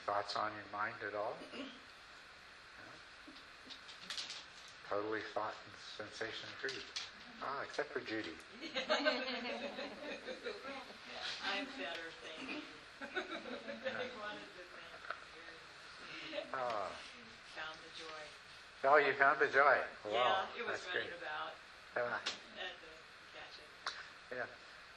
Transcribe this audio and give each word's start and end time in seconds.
Any 0.00 0.16
thoughts 0.16 0.32
on 0.36 0.48
your 0.56 0.64
mind 0.72 0.94
at 1.06 1.12
all? 1.14 1.36
No? 1.52 1.58
Totally 4.88 5.20
thought 5.34 5.52
and 5.52 5.74
sensation 6.08 6.48
free. 6.60 6.72
Ah, 7.44 7.60
except 7.68 7.92
for 7.92 8.00
Judy. 8.00 8.32
I'm 11.44 11.66
better, 11.76 12.08
thank 12.24 12.48
you. 12.48 12.64
I 13.04 14.08
wanted 14.16 14.48
to 14.56 14.64
thank 14.72 15.04
you. 15.36 15.44
Ah. 16.54 16.88
Found 17.60 17.76
the 17.84 17.92
joy. 18.00 18.22
Oh, 18.88 18.96
you 18.96 19.12
found 19.20 19.36
the 19.38 19.48
joy. 19.52 19.76
Wow, 20.08 20.16
Yeah, 20.16 20.48
it 20.60 20.64
was 20.64 20.80
that's 20.80 20.88
running 20.96 21.10
great. 21.12 21.20
about. 21.20 21.52
Uh, 21.96 22.08
Had 22.08 22.72
to 22.80 22.88
catch 23.36 23.56
it. 23.60 23.68
yeah. 24.32 24.48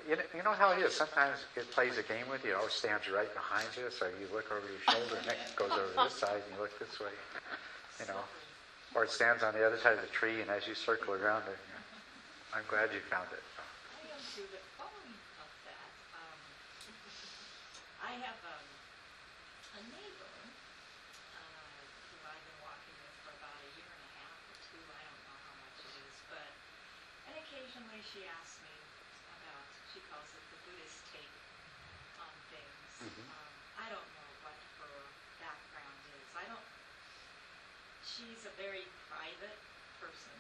You 0.08 0.18
know, 0.18 0.24
you 0.36 0.44
know 0.44 0.52
how 0.52 0.72
it 0.72 0.80
is. 0.80 0.94
Sometimes 0.94 1.40
it 1.56 1.70
plays 1.72 1.98
a 1.98 2.04
game 2.04 2.28
with 2.30 2.44
you. 2.44 2.52
It 2.52 2.56
always 2.56 2.74
stands 2.74 3.08
right 3.08 3.34
behind 3.34 3.68
you, 3.78 3.88
so 3.90 4.06
you 4.20 4.28
look 4.36 4.52
over 4.52 4.68
your 4.68 4.84
shoulder, 4.92 5.16
and 5.16 5.28
it 5.32 5.38
goes 5.56 5.72
over 5.72 6.04
this 6.04 6.14
side, 6.14 6.44
and 6.44 6.56
you 6.56 6.62
look 6.62 6.78
this 6.80 7.00
way. 7.00 7.16
You 8.00 8.06
know, 8.08 8.24
or 8.96 9.04
it 9.06 9.12
stands 9.12 9.44
on 9.44 9.54
the 9.54 9.66
other 9.66 9.78
side 9.78 9.94
of 9.96 10.02
the 10.02 10.12
tree, 10.12 10.42
and 10.42 10.50
as 10.52 10.68
you 10.68 10.76
circle 10.76 11.14
around 11.14 11.48
it, 11.48 11.58
I'm 12.54 12.64
glad 12.68 12.92
you 12.94 13.00
found 13.10 13.28
it. 13.32 13.42
I 13.58 13.96
that, 15.66 15.90
um, 16.14 16.40
have, 18.22 18.38
um, 18.46 18.66
a 19.74 19.82
neighbor, 19.90 20.34
uh, 21.34 21.76
who 22.12 22.18
I've 22.28 22.44
been 22.44 22.60
walking 22.62 22.96
with 23.02 23.16
for 23.24 23.32
about 23.40 23.58
a 23.64 23.70
year 23.80 23.90
and 23.90 24.04
a 24.04 24.12
half 24.22 24.38
or 24.52 24.56
two, 24.70 24.84
I 24.92 25.02
don't 25.08 25.24
know 25.26 25.38
how 25.48 25.56
much 25.64 25.78
it 25.88 25.94
is, 25.98 26.16
but, 26.30 26.50
and 27.32 27.34
occasionally 27.40 28.02
she 28.06 28.22
asks 28.30 28.60
me 28.62 28.76
about, 29.42 29.66
she 29.94 30.00
calls 30.12 30.30
it 30.38 30.44
the 30.54 30.60
Buddhist 30.70 31.00
take 31.16 31.34
on 32.22 32.34
things. 32.54 32.86
Mhm. 33.02 33.26
Um, 33.34 33.52
I 33.82 33.86
don't 33.90 34.10
know 34.14 34.30
what 34.46 34.58
her 34.78 34.94
background 35.42 35.98
is, 36.14 36.26
I 36.38 36.46
don't, 36.46 36.68
she's 38.24 38.48
a 38.48 38.56
very 38.56 38.88
private 39.12 39.60
person, 40.00 40.38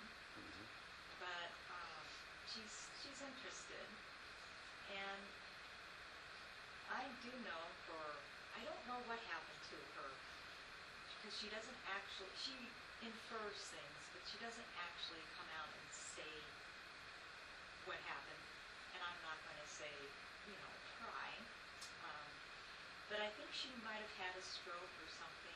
but 1.19 1.51
um, 1.67 2.05
she's 2.47 2.71
she's 3.03 3.19
interested, 3.19 3.87
and 4.95 5.23
I 6.87 7.03
do 7.27 7.31
know 7.43 7.63
for 7.83 7.99
I 8.55 8.63
don't 8.63 8.83
know 8.87 9.03
what 9.03 9.19
happened 9.27 9.61
to 9.75 9.79
her. 9.99 10.09
Because 11.19 11.35
she 11.35 11.51
doesn't 11.51 11.81
actually 11.91 12.31
she 12.39 12.55
infers 13.03 13.59
things, 13.75 13.99
but 14.15 14.23
she 14.31 14.39
doesn't 14.39 14.71
actually 14.79 15.23
come 15.35 15.47
out 15.59 15.67
and 15.67 15.85
say 15.91 16.33
what 17.83 17.99
happened, 18.07 18.47
and 18.95 19.03
I'm 19.03 19.19
not 19.27 19.35
going 19.43 19.59
to 19.59 19.69
say 19.75 19.91
you 20.47 20.55
know 20.55 20.71
try, 21.03 21.31
um, 22.07 22.27
but 23.11 23.19
I 23.19 23.27
think 23.35 23.51
she 23.51 23.75
might 23.83 23.99
have 23.99 24.15
had 24.23 24.33
a 24.39 24.43
stroke 24.43 24.93
or 25.03 25.09
something, 25.19 25.52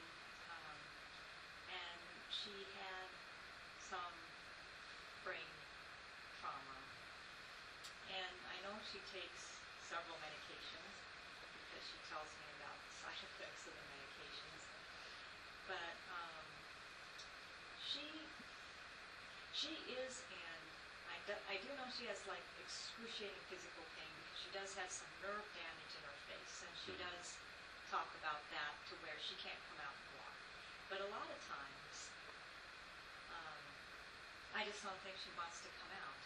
she 2.43 2.53
had 2.77 3.09
some 3.89 4.15
brain 5.25 5.53
trauma. 6.37 6.77
And 8.13 8.37
I 8.53 8.57
know 8.61 8.77
she 8.85 9.01
takes 9.09 9.57
several 9.89 10.17
medications 10.21 10.93
because 11.65 11.83
she 11.87 11.97
tells 12.07 12.29
me 12.37 12.47
about 12.61 12.77
the 12.77 12.91
side 13.01 13.21
effects 13.33 13.63
of 13.65 13.73
the 13.73 13.85
medications. 13.89 14.61
But 15.65 15.95
um, 16.13 16.45
she 17.81 18.05
she 19.51 19.73
is 19.97 20.21
and 20.29 20.63
I 21.09 21.17
do, 21.25 21.33
I 21.49 21.55
do 21.59 21.69
know 21.75 21.87
she 21.89 22.05
has 22.07 22.21
like 22.29 22.45
excruciating 22.61 23.43
physical 23.49 23.83
pain 23.97 24.11
because 24.21 24.37
she 24.37 24.51
does 24.53 24.71
have 24.77 24.91
some 24.93 25.09
nerve 25.25 25.47
damage 25.57 25.91
in 25.97 26.03
her 26.05 26.19
face, 26.29 26.55
and 26.61 26.73
she 26.85 26.93
does 27.01 27.27
talk 27.89 28.07
about 28.21 28.43
that 28.53 28.73
to 28.91 28.93
where 29.01 29.17
she 29.19 29.33
can't 29.41 29.59
come 29.71 29.79
out 29.81 29.95
and 29.95 30.07
walk. 30.19 30.37
But 30.91 30.99
a 31.03 31.09
lot 31.11 31.27
of 31.27 31.39
times, 31.47 31.86
I 34.57 34.65
just 34.65 34.81
don't 34.81 34.97
think 35.05 35.13
she 35.21 35.29
wants 35.37 35.61
to 35.61 35.69
come 35.77 35.93
out. 36.01 36.17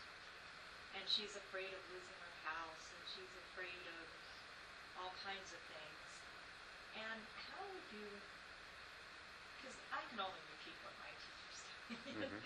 And 0.96 1.04
she's 1.04 1.36
afraid 1.36 1.68
of 1.76 1.84
losing 1.92 2.16
her 2.24 2.36
house, 2.48 2.84
and 2.96 3.04
she's 3.12 3.28
afraid 3.52 3.84
of 4.00 4.08
all 4.96 5.12
kinds 5.20 5.52
of 5.52 5.60
things. 5.68 6.00
And 6.96 7.20
how 7.52 7.60
would 7.76 7.88
you, 7.92 8.08
because 9.60 9.76
I 9.92 10.00
can 10.08 10.24
only 10.24 10.40
repeat 10.48 10.80
what 10.80 10.96
my 11.04 11.12
teachers 11.12 11.58
tell 11.68 11.80
me, 11.92 12.24
Mhm. 12.24 12.40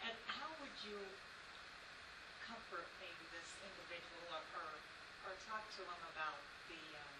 and 0.08 0.16
how 0.24 0.48
would 0.64 0.72
you 0.88 0.96
comfort 2.48 2.88
maybe 2.96 3.24
this 3.28 3.48
individual 3.60 4.24
or, 4.32 4.40
or, 4.56 4.70
or 5.28 5.32
talk 5.44 5.68
to 5.76 5.84
him 5.84 6.00
about 6.16 6.40
the, 6.72 6.80
um, 6.96 7.16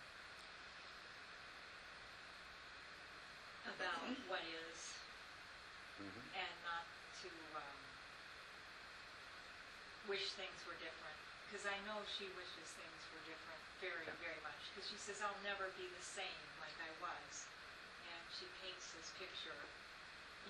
about 3.76 4.08
what 4.24 4.40
is 4.40 4.78
Mhm. 6.00 6.24
and 6.32 6.54
not 6.64 6.84
to 7.20 7.28
wish 10.10 10.34
things 10.34 10.58
were 10.66 10.74
different. 10.82 11.14
Because 11.46 11.70
I 11.70 11.78
know 11.86 12.02
she 12.18 12.26
wishes 12.34 12.66
things 12.74 13.02
were 13.14 13.22
different 13.30 13.62
very, 13.78 14.10
very 14.18 14.42
much. 14.42 14.58
Because 14.74 14.90
she 14.90 14.98
says, 14.98 15.22
I'll 15.22 15.42
never 15.46 15.70
be 15.78 15.86
the 15.86 16.02
same 16.02 16.42
like 16.58 16.74
I 16.82 16.90
was. 16.98 17.46
And 18.10 18.22
she 18.34 18.50
paints 18.58 18.90
this 18.98 19.14
picture, 19.22 19.62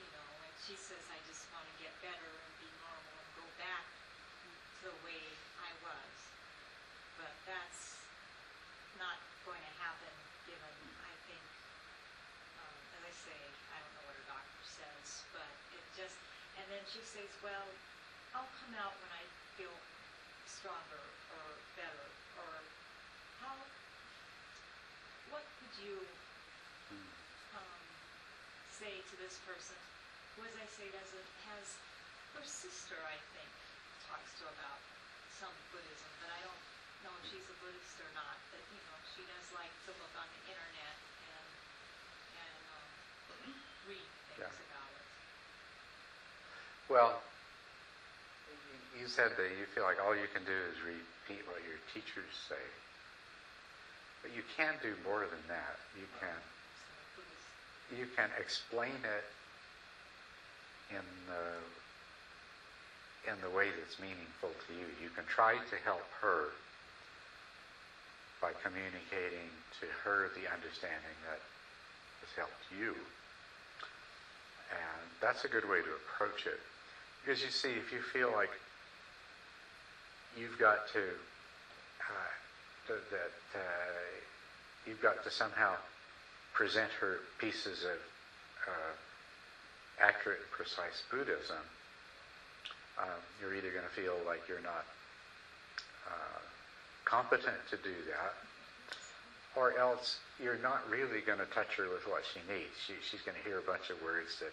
you 0.01 0.07
know, 0.17 0.29
and 0.49 0.55
she 0.65 0.81
says, 0.81 1.05
I 1.13 1.21
just 1.29 1.45
want 1.53 1.69
to 1.69 1.77
get 1.77 1.93
better 2.01 2.25
and 2.25 2.53
be 2.57 2.73
normal 2.81 3.13
and 3.21 3.31
go 3.37 3.47
back 3.61 3.85
to 3.85 4.49
the 4.89 4.95
way 5.05 5.21
I 5.61 5.73
was. 5.85 6.13
But 7.21 7.37
that's 7.45 8.01
not 8.97 9.21
going 9.45 9.61
to 9.61 9.73
happen 9.77 10.13
given, 10.49 10.77
I 11.05 11.13
think, 11.29 11.45
um, 12.65 12.77
as 12.97 13.03
I 13.05 13.15
say, 13.29 13.41
I 13.73 13.77
don't 13.77 13.93
know 14.01 14.05
what 14.09 14.17
her 14.17 14.29
doctor 14.29 14.65
says, 14.65 15.21
but 15.37 15.53
it 15.77 15.85
just, 16.01 16.17
and 16.57 16.65
then 16.73 16.81
she 16.89 17.05
says, 17.05 17.29
well, 17.45 17.69
I'll 18.33 18.53
come 18.63 18.73
out 18.79 18.95
when 19.01 19.11
I 19.11 19.25
feel 19.61 19.77
stronger 20.49 21.05
or 21.37 21.45
better, 21.77 22.09
or 22.41 22.49
how, 23.45 23.53
what 25.29 25.45
could 25.61 25.75
you, 25.85 26.01
Mm. 26.89 27.13
um, 27.61 27.83
say 28.73 29.05
to 29.05 29.15
this 29.21 29.37
person, 29.45 29.77
who, 30.35 30.49
as 30.49 30.57
I 30.57 30.65
say, 30.81 30.89
doesn't, 30.89 31.29
has, 31.45 31.77
her 32.33 32.45
sister, 32.49 32.97
I 33.05 33.21
think, 33.37 33.53
talks 34.09 34.33
to 34.41 34.49
about 34.49 34.81
some 35.37 35.53
Buddhism, 35.77 36.09
but 36.25 36.33
I 36.33 36.41
don't 36.41 36.63
know 37.05 37.13
if 37.21 37.29
she's 37.29 37.45
a 37.45 37.57
Buddhist 37.61 38.01
or 38.01 38.09
not, 38.17 38.41
but, 38.49 38.65
you 38.73 38.81
know, 38.89 38.97
she 39.13 39.29
does 39.29 39.47
like 39.53 39.73
to 39.87 39.93
look 40.01 40.15
on 40.17 40.25
the 40.25 40.43
internet 40.57 40.97
and, 41.37 41.49
and, 42.49 42.63
um, 42.81 42.89
read 43.85 44.09
things 44.33 44.41
Yeah. 44.41 44.65
about 44.73 44.91
it. 44.97 45.07
Well, 46.89 47.23
you 48.99 49.07
said 49.07 49.37
that 49.37 49.51
you 49.59 49.67
feel 49.75 49.85
like 49.85 50.03
all 50.03 50.15
you 50.15 50.27
can 50.33 50.43
do 50.43 50.59
is 50.71 50.79
repeat 50.83 51.47
what 51.47 51.63
your 51.63 51.79
teachers 51.95 52.35
say. 52.49 52.65
But 54.23 54.35
you 54.35 54.43
can 54.57 54.75
do 54.83 54.93
more 55.07 55.25
than 55.25 55.45
that. 55.49 55.79
You 55.97 56.07
can 56.19 56.39
you 57.91 58.07
can 58.15 58.31
explain 58.39 58.95
it 59.03 59.27
in 60.95 61.07
the 61.27 61.59
in 63.31 63.37
the 63.45 63.51
way 63.51 63.69
that's 63.69 63.99
meaningful 64.01 64.51
to 64.51 64.71
you. 64.73 64.87
You 65.03 65.11
can 65.11 65.25
try 65.27 65.55
to 65.55 65.77
help 65.85 66.05
her 66.21 66.53
by 68.41 68.53
communicating 68.65 69.53
to 69.81 69.87
her 70.05 70.33
the 70.33 70.49
understanding 70.49 71.17
that 71.29 71.41
has 72.25 72.33
helped 72.37 72.65
you. 72.73 72.97
And 74.73 75.05
that's 75.21 75.45
a 75.45 75.49
good 75.49 75.69
way 75.69 75.83
to 75.85 75.93
approach 75.93 76.47
it. 76.47 76.61
Because 77.21 77.43
you 77.43 77.51
see, 77.51 77.77
if 77.77 77.93
you 77.93 78.01
feel 78.01 78.33
like 78.33 78.51
you've 80.37 80.59
got 80.59 80.87
to, 80.93 81.01
uh, 81.01 82.33
th- 82.87 83.01
that 83.11 83.59
uh, 83.59 84.03
you've 84.87 85.01
got 85.01 85.23
to 85.25 85.31
somehow 85.31 85.75
present 86.53 86.91
her 87.01 87.19
pieces 87.39 87.85
of 87.85 87.99
uh, 88.69 88.93
accurate 90.01 90.39
and 90.41 90.51
precise 90.51 91.03
Buddhism, 91.11 91.63
um, 92.99 93.21
you're 93.41 93.55
either 93.55 93.71
going 93.71 93.85
to 93.85 93.97
feel 93.97 94.17
like 94.27 94.43
you're 94.49 94.61
not 94.61 94.85
uh, 96.09 96.41
competent 97.05 97.57
to 97.71 97.77
do 97.77 97.95
that, 98.09 98.35
or 99.57 99.77
else 99.79 100.19
you're 100.43 100.61
not 100.63 100.81
really 100.91 101.21
going 101.21 101.39
to 101.39 101.47
touch 101.47 101.77
her 101.77 101.89
with 101.89 102.07
what 102.07 102.23
she 102.33 102.41
needs. 102.53 102.73
She, 102.87 102.95
she's 103.09 103.21
going 103.23 103.37
to 103.37 103.45
hear 103.49 103.59
a 103.59 103.67
bunch 103.67 103.91
of 103.91 104.01
words 104.03 104.39
that 104.41 104.53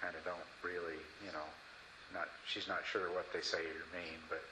kind 0.00 0.14
of 0.14 0.24
don't 0.24 0.50
really, 0.62 0.98
you 1.24 1.32
know, 1.32 1.48
not 2.12 2.28
she's 2.46 2.68
not 2.68 2.82
sure 2.84 3.08
what 3.12 3.26
they 3.32 3.40
say 3.40 3.62
or 3.62 3.86
mean, 3.94 4.20
but 4.28 4.42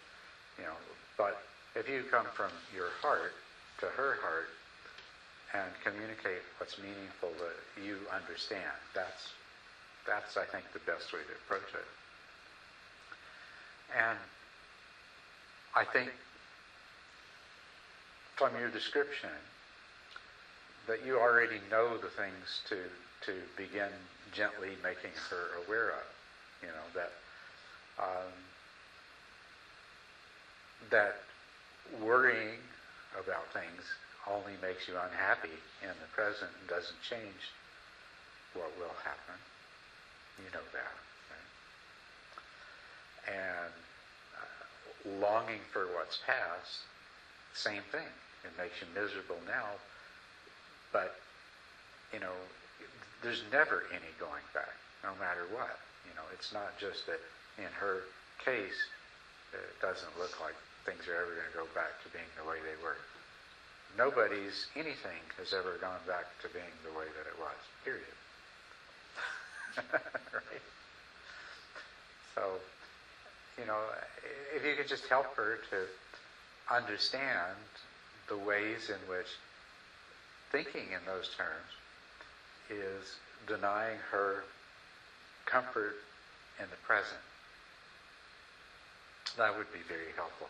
you 0.61 0.67
know, 0.67 0.77
but 1.17 1.41
if 1.75 1.89
you 1.89 2.05
come 2.11 2.27
from 2.35 2.51
your 2.75 2.89
heart 3.01 3.33
to 3.81 3.87
her 3.87 4.17
heart 4.21 4.49
and 5.55 5.71
communicate 5.83 6.45
what's 6.59 6.77
meaningful 6.79 7.31
that 7.41 7.83
you 7.83 7.97
understand, 8.13 8.77
that's 8.95 9.33
that's 10.07 10.37
I 10.37 10.45
think 10.45 10.65
the 10.73 10.81
best 10.81 11.13
way 11.13 11.21
to 11.21 11.35
approach 11.45 11.69
it. 11.73 11.89
And 13.97 14.19
I 15.75 15.85
think 15.85 16.11
from 18.37 18.53
your 18.59 18.71
description, 18.71 19.31
that 20.87 21.05
you 21.05 21.19
already 21.19 21.61
know 21.71 21.97
the 21.97 22.09
things 22.09 22.61
to 22.69 22.77
to 23.27 23.33
begin 23.57 23.93
gently 24.33 24.77
making 24.83 25.13
her 25.31 25.63
aware 25.67 25.91
of. 25.91 26.07
You 26.63 26.69
know 26.69 26.89
that 26.95 27.13
um, 27.99 28.33
that 30.91 31.21
worrying 32.01 32.59
about 33.19 33.47
things 33.53 33.83
only 34.29 34.53
makes 34.63 34.87
you 34.89 34.95
unhappy 34.95 35.57
in 35.83 35.93
the 36.01 36.09
present 36.15 36.51
and 36.61 36.69
doesn't 36.69 37.01
change 37.03 37.53
what 38.55 38.71
will 38.79 38.95
happen. 39.05 39.39
You 40.39 40.51
know 40.53 40.67
that. 40.73 40.97
Right? 41.31 41.51
And 43.37 43.73
uh, 44.37 45.27
longing 45.27 45.61
for 45.73 45.87
what's 45.97 46.19
past, 46.27 46.87
same 47.55 47.83
thing. 47.91 48.09
It 48.45 48.53
makes 48.57 48.81
you 48.81 48.89
miserable 48.95 49.41
now, 49.47 49.77
but 50.93 51.17
you 52.13 52.21
know, 52.21 52.33
there's 53.23 53.43
never 53.53 53.85
any 53.93 54.11
going 54.19 54.45
back, 54.55 54.75
no 55.05 55.11
matter 55.21 55.45
what. 55.53 55.79
You 56.09 56.15
know, 56.17 56.25
it's 56.33 56.53
not 56.53 56.79
just 56.79 57.07
that 57.07 57.21
in 57.59 57.69
her 57.79 58.09
case, 58.43 58.81
it 59.53 59.77
doesn't 59.83 60.19
look 60.19 60.41
like 60.41 60.57
things 60.85 61.07
are 61.09 61.17
ever 61.17 61.35
going 61.35 61.51
to 61.51 61.59
go 61.59 61.69
back 61.75 62.01
to 62.05 62.09
being 62.13 62.29
the 62.37 62.49
way 62.49 62.57
they 62.63 62.79
were. 62.83 62.97
Nobody's 63.99 64.67
anything 64.77 65.21
has 65.39 65.53
ever 65.53 65.77
gone 65.81 66.01
back 66.07 66.27
to 66.43 66.49
being 66.49 66.75
the 66.85 66.95
way 66.97 67.07
that 67.07 67.27
it 67.27 67.37
was. 67.39 67.61
Period. 67.85 68.17
right? 70.33 70.65
So, 72.35 72.61
you 73.59 73.67
know, 73.67 73.79
if 74.55 74.65
you 74.65 74.75
could 74.77 74.89
just 74.89 75.07
help 75.07 75.35
her 75.37 75.59
to 75.71 75.87
understand 76.73 77.59
the 78.29 78.37
ways 78.39 78.91
in 78.91 79.01
which 79.11 79.27
thinking 80.53 80.93
in 80.93 81.05
those 81.07 81.29
terms 81.37 81.71
is 82.71 83.17
denying 83.47 83.99
her 84.11 84.45
comfort 85.47 85.97
in 86.59 86.67
the 86.71 86.77
present. 86.87 87.21
That 89.37 89.57
would 89.57 89.73
be 89.73 89.81
very 89.89 90.13
helpful. 90.17 90.49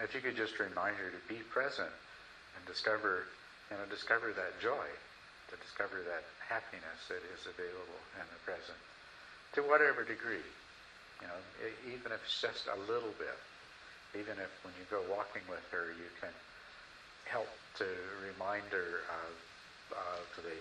If 0.00 0.16
you 0.16 0.20
could 0.24 0.36
just 0.36 0.56
remind 0.58 0.96
her 0.96 1.12
to 1.12 1.22
be 1.28 1.44
present 1.52 1.92
and 2.56 2.62
discover, 2.64 3.28
you 3.68 3.76
know, 3.76 3.84
discover 3.92 4.32
that 4.32 4.56
joy, 4.60 4.88
to 5.52 5.54
discover 5.60 6.00
that 6.08 6.24
happiness 6.40 7.00
that 7.12 7.20
is 7.36 7.44
available 7.44 8.00
in 8.16 8.24
the 8.32 8.40
present, 8.48 8.80
to 9.54 9.60
whatever 9.60 10.00
degree, 10.04 10.46
you 11.20 11.28
know, 11.28 11.40
even 11.84 12.16
if 12.16 12.20
it's 12.24 12.40
just 12.40 12.64
a 12.72 12.78
little 12.88 13.12
bit, 13.20 13.36
even 14.16 14.40
if 14.40 14.50
when 14.64 14.72
you 14.80 14.88
go 14.88 15.04
walking 15.12 15.44
with 15.52 15.62
her, 15.70 15.92
you 15.92 16.08
can 16.18 16.32
help 17.28 17.50
to 17.76 17.86
remind 18.24 18.64
her 18.72 19.04
of, 19.04 19.32
of 19.92 20.24
the 20.42 20.56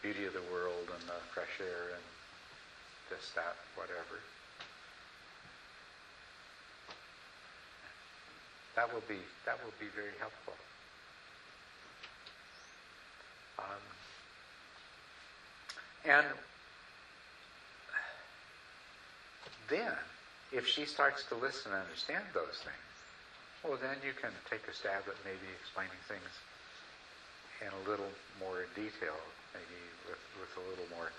beauty 0.00 0.24
of 0.24 0.32
the 0.32 0.46
world 0.54 0.86
and 0.94 1.02
the 1.10 1.20
fresh 1.34 1.58
air 1.58 1.90
and 1.92 2.04
this, 3.10 3.34
that, 3.34 3.58
whatever. 3.74 4.22
That 8.76 8.92
will 8.92 9.02
be 9.08 9.18
that 9.44 9.58
will 9.64 9.72
be 9.80 9.86
very 9.96 10.14
helpful. 10.20 10.52
Um, 13.58 13.82
and 16.04 16.26
then, 19.68 19.96
if 20.52 20.68
she 20.68 20.84
starts 20.84 21.24
to 21.30 21.34
listen 21.34 21.72
and 21.72 21.80
understand 21.82 22.22
those 22.34 22.60
things, 22.62 22.86
well, 23.64 23.78
then 23.80 23.96
you 24.04 24.12
can 24.12 24.30
take 24.48 24.62
a 24.68 24.74
stab 24.74 25.08
at 25.08 25.16
maybe 25.24 25.48
explaining 25.58 25.98
things 26.06 26.30
in 27.64 27.72
a 27.72 27.82
little 27.88 28.12
more 28.38 28.68
detail, 28.76 29.16
maybe 29.56 29.80
with, 30.06 30.20
with 30.38 30.52
a 30.60 30.64
little 30.68 30.86
more 30.94 31.10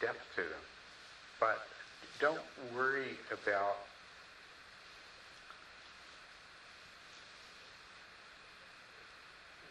depth 0.00 0.22
to 0.36 0.42
them. 0.42 0.64
But 1.40 1.66
don't 2.20 2.44
worry 2.76 3.16
about 3.32 3.80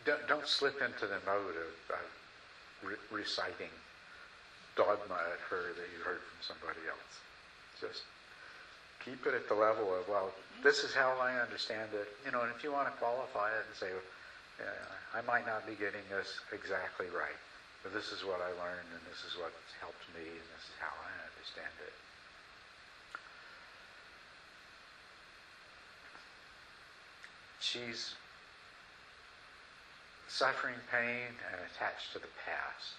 don't, 0.05 0.25
don't 0.27 0.47
slip 0.47 0.81
into 0.81 1.07
the 1.07 1.19
mode 1.25 1.55
of, 1.55 1.95
of 1.95 2.05
re- 2.83 3.03
reciting 3.11 3.69
dogma 4.75 5.19
at 5.33 5.39
her 5.49 5.73
that 5.75 5.87
you 5.91 5.99
heard 6.03 6.19
from 6.19 6.39
somebody 6.41 6.79
else. 6.87 7.13
Just 7.79 8.03
keep 9.03 9.25
it 9.25 9.33
at 9.33 9.47
the 9.47 9.55
level 9.55 9.93
of, 9.93 10.07
well, 10.07 10.31
this 10.63 10.83
is 10.83 10.93
how 10.93 11.17
I 11.19 11.37
understand 11.37 11.89
it. 11.93 12.07
You 12.25 12.31
know, 12.31 12.41
and 12.41 12.51
if 12.51 12.63
you 12.63 12.71
want 12.71 12.87
to 12.87 12.95
qualify 12.99 13.49
it 13.49 13.65
and 13.67 13.75
say, 13.75 13.89
uh, 14.61 15.17
I 15.17 15.21
might 15.21 15.45
not 15.45 15.65
be 15.65 15.73
getting 15.73 16.05
this 16.09 16.39
exactly 16.53 17.07
right, 17.09 17.37
but 17.83 17.93
this 17.93 18.11
is 18.11 18.23
what 18.23 18.39
I 18.39 18.49
learned 18.61 18.89
and 18.93 19.03
this 19.09 19.25
is 19.25 19.37
what 19.37 19.51
helped 19.81 20.05
me 20.13 20.23
and 20.23 20.47
this 20.53 20.65
is 20.69 20.77
how 20.79 20.93
I 20.93 21.11
understand 21.29 21.73
it. 21.81 21.93
She's 27.59 28.15
suffering 30.31 30.79
pain 30.87 31.27
and 31.51 31.57
attached 31.67 32.15
to 32.15 32.19
the 32.23 32.31
past. 32.47 32.95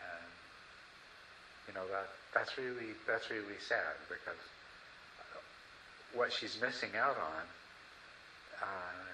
And 0.00 0.28
you 1.68 1.72
know 1.76 1.84
that 1.92 2.08
that's 2.32 2.56
really 2.56 2.96
that's 3.04 3.28
really 3.28 3.60
sad 3.60 4.00
because 4.08 4.40
what 6.16 6.32
she's 6.32 6.58
missing 6.58 6.90
out 6.98 7.14
on, 7.14 7.44
uh, 8.58 9.06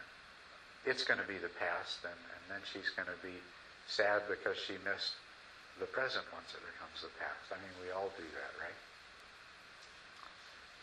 it's 0.86 1.04
going 1.04 1.20
to 1.20 1.28
be 1.28 1.36
the 1.36 1.52
past, 1.60 2.00
and, 2.06 2.16
and 2.16 2.42
then 2.48 2.62
she's 2.64 2.88
going 2.96 3.10
to 3.10 3.20
be 3.20 3.36
sad 3.84 4.24
because 4.30 4.56
she 4.56 4.80
missed 4.86 5.18
the 5.76 5.84
present 5.92 6.24
once 6.32 6.56
it 6.56 6.62
becomes 6.64 7.04
the 7.04 7.12
past. 7.20 7.52
I 7.52 7.60
mean, 7.60 7.74
we 7.84 7.92
all 7.92 8.08
do 8.16 8.24
that, 8.24 8.52
right? 8.56 8.80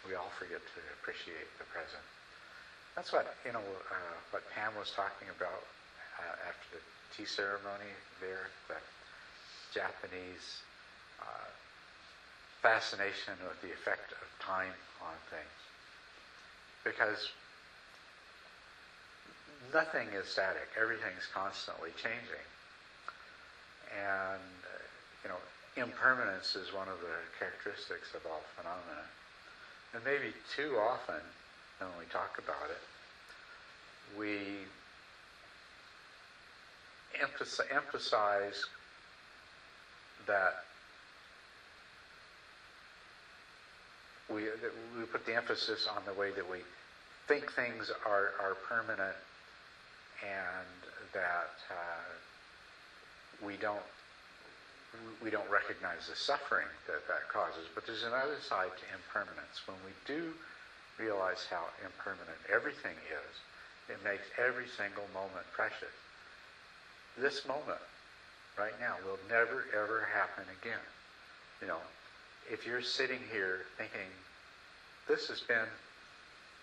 We 0.05 0.13
all 0.13 0.29
forget 0.37 0.59
to 0.59 0.79
appreciate 0.99 1.49
the 1.57 1.65
present. 1.71 2.03
That's 2.93 3.09
what 3.09 3.25
you 3.47 3.55
know. 3.55 3.63
Uh, 3.89 4.17
what 4.29 4.43
Pam 4.53 4.75
was 4.77 4.91
talking 4.91 5.31
about 5.33 5.63
uh, 6.19 6.49
after 6.49 6.77
the 6.77 6.81
tea 7.15 7.25
ceremony 7.25 7.93
there, 8.19 8.47
the 8.67 8.75
Japanese 9.73 10.61
uh, 11.21 11.49
fascination 12.61 13.33
with 13.47 13.59
the 13.61 13.73
effect 13.73 14.11
of 14.13 14.27
time 14.39 14.73
on 15.01 15.15
things. 15.29 15.59
Because 16.83 17.31
nothing 19.73 20.07
is 20.13 20.27
static, 20.27 20.69
everything's 20.79 21.27
constantly 21.33 21.89
changing. 21.95 22.47
And, 23.91 24.57
uh, 24.65 24.83
you 25.23 25.29
know, 25.29 25.41
impermanence 25.75 26.55
is 26.55 26.73
one 26.73 26.87
of 26.87 26.99
the 27.01 27.17
characteristics 27.37 28.13
of 28.15 28.25
all 28.25 28.41
phenomena. 28.55 29.05
And 29.93 30.03
maybe 30.03 30.33
too 30.55 30.77
often, 30.77 31.21
when 31.79 31.89
we 31.99 32.05
talk 32.11 32.37
about 32.37 32.69
it, 32.69 32.81
we 34.17 34.65
emphasize 37.21 38.65
that 40.25 40.63
we, 44.29 44.43
that 44.43 44.71
we 44.97 45.03
put 45.05 45.25
the 45.25 45.35
emphasis 45.35 45.87
on 45.87 46.01
the 46.05 46.13
way 46.13 46.31
that 46.31 46.49
we 46.49 46.59
think 47.27 47.51
things 47.51 47.91
are, 48.05 48.31
are 48.39 48.55
permanent 48.67 49.15
and 50.23 50.67
that 51.13 51.51
uh, 51.69 53.45
we 53.45 53.55
don't 53.57 53.83
we 55.23 55.31
don't 55.31 55.49
recognize 55.49 56.05
the 56.07 56.15
suffering 56.15 56.67
that 56.85 57.01
that 57.07 57.27
causes. 57.27 57.65
But 57.73 57.87
there's 57.87 58.03
another 58.03 58.37
side 58.47 58.69
to 58.77 58.85
impermanence. 58.93 59.65
When 59.65 59.77
we 59.83 59.91
do 60.05 60.33
realize 60.99 61.47
how 61.49 61.65
impermanent 61.81 62.37
everything 62.45 62.93
is, 63.09 63.33
it 63.89 63.97
makes 64.05 64.29
every 64.37 64.67
single 64.67 65.09
moment 65.15 65.49
precious 65.51 66.02
this 67.17 67.47
moment, 67.47 67.81
right 68.57 68.73
now, 68.79 68.95
will 69.05 69.19
never 69.29 69.65
ever 69.73 70.07
happen 70.13 70.45
again. 70.61 70.83
You 71.61 71.67
know, 71.67 71.81
if 72.51 72.65
you're 72.65 72.81
sitting 72.81 73.19
here 73.31 73.65
thinking, 73.77 74.09
this 75.07 75.27
has 75.27 75.41
been 75.41 75.67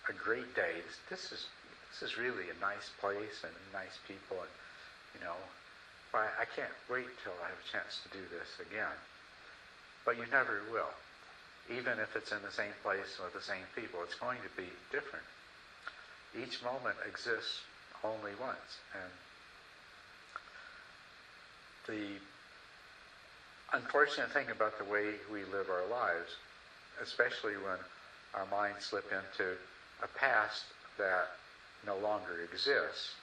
a 0.08 0.12
great 0.12 0.54
day, 0.54 0.82
this, 0.86 0.98
this 1.08 1.32
is 1.32 1.46
this 1.90 2.10
is 2.10 2.18
really 2.18 2.46
a 2.50 2.60
nice 2.60 2.90
place 3.00 3.42
and 3.42 3.52
nice 3.72 3.98
people, 4.06 4.38
and 4.38 4.52
you 5.14 5.20
know, 5.24 5.36
I, 6.14 6.26
I 6.42 6.46
can't 6.56 6.74
wait 6.88 7.10
till 7.22 7.34
I 7.42 7.50
have 7.50 7.58
a 7.58 7.70
chance 7.70 8.00
to 8.02 8.08
do 8.14 8.22
this 8.30 8.58
again. 8.62 8.94
But 10.04 10.16
you 10.16 10.24
never 10.30 10.62
will. 10.72 10.94
Even 11.68 11.98
if 11.98 12.16
it's 12.16 12.32
in 12.32 12.42
the 12.42 12.50
same 12.50 12.74
place 12.82 13.18
with 13.22 13.34
the 13.34 13.44
same 13.44 13.66
people, 13.76 14.00
it's 14.02 14.18
going 14.18 14.38
to 14.42 14.52
be 14.56 14.70
different. 14.90 15.26
Each 16.34 16.62
moment 16.62 16.96
exists 17.06 17.62
only 18.02 18.32
once, 18.40 18.80
and 18.94 19.10
the 21.90 23.76
unfortunate 23.76 24.30
thing 24.30 24.50
about 24.50 24.78
the 24.78 24.84
way 24.84 25.14
we 25.32 25.40
live 25.50 25.68
our 25.70 25.86
lives, 25.90 26.38
especially 27.02 27.54
when 27.54 27.78
our 28.34 28.46
minds 28.46 28.84
slip 28.84 29.10
into 29.10 29.58
a 30.02 30.08
past 30.18 30.64
that 30.98 31.34
no 31.86 31.98
longer 31.98 32.46
exists 32.46 33.14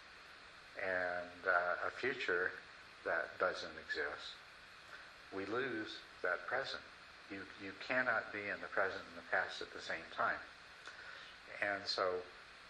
and 0.84 1.48
uh, 1.48 1.88
a 1.88 1.92
future 1.92 2.52
that 3.06 3.32
doesn't 3.40 3.76
exist, 3.88 4.36
we 5.36 5.46
lose 5.46 5.96
that 6.24 6.46
present. 6.48 6.84
You, 7.32 7.40
you 7.64 7.72
cannot 7.88 8.32
be 8.32 8.40
in 8.40 8.60
the 8.62 8.72
present 8.72 9.00
and 9.00 9.18
the 9.18 9.30
past 9.32 9.62
at 9.62 9.72
the 9.72 9.82
same 9.82 10.04
time. 10.16 10.40
And 11.64 11.82
so 11.86 12.04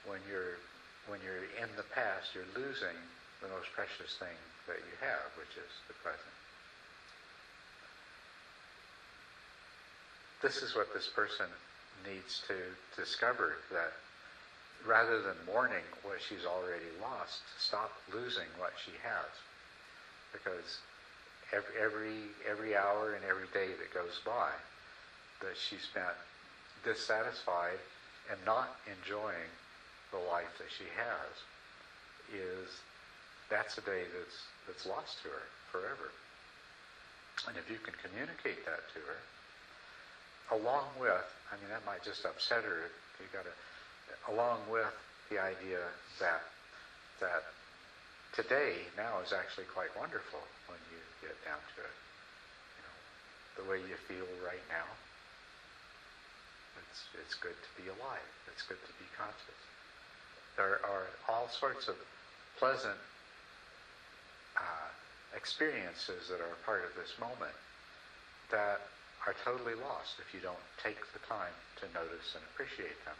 when 0.06 0.20
you're, 0.30 0.62
when 1.08 1.20
you're 1.25 1.46
in 1.58 1.70
the 1.75 1.86
past, 1.94 2.34
you're 2.34 2.50
losing 2.56 2.98
the 3.41 3.50
most 3.50 3.70
precious 3.74 4.15
thing 4.17 4.38
that 4.67 4.77
you 4.77 4.96
have, 5.01 5.29
which 5.38 5.53
is 5.58 5.72
the 5.88 5.94
present. 6.01 6.36
This 10.41 10.62
is 10.62 10.75
what 10.75 10.94
this 10.94 11.08
person 11.08 11.48
needs 12.06 12.44
to 12.48 12.56
discover 12.96 13.58
that 13.72 13.94
rather 14.86 15.22
than 15.22 15.36
mourning 15.46 15.84
what 16.03 16.22
she's 16.22 16.46
already 16.46 16.89
lost, 17.01 17.41
stop 17.58 17.91
losing 18.13 18.48
what 18.58 18.74
she 18.77 18.91
has. 19.01 19.29
Because 20.32 20.79
every, 21.51 21.74
every, 21.82 22.20
every 22.50 22.75
hour 22.75 23.13
and 23.13 23.25
every 23.25 23.48
day 23.53 23.74
that 23.74 23.94
goes 23.94 24.20
by 24.25 24.51
that 25.41 25.58
she 25.58 25.77
spent 25.77 26.13
dissatisfied 26.84 27.79
and 28.29 28.39
not 28.46 28.77
enjoying 28.86 29.50
the 30.12 30.17
life 30.17 30.51
that 30.58 30.70
she 30.70 30.86
has 30.96 31.34
is 32.34 32.70
that's 33.50 33.77
a 33.77 33.82
day 33.82 34.04
that's 34.12 34.38
that's 34.68 34.86
lost 34.86 35.24
to 35.24 35.32
her 35.32 35.46
forever. 35.72 36.12
And 37.48 37.56
if 37.56 37.70
you 37.70 37.77
can 37.80 37.94
communicate 38.01 38.66
that 38.66 38.84
to 38.98 39.00
her, 39.06 39.20
along 40.58 40.89
with, 41.00 41.24
I 41.51 41.56
mean, 41.62 41.70
that 41.70 41.86
might 41.86 42.04
just 42.04 42.25
upset 42.25 42.63
her. 42.63 42.92
You 43.22 43.30
got 43.32 43.46
to, 43.46 43.54
along 44.34 44.66
with 44.68 44.92
the 45.30 45.39
idea 45.39 45.84
that 46.20 46.44
that 47.20 47.44
today 48.36 48.86
now 48.96 49.18
is 49.25 49.34
actually 49.34 49.66
quite 49.74 49.89
wonderful 49.98 50.44
when 50.68 50.77
you 50.92 51.00
get 51.24 51.36
down 51.48 51.58
to 51.58 51.77
it. 51.82 51.98
You 52.77 52.82
know, 52.84 52.96
the 53.63 53.66
way 53.72 53.80
you 53.82 53.98
feel 54.06 54.27
right 54.44 54.63
now. 54.70 54.88
It's 56.77 57.01
it's 57.25 57.36
good 57.39 57.58
to 57.58 57.72
be 57.80 57.89
alive. 57.89 58.30
It's 58.51 58.62
good 58.68 58.82
to 58.82 58.94
be 59.01 59.08
conscious. 59.18 59.62
There 60.58 60.82
are 60.86 61.06
all 61.30 61.50
sorts 61.50 61.88
of 61.88 61.96
pleasant 62.58 62.98
uh, 64.57 64.89
experiences 65.35 66.27
that 66.27 66.41
are 66.41 66.53
a 66.53 66.61
part 66.65 66.83
of 66.83 66.91
this 66.97 67.13
moment 67.21 67.53
that 68.49 68.81
are 69.25 69.35
totally 69.43 69.75
lost 69.75 70.17
if 70.23 70.33
you 70.33 70.39
don't 70.39 70.61
take 70.79 70.99
the 71.11 71.21
time 71.27 71.53
to 71.77 71.85
notice 71.93 72.33
and 72.33 72.43
appreciate 72.53 72.97
them. 73.03 73.17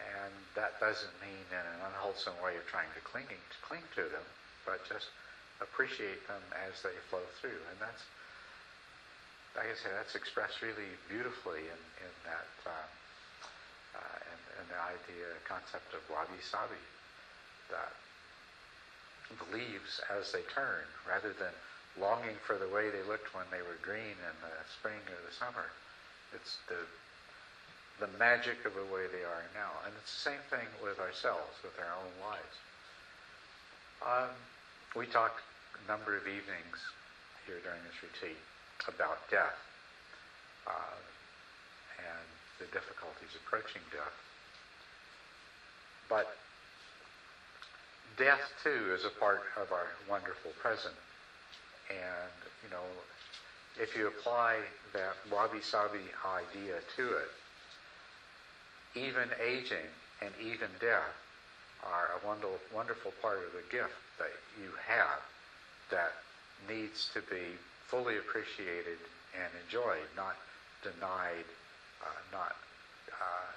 And 0.00 0.32
that 0.56 0.80
doesn't 0.80 1.12
mean 1.20 1.44
in 1.52 1.60
an 1.60 1.78
unwholesome 1.92 2.36
way 2.40 2.56
of 2.56 2.64
trying 2.64 2.88
to 2.96 3.02
clinging 3.04 3.36
to 3.36 3.58
cling 3.60 3.84
to 4.00 4.08
them, 4.08 4.24
but 4.64 4.80
just 4.88 5.12
appreciate 5.60 6.24
them 6.24 6.40
as 6.56 6.80
they 6.80 6.96
flow 7.12 7.24
through. 7.38 7.60
And 7.68 7.76
that's, 7.76 8.02
like 9.52 9.68
I 9.68 9.76
say, 9.76 9.92
that's 9.92 10.16
expressed 10.16 10.64
really 10.64 10.88
beautifully 11.12 11.68
in, 11.68 11.80
in 12.00 12.12
that 12.24 12.48
uh, 12.64 12.88
uh, 14.00 14.16
in, 14.32 14.38
in 14.62 14.64
the 14.72 14.80
idea 14.80 15.28
concept 15.44 15.92
of 15.92 16.00
wabi 16.08 16.40
sabi, 16.40 16.80
that 17.68 17.92
leaves 19.52 20.00
as 20.10 20.32
they 20.32 20.42
turn, 20.54 20.84
rather 21.08 21.32
than 21.34 21.52
longing 21.98 22.36
for 22.46 22.56
the 22.56 22.68
way 22.68 22.90
they 22.90 23.02
looked 23.06 23.34
when 23.34 23.46
they 23.50 23.62
were 23.62 23.78
green 23.82 24.14
in 24.18 24.36
the 24.42 24.54
spring 24.70 25.00
or 25.10 25.20
the 25.26 25.34
summer. 25.34 25.70
It's 26.34 26.58
the 26.68 26.78
the 28.00 28.08
magic 28.18 28.64
of 28.64 28.72
the 28.72 28.88
way 28.88 29.04
they 29.12 29.22
are 29.28 29.44
now. 29.52 29.68
And 29.84 29.92
it's 30.00 30.08
the 30.08 30.32
same 30.32 30.44
thing 30.48 30.64
with 30.80 30.98
ourselves, 30.98 31.52
with 31.62 31.76
our 31.76 31.92
own 32.00 32.14
lives. 32.24 32.56
Um, 34.00 34.32
we 34.96 35.04
talked 35.04 35.44
a 35.76 35.84
number 35.84 36.16
of 36.16 36.24
evenings 36.24 36.80
here 37.44 37.60
during 37.60 37.84
this 37.84 38.00
retreat 38.00 38.40
about 38.88 39.20
death 39.28 39.60
uh, 40.64 40.96
and 42.00 42.26
the 42.56 42.64
difficulties 42.72 43.36
approaching 43.36 43.84
death. 43.92 44.16
But 46.08 46.32
death, 48.20 48.52
too, 48.62 48.92
is 48.94 49.06
a 49.06 49.18
part 49.18 49.40
of 49.56 49.72
our 49.72 49.88
wonderful 50.08 50.52
present. 50.60 50.94
And, 51.88 52.36
you 52.62 52.70
know, 52.70 52.84
if 53.80 53.96
you 53.96 54.08
apply 54.08 54.58
that 54.92 55.16
wabi-sabi 55.32 56.04
idea 56.22 56.76
to 56.96 57.08
it, 57.16 57.32
even 58.94 59.28
aging 59.42 59.88
and 60.20 60.30
even 60.38 60.68
death 60.80 61.16
are 61.82 62.10
a 62.20 62.26
wonderful, 62.26 62.60
wonderful 62.74 63.12
part 63.22 63.38
of 63.38 63.52
the 63.56 63.64
gift 63.74 63.96
that 64.18 64.36
you 64.60 64.68
have 64.86 65.24
that 65.90 66.12
needs 66.68 67.08
to 67.14 67.22
be 67.22 67.56
fully 67.86 68.18
appreciated 68.18 69.00
and 69.32 69.48
enjoyed, 69.64 70.04
not 70.14 70.36
denied, 70.82 71.48
uh, 72.04 72.20
not 72.30 72.54
uh, 73.16 73.48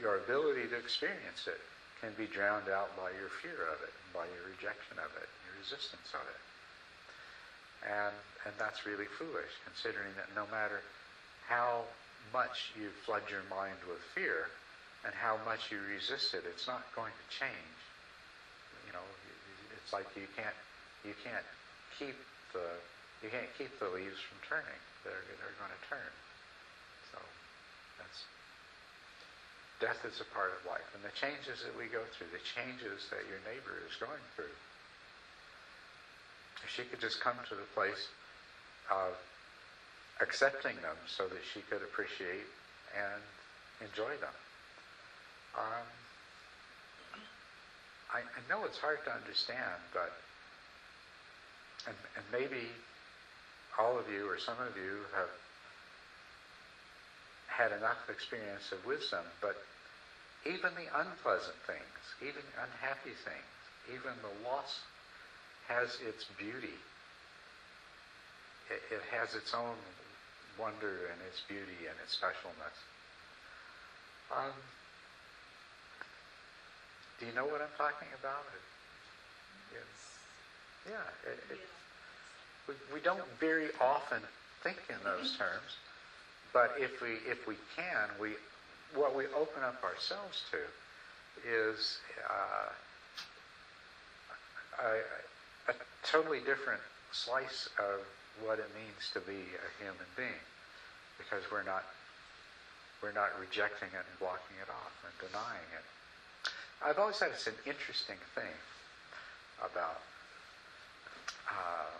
your 0.00 0.16
ability 0.16 0.66
to 0.68 0.76
experience 0.76 1.46
it 1.46 1.60
can 2.02 2.10
be 2.18 2.26
drowned 2.26 2.66
out 2.66 2.90
by 2.98 3.14
your 3.14 3.30
fear 3.40 3.70
of 3.70 3.78
it, 3.86 3.94
by 4.10 4.26
your 4.34 4.50
rejection 4.50 4.98
of 4.98 5.08
it, 5.22 5.30
your 5.46 5.54
resistance 5.62 6.10
of 6.10 6.26
it. 6.26 6.42
And, 7.86 8.14
and 8.42 8.52
that's 8.58 8.82
really 8.82 9.06
foolish, 9.06 9.54
considering 9.62 10.10
that 10.18 10.26
no 10.34 10.50
matter 10.50 10.82
how 11.46 11.86
much 12.34 12.74
you 12.74 12.90
flood 13.06 13.22
your 13.30 13.46
mind 13.46 13.78
with 13.86 14.02
fear 14.18 14.50
and 15.06 15.14
how 15.14 15.38
much 15.46 15.70
you 15.70 15.78
resist 15.86 16.34
it, 16.34 16.42
it's 16.42 16.66
not 16.66 16.82
going 16.98 17.14
to 17.14 17.26
change. 17.30 17.78
You 18.86 18.98
know, 18.98 19.06
it's 19.78 19.94
like 19.94 20.06
you 20.18 20.26
can't 20.34 20.54
you 21.02 21.14
can't 21.26 21.46
keep 21.98 22.14
the 22.54 22.78
you 23.22 23.30
can't 23.30 23.50
keep 23.58 23.70
the 23.82 23.90
leaves 23.90 24.18
from 24.22 24.38
turning. 24.46 24.80
They're 25.02 25.22
they're 25.38 25.58
going 25.58 25.74
to 25.74 25.82
turn. 25.90 26.12
So 27.10 27.18
that's 27.98 28.22
death 29.82 30.06
is 30.06 30.22
a 30.22 30.28
part 30.30 30.54
of 30.54 30.62
life, 30.70 30.86
and 30.94 31.02
the 31.02 31.10
changes 31.18 31.66
that 31.66 31.74
we 31.74 31.90
go 31.90 31.98
through, 32.14 32.30
the 32.30 32.46
changes 32.54 33.10
that 33.10 33.26
your 33.26 33.42
neighbor 33.42 33.82
is 33.82 33.98
going 33.98 34.22
through. 34.38 34.54
If 36.62 36.70
she 36.70 36.86
could 36.86 37.02
just 37.02 37.18
come 37.18 37.34
to 37.50 37.58
the 37.58 37.66
place 37.74 38.06
of 38.86 39.18
accepting 40.22 40.78
them 40.86 40.94
so 41.10 41.26
that 41.26 41.42
she 41.50 41.66
could 41.66 41.82
appreciate 41.82 42.46
and 42.94 43.22
enjoy 43.82 44.14
them. 44.22 44.36
Um, 45.58 45.86
I, 48.14 48.22
I, 48.22 48.40
know 48.46 48.64
it's 48.64 48.78
hard 48.78 49.02
to 49.04 49.12
understand, 49.12 49.82
but 49.92 50.14
and, 51.90 51.96
and 52.14 52.24
maybe 52.30 52.70
all 53.74 53.98
of 53.98 54.06
you 54.08 54.30
or 54.30 54.38
some 54.38 54.56
of 54.62 54.76
you 54.76 55.02
have 55.16 55.32
had 57.48 57.72
enough 57.72 57.98
experience 58.08 58.70
of 58.70 58.84
wisdom, 58.86 59.24
but 59.40 59.56
even 60.46 60.70
the 60.74 60.88
unpleasant 60.98 61.56
things, 61.66 62.00
even 62.20 62.42
unhappy 62.58 63.14
things, 63.24 63.52
even 63.88 64.12
the 64.22 64.48
loss 64.48 64.80
has 65.68 65.98
its 66.06 66.24
beauty. 66.38 66.78
It, 68.70 68.82
it 68.90 69.02
has 69.10 69.34
its 69.34 69.54
own 69.54 69.76
wonder 70.58 71.10
and 71.10 71.18
its 71.28 71.40
beauty 71.48 71.86
and 71.86 71.96
its 72.02 72.16
specialness. 72.16 72.76
Um, 74.34 74.52
do 77.20 77.26
you 77.26 77.32
know 77.34 77.44
what 77.46 77.60
I'm 77.60 77.76
talking 77.78 78.08
about? 78.18 78.42
Yes. 79.72 79.82
Yeah. 80.90 81.30
It, 81.30 81.38
it, 81.54 81.60
we, 82.68 82.74
we 82.94 83.00
don't 83.00 83.22
very 83.38 83.68
often 83.80 84.20
think 84.62 84.78
in 84.88 84.96
those 85.04 85.36
terms, 85.36 85.76
but 86.52 86.74
if 86.78 87.00
we 87.00 87.18
if 87.26 87.46
we 87.46 87.56
can, 87.76 88.08
we 88.20 88.34
what 88.94 89.14
we 89.14 89.24
open 89.36 89.62
up 89.62 89.82
ourselves 89.84 90.42
to 90.50 90.58
is 91.48 91.98
uh, 92.28 92.70
a, 94.82 95.72
a 95.72 95.74
totally 96.04 96.40
different 96.40 96.80
slice 97.12 97.68
of 97.78 98.00
what 98.44 98.58
it 98.58 98.68
means 98.74 99.10
to 99.12 99.20
be 99.20 99.44
a 99.56 99.70
human 99.82 100.08
being, 100.16 100.42
because 101.18 101.42
we're 101.50 101.62
not 101.64 101.84
we're 103.02 103.12
not 103.12 103.30
rejecting 103.40 103.88
it 103.90 104.04
and 104.06 104.18
blocking 104.20 104.56
it 104.62 104.70
off 104.70 104.94
and 105.02 105.12
denying 105.28 105.68
it. 105.74 105.84
I've 106.84 106.98
always 106.98 107.16
said 107.16 107.30
it's 107.34 107.46
an 107.46 107.58
interesting 107.66 108.18
thing 108.34 108.54
about 109.58 109.98
uh, 111.50 111.90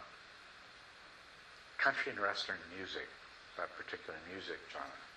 country 1.78 2.12
and 2.12 2.20
western 2.20 2.58
music, 2.78 3.11
that 3.58 3.68
particular 3.76 4.14
music 4.30 4.58
genre. 4.70 5.12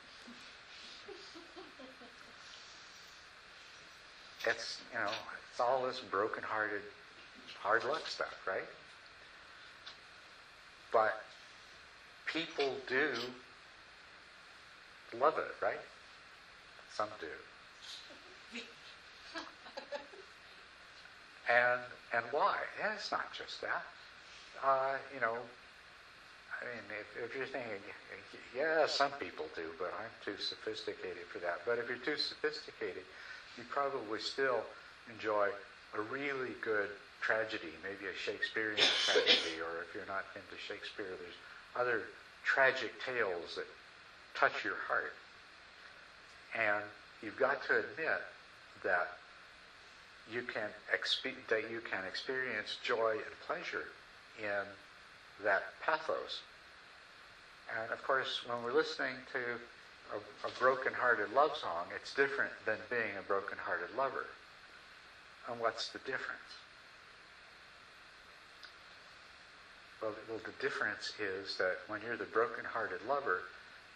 It's 4.46 4.80
you 4.94 5.00
know 5.00 5.12
it's 5.52 5.60
all 5.60 5.84
this 5.84 6.00
broken-hearted, 6.00 6.84
hard 7.62 7.84
luck 7.84 8.08
stuff, 8.08 8.36
right? 8.48 8.68
But 10.92 11.16
people 12.25 12.78
do 12.88 13.14
love 15.14 15.38
it, 15.38 15.56
right? 15.62 15.82
Some 16.96 17.10
do. 17.20 17.28
And 21.50 21.82
and 22.14 22.25
why? 22.32 22.58
And 22.82 22.94
it's 22.94 23.12
not 23.12 23.32
just 23.32 23.62
that. 23.62 23.84
uh, 24.64 24.98
you 25.14 25.20
know, 25.22 25.38
I 26.62 26.66
mean, 26.66 26.86
if, 27.00 27.08
if 27.24 27.36
you're 27.36 27.48
thinking, 27.48 27.82
yeah, 28.56 28.86
some 28.88 29.14
people 29.14 29.50
do, 29.56 29.74
but 29.80 29.94
I'm 30.00 30.12
too 30.24 30.38
sophisticated 30.38 31.28
for 31.28 31.40
that. 31.40 31.60
But 31.66 31.80
if 31.80 31.90
you're 31.90 31.98
too 31.98 32.18
sophisticated, 32.18 33.06
you 33.58 33.64
probably 33.70 34.20
still 34.20 34.62
enjoy 35.12 35.50
a 35.98 36.02
really 36.02 36.56
good 36.62 36.90
tragedy, 37.22 37.74
maybe 37.84 38.10
a 38.12 38.16
Shakespearean 38.16 38.78
tragedy, 39.06 39.58
or 39.62 39.84
if 39.84 39.94
you're 39.96 40.08
not 40.08 40.26
into 40.36 40.56
Shakespeare, 40.68 41.06
there's 41.08 41.40
other 41.76 42.04
tragic 42.44 42.92
tales 43.06 43.56
that 43.56 43.66
touch 44.36 44.64
your 44.64 44.76
heart. 44.88 45.14
And 46.58 46.84
you've 47.22 47.38
got 47.38 47.64
to 47.68 47.80
admit 47.80 48.22
that 48.84 49.18
you 50.32 50.42
can 50.42 50.70
expe- 50.94 51.48
that 51.50 51.70
you 51.70 51.82
can 51.82 52.04
experience 52.06 52.78
joy 52.84 53.12
and 53.14 53.36
pleasure 53.46 53.86
in 54.40 54.64
that 55.44 55.64
pathos. 55.82 56.42
And 57.82 57.92
of 57.92 58.04
course, 58.04 58.42
when 58.48 58.64
we're 58.64 58.74
listening 58.74 59.16
to 59.34 59.40
a, 60.14 60.48
a 60.48 60.52
broken-hearted 60.60 61.34
love 61.34 61.56
song, 61.56 61.86
it's 61.96 62.14
different 62.14 62.52
than 62.66 62.78
being 62.90 63.16
a 63.20 63.24
broken-hearted 63.28 63.96
lover. 63.98 64.26
And 65.50 65.60
what's 65.60 65.90
the 65.90 66.00
difference? 66.00 66.52
Well, 70.02 70.14
well, 70.30 70.40
the 70.46 70.54
difference 70.62 71.14
is 71.20 71.58
that 71.58 71.78
when 71.88 72.02
you're 72.06 72.18
the 72.18 72.26
broken-hearted 72.26 73.00
lover, 73.08 73.42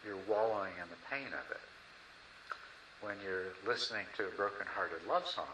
you're 0.05 0.17
wallowing 0.27 0.73
in 0.81 0.89
the 0.89 1.01
pain 1.09 1.27
of 1.27 1.51
it. 1.51 1.61
When 3.01 3.15
you're 3.23 3.53
listening 3.67 4.05
to 4.17 4.27
a 4.27 4.31
broken-hearted 4.31 5.07
love 5.07 5.27
song, 5.27 5.53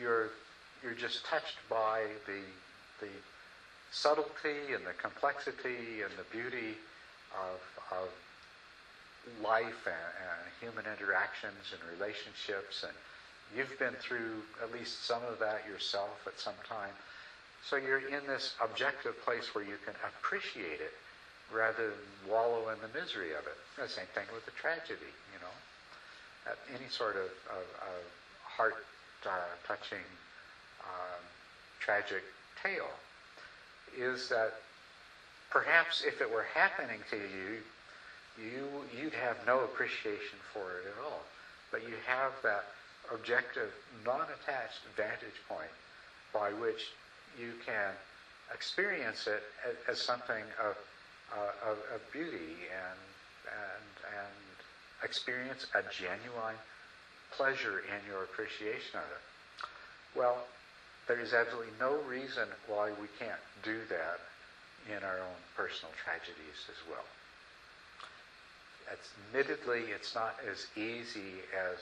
you're 0.00 0.30
you're 0.82 0.94
just 0.94 1.24
touched 1.24 1.58
by 1.68 2.04
the 2.26 2.40
the 3.00 3.12
subtlety 3.92 4.74
and 4.74 4.84
the 4.86 4.92
complexity 5.00 6.02
and 6.02 6.12
the 6.16 6.24
beauty 6.30 6.76
of, 7.36 7.60
of 7.92 8.08
life 9.42 9.86
and, 9.86 10.10
and 10.18 10.40
human 10.60 10.84
interactions 10.86 11.72
and 11.72 11.80
relationships 11.98 12.82
and 12.82 12.92
you've 13.56 13.78
been 13.78 13.94
through 14.00 14.42
at 14.62 14.72
least 14.72 15.04
some 15.04 15.22
of 15.30 15.38
that 15.38 15.62
yourself 15.68 16.24
at 16.26 16.38
some 16.40 16.56
time. 16.68 16.94
So 17.68 17.76
you're 17.76 18.02
in 18.08 18.26
this 18.26 18.54
objective 18.62 19.14
place 19.24 19.54
where 19.54 19.64
you 19.64 19.76
can 19.84 19.94
appreciate 20.02 20.80
it 20.80 20.94
rather 21.52 21.92
than 21.92 22.32
wallow 22.32 22.70
in 22.70 22.78
the 22.80 22.98
misery 22.98 23.32
of 23.32 23.44
it. 23.46 23.58
The 23.76 23.88
same 23.88 24.08
thing 24.14 24.24
with 24.32 24.44
the 24.46 24.52
tragedy 24.52 25.12
you 25.32 25.38
know. 25.40 25.54
At 26.50 26.58
any 26.74 26.88
sort 26.88 27.16
of, 27.16 27.30
of, 27.52 27.66
of 27.86 28.02
heart 28.42 28.84
uh, 29.26 29.30
touching 29.66 30.04
um, 30.82 31.22
tragic 31.78 32.24
tale 32.62 32.90
is 33.96 34.28
that 34.28 34.54
perhaps 35.50 36.02
if 36.04 36.20
it 36.20 36.30
were 36.30 36.46
happening 36.54 37.00
to 37.10 37.16
you, 37.16 37.60
you 38.38 38.84
you'd 38.96 39.14
have 39.14 39.36
no 39.46 39.60
appreciation 39.60 40.38
for 40.52 40.60
it 40.80 40.86
at 40.96 41.04
all. 41.04 41.22
But 41.70 41.82
you 41.88 41.94
have 42.06 42.32
that 42.42 42.64
objective, 43.12 43.72
non-attached 44.04 44.80
vantage 44.96 45.40
point 45.48 45.72
by 46.32 46.50
which 46.52 46.92
you 47.38 47.52
can 47.64 47.92
experience 48.52 49.26
it 49.26 49.42
as, 49.66 49.74
as 49.88 49.98
something 49.98 50.44
of, 50.60 50.76
uh, 51.32 51.70
of, 51.70 51.78
of 51.94 52.12
beauty 52.12 52.68
and 52.68 52.98
and 53.48 53.84
and 54.20 54.36
experience 55.02 55.66
a 55.74 55.82
genuine 55.90 56.56
pleasure 57.36 57.80
in 57.80 58.00
your 58.06 58.22
appreciation 58.22 58.96
of 58.96 59.08
it. 59.10 59.22
Well, 60.18 60.38
there 61.08 61.18
is 61.18 61.32
absolutely 61.32 61.72
no 61.80 61.96
reason 62.08 62.46
why 62.68 62.90
we 63.00 63.08
can't 63.18 63.40
do 63.62 63.78
that 63.88 64.20
in 64.86 65.02
our 65.02 65.18
own 65.18 65.40
personal 65.56 65.92
tragedies 66.04 66.68
as 66.68 66.76
well. 66.88 67.04
Admittedly, 68.92 69.90
it's 69.94 70.14
not 70.14 70.36
as 70.50 70.66
easy 70.76 71.40
as 71.56 71.78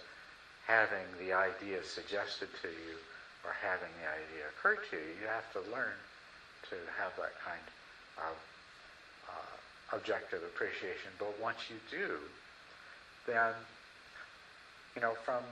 having 0.66 1.06
the 1.18 1.32
idea 1.32 1.82
suggested 1.82 2.48
to 2.62 2.68
you 2.68 2.96
or 3.44 3.52
having 3.60 3.90
the 4.00 4.06
idea 4.06 4.46
occur 4.54 4.76
to 4.90 4.96
you. 4.96 5.12
You 5.20 5.26
have 5.26 5.50
to 5.52 5.60
learn 5.70 5.98
to 6.70 6.76
have 7.00 7.12
that 7.16 7.34
kind 7.42 7.66
of 8.18 8.36
uh, 9.28 9.96
objective 9.96 10.42
appreciation. 10.42 11.10
But 11.18 11.34
once 11.40 11.58
you 11.68 11.76
do, 11.90 12.18
then, 13.26 13.54
you 14.94 15.02
know, 15.02 15.14
from 15.24 15.42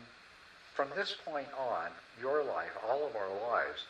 from 0.78 0.88
this 0.94 1.16
point 1.24 1.48
on, 1.58 1.90
your 2.22 2.44
life, 2.44 2.70
all 2.86 3.04
of 3.04 3.16
our 3.16 3.50
lives, 3.50 3.82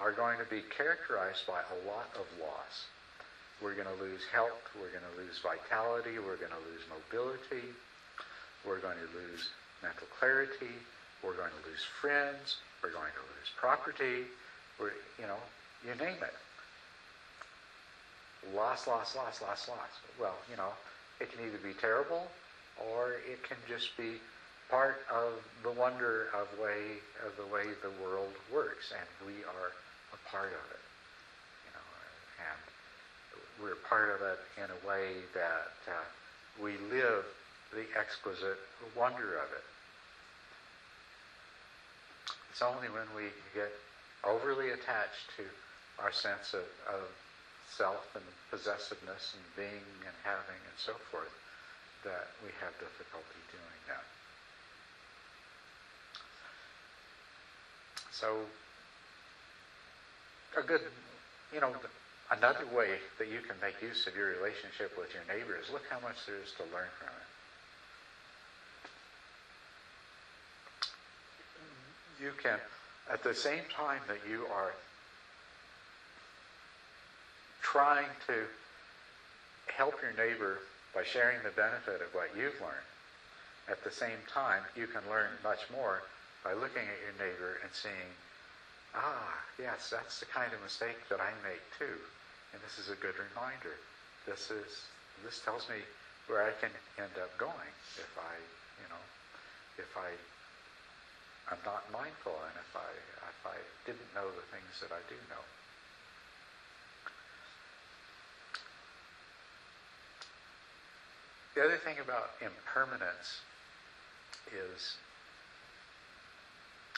are 0.00 0.12
going 0.12 0.38
to 0.38 0.44
be 0.44 0.62
characterized 0.62 1.44
by 1.44 1.58
a 1.58 1.88
lot 1.88 2.06
of 2.14 2.26
loss. 2.38 2.86
We're 3.62 3.74
going 3.74 3.88
to 3.88 4.02
lose 4.02 4.20
health, 4.32 4.60
we're 4.76 4.92
going 4.92 5.06
to 5.06 5.16
lose 5.16 5.40
vitality, 5.40 6.18
we're 6.20 6.36
going 6.36 6.52
to 6.52 6.64
lose 6.68 6.84
mobility, 6.92 7.72
we're 8.66 8.80
going 8.80 9.00
to 9.00 9.10
lose 9.16 9.48
mental 9.82 10.06
clarity, 10.18 10.76
we're 11.24 11.36
going 11.36 11.50
to 11.50 11.62
lose 11.68 11.80
friends, 12.00 12.60
we're 12.82 12.92
going 12.92 13.12
to 13.16 13.24
lose 13.32 13.48
property, 13.56 14.28
we're, 14.78 14.92
you 15.18 15.26
know, 15.26 15.40
you 15.84 15.94
name 15.96 16.20
it. 16.20 16.36
Loss, 18.54 18.86
loss, 18.86 19.16
loss, 19.16 19.40
loss, 19.40 19.68
loss. 19.68 19.92
Well, 20.20 20.36
you 20.50 20.56
know, 20.56 20.70
it 21.20 21.32
can 21.32 21.44
either 21.46 21.58
be 21.58 21.72
terrible 21.80 22.28
or 22.92 23.16
it 23.26 23.42
can 23.42 23.56
just 23.68 23.96
be 23.96 24.20
part 24.70 24.98
of 25.10 25.32
the 25.62 25.70
wonder 25.70 26.28
of 26.34 26.46
way 26.58 26.98
of 27.24 27.36
the 27.36 27.46
way 27.52 27.64
the 27.82 27.90
world 28.04 28.32
works, 28.52 28.92
and 28.92 29.06
we 29.26 29.42
are 29.44 29.72
a 30.12 30.30
part 30.30 30.48
of 30.48 30.70
it. 30.70 30.85
We're 33.62 33.76
part 33.88 34.10
of 34.10 34.20
it 34.22 34.38
in 34.58 34.68
a 34.68 34.88
way 34.88 35.24
that 35.34 35.72
uh, 35.88 36.04
we 36.62 36.72
live 36.92 37.24
the 37.72 37.86
exquisite 37.98 38.58
wonder 38.96 39.36
of 39.36 39.48
it. 39.52 39.64
It's 42.50 42.62
only 42.62 42.88
when 42.88 43.06
we 43.14 43.28
get 43.54 43.72
overly 44.24 44.70
attached 44.70 45.28
to 45.36 45.44
our 46.02 46.12
sense 46.12 46.54
of, 46.54 46.64
of 46.88 47.04
self 47.70 48.14
and 48.14 48.24
possessiveness 48.50 49.34
and 49.36 49.44
being 49.56 49.84
and 50.04 50.16
having 50.24 50.60
and 50.60 50.76
so 50.76 50.92
forth 51.10 51.32
that 52.04 52.28
we 52.44 52.50
have 52.60 52.72
difficulty 52.78 53.40
doing 53.52 53.80
that. 53.88 54.04
So, 58.12 58.40
a 60.56 60.62
good, 60.62 60.80
you 61.52 61.60
know, 61.60 61.74
another 62.30 62.66
way 62.74 62.98
that 63.18 63.28
you 63.28 63.40
can 63.40 63.56
make 63.60 63.80
use 63.82 64.06
of 64.06 64.16
your 64.16 64.28
relationship 64.28 64.96
with 64.98 65.08
your 65.14 65.22
neighbor 65.28 65.56
is 65.56 65.70
look 65.70 65.84
how 65.88 66.00
much 66.00 66.16
there 66.26 66.36
is 66.42 66.52
to 66.56 66.62
learn 66.74 66.90
from 66.98 67.08
it. 67.08 67.26
You 72.22 72.32
can, 72.42 72.58
at 73.12 73.22
the 73.22 73.34
same 73.34 73.64
time 73.68 74.00
that 74.08 74.20
you 74.28 74.46
are 74.46 74.72
trying 77.62 78.08
to 78.26 78.46
help 79.66 79.94
your 80.00 80.12
neighbor 80.12 80.58
by 80.94 81.04
sharing 81.04 81.42
the 81.42 81.50
benefit 81.50 82.00
of 82.00 82.14
what 82.14 82.30
you've 82.34 82.58
learned, 82.60 82.88
at 83.68 83.82
the 83.84 83.90
same 83.90 84.18
time, 84.32 84.62
you 84.74 84.86
can 84.86 85.02
learn 85.10 85.28
much 85.42 85.68
more 85.70 86.02
by 86.42 86.54
looking 86.54 86.82
at 86.82 87.02
your 87.02 87.12
neighbor 87.18 87.58
and 87.62 87.70
seeing, 87.72 88.14
ah, 88.94 89.34
yes, 89.58 89.90
that's 89.90 90.20
the 90.20 90.26
kind 90.26 90.52
of 90.52 90.62
mistake 90.62 90.96
that 91.10 91.20
I 91.20 91.30
make 91.42 91.60
too. 91.78 91.98
And 92.56 92.64
this 92.64 92.80
is 92.80 92.88
a 92.88 92.96
good 93.04 93.12
reminder. 93.20 93.76
This 94.24 94.48
is 94.48 94.88
this 95.20 95.44
tells 95.44 95.68
me 95.68 95.76
where 96.24 96.40
I 96.40 96.56
can 96.56 96.72
end 96.96 97.12
up 97.20 97.28
going 97.36 97.72
if 98.00 98.08
I, 98.16 98.32
you 98.80 98.88
know, 98.88 99.04
if 99.76 99.92
I 99.92 100.08
I'm 101.52 101.60
not 101.68 101.84
mindful 101.92 102.32
and 102.32 102.56
if 102.56 102.72
I 102.72 102.88
if 103.28 103.40
I 103.44 103.60
didn't 103.84 104.08
know 104.16 104.24
the 104.24 104.48
things 104.56 104.72
that 104.80 104.88
I 104.88 105.04
do 105.04 105.20
know. 105.28 105.44
The 111.60 111.60
other 111.60 111.76
thing 111.76 112.00
about 112.00 112.40
impermanence 112.40 113.44
is 114.48 114.96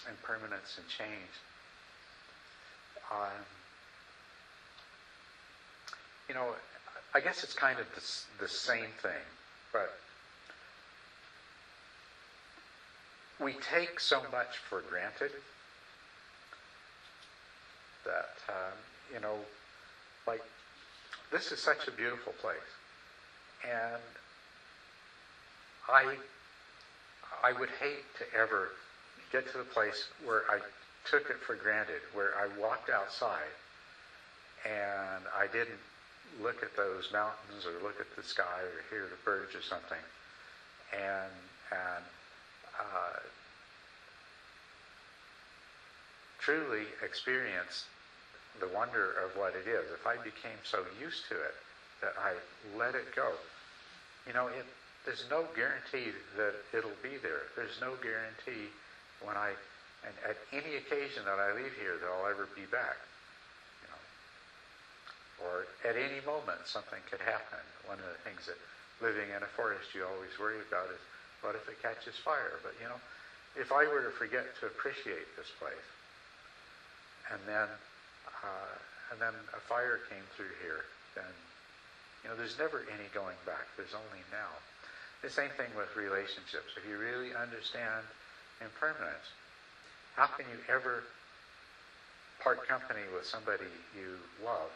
impermanence 0.07 0.79
and 0.79 0.87
change. 0.87 1.35
Um, 3.11 3.43
you 6.29 6.35
know, 6.35 6.55
I 7.15 7.21
guess 7.21 7.43
it's 7.43 7.55
kind 7.55 7.79
of 7.79 7.87
the, 7.95 8.03
the 8.43 8.49
same 8.49 8.89
thing, 9.01 9.25
but 9.73 9.91
we 13.41 13.55
take 13.55 13.99
so 13.99 14.23
much 14.31 14.59
for 14.69 14.83
granted 14.83 15.31
that, 18.05 18.29
um, 18.49 18.77
you 19.13 19.21
know, 19.21 19.39
like, 20.27 20.43
this 21.31 21.51
is 21.53 21.59
such 21.59 21.87
a 21.89 21.91
beautiful 21.91 22.35
place. 22.41 22.59
And 23.65 24.03
I, 25.89 26.19
I 27.43 27.53
would 27.53 27.71
hate 27.81 28.05
to 28.19 28.25
ever 28.35 28.71
get 29.33 29.47
to 29.53 29.59
the 29.59 29.65
place 29.65 30.07
where 30.25 30.43
I 30.49 30.61
took 31.05 31.31
it 31.31 31.37
for 31.39 31.55
granted, 31.55 32.01
where 32.13 32.33
I 32.37 32.47
walked 32.61 32.91
outside 32.91 33.53
and 34.65 35.25
I 35.37 35.47
didn't 35.47 35.79
look 36.43 36.63
at 36.63 36.77
those 36.77 37.11
mountains 37.13 37.67
or 37.67 37.83
look 37.83 38.01
at 38.01 38.07
the 38.17 38.23
sky 38.23 38.63
or 38.63 38.83
hear 38.91 39.09
the 39.09 39.21
birds 39.25 39.55
or 39.55 39.63
something, 39.63 40.03
and 40.93 41.33
and 41.71 42.05
uh, 42.79 43.21
truly 46.39 46.87
experience 47.05 47.85
the 48.61 48.69
wonder 48.69 49.13
of 49.25 49.37
what 49.37 49.55
it 49.55 49.69
is. 49.69 49.85
If 49.93 50.07
I 50.07 50.17
became 50.17 50.59
so 50.65 50.85
used 51.01 51.29
to 51.29 51.35
it 51.35 51.55
that 52.01 52.15
I 52.19 52.33
let 52.79 52.95
it 52.95 53.15
go, 53.15 53.33
you 54.27 54.33
know, 54.33 54.49
it, 54.49 54.65
there's 55.05 55.25
no 55.31 55.45
guarantee 55.55 56.13
that 56.37 56.55
it'll 56.73 56.99
be 57.03 57.17
there. 57.23 57.49
There's 57.57 57.81
no 57.81 57.95
guarantee 58.03 58.71
when 59.25 59.37
I, 59.37 59.53
and 60.05 60.15
at 60.29 60.37
any 60.53 60.77
occasion 60.77 61.25
that 61.25 61.39
I 61.39 61.53
leave 61.55 61.73
here, 61.81 61.97
that 62.01 62.07
I'll 62.07 62.31
ever 62.31 62.49
be 62.55 62.67
back. 62.71 62.97
Or 65.45 65.67
at 65.87 65.95
any 65.95 66.19
moment 66.27 66.67
something 66.67 66.99
could 67.11 67.23
happen. 67.23 67.63
One 67.87 67.99
of 67.99 68.09
the 68.11 68.21
things 68.27 68.47
that 68.51 68.59
living 68.99 69.31
in 69.31 69.43
a 69.43 69.51
forest 69.55 69.95
you 69.95 70.03
always 70.03 70.35
worry 70.39 70.59
about 70.67 70.91
is 70.91 71.03
what 71.43 71.55
if 71.55 71.69
it 71.71 71.79
catches 71.79 72.19
fire? 72.19 72.59
But 72.63 72.75
you 72.83 72.91
know, 72.91 72.99
if 73.55 73.71
I 73.71 73.87
were 73.87 74.03
to 74.03 74.11
forget 74.11 74.47
to 74.61 74.67
appreciate 74.67 75.31
this 75.39 75.51
place, 75.63 75.89
and 77.31 77.41
then 77.47 77.69
uh, 78.43 78.75
and 79.15 79.19
then 79.23 79.35
a 79.55 79.63
fire 79.71 80.03
came 80.11 80.27
through 80.35 80.53
here, 80.63 80.83
then 81.15 81.31
you 82.23 82.31
know 82.31 82.37
there's 82.37 82.59
never 82.59 82.83
any 82.91 83.07
going 83.15 83.39
back. 83.47 83.71
There's 83.79 83.95
only 83.95 84.23
now. 84.35 84.51
The 85.23 85.31
same 85.31 85.51
thing 85.59 85.71
with 85.75 85.91
relationships. 85.95 86.79
If 86.79 86.87
you 86.87 86.99
really 86.99 87.35
understand 87.35 88.07
impermanence, 88.63 89.35
how 90.15 90.27
can 90.27 90.47
you 90.51 90.59
ever 90.71 91.03
part 92.43 92.67
company 92.67 93.03
with 93.15 93.27
somebody 93.27 93.67
you 93.95 94.19
love 94.45 94.71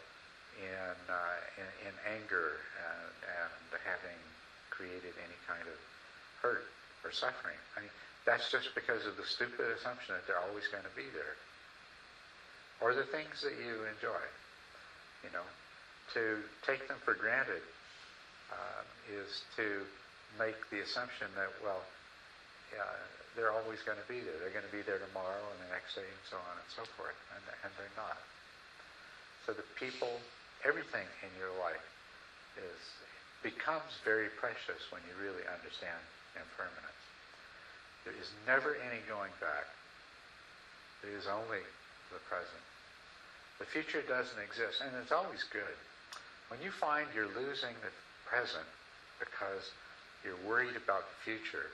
in 0.60 0.96
uh, 1.08 1.60
in, 1.60 1.68
in 1.88 1.94
anger 2.18 2.60
and, 2.76 3.12
and 3.24 3.80
having 3.84 4.20
created 4.70 5.14
any 5.20 5.38
kind 5.48 5.64
of 5.64 5.78
hurt 6.40 6.68
or 7.04 7.12
suffering? 7.12 7.58
I 7.76 7.84
mean, 7.84 7.94
that's 8.24 8.50
just 8.50 8.74
because 8.74 9.06
of 9.06 9.16
the 9.16 9.26
stupid 9.26 9.72
assumption 9.78 10.14
that 10.14 10.24
they're 10.26 10.42
always 10.42 10.68
going 10.68 10.84
to 10.84 10.96
be 10.96 11.08
there 11.14 11.36
or 12.82 12.94
the 12.94 13.06
things 13.14 13.40
that 13.46 13.54
you 13.62 13.86
enjoy. 13.86 14.22
You 15.22 15.30
know, 15.30 15.46
to 16.18 16.42
take 16.66 16.90
them 16.90 16.98
for 17.06 17.14
granted 17.14 17.62
uh, 18.50 18.82
is 19.06 19.46
to 19.54 19.86
make 20.34 20.58
the 20.74 20.82
assumption 20.82 21.30
that, 21.38 21.46
well, 21.62 21.86
uh, 22.74 23.00
they're 23.36 23.52
always 23.52 23.80
going 23.86 24.00
to 24.00 24.08
be 24.10 24.20
there. 24.20 24.34
They're 24.42 24.52
going 24.52 24.66
to 24.66 24.74
be 24.74 24.82
there 24.82 24.98
tomorrow 24.98 25.40
and 25.40 25.58
the 25.62 25.70
next 25.72 25.94
day 25.94 26.04
and 26.04 26.24
so 26.28 26.36
on 26.36 26.54
and 26.58 26.68
so 26.74 26.84
forth, 26.98 27.16
and, 27.32 27.44
and 27.64 27.70
they're 27.78 27.96
not. 27.96 28.18
So 29.46 29.54
the 29.54 29.66
people, 29.78 30.20
everything 30.64 31.06
in 31.22 31.30
your 31.38 31.52
life 31.58 31.86
is 32.58 32.80
becomes 33.42 33.98
very 34.06 34.30
precious 34.38 34.78
when 34.94 35.02
you 35.10 35.14
really 35.18 35.42
understand 35.50 35.98
impermanence. 36.38 37.02
There 38.06 38.14
is 38.14 38.30
never 38.46 38.78
any 38.78 39.02
going 39.10 39.34
back. 39.42 39.66
There 41.02 41.10
is 41.10 41.26
only 41.26 41.62
the 42.14 42.22
present. 42.30 42.62
The 43.58 43.66
future 43.66 44.02
doesn't 44.06 44.38
exist, 44.38 44.78
and 44.82 44.94
it's 45.02 45.10
always 45.10 45.42
good. 45.50 45.76
When 46.50 46.62
you 46.62 46.70
find 46.70 47.06
you're 47.14 47.30
losing 47.34 47.74
the 47.82 47.90
present 48.26 48.66
because 49.18 49.70
you're 50.22 50.38
worried 50.46 50.78
about 50.78 51.02
the 51.02 51.18
future, 51.26 51.70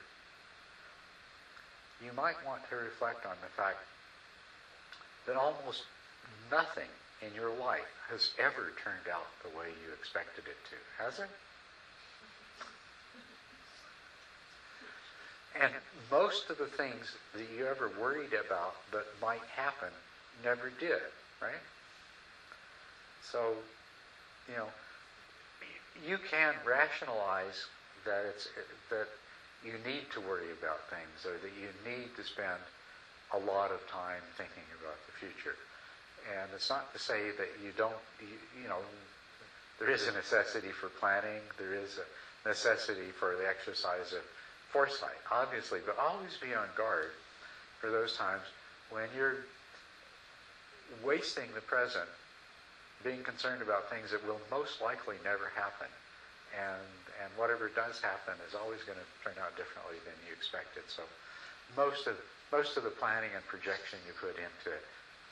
you 2.01 2.13
might 2.13 2.37
want 2.45 2.61
to 2.69 2.75
reflect 2.77 3.25
on 3.25 3.37
the 3.41 3.51
fact 3.53 3.77
that 5.27 5.35
almost 5.35 5.85
nothing 6.49 6.89
in 7.21 7.33
your 7.35 7.49
life 7.49 7.87
has 8.09 8.29
ever 8.37 8.71
turned 8.83 9.07
out 9.11 9.27
the 9.43 9.49
way 9.49 9.67
you 9.85 9.91
expected 9.93 10.45
it 10.47 10.57
to, 10.69 11.03
has 11.03 11.19
it? 11.19 11.29
And 15.59 15.73
most 16.11 16.49
of 16.49 16.57
the 16.57 16.67
things 16.67 17.15
that 17.33 17.45
you 17.57 17.67
ever 17.67 17.89
worried 17.99 18.33
about 18.33 18.75
that 18.91 19.05
might 19.21 19.43
happen 19.55 19.89
never 20.43 20.69
did, 20.79 21.01
right? 21.41 21.61
So, 23.31 23.55
you 24.47 24.55
know, 24.55 24.69
you 26.05 26.17
can 26.29 26.55
rationalize 26.65 27.65
that 28.05 28.25
it's 28.25 28.47
that 28.89 29.07
you 29.65 29.73
need 29.85 30.05
to 30.13 30.21
worry 30.21 30.51
about 30.51 30.79
things 30.89 31.25
or 31.25 31.37
that 31.37 31.51
you 31.59 31.69
need 31.89 32.09
to 32.15 32.23
spend 32.23 32.61
a 33.33 33.37
lot 33.37 33.71
of 33.71 33.85
time 33.87 34.21
thinking 34.37 34.63
about 34.81 34.97
the 35.05 35.11
future. 35.19 35.55
And 36.29 36.49
it's 36.53 36.69
not 36.69 36.93
to 36.93 36.99
say 36.99 37.31
that 37.37 37.49
you 37.63 37.71
don't, 37.77 37.97
you, 38.21 38.37
you 38.61 38.69
know, 38.69 38.77
there 39.79 39.89
is 39.89 40.07
a 40.07 40.11
necessity 40.11 40.69
for 40.69 40.89
planning, 40.99 41.41
there 41.57 41.73
is 41.73 41.97
a 41.97 42.47
necessity 42.47 43.09
for 43.17 43.35
the 43.37 43.47
exercise 43.47 44.13
of 44.13 44.21
foresight, 44.71 45.17
obviously, 45.31 45.79
but 45.85 45.97
always 45.97 46.37
be 46.37 46.53
on 46.53 46.67
guard 46.77 47.11
for 47.81 47.89
those 47.89 48.15
times 48.15 48.43
when 48.91 49.07
you're 49.15 49.45
wasting 51.03 51.47
the 51.55 51.61
present 51.61 52.09
being 53.03 53.23
concerned 53.23 53.61
about 53.61 53.89
things 53.89 54.11
that 54.11 54.19
will 54.27 54.41
most 54.51 54.81
likely 54.81 55.15
never 55.23 55.49
happen. 55.55 55.87
And, 56.51 56.89
and 57.23 57.29
whatever 57.37 57.69
does 57.69 58.01
happen 58.01 58.33
is 58.49 58.57
always 58.57 58.83
going 58.83 58.97
to 58.97 59.09
turn 59.23 59.37
out 59.39 59.55
differently 59.55 60.01
than 60.03 60.17
you 60.27 60.33
expected. 60.33 60.83
So 60.89 61.05
most 61.77 62.09
of, 62.09 62.17
most 62.51 62.75
of 62.75 62.83
the 62.83 62.91
planning 62.91 63.29
and 63.31 63.45
projection 63.45 64.01
you 64.03 64.13
put 64.19 64.35
into 64.35 64.75
it 64.75 64.83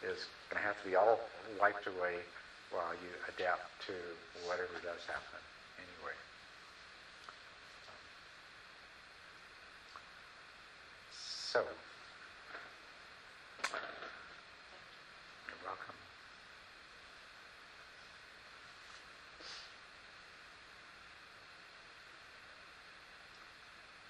is 0.03 0.25
going 0.49 0.61
to 0.61 0.67
have 0.67 0.81
to 0.83 0.89
be 0.89 0.95
all 0.95 1.19
wiped 1.59 1.87
away 1.87 2.21
while 2.71 2.93
you 3.01 3.09
adapt 3.27 3.65
to 3.87 3.93
whatever 4.45 4.73
does 4.83 5.01
happen 5.07 5.41
anyway. 5.77 6.15
So, 11.11 11.63
you're 15.47 15.63
welcome. 15.65 15.95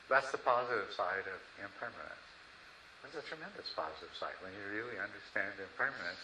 That's 0.10 0.32
the 0.32 0.38
positive 0.40 0.92
side 0.96 1.28
of 1.28 1.40
impermanence. 1.64 2.27
There's 3.08 3.24
a 3.24 3.30
tremendous 3.32 3.72
positive 3.72 4.12
side. 4.20 4.36
When 4.44 4.52
you 4.52 4.68
really 4.68 5.00
understand 5.00 5.56
impermanence, 5.56 6.20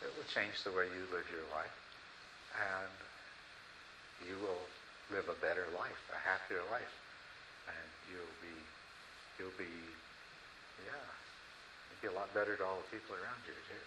it 0.00 0.08
will 0.16 0.24
change 0.32 0.56
the 0.64 0.72
way 0.72 0.88
you 0.88 1.04
live 1.12 1.28
your 1.28 1.44
life. 1.52 1.76
And 2.56 2.96
you 4.24 4.40
will 4.40 4.64
live 5.12 5.28
a 5.28 5.36
better 5.44 5.68
life, 5.76 6.00
a 6.16 6.20
happier 6.24 6.64
life. 6.72 6.94
And 7.68 7.88
you'll 8.08 8.36
be, 8.40 8.56
you'll 9.36 9.58
be, 9.60 9.68
yeah, 10.88 10.96
you'll 11.92 12.02
be 12.08 12.08
a 12.08 12.16
lot 12.16 12.32
better 12.32 12.56
to 12.56 12.64
all 12.64 12.80
the 12.80 12.88
people 12.88 13.20
around 13.20 13.44
you 13.44 13.52
too. 13.68 13.84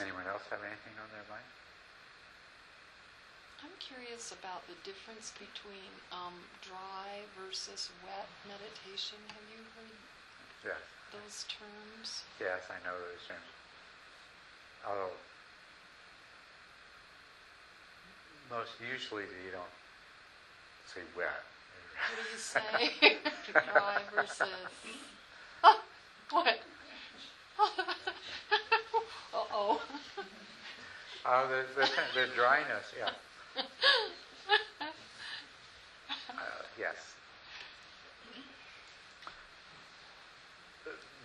Anyone 0.00 0.26
else 0.26 0.42
have 0.50 0.62
anything 0.62 0.94
on 1.02 1.10
their 1.12 1.24
mind? 1.28 1.44
I'm 3.62 3.74
curious 3.80 4.32
about 4.32 4.66
the 4.68 4.74
difference 4.84 5.32
between 5.38 5.90
um, 6.12 6.34
dry 6.62 7.26
versus 7.36 7.90
wet 8.04 8.28
meditation. 8.46 9.18
Have 9.34 9.46
you 9.50 9.62
heard 9.76 9.96
Yes. 10.64 10.80
those 11.12 11.44
terms? 11.48 12.22
Yes, 12.40 12.62
I 12.70 12.78
know 12.84 12.98
those 12.98 13.24
terms. 13.26 13.46
Although 14.86 15.12
most 18.50 18.70
usually 18.80 19.24
you 19.44 19.50
don't 19.52 19.72
say 20.94 21.02
wet. 21.16 21.42
What 22.06 22.16
do 22.16 22.22
you 22.22 22.38
say? 22.38 22.90
dry 23.64 24.02
versus. 24.14 24.68
What? 26.30 26.56
uh 29.32 29.44
oh. 29.52 29.80
Oh, 31.30 31.46
the, 31.46 31.82
the, 31.82 31.86
the 32.14 32.26
dryness, 32.34 32.86
yeah. 32.98 33.10
Uh, 36.30 36.62
yes. 36.78 36.94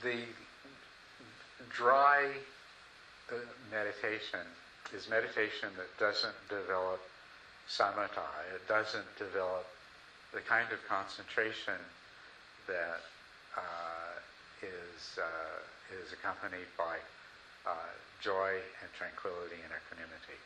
The 0.02 0.24
dry 1.70 2.30
uh, 3.32 3.36
meditation 3.72 4.48
is 4.94 5.08
meditation 5.10 5.70
that 5.78 5.88
doesn't 6.00 6.36
develop 6.50 7.00
samatha. 7.70 8.26
It 8.56 8.68
doesn't 8.68 9.06
develop 9.20 9.68
the 10.34 10.42
kind 10.42 10.68
of 10.74 10.80
concentration 10.90 11.80
that 12.68 13.00
uh, 13.56 14.20
is 14.64 15.20
uh, 15.20 16.02
is 16.04 16.12
accompanied 16.12 16.68
by 16.78 16.98
uh, 17.66 17.92
joy 18.22 18.60
and 18.82 18.90
tranquility 18.96 19.60
and 19.64 19.72
equanimity. 19.72 20.40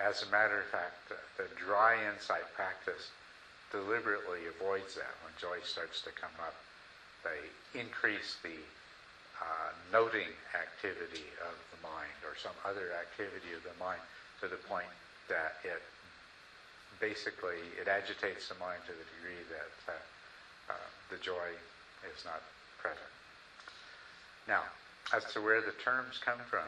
As 0.00 0.24
a 0.24 0.28
matter 0.32 0.60
of 0.60 0.68
fact, 0.72 1.08
the, 1.08 1.20
the 1.36 1.48
dry 1.56 1.96
insight 2.08 2.48
practice 2.56 3.12
deliberately 3.72 4.48
avoids 4.48 4.94
that. 4.96 5.12
When 5.24 5.32
joy 5.40 5.64
starts 5.64 6.00
to 6.04 6.12
come 6.12 6.32
up, 6.40 6.56
they 7.24 7.40
increase 7.76 8.36
the 8.42 8.60
uh, 9.40 9.70
noting 9.90 10.28
activity 10.54 11.26
of 11.42 11.56
the 11.72 11.80
mind 11.80 12.16
or 12.24 12.36
some 12.36 12.54
other 12.68 12.92
activity 12.94 13.56
of 13.56 13.64
the 13.64 13.76
mind 13.80 14.00
to 14.40 14.48
the 14.48 14.60
point 14.68 14.88
that 15.28 15.56
it 15.64 15.80
basically 17.00 17.58
it 17.80 17.88
agitates 17.88 18.46
the 18.48 18.58
mind 18.60 18.78
to 18.86 18.92
the 18.92 19.06
degree 19.18 19.42
that 19.50 19.74
uh, 19.90 19.96
uh, 20.70 20.88
the 21.10 21.18
joy 21.18 21.50
is 22.06 22.24
not 22.24 22.38
present. 22.78 23.10
Now, 24.46 24.62
as 25.12 25.24
to 25.32 25.40
where 25.40 25.60
the 25.60 25.72
terms 25.84 26.18
come 26.24 26.40
from, 26.48 26.66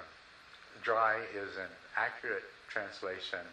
dry 0.82 1.20
is 1.34 1.56
an 1.56 1.70
accurate 1.96 2.44
translation 2.68 3.46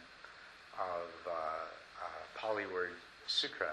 of 0.80 1.08
uh, 1.28 1.32
uh, 1.32 2.08
Pali 2.36 2.66
word 2.66 2.92
sukkha. 3.28 3.72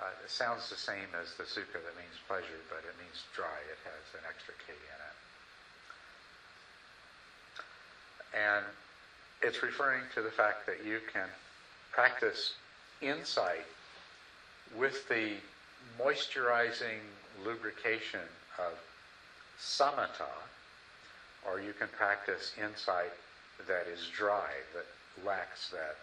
Uh, 0.00 0.24
it 0.24 0.30
sounds 0.30 0.70
the 0.70 0.76
same 0.76 1.10
as 1.20 1.34
the 1.34 1.42
sukha 1.42 1.82
that 1.82 1.96
means 1.98 2.14
pleasure, 2.28 2.60
but 2.70 2.78
it 2.86 2.94
means 3.02 3.24
dry. 3.34 3.58
It 3.66 3.78
has 3.84 4.14
an 4.14 4.24
extra 4.28 4.54
K 4.64 4.72
in 4.72 5.00
it. 5.02 5.16
And 8.38 8.64
it's 9.42 9.62
referring 9.62 10.02
to 10.14 10.22
the 10.22 10.30
fact 10.30 10.66
that 10.66 10.84
you 10.84 11.00
can 11.12 11.28
practice 11.90 12.54
insight 13.00 13.66
with 14.76 15.08
the 15.08 15.34
moisturizing 15.98 17.00
lubrication 17.44 18.20
of 18.58 18.74
samatha, 19.60 20.30
or 21.46 21.60
you 21.60 21.72
can 21.72 21.88
practice 21.88 22.52
insight 22.56 23.12
that 23.66 23.86
is 23.86 24.08
dry, 24.16 24.50
that 24.74 24.86
lacks 25.26 25.68
that 25.70 25.96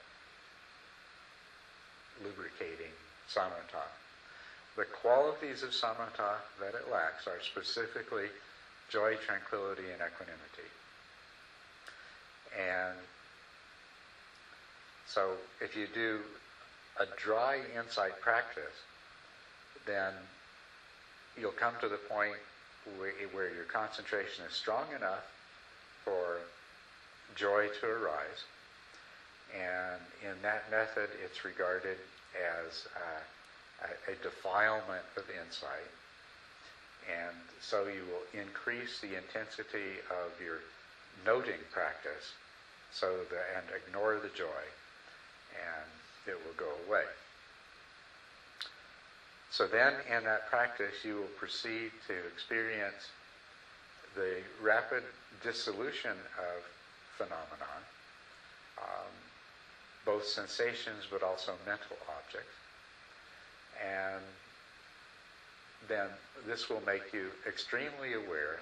lubricating 2.23 2.91
samatha. 3.29 3.83
The 4.75 4.85
qualities 4.85 5.63
of 5.63 5.69
samatha 5.69 6.35
that 6.59 6.73
it 6.75 6.91
lacks 6.91 7.27
are 7.27 7.39
specifically 7.41 8.27
joy, 8.89 9.15
tranquility, 9.15 9.91
and 9.91 10.01
equanimity. 10.01 10.69
And 12.57 12.97
so 15.07 15.31
if 15.61 15.75
you 15.75 15.87
do 15.93 16.19
a 16.99 17.05
dry 17.17 17.61
insight 17.77 18.19
practice, 18.21 18.83
then 19.85 20.13
you'll 21.37 21.51
come 21.51 21.73
to 21.81 21.87
the 21.87 21.97
point 21.97 22.37
where, 22.97 23.53
your 23.53 23.65
concentration 23.65 24.45
is 24.45 24.53
strong 24.53 24.85
enough 24.95 25.25
for 26.03 26.37
joy 27.35 27.67
to 27.81 27.87
arise. 27.87 28.45
And 29.53 30.01
in 30.23 30.41
that 30.41 30.69
method, 30.71 31.09
it's 31.23 31.45
regarded 31.45 31.97
as 32.35 32.87
uh, 32.95 33.87
a, 33.87 34.11
a 34.11 34.15
defilement 34.23 35.05
of 35.17 35.23
insight. 35.29 35.89
And 37.05 37.35
so 37.61 37.85
you 37.85 38.01
will 38.09 38.41
increase 38.41 38.99
the 38.99 39.15
intensity 39.15 40.01
of 40.09 40.33
your 40.41 40.59
noting 41.25 41.61
practice 41.71 42.33
so 42.91 43.17
that, 43.29 43.45
and 43.55 43.65
ignore 43.75 44.15
the 44.15 44.29
joy, 44.35 44.65
and 45.53 45.89
it 46.27 46.37
will 46.45 46.57
go 46.57 46.71
away. 46.87 47.05
So 49.55 49.65
then, 49.65 49.93
in 50.11 50.25
that 50.25 50.49
practice, 50.49 51.05
you 51.05 51.15
will 51.15 51.33
proceed 51.39 51.91
to 52.07 52.13
experience 52.27 53.07
the 54.13 54.43
rapid 54.61 55.01
dissolution 55.43 56.11
of 56.11 56.59
phenomenon, 57.17 57.81
um, 58.77 59.13
both 60.05 60.25
sensations 60.27 61.07
but 61.09 61.23
also 61.23 61.53
mental 61.65 61.95
objects. 62.19 62.51
And 63.79 64.21
then 65.87 66.07
this 66.45 66.69
will 66.69 66.83
make 66.85 67.13
you 67.13 67.27
extremely 67.47 68.11
aware 68.11 68.59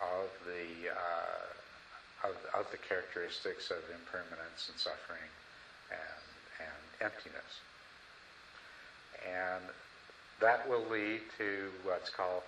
of 0.00 0.30
the 0.46 0.88
uh, 0.88 2.28
of, 2.28 2.36
of 2.54 2.70
the 2.70 2.78
characteristics 2.78 3.72
of 3.72 3.82
impermanence 3.90 4.70
and 4.70 4.78
suffering 4.78 5.26
and, 5.90 6.22
and 6.62 7.10
emptiness. 7.10 7.58
And 9.26 9.64
that 10.40 10.68
will 10.68 10.84
lead 10.90 11.20
to 11.38 11.70
what's 11.84 12.10
called, 12.10 12.42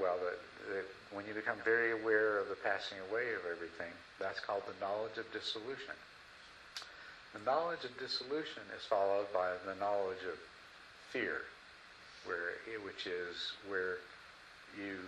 well, 0.00 0.16
the, 0.18 0.72
the, 0.72 0.82
when 1.14 1.26
you 1.26 1.34
become 1.34 1.56
very 1.64 1.92
aware 1.92 2.38
of 2.38 2.48
the 2.48 2.56
passing 2.56 2.98
away 3.10 3.32
of 3.34 3.42
everything, 3.50 3.92
that's 4.18 4.40
called 4.40 4.62
the 4.66 4.84
knowledge 4.84 5.16
of 5.16 5.30
dissolution. 5.32 5.94
The 7.32 7.40
knowledge 7.48 7.84
of 7.84 7.96
dissolution 7.98 8.62
is 8.76 8.84
followed 8.84 9.32
by 9.32 9.52
the 9.64 9.74
knowledge 9.78 10.22
of 10.26 10.38
fear, 11.10 11.42
where, 12.26 12.58
which 12.84 13.06
is 13.06 13.52
where 13.68 13.96
you 14.76 14.98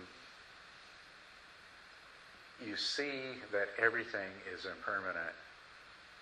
you 2.65 2.77
see 2.77 3.41
that 3.51 3.67
everything 3.81 4.29
is 4.53 4.65
impermanent, 4.65 5.35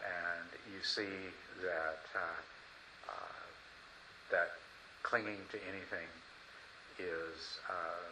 and 0.02 0.48
you 0.74 0.82
see 0.82 1.30
that 1.62 2.02
uh, 2.16 2.40
uh, 3.10 3.42
that 4.32 4.52
clinging 5.04 5.40
to 5.52 5.58
anything 5.68 6.08
is 7.00 7.60
uh, 7.70 8.10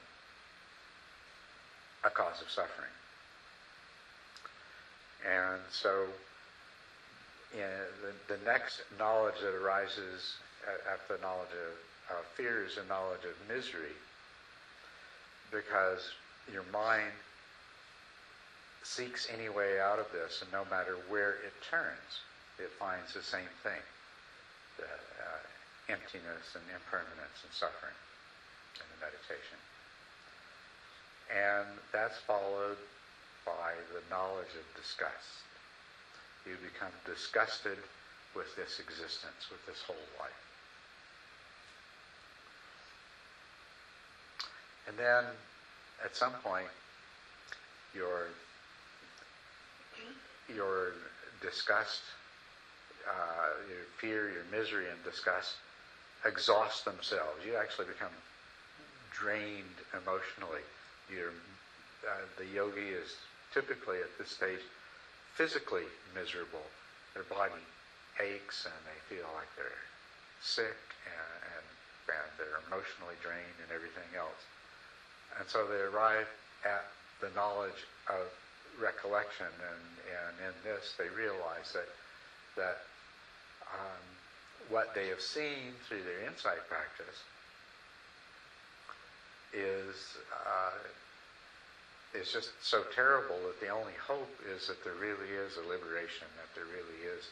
a 2.07 2.09
cause 2.09 2.41
of 2.41 2.49
suffering. 2.49 2.89
And 5.27 5.61
so, 5.69 6.05
in 7.53 7.59
the, 8.01 8.35
the 8.35 8.39
next 8.45 8.83
knowledge 8.97 9.35
that 9.41 9.53
arises 9.53 10.37
after 10.91 11.17
the 11.17 11.21
knowledge 11.21 11.51
of, 11.51 12.17
of 12.17 12.25
fear 12.35 12.65
is 12.65 12.77
knowledge 12.87 13.25
of 13.25 13.35
misery, 13.53 13.95
because 15.51 16.13
your 16.51 16.63
mind 16.71 17.11
seeks 18.83 19.27
any 19.33 19.49
way 19.49 19.79
out 19.79 19.99
of 19.99 20.05
this, 20.11 20.41
and 20.41 20.51
no 20.51 20.63
matter 20.69 20.95
where 21.09 21.31
it 21.45 21.53
turns, 21.69 22.23
it 22.57 22.71
finds 22.79 23.13
the 23.13 23.21
same 23.21 23.49
thing 23.63 23.81
uh, 24.81 25.58
emptiness 25.89 26.53
and 26.53 26.63
impermanence 26.69 27.41
and 27.41 27.51
suffering 27.51 27.97
in 28.77 28.85
the 28.93 28.99
meditation. 29.01 29.57
And 31.33 31.67
that's 31.91 32.17
followed 32.25 32.77
by 33.45 33.73
the 33.93 34.01
knowledge 34.13 34.53
of 34.53 34.65
disgust. 34.77 35.45
You 36.45 36.55
become 36.61 36.93
disgusted 37.05 37.77
with 38.37 38.53
this 38.55 38.79
existence, 38.79 39.49
with 39.49 39.65
this 39.65 39.81
whole 39.85 40.07
life. 40.21 40.41
And 44.87 44.97
then 44.97 45.25
at 46.03 46.15
some 46.15 46.33
point, 46.41 46.69
your 47.93 48.29
your 50.49 50.93
disgust, 51.41 52.01
uh, 53.07 53.69
your 53.69 53.85
fear, 53.99 54.31
your 54.31 54.45
misery, 54.51 54.85
and 54.89 54.97
disgust 55.03 55.55
exhaust 56.25 56.85
themselves. 56.85 57.45
You 57.45 57.55
actually 57.55 57.87
become 57.87 58.13
drained 59.11 59.79
emotionally. 59.93 60.63
You're, 61.11 61.33
uh, 62.05 62.25
the 62.37 62.45
yogi 62.45 62.93
is 62.93 63.15
typically 63.53 63.97
at 63.99 64.11
this 64.17 64.29
stage 64.29 64.61
physically 65.35 65.87
miserable. 66.13 66.65
Their 67.13 67.23
body 67.23 67.63
aches 68.19 68.65
and 68.67 68.79
they 68.85 68.99
feel 69.07 69.25
like 69.35 69.47
they're 69.55 69.83
sick 70.41 70.77
and, 71.07 71.39
and, 71.55 71.65
and 72.11 72.29
they're 72.37 72.59
emotionally 72.67 73.15
drained 73.23 73.57
and 73.63 73.71
everything 73.71 74.07
else. 74.17 74.43
And 75.39 75.47
so 75.47 75.65
they 75.67 75.79
arrive 75.79 76.27
at 76.65 76.91
the 77.21 77.29
knowledge 77.35 77.87
of 78.09 78.27
recollection, 78.79 79.47
and, 79.47 79.83
and 80.07 80.33
in 80.39 80.55
this 80.63 80.95
they 80.97 81.11
realize 81.11 81.75
that 81.75 81.87
that 82.55 82.87
um, 83.71 84.05
what 84.69 84.93
they 84.93 85.07
have 85.07 85.21
seen 85.21 85.73
through 85.87 86.03
their 86.03 86.21
insight 86.29 86.61
practice 86.69 87.25
is 89.53 90.17
uh, 90.29 90.77
is 92.13 92.31
just 92.31 92.49
so 92.61 92.81
terrible 92.93 93.37
that 93.45 93.59
the 93.61 93.69
only 93.69 93.93
hope 94.01 94.29
is 94.49 94.65
that 94.67 94.81
there 94.83 94.97
really 94.97 95.29
is 95.29 95.57
a 95.57 95.65
liberation, 95.69 96.25
that 96.41 96.49
there 96.57 96.65
really 96.69 97.05
is 97.05 97.29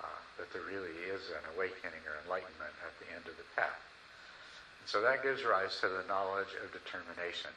uh, 0.00 0.20
that 0.38 0.48
there 0.52 0.64
really 0.64 0.96
is 1.12 1.28
an 1.28 1.44
awakening 1.56 2.00
or 2.08 2.16
enlightenment 2.24 2.72
at 2.84 2.94
the 3.04 3.08
end 3.12 3.24
of 3.28 3.36
the 3.36 3.48
path. 3.56 3.82
And 4.80 4.88
so 4.88 5.02
that 5.02 5.22
gives 5.22 5.44
rise 5.44 5.76
to 5.80 5.88
the 5.88 6.06
knowledge 6.08 6.52
of 6.62 6.72
determination. 6.72 7.52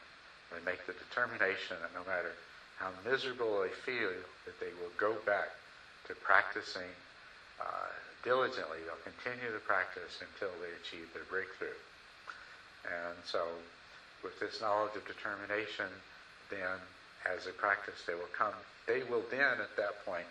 They 0.51 0.59
make 0.67 0.83
the 0.87 0.97
determination 0.97 1.79
that 1.79 1.95
no 1.95 2.03
matter 2.03 2.35
how 2.75 2.91
miserable 3.07 3.61
they 3.61 3.71
feel, 3.71 4.11
that 4.43 4.59
they 4.59 4.73
will 4.81 4.91
go 4.97 5.15
back 5.23 5.55
to 6.07 6.15
practicing 6.15 6.91
uh, 7.61 7.93
diligently. 8.23 8.81
They'll 8.85 9.05
continue 9.05 9.51
the 9.51 9.63
practice 9.63 10.21
until 10.21 10.53
they 10.61 10.71
achieve 10.81 11.09
their 11.13 11.27
breakthrough. 11.29 11.77
And 12.85 13.17
so, 13.25 13.45
with 14.23 14.37
this 14.39 14.61
knowledge 14.61 14.95
of 14.97 15.05
determination, 15.05 15.89
then 16.49 16.77
as 17.25 17.45
they 17.45 17.53
practice, 17.53 18.01
they 18.05 18.17
will 18.17 18.31
come, 18.33 18.53
they 18.87 19.05
will 19.05 19.25
then 19.29 19.61
at 19.61 19.73
that 19.77 20.05
point 20.05 20.25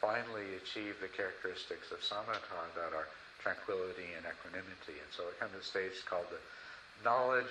finally 0.00 0.58
achieve 0.58 0.98
the 0.98 1.10
characteristics 1.10 1.94
of 1.94 2.02
samatha 2.02 2.62
that 2.74 2.90
are 2.90 3.06
tranquility 3.38 4.10
and 4.18 4.26
equanimity. 4.26 4.98
And 4.98 5.10
so 5.14 5.30
it 5.30 5.38
comes 5.38 5.54
to 5.54 5.62
a 5.62 5.62
stage 5.62 5.98
called 6.06 6.26
the 6.30 6.42
knowledge 7.06 7.50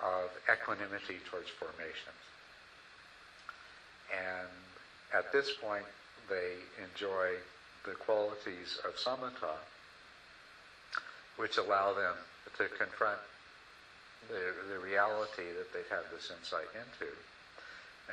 of 0.00 0.32
equanimity 0.48 1.20
towards 1.28 1.48
formations. 1.60 2.22
And 4.12 4.48
at 5.12 5.32
this 5.32 5.52
point, 5.60 5.84
they 6.28 6.56
enjoy 6.80 7.36
the 7.84 7.92
qualities 7.92 8.80
of 8.84 8.96
samatha, 8.96 9.60
which 11.36 11.58
allow 11.58 11.92
them 11.92 12.14
to 12.56 12.64
confront 12.78 13.20
the, 14.28 14.56
the 14.72 14.78
reality 14.80 15.44
that 15.52 15.68
they've 15.72 15.88
had 15.92 16.08
this 16.08 16.32
insight 16.32 16.68
into, 16.72 17.10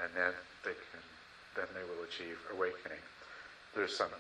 and 0.04 0.12
then 0.16 0.34
they 0.64 0.76
can, 0.76 1.04
then 1.56 1.70
they 1.72 1.84
will 1.88 2.04
achieve 2.04 2.36
awakening. 2.52 3.00
There's 3.76 3.96
some, 3.96 4.12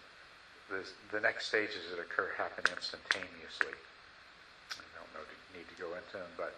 there's, 0.69 0.93
the 1.11 1.19
next 1.19 1.47
stages 1.47 1.83
that 1.91 1.99
occur 1.99 2.31
happen 2.37 2.63
instantaneously. 2.71 3.75
I 3.75 4.87
don't 4.95 5.11
know, 5.11 5.25
need 5.51 5.67
to 5.67 5.77
go 5.81 5.91
into 5.91 6.15
them, 6.15 6.31
but 6.39 6.55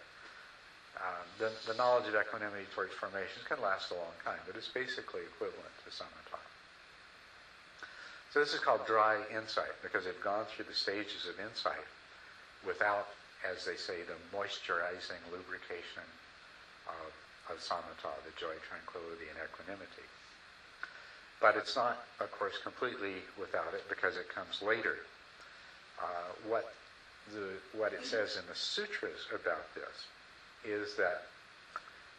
um, 1.02 1.26
the, 1.42 1.50
the 1.66 1.74
knowledge 1.74 2.06
of 2.06 2.14
equanimity 2.14 2.70
towards 2.76 2.94
formations 2.94 3.42
can 3.50 3.58
last 3.58 3.90
a 3.90 3.98
long 3.98 4.14
time, 4.22 4.38
but 4.46 4.54
it's 4.54 4.70
basically 4.70 5.26
equivalent 5.26 5.74
to 5.82 5.90
samatha. 5.90 6.43
So 8.34 8.40
this 8.40 8.56
is 8.56 8.66
called 8.66 8.82
dry 8.88 9.22
insight 9.30 9.78
because 9.84 10.06
they've 10.06 10.24
gone 10.26 10.46
through 10.50 10.66
the 10.66 10.74
stages 10.74 11.30
of 11.30 11.38
insight 11.38 11.86
without, 12.66 13.14
as 13.46 13.64
they 13.64 13.78
say, 13.78 14.02
the 14.10 14.18
moisturizing 14.36 15.22
lubrication 15.30 16.02
of, 16.90 17.14
of 17.54 17.62
samatha, 17.62 18.10
the 18.26 18.34
joy, 18.34 18.58
tranquility, 18.66 19.30
and 19.30 19.38
equanimity. 19.38 20.10
But 21.40 21.58
it's 21.58 21.76
not, 21.76 22.10
of 22.20 22.32
course, 22.32 22.58
completely 22.64 23.22
without 23.38 23.78
it 23.78 23.86
because 23.88 24.18
it 24.18 24.26
comes 24.34 24.64
later. 24.66 25.06
Uh, 26.02 26.34
what 26.50 26.74
the 27.36 27.54
what 27.78 27.94
it 27.94 28.04
says 28.04 28.36
in 28.36 28.44
the 28.50 28.56
sutras 28.56 29.30
about 29.30 29.70
this 29.76 30.10
is 30.66 30.96
that 30.96 31.30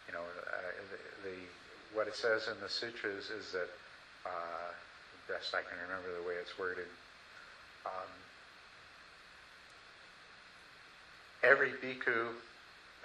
you 0.06 0.14
know 0.14 0.22
uh, 0.22 0.70
the, 0.94 1.28
the, 1.28 1.36
what 1.92 2.06
it 2.06 2.14
says 2.14 2.46
in 2.46 2.54
the 2.62 2.68
sutras 2.68 3.30
is 3.30 3.50
that 3.50 3.68
uh, 4.24 4.70
best 5.28 5.54
I 5.54 5.62
can 5.62 5.78
remember 5.88 6.08
the 6.20 6.26
way 6.28 6.34
it's 6.40 6.58
worded. 6.58 6.88
Um, 7.86 8.10
every 11.42 11.72
bhikkhu 11.82 12.28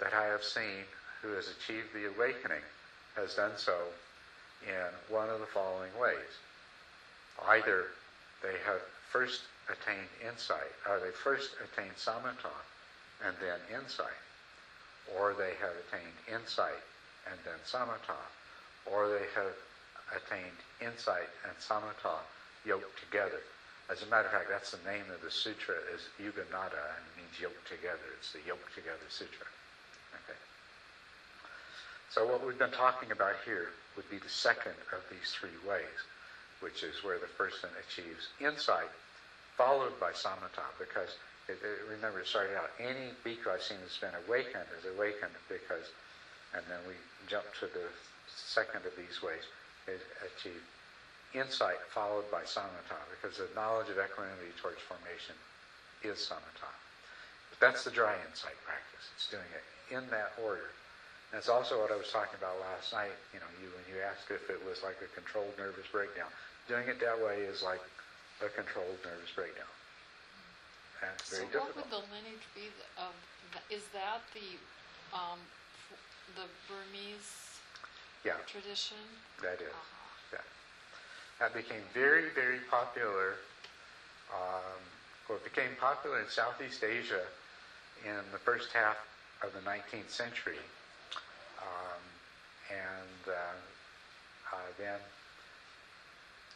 that 0.00 0.14
I 0.14 0.26
have 0.26 0.42
seen 0.42 0.84
who 1.22 1.32
has 1.32 1.48
achieved 1.48 1.92
the 1.92 2.08
awakening 2.08 2.64
has 3.16 3.34
done 3.34 3.52
so 3.56 3.76
in 4.66 5.14
one 5.14 5.28
of 5.28 5.40
the 5.40 5.46
following 5.46 5.90
ways. 6.00 6.40
Either 7.46 7.86
they 8.42 8.56
have 8.64 8.80
first 9.10 9.42
attained 9.68 10.08
insight, 10.26 10.72
or 10.88 10.98
they 11.00 11.10
first 11.10 11.50
attained 11.62 11.96
samatha 11.96 12.52
and 13.24 13.36
then 13.40 13.58
insight, 13.72 14.20
or 15.16 15.34
they 15.34 15.52
have 15.60 15.76
attained 15.88 16.16
insight 16.28 16.82
and 17.30 17.38
then 17.44 17.58
samatha, 17.64 18.16
or 18.86 19.08
they 19.08 19.26
have 19.34 19.52
attained 20.14 20.60
insight 20.80 21.30
and 21.46 21.54
samatha 21.58 22.20
yoked 22.64 22.98
together. 22.98 23.40
As 23.90 24.02
a 24.02 24.06
matter 24.06 24.26
of 24.26 24.32
fact, 24.32 24.48
that's 24.48 24.70
the 24.70 24.82
name 24.86 25.04
of 25.12 25.20
the 25.22 25.30
sutra 25.30 25.74
is 25.94 26.06
Yuganaddha 26.18 26.78
and 26.94 27.02
it 27.10 27.14
means 27.18 27.34
yoked 27.40 27.66
together. 27.66 28.06
It's 28.18 28.32
the 28.32 28.42
yoked 28.46 28.74
together 28.74 29.02
sutra. 29.08 29.46
Okay. 30.22 30.38
So 32.10 32.26
what 32.26 32.44
we've 32.46 32.58
been 32.58 32.74
talking 32.74 33.10
about 33.10 33.34
here 33.44 33.70
would 33.96 34.08
be 34.10 34.18
the 34.18 34.30
second 34.30 34.78
of 34.94 35.02
these 35.10 35.34
three 35.34 35.58
ways, 35.66 35.98
which 36.60 36.82
is 36.82 37.02
where 37.02 37.18
the 37.18 37.30
person 37.38 37.70
achieves 37.82 38.30
insight 38.40 38.90
followed 39.60 39.92
by 40.00 40.08
samatha 40.12 40.64
because 40.78 41.20
it, 41.48 41.58
it, 41.60 41.84
remember 41.90 42.20
it 42.20 42.26
started 42.26 42.56
out 42.56 42.70
any 42.80 43.12
bhikkhu 43.20 43.52
I've 43.52 43.60
seen 43.60 43.76
that's 43.82 43.98
been 43.98 44.16
awakened 44.24 44.64
is 44.78 44.88
awakened 44.96 45.36
because 45.52 45.92
and 46.56 46.64
then 46.64 46.80
we 46.88 46.94
jump 47.28 47.44
to 47.60 47.66
the 47.66 47.84
second 48.26 48.86
of 48.86 48.96
these 48.96 49.20
ways 49.20 49.44
achieve 49.88 50.62
insight 51.34 51.78
followed 51.94 52.26
by 52.30 52.42
samatha, 52.42 52.98
because 53.14 53.38
the 53.38 53.48
knowledge 53.54 53.88
of 53.88 53.98
equanimity 53.98 54.50
towards 54.60 54.82
formation 54.82 55.38
is 56.02 56.18
samatha. 56.18 56.72
But 57.50 57.58
that's 57.60 57.84
the 57.84 57.94
dry 57.94 58.14
insight 58.28 58.58
practice. 58.66 59.10
It's 59.14 59.30
doing 59.30 59.46
it 59.54 59.64
in 59.94 60.06
that 60.10 60.34
order. 60.42 60.70
And 61.30 61.38
it's 61.38 61.48
also 61.48 61.78
what 61.78 61.94
I 61.94 61.98
was 61.98 62.10
talking 62.10 62.34
about 62.38 62.58
last 62.58 62.90
night, 62.90 63.14
you 63.30 63.38
know, 63.38 63.46
you 63.62 63.70
when 63.70 63.86
you 63.86 64.02
asked 64.02 64.34
if 64.34 64.50
it 64.50 64.58
was 64.66 64.82
like 64.82 64.98
a 64.98 65.10
controlled 65.14 65.54
nervous 65.54 65.86
breakdown. 65.86 66.30
Doing 66.66 66.90
it 66.90 66.98
that 66.98 67.18
way 67.18 67.46
is 67.46 67.62
like 67.62 67.82
a 68.42 68.50
controlled 68.50 68.98
nervous 69.06 69.30
breakdown. 69.30 69.70
And 71.02 71.14
it's 71.14 71.30
very 71.30 71.46
so 71.54 71.62
what 71.62 71.74
would 71.78 71.90
the 71.90 72.02
lineage 72.10 72.46
be 72.54 72.66
of, 72.98 73.14
is 73.70 73.86
that 73.94 74.26
the, 74.34 74.58
um, 75.14 75.38
the 76.34 76.50
Burmese 76.66 77.49
yeah, 78.24 78.32
tradition? 78.46 78.96
that 79.42 79.60
is. 79.60 79.68
Uh-huh. 79.68 80.38
Yeah. 80.38 80.46
That 81.40 81.54
became 81.54 81.82
very, 81.94 82.30
very 82.34 82.58
popular. 82.70 83.36
Um, 84.32 84.80
well, 85.28 85.38
it 85.38 85.44
became 85.44 85.70
popular 85.80 86.20
in 86.20 86.28
Southeast 86.28 86.84
Asia 86.84 87.22
in 88.04 88.20
the 88.32 88.38
first 88.38 88.72
half 88.72 88.96
of 89.42 89.52
the 89.52 89.60
19th 89.60 90.10
century. 90.10 90.60
Um, 91.60 92.02
and 92.70 93.22
uh, 93.28 93.56
uh, 94.52 94.56
then 94.78 95.00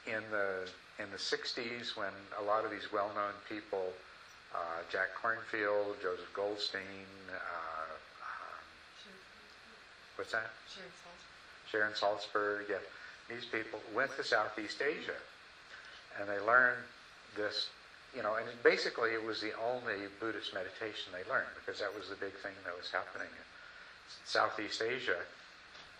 in 0.07 0.23
the 0.31 0.69
in 1.03 1.11
the 1.11 1.19
60s, 1.19 1.97
when 1.97 2.13
a 2.39 2.43
lot 2.43 2.65
of 2.65 2.71
these 2.71 2.93
well-known 2.93 3.35
people, 3.49 3.93
uh, 4.55 4.59
Jack 4.91 5.09
Kornfield, 5.21 6.01
Joseph 6.01 6.31
Goldstein, 6.33 7.09
uh, 7.31 7.95
um, 8.23 8.65
what's 10.17 10.31
that? 10.31 10.51
Sharon 11.75 11.93
Salzberg, 11.93 12.71
yeah, 12.71 12.79
these 13.29 13.45
people 13.47 13.81
went 13.97 14.15
to 14.15 14.23
Southeast 14.23 14.81
Asia 14.81 15.19
and 16.21 16.29
they 16.29 16.39
learned 16.47 16.79
this, 17.37 17.67
you 18.15 18.23
know, 18.23 18.37
and 18.37 18.47
basically 18.63 19.11
it 19.11 19.25
was 19.25 19.41
the 19.41 19.51
only 19.59 20.07
Buddhist 20.21 20.55
meditation 20.55 21.11
they 21.11 21.27
learned 21.29 21.51
because 21.59 21.81
that 21.81 21.91
was 21.91 22.09
the 22.09 22.15
big 22.15 22.31
thing 22.47 22.55
that 22.65 22.79
was 22.79 22.95
happening 22.95 23.27
in 23.27 23.47
Southeast 24.25 24.83
Asia 24.83 25.19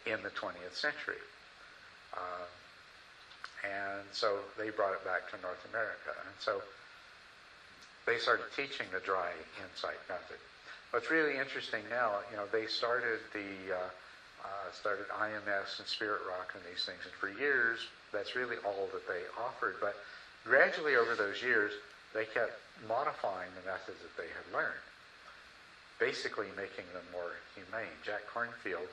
in 0.07 0.23
the 0.23 0.31
20th 0.31 0.79
century. 0.79 1.19
Uh, 2.15 2.47
and 3.67 4.07
so 4.13 4.39
they 4.57 4.71
brought 4.71 4.95
it 4.95 5.05
back 5.05 5.27
to 5.35 5.43
North 5.43 5.67
America. 5.75 6.15
And 6.15 6.39
so 6.39 6.63
they 8.07 8.19
started 8.19 8.47
teaching 8.55 8.87
the 8.95 9.01
dry 9.01 9.35
insight 9.59 9.99
method. 10.09 10.39
What's 10.93 11.11
really 11.11 11.37
interesting 11.37 11.83
now, 11.91 12.23
you 12.31 12.37
know, 12.37 12.47
they 12.53 12.67
started 12.67 13.19
the 13.33 13.75
uh, 13.75 13.91
uh, 14.45 14.71
started 14.73 15.09
IMS 15.09 15.79
and 15.79 15.89
Spirit 15.89 16.21
Rock 16.29 16.53
and 16.55 16.63
these 16.69 16.85
things, 16.85 17.01
and 17.05 17.15
for 17.17 17.33
years 17.41 17.81
that's 18.13 18.37
really 18.37 18.57
all 18.65 18.89
that 18.93 19.09
they 19.09 19.25
offered. 19.41 19.77
But 19.81 19.97
gradually 20.45 20.97
over 20.97 21.17
those 21.17 21.43
years, 21.43 21.73
they 22.15 22.25
kept 22.25 22.53
modifying 22.87 23.51
the 23.59 23.67
methods 23.67 23.99
that 24.05 24.15
they 24.17 24.31
had 24.31 24.47
learned, 24.55 24.85
basically 25.99 26.47
making 26.57 26.87
them 26.95 27.03
more 27.11 27.35
humane. 27.57 27.91
Jack 28.05 28.23
Kornfield 28.31 28.87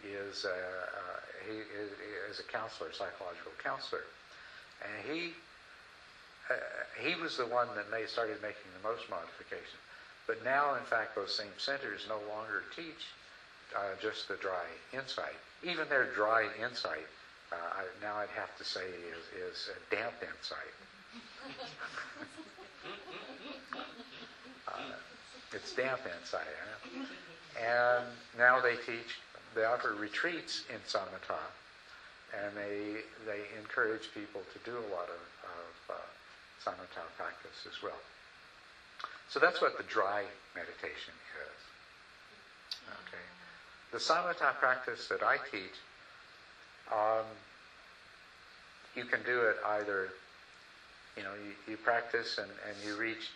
is, 0.00 0.44
uh, 0.44 0.50
uh, 0.50 1.20
he 1.46 1.60
is, 1.60 2.40
a 2.40 2.46
counselor, 2.48 2.90
psychological 2.92 3.52
counselor, 3.62 4.08
and 4.80 4.96
he 5.04 5.36
uh, 6.50 6.54
he 6.98 7.14
was 7.14 7.36
the 7.36 7.46
one 7.46 7.68
that 7.76 7.90
may, 7.90 8.06
started 8.06 8.40
making 8.42 8.66
the 8.80 8.88
most 8.88 9.08
modifications. 9.08 9.78
But 10.26 10.42
now, 10.44 10.74
in 10.74 10.82
fact, 10.84 11.14
those 11.14 11.34
same 11.34 11.54
centers 11.58 12.06
no 12.08 12.18
longer 12.32 12.64
teach 12.74 13.12
uh, 13.76 13.94
just 14.00 14.28
the 14.28 14.36
dry 14.36 14.64
insight. 14.92 15.36
Even 15.62 15.88
their 15.88 16.06
dry 16.12 16.48
insight, 16.60 17.06
uh, 17.52 17.56
I, 17.56 17.84
now 18.02 18.16
I'd 18.16 18.28
have 18.30 18.56
to 18.58 18.64
say, 18.64 18.80
is, 18.80 19.24
is 19.36 19.70
a 19.70 19.94
damp 19.94 20.14
insight. 20.22 20.74
uh, 24.68 24.72
it's 25.52 25.72
damp 25.72 26.00
insight. 26.20 26.46
Huh? 26.46 27.04
And 27.60 28.06
now 28.38 28.60
they 28.60 28.76
teach, 28.76 29.20
they 29.54 29.64
offer 29.64 29.94
retreats 29.94 30.64
in 30.70 30.80
samatha, 30.88 31.38
and 32.32 32.56
they, 32.56 33.02
they 33.26 33.42
encourage 33.58 34.08
people 34.14 34.40
to 34.52 34.58
do 34.70 34.76
a 34.76 34.88
lot 34.94 35.08
of, 35.08 35.22
of 35.44 35.96
uh, 35.96 36.00
samatha 36.64 37.04
practice 37.16 37.66
as 37.66 37.82
well. 37.82 38.00
So 39.28 39.40
that's 39.40 39.60
what 39.60 39.76
the 39.76 39.84
dry 39.84 40.24
meditation 40.54 41.14
is. 41.40 41.60
Okay. 43.08 43.31
The 43.92 43.98
samatha 43.98 44.56
practice 44.58 45.06
that 45.08 45.22
I 45.22 45.38
teach, 45.50 45.76
um, 46.90 47.26
you 48.94 49.04
can 49.04 49.22
do 49.22 49.42
it 49.42 49.56
either, 49.64 50.08
you 51.16 51.22
know, 51.22 51.34
you, 51.34 51.72
you 51.72 51.76
practice 51.76 52.38
and, 52.38 52.50
and 52.66 52.76
you 52.84 52.96
reach 52.96 53.30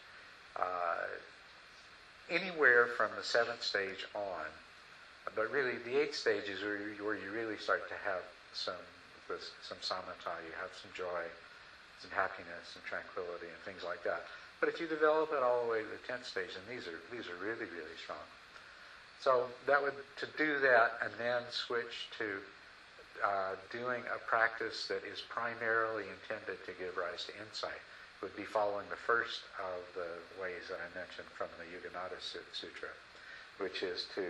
uh, 0.59 1.05
anywhere 2.31 2.87
from 2.87 3.11
the 3.17 3.23
seventh 3.23 3.63
stage 3.63 4.07
on. 4.15 4.47
But 5.35 5.51
really, 5.51 5.77
the 5.85 5.97
eighth 5.97 6.15
stage 6.15 6.49
is 6.49 6.63
where 6.63 6.77
you, 6.77 7.05
where 7.05 7.17
you 7.17 7.31
really 7.31 7.57
start 7.57 7.87
to 7.89 7.95
have 8.05 8.23
some 8.53 8.75
some 9.61 9.79
samatha, 9.83 10.39
you 10.47 10.55
have 10.61 10.71
some 10.81 10.91
joy, 10.95 11.27
some 12.01 12.11
happiness, 12.13 12.71
some 12.73 12.83
tranquility, 12.89 13.47
and 13.51 13.59
things 13.65 13.83
like 13.83 14.03
that. 14.05 14.23
But 14.61 14.69
if 14.69 14.79
you 14.81 14.87
develop 14.87 15.33
it 15.33 15.43
all 15.43 15.65
the 15.65 15.71
way 15.71 15.83
to 15.83 15.89
the 15.89 15.99
tenth 16.07 16.25
stage, 16.25 16.55
then 16.55 16.63
these 16.71 16.87
are 16.87 16.99
these 17.11 17.29
are 17.29 17.35
really 17.37 17.67
really 17.67 17.97
strong. 18.03 18.23
So 19.21 19.47
that 19.67 19.83
would 19.83 19.95
to 20.19 20.27
do 20.39 20.61
that 20.61 20.99
and 21.03 21.11
then 21.19 21.43
switch 21.51 22.09
to 22.19 22.39
uh, 23.25 23.57
doing 23.73 24.03
a 24.15 24.19
practice 24.29 24.87
that 24.89 25.03
is 25.05 25.23
primarily 25.29 26.05
intended 26.05 26.63
to 26.67 26.73
give 26.79 26.97
rise 26.97 27.25
to 27.25 27.33
insight 27.41 27.81
would 28.23 28.37
be 28.37 28.45
following 28.45 28.87
the 28.89 28.97
first 28.97 29.41
of 29.61 29.81
the 29.95 30.09
ways 30.41 30.69
that 30.69 30.81
I 30.81 30.89
mentioned 30.97 31.29
from 31.37 31.49
the 31.61 31.69
Yuganaddha 31.69 32.21
Sutra, 32.53 32.89
which 33.59 33.83
is 33.83 34.07
to 34.15 34.25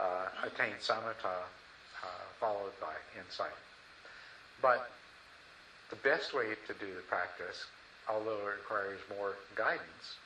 uh, 0.00 0.46
attain 0.46 0.74
samatha 0.80 1.46
uh, 2.02 2.26
followed 2.40 2.74
by 2.80 2.94
insight. 3.18 3.54
But 4.60 4.90
the 5.90 5.96
best 5.96 6.34
way 6.34 6.54
to 6.66 6.74
do 6.74 6.94
the 6.94 7.02
practice, 7.08 7.66
although 8.08 8.38
it 8.48 8.58
requires 8.62 8.98
more 9.16 9.34
guidance, 9.54 10.18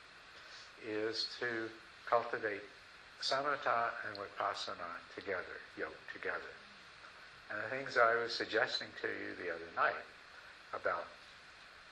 is 0.87 1.27
to 1.39 1.69
cultivate 2.09 2.63
samatha 3.21 3.91
and 4.07 4.17
vipassana 4.17 4.89
together, 5.15 5.61
yoked 5.77 6.13
together. 6.13 6.53
And 7.49 7.59
the 7.59 7.69
things 7.75 7.97
I 7.97 8.15
was 8.15 8.33
suggesting 8.33 8.87
to 9.01 9.07
you 9.07 9.35
the 9.41 9.51
other 9.51 9.71
night 9.75 10.05
about 10.73 11.05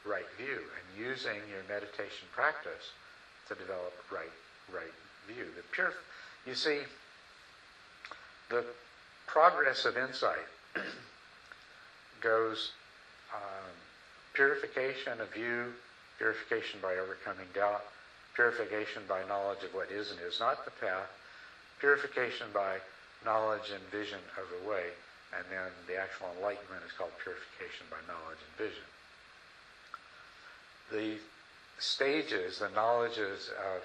right 0.05 0.27
view 0.37 0.59
and 0.59 0.85
using 0.99 1.41
your 1.49 1.63
meditation 1.67 2.27
practice 2.33 2.91
to 3.47 3.55
develop 3.55 3.93
right 4.11 4.31
right 4.73 4.93
view. 5.27 5.45
The 5.55 5.63
pure, 5.71 5.93
you 6.45 6.55
see, 6.55 6.79
the 8.49 8.63
progress 9.27 9.85
of 9.85 9.97
insight 9.97 10.45
goes 12.21 12.71
um, 13.33 13.71
purification 14.33 15.19
of 15.21 15.33
view, 15.33 15.73
purification 16.17 16.79
by 16.81 16.95
overcoming 16.97 17.47
doubt, 17.53 17.83
purification 18.35 19.03
by 19.07 19.23
knowledge 19.27 19.63
of 19.63 19.73
what 19.73 19.89
is 19.91 20.11
and 20.11 20.19
is 20.19 20.39
not 20.39 20.65
the 20.65 20.71
path, 20.71 21.09
purification 21.79 22.47
by 22.53 22.77
knowledge 23.25 23.71
and 23.73 23.83
vision 23.91 24.19
of 24.37 24.45
the 24.51 24.69
way, 24.69 24.91
and 25.35 25.45
then 25.49 25.71
the 25.87 25.95
actual 25.95 26.27
enlightenment 26.37 26.83
is 26.85 26.91
called 26.91 27.11
purification 27.23 27.87
by 27.89 27.97
knowledge 28.07 28.37
and 28.43 28.67
vision. 28.67 28.87
The 30.91 31.17
stages, 31.79 32.59
the 32.59 32.69
knowledges 32.69 33.49
of 33.73 33.81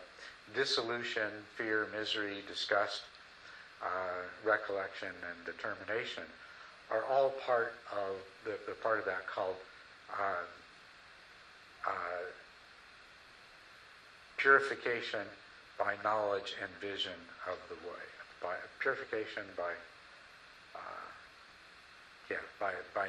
dissolution, 0.54 1.30
fear, 1.56 1.86
misery, 1.96 2.42
disgust, 2.46 3.02
uh, 3.82 4.26
recollection, 4.44 5.08
and 5.08 5.44
determination 5.46 6.24
are 6.90 7.04
all 7.04 7.30
part 7.30 7.72
of 7.92 8.16
the, 8.44 8.58
the 8.66 8.74
part 8.74 8.98
of 8.98 9.04
that 9.06 9.26
called 9.26 9.56
uh, 10.12 10.44
uh, 11.86 11.90
purification 14.40 15.26
by 15.78 15.94
knowledge 16.02 16.54
and 16.60 16.70
vision 16.80 17.16
of 17.46 17.58
the 17.68 17.74
way. 17.86 18.04
By 18.42 18.54
purification 18.78 19.44
by 19.56 19.72
uh, 20.74 21.08
yeah 22.30 22.36
by 22.58 22.72
by 22.94 23.08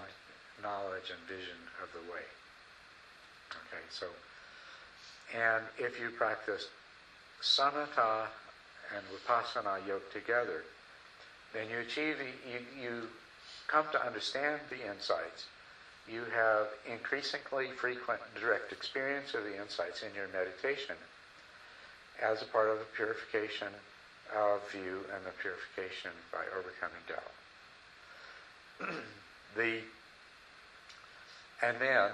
knowledge 0.61 1.09
and 1.09 1.19
vision 1.27 1.57
of 1.81 1.89
the 1.93 2.11
way. 2.11 2.23
Okay, 3.51 3.83
so 3.89 4.07
and 5.33 5.63
if 5.77 5.99
you 5.99 6.09
practice 6.09 6.67
samatha 7.41 8.27
and 8.95 9.03
vipassana 9.07 9.85
yoked 9.87 10.11
together, 10.11 10.63
then 11.53 11.69
you 11.69 11.79
achieve 11.79 12.17
you, 12.19 12.59
you 12.81 13.07
come 13.67 13.85
to 13.91 14.05
understand 14.05 14.59
the 14.69 14.85
insights. 14.85 15.45
You 16.09 16.23
have 16.33 16.67
increasingly 16.89 17.71
frequent 17.71 18.19
direct 18.39 18.73
experience 18.73 19.33
of 19.33 19.43
the 19.43 19.55
insights 19.61 20.01
in 20.01 20.13
your 20.13 20.27
meditation 20.33 20.95
as 22.21 22.41
a 22.41 22.45
part 22.45 22.69
of 22.69 22.79
the 22.79 22.85
purification 22.95 23.67
of 24.35 24.61
view 24.71 24.99
and 25.13 25.25
the 25.25 25.31
purification 25.41 26.11
by 26.31 26.43
overcoming 26.57 27.03
doubt. 27.07 27.33
the 29.55 29.79
and 31.63 31.77
then 31.79 32.09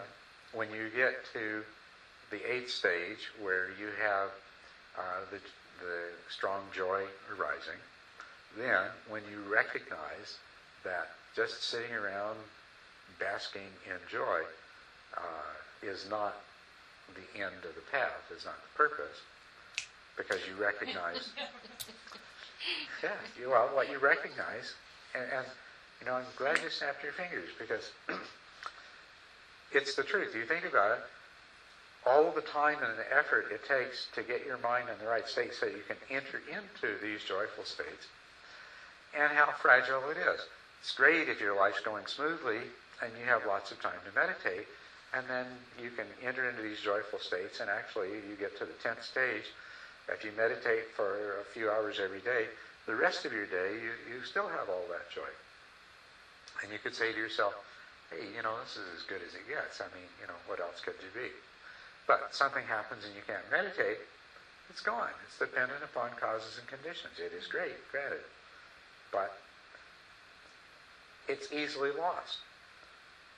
when 0.53 0.70
you 0.72 0.89
get 0.95 1.14
to 1.34 1.64
the 2.32 2.51
eighth 2.51 2.70
stage 2.70 3.32
where 3.41 3.70
you 3.80 3.88
have 4.01 4.30
uh, 4.97 5.22
the, 5.32 5.38
the 5.80 6.03
strong 6.30 6.62
joy 6.74 7.03
arising, 7.32 7.80
then 8.58 8.88
when 9.08 9.22
you 9.32 9.39
recognize 9.49 10.38
that 10.84 11.10
just 11.36 11.64
sitting 11.64 11.93
around 11.93 12.38
basking 13.20 13.72
in 13.86 13.97
joy 14.12 14.41
uh, 15.16 15.82
is 15.82 16.08
not 16.10 16.36
the 17.16 17.39
end 17.39 17.64
of 17.64 17.76
the 17.76 17.91
path, 17.91 18.32
is 18.36 18.43
not 18.43 18.55
the 18.55 18.78
purpose, 18.78 19.22
because 20.18 20.41
you 20.47 20.61
recognize, 20.61 21.30
yeah, 23.03 23.11
you, 23.39 23.49
well, 23.49 23.70
what 23.74 23.89
you 23.89 23.99
recognize, 23.99 24.74
and, 25.15 25.24
and 25.32 25.45
you 25.99 26.07
know, 26.07 26.13
I'm 26.13 26.26
glad 26.38 26.59
you 26.63 26.70
snapped 26.70 27.03
your 27.03 27.13
fingers 27.13 27.49
because 27.57 27.91
it's 29.72 29.95
the 29.95 30.03
truth. 30.03 30.36
You 30.36 30.45
think 30.45 30.65
about 30.65 30.97
it, 30.97 31.03
all 32.05 32.32
the 32.32 32.41
time 32.41 32.78
and 32.82 32.97
the 32.97 33.15
effort 33.15 33.45
it 33.51 33.61
takes 33.68 34.07
to 34.15 34.24
get 34.24 34.45
your 34.45 34.57
mind 34.59 34.88
in 34.89 34.97
the 35.03 35.09
right 35.09 35.28
state 35.28 35.53
so 35.53 35.65
you 35.65 35.84
can 35.88 35.97
enter 36.09 36.41
into 36.49 36.97
these 37.01 37.24
joyful 37.24 37.63
states, 37.63 38.07
and 39.18 39.32
how 39.34 39.51
fragile 39.61 40.09
it 40.09 40.18
is. 40.18 40.41
It's 40.82 40.93
great 40.93 41.28
if 41.28 41.39
your 41.39 41.55
life's 41.55 41.82
going 41.82 42.05
smoothly 42.05 42.61
and 43.01 43.11
you 43.20 43.26
have 43.26 43.45
lots 43.45 43.72
of 43.72 43.82
time 43.82 43.99
to 44.05 44.20
meditate, 44.20 44.68
and 45.13 45.26
then 45.30 45.45
you 45.82 45.89
can 45.91 46.05
enter 46.24 46.49
into 46.49 46.61
these 46.61 46.80
joyful 46.80 47.20
states, 47.20 47.59
and 47.59 47.70
actually 47.70 48.09
you 48.09 48.36
get 48.39 48.57
to 48.57 48.65
the 48.65 48.74
10th 48.84 49.03
stage. 49.03 49.45
If 50.10 50.24
you 50.24 50.32
meditate 50.38 50.88
for 50.95 51.41
a 51.41 51.45
few 51.53 51.70
hours 51.70 51.99
every 51.99 52.22
day, 52.22 52.47
the 52.86 52.95
rest 52.95 53.26
of 53.26 53.34
your 53.34 53.45
day 53.45 53.76
you, 53.76 53.91
you 54.08 54.24
still 54.24 54.47
have 54.47 54.70
all 54.70 54.86
that 54.89 55.12
joy. 55.12 55.28
And 56.64 56.72
you 56.72 56.80
could 56.80 56.95
say 56.95 57.12
to 57.12 57.18
yourself, 57.18 57.53
hey, 58.10 58.24
you 58.36 58.41
know, 58.41 58.55
this 58.64 58.80
is 58.80 58.88
as 58.95 59.03
good 59.03 59.20
as 59.28 59.36
it 59.36 59.43
gets. 59.47 59.82
I 59.82 59.91
mean, 59.91 60.08
you 60.22 60.28
know, 60.28 60.39
what 60.47 60.60
else 60.60 60.80
could 60.80 60.95
you 61.03 61.12
be? 61.12 61.30
But 62.08 62.32
something 62.32 62.64
happens 62.64 63.03
and 63.03 63.14
you 63.14 63.22
can't 63.28 63.43
meditate, 63.51 63.99
it's 64.70 64.82
gone. 64.82 65.12
It's 65.28 65.39
dependent 65.39 65.84
upon 65.84 66.12
causes 66.20 66.60
and 66.60 66.68
conditions. 66.68 67.20
It 67.20 67.36
is 67.36 67.47
great, 67.47 67.76
granted. 67.91 68.24
But 69.12 69.36
it's 71.28 71.51
easily 71.51 71.91
lost. 71.91 72.39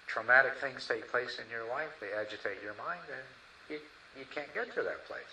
Traumatic 0.07 0.57
things 0.61 0.86
take 0.88 1.09
place 1.09 1.38
in 1.38 1.45
your 1.49 1.70
life, 1.70 1.93
they 2.01 2.13
agitate 2.13 2.61
your 2.63 2.74
mind, 2.82 3.05
and 3.09 3.26
you, 3.70 3.78
you 4.17 4.26
can't 4.34 4.51
get 4.53 4.74
to 4.74 4.82
that 4.82 5.05
place. 5.05 5.30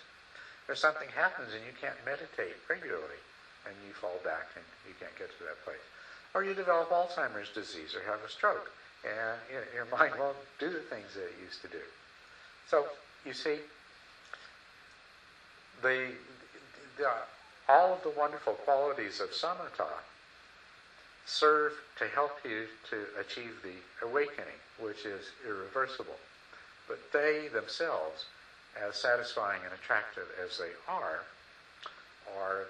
Or 0.67 0.75
something 0.75 1.07
happens 1.15 1.53
and 1.55 1.63
you 1.63 1.71
can't 1.79 1.97
meditate 2.03 2.59
regularly, 2.69 3.21
and 3.65 3.73
you 3.87 3.93
fall 3.93 4.19
back 4.23 4.51
and 4.55 4.65
you 4.87 4.93
can't 4.99 5.15
get 5.17 5.31
to 5.37 5.43
that 5.47 5.63
place. 5.63 5.83
Or 6.35 6.43
you 6.43 6.53
develop 6.53 6.91
Alzheimer's 6.91 7.49
disease 7.55 7.95
or 7.95 8.03
have 8.03 8.19
a 8.23 8.29
stroke 8.29 8.71
and 9.03 9.39
your 9.73 9.85
mind 9.97 10.13
won't 10.19 10.37
do 10.59 10.69
the 10.69 10.79
things 10.79 11.13
that 11.13 11.23
it 11.23 11.35
used 11.43 11.61
to 11.61 11.67
do. 11.67 11.83
So 12.69 12.85
you 13.25 13.33
see, 13.33 13.59
the, 15.81 16.11
the, 16.97 17.09
all 17.69 17.93
of 17.93 18.03
the 18.03 18.09
wonderful 18.09 18.53
qualities 18.53 19.19
of 19.19 19.29
samatha 19.29 19.87
serve 21.25 21.73
to 21.97 22.07
help 22.07 22.37
you 22.45 22.65
to 22.89 23.05
achieve 23.19 23.51
the 23.63 24.05
awakening, 24.05 24.59
which 24.79 25.05
is 25.05 25.25
irreversible. 25.45 26.15
But 26.87 26.99
they 27.11 27.49
themselves, 27.49 28.25
as 28.85 28.95
satisfying 28.95 29.61
and 29.63 29.73
attractive 29.73 30.27
as 30.43 30.57
they 30.57 30.71
are, 30.87 31.23
are 32.37 32.65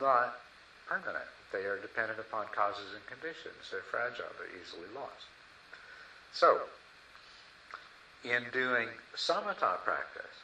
not 0.00 0.36
permanent. 0.88 1.26
They 1.52 1.64
are 1.64 1.78
dependent 1.78 2.18
upon 2.18 2.46
causes 2.54 2.94
and 2.94 3.04
conditions. 3.06 3.70
They're 3.70 3.80
fragile. 3.80 4.30
They're 4.38 4.60
easily 4.60 4.88
lost. 4.94 5.26
So, 6.32 6.60
in 8.24 8.42
doing 8.52 8.88
samatha 9.14 9.78
practice, 9.84 10.36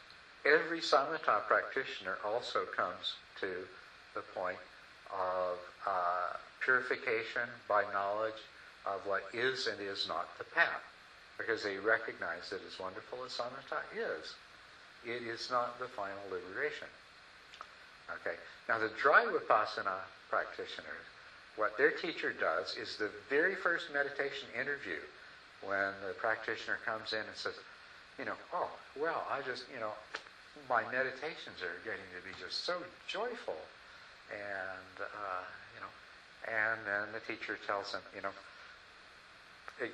every 0.46 0.80
samatha 0.80 1.46
practitioner 1.46 2.18
also 2.24 2.64
comes 2.76 3.14
to 3.40 3.66
the 4.14 4.22
point 4.34 4.58
of 5.12 5.58
uh, 5.86 6.36
purification 6.64 7.48
by 7.68 7.84
knowledge 7.92 8.40
of 8.86 9.04
what 9.06 9.24
is 9.32 9.66
and 9.66 9.80
is 9.80 10.06
not 10.08 10.26
the 10.38 10.44
path. 10.44 10.82
Because 11.38 11.62
they 11.62 11.78
recognize 11.78 12.50
that 12.50 12.60
as 12.66 12.78
wonderful 12.78 13.18
as 13.24 13.32
samatha 13.32 13.82
is, 13.96 14.34
it 15.04 15.22
is 15.22 15.48
not 15.50 15.78
the 15.78 15.88
final 15.88 16.22
liberation. 16.30 16.88
Okay. 18.20 18.36
Now 18.68 18.78
the 18.78 18.90
dry 19.00 19.24
vipassana 19.24 19.98
practitioners, 20.30 21.06
what 21.56 21.76
their 21.76 21.90
teacher 21.90 22.32
does 22.32 22.76
is 22.76 22.96
the 22.96 23.10
very 23.28 23.54
first 23.54 23.92
meditation 23.92 24.48
interview 24.58 25.00
when 25.62 25.92
the 26.06 26.14
practitioner 26.14 26.78
comes 26.84 27.12
in 27.12 27.20
and 27.20 27.36
says, 27.36 27.54
you 28.18 28.24
know, 28.24 28.34
oh, 28.52 28.70
well, 29.00 29.26
I 29.30 29.40
just, 29.42 29.64
you 29.72 29.80
know, 29.80 29.92
my 30.68 30.82
meditations 30.90 31.62
are 31.62 31.76
getting 31.84 32.04
to 32.16 32.20
be 32.24 32.34
just 32.42 32.64
so 32.64 32.74
joyful. 33.06 33.56
And, 34.30 34.96
uh, 35.00 35.44
you 35.74 35.80
know, 35.80 35.92
and 36.48 36.80
then 36.86 37.12
the 37.12 37.20
teacher 37.20 37.58
tells 37.66 37.92
them, 37.92 38.02
you 38.14 38.22
know, 38.22 38.32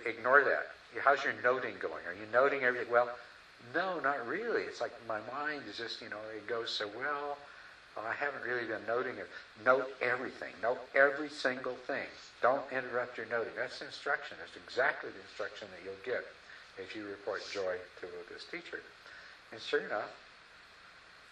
ignore 0.07 0.43
that. 0.45 0.71
How's 1.03 1.23
your 1.25 1.35
noting 1.43 1.75
going? 1.81 2.05
Are 2.07 2.15
you 2.15 2.27
noting 2.33 2.65
everything? 2.65 2.91
Well, 2.91 3.11
no, 3.75 4.01
not 4.01 4.27
really. 4.27 4.63
It's 4.63 4.81
like 4.81 4.93
my 5.07 5.21
mind 5.33 5.63
is 5.69 5.77
just, 5.77 6.01
you 6.01 6.09
know, 6.09 6.21
it 6.35 6.47
goes 6.47 6.71
so 6.71 6.89
well. 6.97 7.39
Uh, 7.97 8.09
I 8.09 8.15
haven't 8.15 8.43
really 8.43 8.67
been 8.67 8.87
noting 8.87 9.17
it. 9.17 9.29
Note 9.65 9.89
everything. 10.01 10.53
Note 10.63 10.79
every 10.95 11.29
single 11.29 11.75
thing. 11.87 12.07
Don't 12.43 12.63
interrupt 12.71 13.17
your 13.17 13.27
noting. 13.27 13.53
That's 13.57 13.79
the 13.81 13.87
instruction. 13.87 14.37
That's 14.41 14.57
exactly 14.57 15.11
the 15.11 15.21
instruction 15.21 15.69
that 15.75 15.83
you'll 15.85 16.05
get 16.05 16.25
if 16.79 16.95
you 16.95 17.07
report 17.07 17.43
joy 17.53 17.77
to 18.01 18.07
this 18.33 18.45
teacher. 18.51 18.81
And 19.53 19.61
sure 19.61 19.81
enough, 19.81 20.13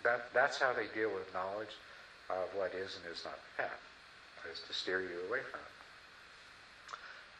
that, 0.02 0.32
that's 0.34 0.58
how 0.58 0.72
they 0.72 0.86
deal 0.94 1.10
with 1.14 1.32
knowledge 1.32 1.74
of 2.30 2.48
what 2.54 2.74
is 2.74 2.98
and 2.98 3.04
is 3.12 3.22
not 3.24 3.38
the 3.38 3.62
path, 3.62 3.82
is 4.50 4.60
to 4.66 4.72
steer 4.74 5.00
you 5.00 5.28
away 5.28 5.40
from 5.46 5.60
it. 5.60 5.74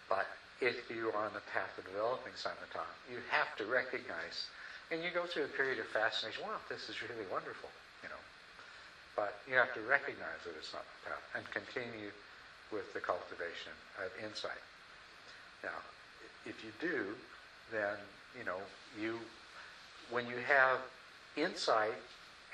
But 0.09 0.27
if 0.61 0.89
you 0.91 1.11
are 1.11 1.27
on 1.27 1.35
the 1.35 1.45
path 1.53 1.77
of 1.79 1.85
developing 1.85 2.33
samatha, 2.39 2.87
you 3.11 3.19
have 3.31 3.57
to 3.59 3.67
recognize, 3.67 4.47
and 4.91 5.03
you 5.03 5.11
go 5.11 5.27
through 5.27 5.45
a 5.45 5.55
period 5.59 5.79
of 5.79 5.87
fascination, 5.87 6.43
wow, 6.43 6.63
this 6.69 6.89
is 6.89 7.03
really 7.03 7.27
wonderful, 7.31 7.71
you 8.03 8.09
know. 8.09 8.23
But 9.17 9.41
you 9.49 9.57
have 9.57 9.75
to 9.75 9.83
recognize 9.83 10.45
that 10.45 10.55
it's 10.59 10.73
not 10.73 10.85
the 10.87 11.11
path 11.11 11.25
and 11.35 11.43
continue 11.51 12.11
with 12.71 12.93
the 12.95 13.01
cultivation 13.01 13.75
of 13.99 14.11
insight. 14.23 14.63
Now, 15.63 15.79
if 16.45 16.63
you 16.63 16.71
do, 16.81 17.15
then, 17.73 17.99
you 18.39 18.45
know, 18.45 18.59
you, 18.95 19.19
when 20.11 20.27
you 20.27 20.39
have 20.47 20.79
insight 21.37 21.99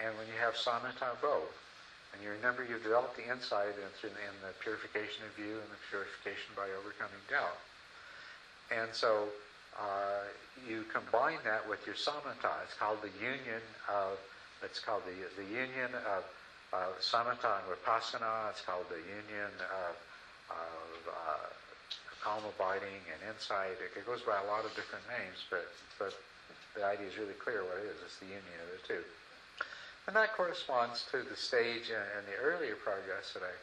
and 0.01 0.17
when 0.17 0.27
you 0.27 0.39
have 0.41 0.55
samatha 0.55 1.21
both, 1.21 1.53
and 2.13 2.23
you 2.23 2.29
remember 2.31 2.65
you've 2.65 2.83
developed 2.83 3.17
the 3.17 3.29
insight 3.29 3.73
in, 3.77 4.13
the 4.45 4.53
purification 4.61 5.25
of 5.25 5.33
view 5.33 5.57
and 5.57 5.71
the 5.73 5.81
purification 5.89 6.53
by 6.57 6.69
overcoming 6.77 7.21
doubt. 7.29 7.57
And 8.71 8.93
so 8.93 9.29
uh, 9.79 10.29
you 10.69 10.85
combine 10.93 11.41
that 11.45 11.67
with 11.69 11.85
your 11.87 11.97
samatha. 11.97 12.53
It's 12.65 12.77
called 12.79 12.99
the 13.03 13.13
union 13.19 13.63
of, 13.89 14.19
it's 14.63 14.79
called 14.79 15.03
the, 15.09 15.17
the 15.41 15.49
union 15.49 15.91
of 16.07 16.23
uh, 16.73 16.93
samatha 17.01 17.61
and 17.61 17.67
vipassana. 17.73 18.51
It's 18.51 18.63
called 18.63 18.87
the 18.89 19.03
union 19.03 19.53
of, 19.61 19.95
of 20.53 20.89
uh, 21.09 21.47
calm 22.23 22.45
abiding 22.47 23.03
and 23.11 23.21
insight. 23.27 23.75
It, 23.83 23.99
it 23.99 24.07
goes 24.07 24.23
by 24.23 24.39
a 24.39 24.47
lot 24.47 24.65
of 24.65 24.73
different 24.77 25.05
names, 25.11 25.43
but, 25.51 25.67
but 25.99 26.15
the 26.77 26.85
idea 26.85 27.09
is 27.09 27.19
really 27.19 27.37
clear 27.41 27.65
what 27.65 27.81
it 27.83 27.91
is. 27.91 27.99
It's 28.05 28.19
the 28.21 28.31
union 28.31 28.59
of 28.63 28.71
the 28.77 28.83
two. 28.87 29.05
And 30.07 30.17
that 30.17 30.35
corresponds 30.35 31.07
to 31.15 31.23
the 31.23 31.37
stage 31.37 31.91
in, 31.91 32.05
in 32.19 32.23
the 32.27 32.39
earlier 32.39 32.75
progress 32.75 33.33
that 33.35 33.43
I 33.43 33.55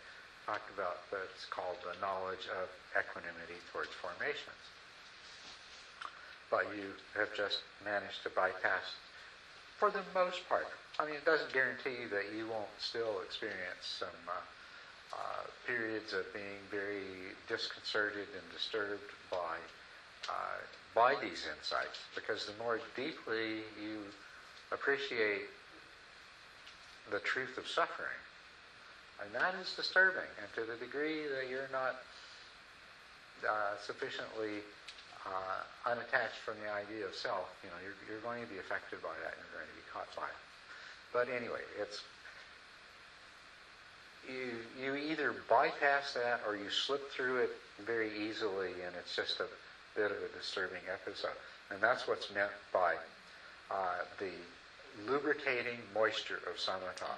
talked 0.47 0.71
about 0.73 1.03
that's 1.11 1.45
called 1.51 1.77
the 1.83 1.93
knowledge 2.01 2.47
of 2.49 2.67
equanimity 2.95 3.59
towards 3.71 3.91
formations. 3.99 4.63
But 6.51 6.65
you 6.75 6.93
have 7.15 7.29
just 7.35 7.59
managed 7.85 8.23
to 8.23 8.29
bypass, 8.29 8.97
for 9.77 9.91
the 9.91 10.01
most 10.13 10.47
part, 10.49 10.67
I 10.99 11.05
mean, 11.05 11.15
it 11.15 11.25
doesn't 11.25 11.53
guarantee 11.53 12.05
that 12.11 12.35
you 12.35 12.47
won't 12.47 12.73
still 12.79 13.21
experience 13.23 13.85
some 13.99 14.19
uh, 14.27 14.33
uh, 15.13 15.45
periods 15.65 16.13
of 16.13 16.25
being 16.33 16.59
very 16.69 17.35
disconcerted 17.47 18.27
and 18.33 18.43
disturbed 18.51 19.11
by 19.31 19.57
uh, 20.27 20.59
by 20.95 21.15
these 21.21 21.47
insights, 21.47 21.97
because 22.15 22.45
the 22.45 22.63
more 22.63 22.79
deeply 22.95 23.63
you 23.81 24.01
appreciate 24.71 25.47
the 27.11 27.19
truth 27.19 27.57
of 27.57 27.67
suffering. 27.67 28.19
And 29.21 29.33
that 29.33 29.55
is 29.61 29.73
disturbing. 29.75 30.29
And 30.41 30.47
to 30.55 30.71
the 30.71 30.77
degree 30.77 31.23
that 31.27 31.49
you're 31.49 31.69
not 31.71 31.95
uh, 33.47 33.77
sufficiently 33.85 34.61
uh, 35.25 35.89
unattached 35.91 36.39
from 36.45 36.55
the 36.63 36.71
idea 36.71 37.05
of 37.05 37.13
self, 37.15 37.49
you 37.63 37.69
know, 37.69 37.79
you're, 37.83 37.97
you're 38.07 38.23
going 38.23 38.41
to 38.43 38.49
be 38.49 38.59
affected 38.59 39.01
by 39.01 39.13
that 39.23 39.33
and 39.35 39.41
you're 39.43 39.59
going 39.59 39.69
to 39.69 39.79
be 39.79 39.87
caught 39.91 40.09
by 40.15 40.27
it. 40.27 40.39
But 41.11 41.27
anyway, 41.29 41.63
it's 41.79 42.01
you, 44.27 44.61
you 44.79 44.95
either 44.95 45.33
bypass 45.49 46.13
that 46.13 46.41
or 46.45 46.55
you 46.55 46.69
slip 46.69 47.11
through 47.11 47.37
it 47.37 47.51
very 47.85 48.11
easily 48.19 48.71
and 48.85 48.93
it's 48.95 49.15
just 49.15 49.39
a 49.39 49.47
bit 49.95 50.11
of 50.11 50.17
a 50.17 50.29
disturbing 50.37 50.83
episode. 50.91 51.35
And 51.71 51.81
that's 51.81 52.07
what's 52.07 52.33
meant 52.33 52.51
by 52.73 52.95
uh, 53.71 54.05
the 54.19 54.31
lubricating 55.09 55.79
moisture 55.93 56.41
of 56.49 56.57
samatha 56.57 57.13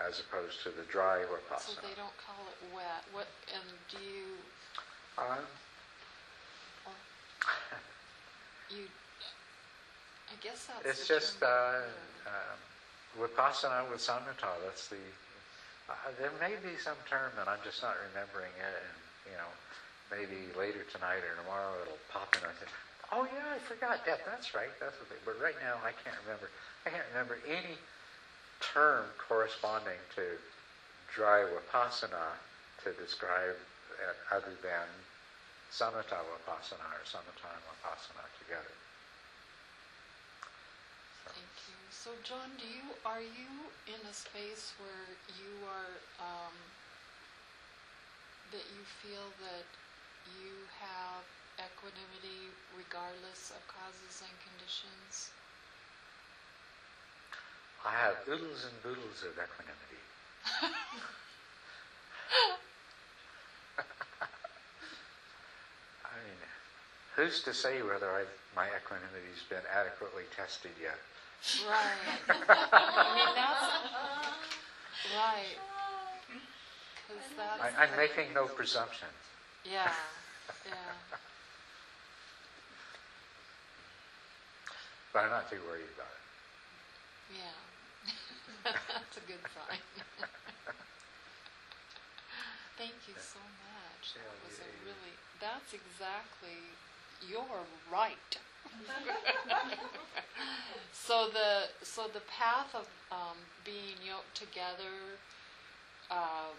as 0.00 0.20
opposed 0.20 0.62
to 0.62 0.70
the 0.70 0.84
dry 0.92 1.24
or 1.24 1.40
positive. 1.48 1.80
So 1.80 1.88
they 1.88 1.96
don't 1.96 2.16
call 2.20 2.44
it 2.52 2.74
wet. 2.74 3.00
What, 3.12 3.26
and 3.54 3.64
do 3.88 3.96
you, 4.04 4.36
or 5.16 5.38
you, 8.70 8.84
I 10.30 10.34
guess 10.42 10.66
that's 10.66 10.84
it's 10.84 11.08
just 11.08 11.42
uh, 11.42 11.46
heard. 11.46 11.84
um, 12.26 12.58
vipassana 13.28 13.88
with 13.90 14.00
samatha. 14.00 14.50
That's 14.64 14.88
the. 14.88 15.00
Uh, 15.88 15.94
there 16.18 16.34
may 16.42 16.58
be 16.66 16.74
some 16.82 16.98
term, 17.08 17.30
and 17.38 17.48
I'm 17.48 17.62
just 17.62 17.82
not 17.82 17.94
remembering 18.10 18.50
it. 18.58 18.74
And 18.82 18.98
you 19.30 19.36
know, 19.38 19.50
maybe 20.10 20.50
later 20.58 20.82
tonight 20.90 21.22
or 21.22 21.34
tomorrow 21.42 21.74
it'll 21.82 22.02
pop 22.10 22.34
in. 22.34 22.42
I 22.42 22.54
think, 22.58 22.70
oh 23.12 23.24
yeah, 23.30 23.54
I 23.54 23.58
forgot 23.62 24.04
that. 24.06 24.26
That's 24.26 24.54
right. 24.54 24.72
That's 24.80 24.98
the 24.98 25.06
thing. 25.06 25.22
But 25.24 25.38
right 25.38 25.56
now 25.62 25.78
I 25.86 25.94
can't 26.02 26.18
remember. 26.26 26.50
I 26.86 26.90
can't 26.90 27.06
remember 27.14 27.38
any 27.46 27.78
term 28.60 29.04
corresponding 29.28 30.00
to 30.16 30.22
dry 31.14 31.44
vipassana 31.46 32.34
to 32.84 32.92
describe 33.02 33.54
it 33.54 34.16
other 34.34 34.52
than 34.62 34.86
samatha 35.70 36.18
vipassana 36.24 36.86
or 36.94 37.04
samatha 37.04 37.50
vipassana 37.64 38.24
together. 38.38 38.74
Thank 41.26 41.54
you. 41.68 41.78
So, 41.90 42.10
John, 42.22 42.50
do 42.58 42.66
you 42.66 42.94
are 43.04 43.20
you 43.20 43.50
in 43.86 44.00
a 44.08 44.14
space 44.14 44.72
where 44.78 45.06
you 45.38 45.52
are 45.66 45.92
um, 46.20 46.54
that 48.52 48.64
you 48.76 48.84
feel 49.02 49.28
that 49.42 49.66
you 50.40 50.54
have 50.80 51.24
equanimity 51.58 52.50
regardless 52.76 53.50
of 53.50 53.60
causes 53.68 54.22
and 54.22 54.34
conditions? 54.44 55.30
I 57.84 57.90
have 57.90 58.16
oodles 58.28 58.64
and 58.66 58.82
boodles 58.82 59.22
of 59.22 59.38
equanimity. 59.38 60.02
I 66.06 66.18
mean, 66.24 66.40
who's 67.16 67.42
to 67.42 67.54
say 67.54 67.82
whether 67.82 68.10
I've, 68.12 68.28
my 68.54 68.66
equanimity's 68.68 69.42
been 69.48 69.64
adequately 69.74 70.24
tested 70.36 70.70
yet? 70.80 71.00
Right. 71.66 72.28
I 72.28 73.12
mean, 73.16 73.34
that's 73.34 73.64
right. 75.16 75.56
That's 77.36 77.60
I, 77.60 77.84
I'm 77.84 77.96
making 77.96 78.34
no 78.34 78.46
presumption. 78.46 79.08
yeah, 79.64 79.92
yeah. 80.66 80.72
But 85.12 85.24
I'm 85.24 85.30
not 85.30 85.48
too 85.50 85.60
worried 85.68 85.88
about 85.96 86.12
it. 86.12 86.26
Yeah. 87.40 87.56
That's 88.64 89.16
a 89.16 89.24
good 89.26 89.40
sign. 89.50 89.80
Thank 92.76 92.94
you 93.08 93.16
so 93.16 93.40
much. 93.40 94.12
That 94.12 94.36
was 94.44 94.60
a 94.60 94.68
really, 94.84 95.16
that's 95.40 95.72
exactly, 95.72 96.60
you're 97.28 97.66
right. 97.92 98.38
So 100.92 101.28
the, 101.32 101.68
so 101.82 102.08
the 102.12 102.22
path 102.26 102.74
of 102.74 102.88
um, 103.12 103.36
being 103.64 103.94
yoked 104.04 104.34
together 104.34 105.14
um, 106.10 106.56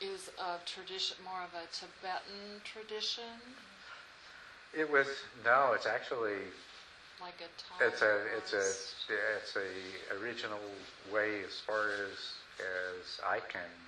is 0.00 0.30
a 0.38 0.64
tradition, 0.64 1.16
more 1.24 1.42
of 1.42 1.50
a 1.54 1.66
Tibetan 1.74 2.62
tradition, 2.64 3.42
It 4.72 4.90
was 4.90 5.08
no. 5.44 5.72
It's 5.74 5.86
actually 5.86 6.46
like 7.20 7.40
a 7.40 7.84
it's 7.84 8.02
a 8.02 8.20
it's 8.36 8.52
a 8.52 8.66
it's 9.36 9.56
a 9.56 10.20
original 10.20 10.60
way 11.12 11.42
as 11.44 11.58
far 11.58 11.88
as 11.88 12.18
as 12.60 13.20
I 13.26 13.40
can 13.40 13.87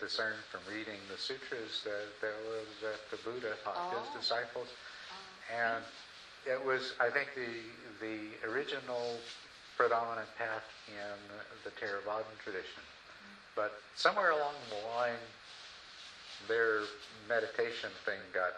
discern 0.00 0.34
from 0.50 0.60
reading 0.68 0.98
the 1.10 1.16
sutras 1.18 1.82
that 1.84 2.08
that, 2.20 2.34
was, 2.48 2.66
that 2.82 2.98
the 3.10 3.16
Buddha 3.18 3.54
taught 3.62 3.76
Oh. 3.92 3.98
his 4.00 4.08
disciples, 4.22 4.68
Oh, 5.10 5.54
and 5.54 5.84
it 6.46 6.62
was 6.64 6.92
I 6.98 7.10
think 7.10 7.28
the 7.34 7.60
the 8.00 8.48
original 8.48 9.20
predominant 9.76 10.28
path 10.36 10.64
in 10.88 11.18
the 11.64 11.70
Theravadan 11.70 12.36
tradition, 12.42 12.82
but 13.54 13.72
somewhere 13.94 14.30
along 14.30 14.54
the 14.70 14.86
line, 14.88 15.20
their 16.48 16.82
meditation 17.28 17.90
thing 18.04 18.20
got 18.32 18.52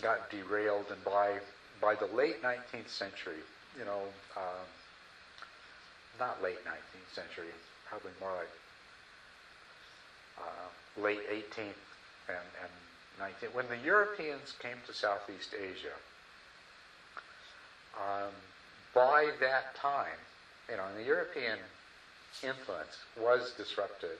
got 0.00 0.28
derailed, 0.30 0.90
and 0.90 1.02
by 1.04 1.38
by 1.80 1.94
the 1.94 2.06
late 2.06 2.36
19th 2.42 2.88
century, 2.88 3.38
you 3.78 3.84
know, 3.84 4.02
um, 4.36 4.66
not 6.18 6.42
late 6.42 6.58
19th 6.66 7.14
century, 7.14 7.52
probably 7.88 8.12
more 8.20 8.32
like 8.36 8.52
uh, 10.38 11.02
late 11.02 11.28
18th, 11.30 11.82
and, 12.28 12.46
and 12.62 12.72
19, 13.18 13.50
when 13.52 13.66
the 13.68 13.78
Europeans 13.84 14.54
came 14.60 14.76
to 14.86 14.94
Southeast 14.94 15.54
Asia, 15.54 15.96
um, 17.96 18.32
by 18.94 19.30
that 19.40 19.74
time, 19.74 20.18
you 20.70 20.76
know, 20.76 20.84
the 20.96 21.02
European 21.02 21.58
influence 22.42 22.98
was 23.18 23.52
disruptive, 23.56 24.18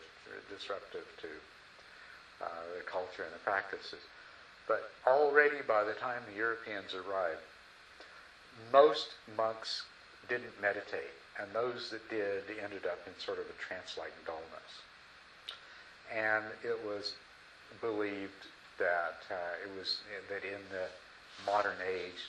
disruptive 0.50 1.06
to 1.20 1.28
uh, 2.42 2.46
the 2.76 2.84
culture 2.84 3.22
and 3.22 3.32
the 3.34 3.44
practices. 3.44 4.00
But 4.66 4.90
already 5.06 5.62
by 5.66 5.84
the 5.84 5.94
time 5.94 6.22
the 6.30 6.36
Europeans 6.36 6.94
arrived, 6.94 7.40
most 8.72 9.08
monks 9.36 9.84
didn't 10.28 10.60
meditate, 10.60 11.14
and 11.38 11.46
those 11.54 11.90
that 11.90 12.02
did 12.10 12.42
ended 12.62 12.86
up 12.86 12.98
in 13.06 13.14
sort 13.22 13.38
of 13.38 13.46
a 13.46 13.56
trance-like 13.62 14.12
dullness. 14.26 14.72
And 16.10 16.44
it 16.64 16.78
was 16.84 17.14
believed 17.80 18.42
that 18.78 19.22
uh, 19.30 19.64
it 19.66 19.70
was 19.78 20.02
that 20.30 20.42
in 20.42 20.62
the 20.70 20.86
modern 21.46 21.78
age 21.86 22.22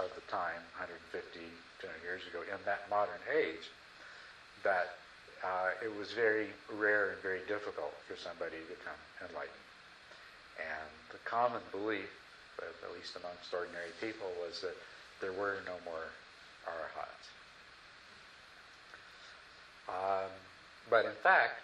of 0.00 0.10
the 0.14 0.24
time, 0.30 0.58
150, 0.78 1.38
200 1.78 2.02
years 2.02 2.22
ago, 2.26 2.42
in 2.42 2.58
that 2.64 2.88
modern 2.90 3.20
age, 3.30 3.70
that 4.64 4.98
uh, 5.42 5.74
it 5.82 5.90
was 5.98 6.14
very 6.14 6.50
rare 6.78 7.14
and 7.14 7.20
very 7.22 7.42
difficult 7.46 7.92
for 8.06 8.16
somebody 8.16 8.58
to 8.58 8.68
become 8.78 8.98
enlightened. 9.22 9.66
And 10.58 10.90
the 11.10 11.22
common 11.26 11.62
belief, 11.70 12.10
at 12.62 12.90
least 12.94 13.18
amongst 13.18 13.50
ordinary 13.50 13.90
people, 13.98 14.30
was 14.38 14.62
that 14.62 14.74
there 15.20 15.34
were 15.34 15.58
no 15.66 15.74
more 15.84 16.06
arahats. 16.66 17.26
Um, 19.88 20.30
but 20.90 21.04
in 21.04 21.16
fact, 21.22 21.60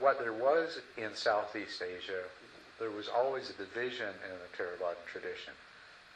what 0.00 0.18
there 0.18 0.32
was 0.32 0.80
in 0.96 1.14
Southeast 1.14 1.82
Asia, 1.82 2.22
there 2.78 2.90
was 2.90 3.08
always 3.08 3.50
a 3.50 3.54
division 3.54 4.08
in 4.08 4.34
the 4.36 4.50
Theravadan 4.56 5.00
tradition. 5.10 5.54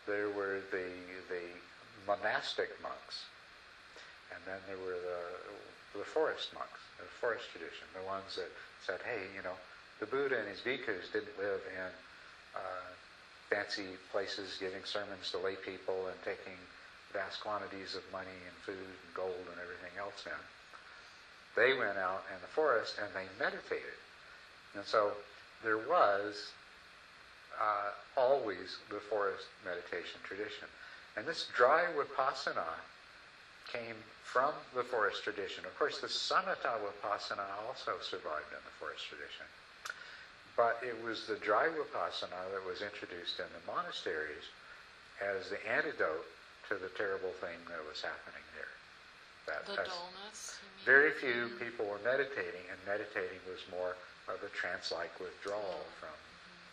There 0.06 0.28
were 0.28 0.60
the, 0.70 0.88
the 1.28 1.48
monastic 2.06 2.70
monks, 2.82 3.24
and 4.34 4.40
then 4.46 4.60
there 4.68 4.78
were 4.84 5.00
the, 5.00 5.98
the 5.98 6.04
forest 6.04 6.52
monks, 6.54 6.80
the 6.98 7.04
forest 7.20 7.44
tradition, 7.52 7.86
the 7.94 8.06
ones 8.06 8.36
that 8.36 8.50
said, 8.84 9.00
hey, 9.04 9.24
you 9.34 9.42
know, 9.42 9.56
the 10.00 10.06
Buddha 10.06 10.38
and 10.38 10.48
his 10.48 10.60
bhikkhus 10.60 11.12
didn't 11.12 11.36
live 11.38 11.60
in 11.68 11.90
uh, 12.56 12.88
fancy 13.50 13.96
places 14.12 14.56
giving 14.58 14.84
sermons 14.84 15.30
to 15.30 15.38
lay 15.38 15.56
people 15.56 16.08
and 16.08 16.16
taking 16.24 16.56
vast 17.12 17.40
quantities 17.40 17.94
of 17.94 18.02
money 18.12 18.38
and 18.46 18.56
food 18.62 18.78
and 18.78 19.14
gold 19.14 19.46
and 19.50 19.60
everything 19.60 19.94
else 19.98 20.24
in. 20.26 20.42
They 21.56 21.74
went 21.74 21.98
out 21.98 22.24
in 22.30 22.40
the 22.40 22.52
forest 22.54 22.96
and 23.02 23.10
they 23.14 23.26
meditated. 23.42 23.98
And 24.74 24.84
so 24.84 25.12
there 25.62 25.78
was 25.78 26.52
uh, 27.60 27.90
always 28.16 28.78
the 28.88 29.00
forest 29.00 29.46
meditation 29.64 30.20
tradition. 30.22 30.68
And 31.16 31.26
this 31.26 31.48
dry 31.56 31.86
vipassana 31.96 32.78
came 33.72 33.96
from 34.22 34.54
the 34.74 34.84
forest 34.84 35.24
tradition. 35.24 35.64
Of 35.64 35.76
course, 35.78 35.98
the 35.98 36.06
samatha 36.06 36.78
vipassana 36.78 37.46
also 37.66 37.98
survived 38.00 38.50
in 38.54 38.62
the 38.62 38.76
forest 38.78 39.04
tradition. 39.08 39.46
But 40.56 40.78
it 40.82 41.02
was 41.02 41.26
the 41.26 41.36
dry 41.36 41.66
vipassana 41.66 42.50
that 42.54 42.66
was 42.66 42.82
introduced 42.82 43.38
in 43.38 43.46
the 43.50 43.72
monasteries 43.72 44.46
as 45.20 45.50
the 45.50 45.60
antidote 45.68 46.24
to 46.70 46.78
the 46.78 46.88
terrible 46.94 47.34
thing 47.42 47.58
that 47.66 47.82
was 47.82 47.98
happening 47.98 48.46
there. 48.54 48.74
That, 49.50 49.66
The 49.66 49.82
dullness. 49.90 50.62
very 50.86 51.10
few 51.10 51.50
people 51.58 51.84
were 51.90 51.98
meditating, 52.06 52.62
and 52.70 52.78
meditating 52.86 53.42
was 53.50 53.58
more 53.74 53.98
of 54.30 54.38
a 54.46 54.50
trance-like 54.54 55.10
withdrawal 55.18 55.82
from 55.98 56.14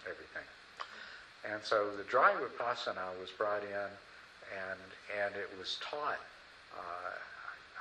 everything. 0.06 0.45
And 1.50 1.66
so 1.66 1.89
the 1.98 2.06
dry 2.06 2.34
vipassana 2.38 3.18
was 3.20 3.34
brought 3.34 3.64
in, 3.66 3.89
and 4.54 4.80
and 5.18 5.36
it 5.36 5.50
was 5.58 5.78
taught 5.82 6.22
uh, 6.78 7.18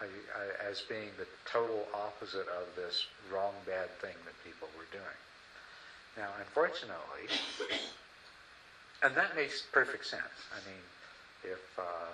I, 0.00 0.04
I, 0.04 0.70
as 0.70 0.80
being 0.88 1.10
the 1.18 1.26
total 1.44 1.86
opposite 1.92 2.48
of 2.48 2.64
this 2.76 3.06
wrong, 3.32 3.52
bad 3.66 3.90
thing 4.00 4.16
that 4.24 4.34
people 4.44 4.68
were 4.76 4.88
doing. 4.92 5.18
Now, 6.16 6.28
unfortunately, 6.40 7.28
and 9.02 9.14
that 9.16 9.36
makes 9.36 9.62
perfect 9.72 10.06
sense. 10.06 10.36
I 10.52 10.60
mean, 10.68 10.80
if 11.44 11.62
uh, 11.78 12.12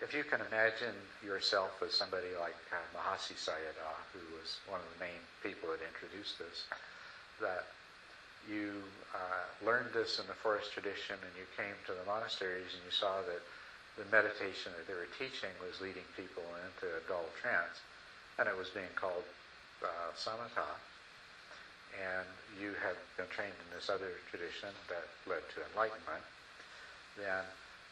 if 0.00 0.14
you 0.16 0.24
can 0.24 0.40
imagine 0.48 0.96
yourself 1.20 1.76
as 1.84 1.92
somebody 1.92 2.32
like 2.40 2.56
uh, 2.72 2.80
Mahasi 2.96 3.36
Sayadaw, 3.36 3.96
who 4.16 4.24
was 4.32 4.56
one 4.64 4.80
of 4.80 4.88
the 4.96 5.04
main 5.04 5.20
people 5.44 5.68
that 5.68 5.84
introduced 5.84 6.40
this, 6.40 6.64
that 7.40 7.68
you 8.48 8.80
uh, 9.12 9.44
learned 9.60 9.92
this 9.92 10.16
in 10.16 10.24
the 10.24 10.38
forest 10.40 10.72
tradition 10.72 11.20
and 11.20 11.32
you 11.36 11.44
came 11.52 11.76
to 11.84 11.92
the 11.92 12.04
monasteries 12.08 12.72
and 12.72 12.80
you 12.80 12.94
saw 12.94 13.20
that 13.28 13.44
the 14.00 14.08
meditation 14.08 14.72
that 14.72 14.88
they 14.88 14.96
were 14.96 15.10
teaching 15.20 15.52
was 15.60 15.76
leading 15.84 16.06
people 16.16 16.46
into 16.64 16.88
a 16.88 17.02
dull 17.04 17.28
trance, 17.36 17.84
and 18.40 18.48
it 18.48 18.56
was 18.56 18.72
being 18.72 18.88
called 18.96 19.26
uh, 19.84 20.08
samatha, 20.16 20.64
and 22.00 22.24
you 22.56 22.72
had 22.80 22.96
been 23.20 23.28
trained 23.28 23.52
in 23.52 23.68
this 23.76 23.92
other 23.92 24.16
tradition 24.32 24.72
that 24.88 25.04
led 25.28 25.44
to 25.52 25.60
enlightenment, 25.74 26.24
then 27.18 27.44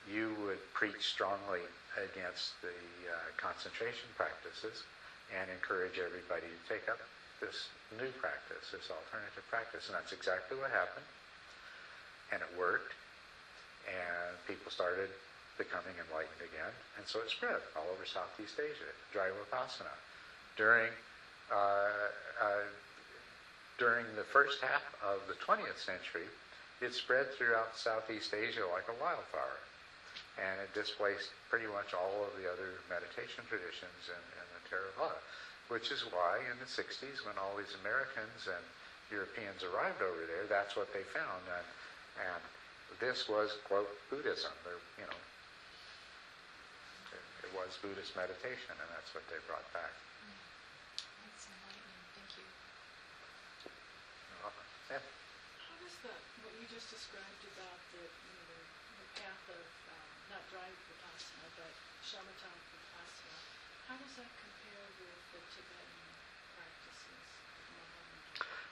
you 0.08 0.32
would 0.44 0.60
preach 0.72 1.04
strongly 1.04 1.60
against 1.96 2.56
the 2.64 2.72
uh, 3.08 3.14
concentration 3.36 4.08
practices 4.16 4.84
and 5.34 5.50
encourage 5.52 6.00
everybody 6.00 6.48
to 6.48 6.60
take 6.64 6.88
up 6.88 7.00
this 7.40 7.68
new 8.00 8.08
practice, 8.18 8.72
this 8.72 8.88
alternative 8.88 9.44
practice. 9.52 9.86
And 9.86 9.94
that's 9.94 10.12
exactly 10.12 10.56
what 10.56 10.72
happened. 10.72 11.06
And 12.32 12.40
it 12.40 12.50
worked. 12.56 12.96
And 13.88 14.36
people 14.48 14.72
started 14.72 15.08
becoming 15.56 15.96
enlightened 15.96 16.44
again. 16.44 16.72
And 16.96 17.04
so 17.04 17.20
it 17.20 17.30
spread 17.30 17.60
all 17.76 17.88
over 17.92 18.04
Southeast 18.04 18.56
Asia, 18.56 18.90
dry 19.12 19.28
vipassana. 19.32 19.92
During, 20.56 20.92
uh, 21.52 22.10
uh, 22.40 22.66
during 23.78 24.04
the 24.16 24.26
first 24.28 24.60
half 24.60 24.84
of 25.04 25.24
the 25.28 25.36
20th 25.40 25.78
century, 25.78 26.28
it 26.80 26.94
spread 26.94 27.32
throughout 27.34 27.76
Southeast 27.76 28.34
Asia 28.34 28.66
like 28.72 28.86
a 28.88 28.96
wildfire 29.02 29.58
and 30.38 30.62
it 30.62 30.70
displaced 30.74 31.34
pretty 31.50 31.66
much 31.66 31.92
all 31.94 32.22
of 32.22 32.32
the 32.38 32.46
other 32.46 32.78
meditation 32.86 33.42
traditions 33.50 34.06
in, 34.06 34.22
in 34.38 34.46
the 34.54 34.60
Theravada, 34.70 35.18
which 35.68 35.90
is 35.90 36.06
why 36.14 36.38
in 36.46 36.56
the 36.62 36.70
60s, 36.70 37.26
when 37.26 37.34
all 37.36 37.58
these 37.58 37.74
Americans 37.82 38.46
and 38.46 38.64
Europeans 39.10 39.64
arrived 39.64 40.00
over 40.04 40.22
there, 40.28 40.46
that's 40.46 40.76
what 40.76 40.92
they 40.92 41.02
found. 41.10 41.42
And, 41.48 41.66
and 42.22 42.42
this 43.00 43.28
was, 43.28 43.56
quote, 43.66 43.88
Buddhism. 44.08 44.52
There, 44.64 44.80
you 45.00 45.06
know, 45.08 45.20
it, 47.12 47.24
it 47.48 47.50
was 47.56 47.76
Buddhist 47.80 48.14
meditation, 48.16 48.74
and 48.76 48.88
that's 48.92 49.12
what 49.16 49.24
they 49.32 49.40
brought 49.48 49.66
back. 49.72 49.92
That's 51.24 51.44
enlightening. 51.48 52.02
Thank 52.16 52.30
you. 52.36 52.46
Yeah. 54.88 55.04
How 55.04 55.76
does 55.80 55.96
the, 56.00 56.12
what 56.44 56.52
you 56.56 56.64
just 56.68 56.88
described 56.88 57.44
about 57.56 57.80
the, 57.92 58.04
you 58.04 58.32
know, 58.32 58.44
the, 58.48 58.60
the 59.04 59.08
path 59.20 59.44
of, 59.52 59.64
not 60.30 60.44
dry 60.52 60.68
vipassana, 60.68 61.48
but 61.56 61.72
shamatha 62.04 62.50
vipassana, 62.70 63.38
how 63.88 63.96
does 63.96 64.14
that 64.20 64.28
compare 64.36 64.84
with 65.00 65.20
the 65.32 65.40
Tibetan 65.56 66.04
practices? 66.52 67.24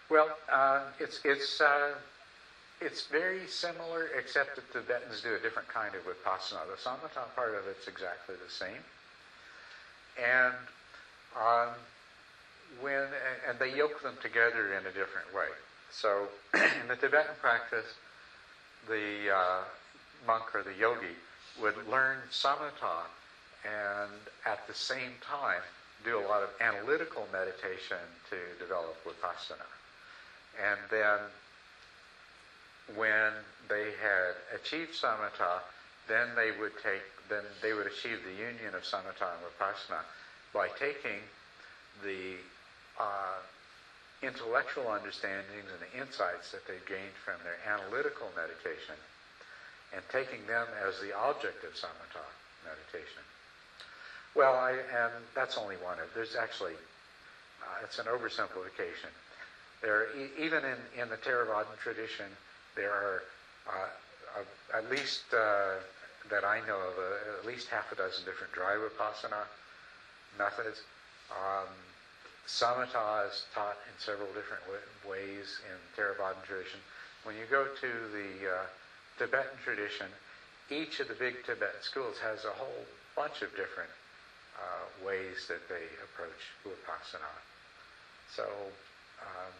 Well, 0.08 0.38
uh, 0.48 0.80
it's 1.00 1.20
it's 1.24 1.60
uh, 1.60 1.96
it's 2.80 3.06
very 3.06 3.46
similar, 3.46 4.08
except 4.16 4.56
that 4.56 4.70
the 4.72 4.80
Tibetans 4.80 5.22
do 5.22 5.34
a 5.34 5.38
different 5.38 5.68
kind 5.68 5.94
of 5.94 6.04
vipassana. 6.04 6.68
The 6.68 6.76
samatha 6.76 7.32
part 7.34 7.54
of 7.54 7.66
it's 7.68 7.88
exactly 7.88 8.36
the 8.36 8.52
same, 8.52 8.84
and 10.20 10.54
um, 11.34 11.72
when 12.80 13.08
and 13.48 13.58
they 13.58 13.72
yoke 13.74 14.02
them 14.02 14.18
together 14.20 14.74
in 14.74 14.84
a 14.84 14.92
different 14.92 15.32
way. 15.34 15.48
So, 15.90 16.28
in 16.54 16.88
the 16.88 16.96
Tibetan 16.96 17.36
practice, 17.40 17.86
the 18.88 19.32
uh, 19.34 19.64
monk 20.26 20.54
or 20.54 20.62
the 20.62 20.74
yogi 20.74 21.16
would 21.60 21.76
learn 21.88 22.18
samatha 22.30 23.06
and 23.64 24.12
at 24.44 24.66
the 24.68 24.74
same 24.74 25.12
time 25.20 25.62
do 26.04 26.18
a 26.18 26.26
lot 26.28 26.42
of 26.42 26.50
analytical 26.60 27.26
meditation 27.32 27.98
to 28.30 28.36
develop 28.62 28.96
vipassana. 29.04 29.66
And 30.62 30.78
then 30.90 31.18
when 32.94 33.32
they 33.68 33.90
had 34.00 34.36
achieved 34.54 34.92
samatha, 34.92 35.60
then 36.08 36.28
they 36.36 36.52
would 36.60 36.72
take 36.82 37.02
then 37.28 37.42
they 37.60 37.72
would 37.72 37.88
achieve 37.88 38.22
the 38.22 38.30
union 38.30 38.74
of 38.74 38.82
samatha 38.84 39.26
and 39.34 39.42
vipassana 39.42 40.02
by 40.54 40.68
taking 40.78 41.18
the 42.04 42.36
uh, 43.00 43.42
intellectual 44.22 44.88
understandings 44.88 45.66
and 45.72 45.80
the 45.82 45.98
insights 45.98 46.52
that 46.52 46.64
they 46.68 46.78
gained 46.86 47.16
from 47.24 47.34
their 47.42 47.58
analytical 47.66 48.30
meditation 48.36 48.94
and 49.94 50.02
taking 50.10 50.46
them 50.46 50.66
as 50.86 50.98
the 51.00 51.14
object 51.16 51.64
of 51.64 51.72
samatha 51.74 52.24
meditation. 52.64 53.22
Well, 54.34 54.54
I, 54.54 54.72
and 54.72 55.12
that's 55.34 55.56
only 55.56 55.76
one 55.76 55.98
of. 55.98 56.12
There's 56.14 56.36
actually, 56.36 56.74
uh, 57.62 57.84
it's 57.84 57.98
an 57.98 58.06
oversimplification. 58.06 59.12
There, 59.82 60.08
e- 60.16 60.30
even 60.38 60.64
in, 60.64 61.00
in 61.00 61.08
the 61.08 61.16
Theravadan 61.16 61.78
tradition, 61.82 62.26
there 62.74 62.92
are 62.92 63.22
uh, 63.68 64.76
at 64.76 64.90
least 64.90 65.22
uh, 65.32 65.80
that 66.30 66.44
I 66.44 66.60
know 66.66 66.76
of, 66.76 66.98
uh, 66.98 67.38
at 67.40 67.46
least 67.46 67.68
half 67.68 67.90
a 67.92 67.94
dozen 67.94 68.24
different 68.24 68.52
dry 68.52 68.76
vipassana 68.76 69.46
methods. 70.38 70.82
Um, 71.30 71.72
samatha 72.46 73.28
is 73.28 73.44
taught 73.54 73.78
in 73.88 73.94
several 73.98 74.28
different 74.34 74.62
wa- 74.68 75.10
ways 75.10 75.60
in 75.64 75.78
Theravadan 75.96 76.42
tradition. 76.46 76.80
When 77.24 77.36
you 77.36 77.44
go 77.50 77.64
to 77.64 77.90
the 78.12 78.50
uh, 78.50 78.66
Tibetan 79.18 79.58
tradition, 79.64 80.06
each 80.70 81.00
of 81.00 81.08
the 81.08 81.14
big 81.14 81.34
Tibetan 81.44 81.82
schools 81.82 82.18
has 82.18 82.44
a 82.44 82.50
whole 82.50 82.84
bunch 83.14 83.42
of 83.42 83.50
different 83.56 83.90
uh, 84.58 85.06
ways 85.06 85.46
that 85.48 85.68
they 85.68 85.86
approach 86.02 86.52
vipassana. 86.64 87.32
So, 88.34 88.44
um, 89.22 89.52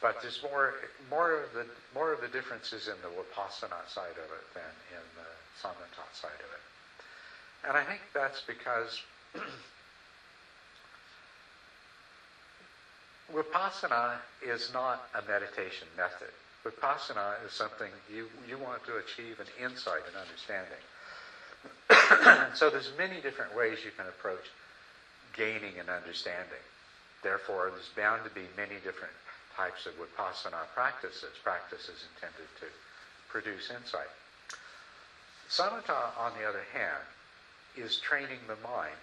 but 0.00 0.22
there's 0.22 0.42
more 0.42 0.74
more 1.10 1.42
of 1.42 1.52
the 1.52 1.66
more 1.94 2.12
of 2.12 2.20
the 2.20 2.28
differences 2.28 2.88
in 2.88 2.94
the 3.02 3.08
vipassana 3.08 3.88
side 3.88 4.16
of 4.16 4.30
it 4.30 4.46
than 4.54 4.72
in 4.92 5.04
the 5.16 5.28
samatha 5.60 6.06
side 6.12 6.38
of 6.38 6.50
it. 6.52 6.64
And 7.68 7.76
I 7.76 7.82
think 7.84 8.00
that's 8.14 8.42
because 8.46 9.02
Vipassana 13.32 14.18
is 14.42 14.70
not 14.72 15.08
a 15.14 15.22
meditation 15.30 15.88
method. 15.96 16.30
Vipassana 16.64 17.44
is 17.46 17.52
something 17.52 17.90
you, 18.12 18.28
you 18.48 18.58
want 18.58 18.84
to 18.84 18.96
achieve 18.96 19.38
an 19.40 19.46
insight 19.62 20.02
and 20.06 20.16
understanding. 20.16 20.82
so 22.54 22.70
there's 22.70 22.90
many 22.98 23.20
different 23.20 23.54
ways 23.56 23.78
you 23.84 23.90
can 23.96 24.06
approach 24.06 24.44
gaining 25.34 25.78
an 25.78 25.88
understanding. 25.88 26.62
Therefore, 27.22 27.70
there's 27.70 27.90
bound 27.96 28.24
to 28.24 28.30
be 28.30 28.46
many 28.56 28.76
different 28.82 29.14
types 29.56 29.86
of 29.86 29.94
Vipassana 29.98 30.66
practices, 30.74 31.34
practices 31.42 32.06
intended 32.14 32.46
to 32.60 32.66
produce 33.28 33.70
insight. 33.70 34.10
Samatha, 35.48 36.16
on 36.18 36.32
the 36.38 36.46
other 36.46 36.62
hand, 36.72 37.02
is 37.76 37.98
training 37.98 38.38
the 38.46 38.56
mind 38.66 38.98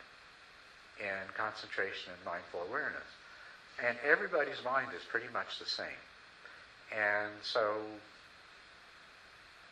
in 0.99 1.28
concentration 1.36 2.14
and 2.14 2.26
mindful 2.26 2.62
awareness. 2.68 3.08
And 3.84 3.97
everybody's 4.06 4.64
mind 4.64 4.88
is 4.95 5.03
pretty 5.03 5.28
much 5.34 5.60
the 5.60 5.66
same. 5.66 5.99
And 6.96 7.32
so 7.43 7.76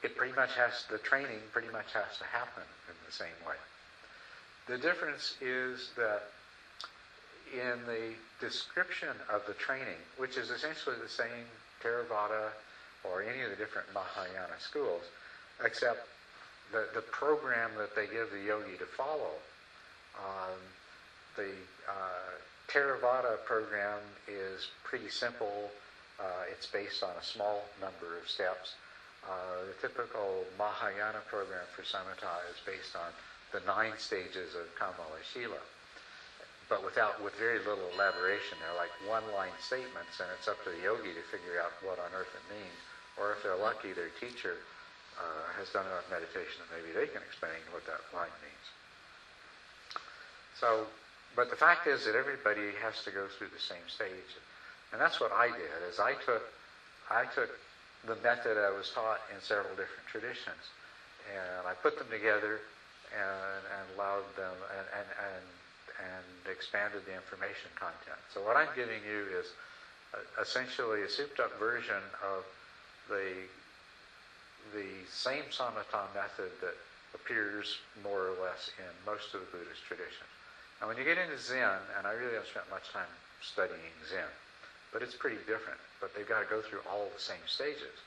it 0.03 0.15
pretty 0.17 0.33
much 0.33 0.53
has, 0.55 0.85
the 0.91 0.97
training 0.97 1.39
pretty 1.51 1.69
much 1.71 1.93
has 1.93 2.17
to 2.17 2.25
happen 2.25 2.63
in 2.89 2.95
the 3.05 3.11
same 3.11 3.39
way. 3.47 3.55
The 4.67 4.77
difference 4.77 5.35
is 5.41 5.91
that 5.97 6.23
in 7.53 7.79
the 7.85 8.13
description 8.39 9.15
of 9.31 9.45
the 9.47 9.53
training, 9.53 10.01
which 10.17 10.37
is 10.37 10.49
essentially 10.49 10.95
the 11.01 11.09
same 11.09 11.47
Theravada 11.81 12.49
or 13.03 13.21
any 13.21 13.41
of 13.41 13.49
the 13.49 13.55
different 13.55 13.87
Mahayana 13.93 14.59
schools, 14.59 15.03
except 15.63 16.07
the, 16.71 16.87
the 16.93 17.01
program 17.01 17.71
that 17.77 17.95
they 17.95 18.07
give 18.07 18.31
the 18.31 18.39
yogi 18.39 18.77
to 18.79 18.85
follow, 18.85 19.35
um, 20.17 20.59
the 21.35 21.51
uh, 21.87 22.33
Theravada 22.67 23.43
program 23.45 23.99
is 24.27 24.67
pretty 24.83 25.09
simple. 25.09 25.71
Uh, 26.19 26.45
it's 26.51 26.67
based 26.67 27.03
on 27.03 27.11
a 27.17 27.23
small 27.23 27.65
number 27.81 28.17
of 28.17 28.29
steps. 28.29 28.75
Uh, 29.23 29.65
the 29.71 29.75
typical 29.87 30.43
Mahayana 30.59 31.23
program 31.31 31.63
for 31.75 31.81
samatha 31.81 32.43
is 32.51 32.59
based 32.65 32.95
on 32.95 33.09
the 33.55 33.63
nine 33.65 33.95
stages 33.97 34.53
of 34.53 34.67
Kamalashila, 34.75 35.61
but 36.67 36.83
without 36.83 37.21
with 37.23 37.33
very 37.35 37.59
little 37.59 37.87
elaboration. 37.95 38.57
They're 38.59 38.77
like 38.77 38.91
one-line 39.07 39.55
statements, 39.61 40.19
and 40.19 40.27
it's 40.37 40.49
up 40.49 40.59
to 40.65 40.73
the 40.73 40.81
yogi 40.81 41.13
to 41.13 41.23
figure 41.31 41.61
out 41.61 41.71
what 41.85 42.01
on 42.01 42.11
earth 42.13 42.33
it 42.33 42.45
means. 42.51 42.79
Or 43.15 43.31
if 43.33 43.45
they're 43.45 43.59
lucky, 43.59 43.93
their 43.93 44.11
teacher 44.19 44.57
uh, 45.17 45.53
has 45.55 45.69
done 45.69 45.85
enough 45.85 46.09
meditation 46.09 46.65
that 46.65 46.69
maybe 46.73 46.91
they 46.91 47.07
can 47.07 47.21
explain 47.21 47.61
what 47.69 47.85
that 47.85 48.01
line 48.11 48.33
means. 48.41 48.65
So 50.57 50.89
but 51.35 51.49
the 51.49 51.55
fact 51.55 51.87
is 51.87 52.05
that 52.05 52.15
everybody 52.15 52.77
has 52.81 53.03
to 53.05 53.11
go 53.11 53.25
through 53.27 53.49
the 53.49 53.61
same 53.61 53.85
stage. 53.89 54.37
And 54.93 55.01
that's 55.01 55.19
what 55.19 55.33
I 55.33 55.47
did, 55.49 55.81
is 55.89 55.99
I 55.99 56.13
took, 56.13 56.45
I 57.09 57.25
took 57.25 57.49
the 58.05 58.15
method 58.21 58.57
I 58.61 58.69
was 58.69 58.91
taught 58.93 59.19
in 59.33 59.41
several 59.41 59.73
different 59.73 60.05
traditions, 60.05 60.69
and 61.33 61.65
I 61.65 61.73
put 61.73 61.97
them 61.97 62.07
together 62.13 62.61
and, 63.09 63.61
and 63.73 63.83
allowed 63.97 64.29
them, 64.37 64.53
and, 64.53 64.85
and, 64.93 65.09
and, 65.17 65.45
and 65.97 66.25
expanded 66.45 67.01
the 67.09 67.15
information 67.17 67.73
content. 67.73 68.21
So 68.33 68.45
what 68.45 68.55
I'm 68.55 68.69
giving 68.75 69.01
you 69.01 69.25
is 69.33 69.49
essentially 70.39 71.01
a 71.01 71.09
souped 71.09 71.39
up 71.39 71.57
version 71.57 72.01
of 72.21 72.45
the, 73.09 73.49
the 74.77 74.89
same 75.09 75.49
samatha 75.49 76.05
method 76.13 76.53
that 76.61 76.77
appears 77.15 77.77
more 78.03 78.29
or 78.29 78.35
less 78.41 78.69
in 78.77 78.93
most 79.05 79.33
of 79.33 79.41
the 79.41 79.57
Buddhist 79.57 79.81
traditions. 79.87 80.29
Now, 80.81 80.87
when 80.87 80.97
you 80.97 81.03
get 81.03 81.17
into 81.17 81.37
Zen, 81.37 81.81
and 81.97 82.05
I 82.05 82.13
really 82.13 82.33
haven't 82.33 82.49
spent 82.49 82.69
much 82.69 82.89
time 82.93 83.09
studying 83.41 83.93
Zen, 84.09 84.29
but 84.93 85.01
it's 85.01 85.17
pretty 85.17 85.41
different. 85.49 85.81
But 85.99 86.13
they've 86.15 86.29
got 86.29 86.45
to 86.45 86.49
go 86.49 86.61
through 86.61 86.85
all 86.87 87.09
the 87.09 87.19
same 87.21 87.41
stages, 87.49 87.97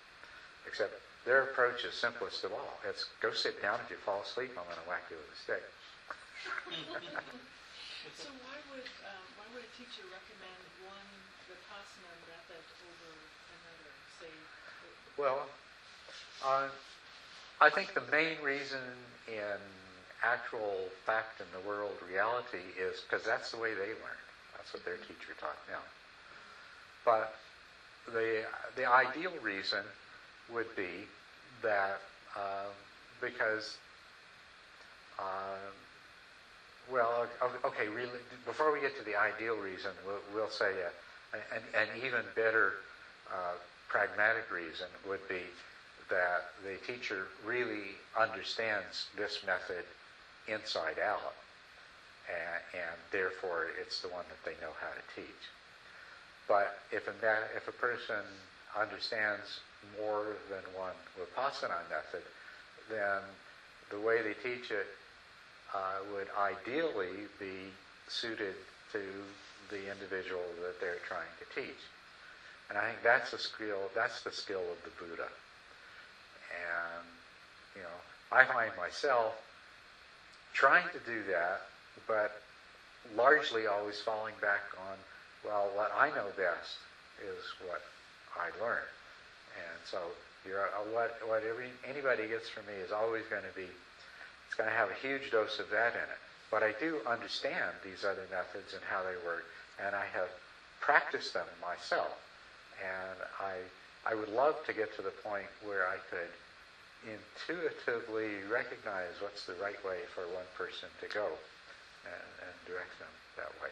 except 0.67 0.95
their 1.27 1.43
approach 1.43 1.85
is 1.85 1.93
simplest 1.93 2.47
of 2.47 2.55
all. 2.55 2.79
It's 2.89 3.05
go 3.21 3.35
sit 3.35 3.61
down. 3.61 3.83
If 3.85 3.91
you 3.91 3.99
fall 4.07 4.23
asleep, 4.23 4.55
I'm 4.55 4.65
going 4.71 4.79
to 4.79 4.89
whack 4.89 5.03
you 5.11 5.19
with 5.19 5.27
a 5.35 5.39
stick. 5.43 5.65
So 8.15 8.31
why 8.47 8.55
would, 8.71 8.87
um, 9.03 9.27
why 9.35 9.47
would 9.51 9.67
a 9.67 9.73
teacher 9.75 10.07
recommend 10.15 10.63
one 10.87 11.11
Vipassana 11.51 12.15
method 12.31 12.63
over 12.87 13.11
another, 13.51 13.91
say? 14.23 14.31
Well, 15.19 15.43
uh, 16.47 16.71
I 17.61 17.71
think 17.71 17.95
the 17.95 18.07
main 18.15 18.39
reason 18.47 18.79
in 19.27 19.59
actual 20.23 20.87
fact 21.05 21.41
in 21.41 21.47
the 21.51 21.67
world 21.67 21.99
reality 22.07 22.63
is 22.79 23.03
because 23.03 23.25
that's 23.27 23.51
the 23.51 23.59
way 23.59 23.75
they 23.75 23.91
learned. 23.99 24.27
That's 24.57 24.73
what 24.73 24.85
their 24.85 25.03
teacher 25.03 25.35
taught 25.41 25.59
them. 25.67 25.83
But 27.07 27.33
the 28.13 28.45
the 28.77 28.87
ideal 28.87 29.33
reason 29.43 29.85
would 30.53 30.75
be 30.77 31.09
that 31.63 32.01
uh, 32.37 32.67
because 33.23 33.79
uh, 35.19 35.73
well, 36.93 37.27
okay, 37.65 37.89
really, 37.89 38.21
before 38.47 38.73
we 38.73 38.81
get 38.81 38.97
to 38.99 39.05
the 39.05 39.17
ideal 39.17 39.57
reason, 39.57 39.93
we'll, 40.07 40.21
we'll 40.35 40.51
say 40.51 40.73
a, 40.81 41.37
an, 41.55 41.63
an 41.75 41.89
even 42.05 42.25
better 42.37 42.75
uh, 43.33 43.55
pragmatic 43.89 44.51
reason 44.53 44.89
would 45.09 45.27
be 45.29 45.43
that 46.11 46.45
the 46.65 46.77
teacher 46.87 47.29
really 47.45 47.99
understands 48.19 49.07
this 49.17 49.41
method 49.47 49.85
inside 50.49 50.99
out, 51.01 51.35
and, 52.29 52.63
and 52.75 52.97
therefore 53.13 53.69
it's 53.81 54.01
the 54.03 54.09
one 54.09 54.25
that 54.31 54.45
they 54.45 54.57
know 54.65 54.73
how 54.81 54.89
to 54.91 55.21
teach. 55.21 55.56
But 56.49 56.79
if 56.93 57.09
a, 57.09 57.13
if 57.57 57.67
a 57.69 57.73
person 57.73 58.23
understands 58.79 59.61
more 60.01 60.37
than 60.51 60.63
one 60.75 60.95
Vipassana 61.19 61.89
method, 61.91 62.23
then 62.91 63.23
the 63.91 63.99
way 63.99 64.23
they 64.23 64.35
teach 64.35 64.71
it 64.71 64.87
uh, 65.75 65.99
would 66.13 66.29
ideally 66.39 67.27
be 67.39 67.73
suited 68.09 68.55
to 68.93 69.03
the 69.71 69.91
individual 69.91 70.45
that 70.63 70.81
they're 70.81 71.03
trying 71.07 71.31
to 71.41 71.61
teach. 71.61 71.81
And 72.69 72.79
I 72.79 72.87
think 72.89 73.03
that's 73.03 73.31
the 73.31 73.39
skill, 73.39 73.91
that's 73.95 74.21
the 74.23 74.31
skill 74.31 74.63
of 74.71 74.79
the 74.85 74.91
Buddha. 75.05 75.29
And, 76.51 77.07
you 77.75 77.83
know, 77.83 77.99
I 78.33 78.45
find 78.45 78.71
myself 78.77 79.35
trying 80.53 80.89
to 80.91 80.99
do 81.11 81.23
that, 81.31 81.63
but 82.07 82.33
largely 83.15 83.67
always 83.67 84.01
falling 84.01 84.35
back 84.41 84.63
on, 84.79 84.97
well, 85.47 85.71
what 85.75 85.93
I 85.97 86.11
know 86.11 86.27
best 86.37 86.83
is 87.23 87.43
what 87.65 87.81
I 88.35 88.51
learn. 88.63 88.85
And 89.57 89.79
so 89.89 89.99
you're, 90.45 90.67
uh, 90.67 90.85
what, 90.93 91.17
what 91.27 91.43
every, 91.47 91.71
anybody 91.89 92.29
gets 92.29 92.49
from 92.49 92.67
me 92.67 92.75
is 92.83 92.93
always 92.93 93.25
going 93.31 93.47
to 93.47 93.57
be, 93.57 93.71
it's 94.47 94.55
going 94.59 94.69
to 94.69 94.77
have 94.77 94.91
a 94.91 94.99
huge 95.01 95.31
dose 95.31 95.59
of 95.59 95.71
that 95.71 95.95
in 95.95 96.07
it. 96.07 96.23
But 96.51 96.63
I 96.63 96.75
do 96.79 97.01
understand 97.07 97.75
these 97.83 98.05
other 98.05 98.27
methods 98.31 98.75
and 98.75 98.83
how 98.87 99.03
they 99.03 99.17
work, 99.27 99.47
and 99.83 99.95
I 99.97 100.07
have 100.15 100.31
practiced 100.81 101.35
them 101.35 101.47
myself. 101.63 102.15
And 102.79 103.19
I, 103.41 103.59
I 104.05 104.15
would 104.15 104.29
love 104.29 104.55
to 104.67 104.73
get 104.73 104.95
to 104.97 105.03
the 105.03 105.15
point 105.25 105.49
where 105.65 105.89
I 105.89 105.97
could 106.11 106.31
intuitively 107.07 108.43
recognize 108.51 109.19
what's 109.21 109.47
the 109.47 109.55
right 109.63 109.79
way 109.85 110.07
for 110.15 110.23
one 110.35 110.47
person 110.55 110.89
to 111.01 111.07
go 111.09 111.27
and, 112.07 112.29
and 112.47 112.55
direct 112.67 112.95
them 112.99 113.11
that 113.37 113.51
way. 113.63 113.71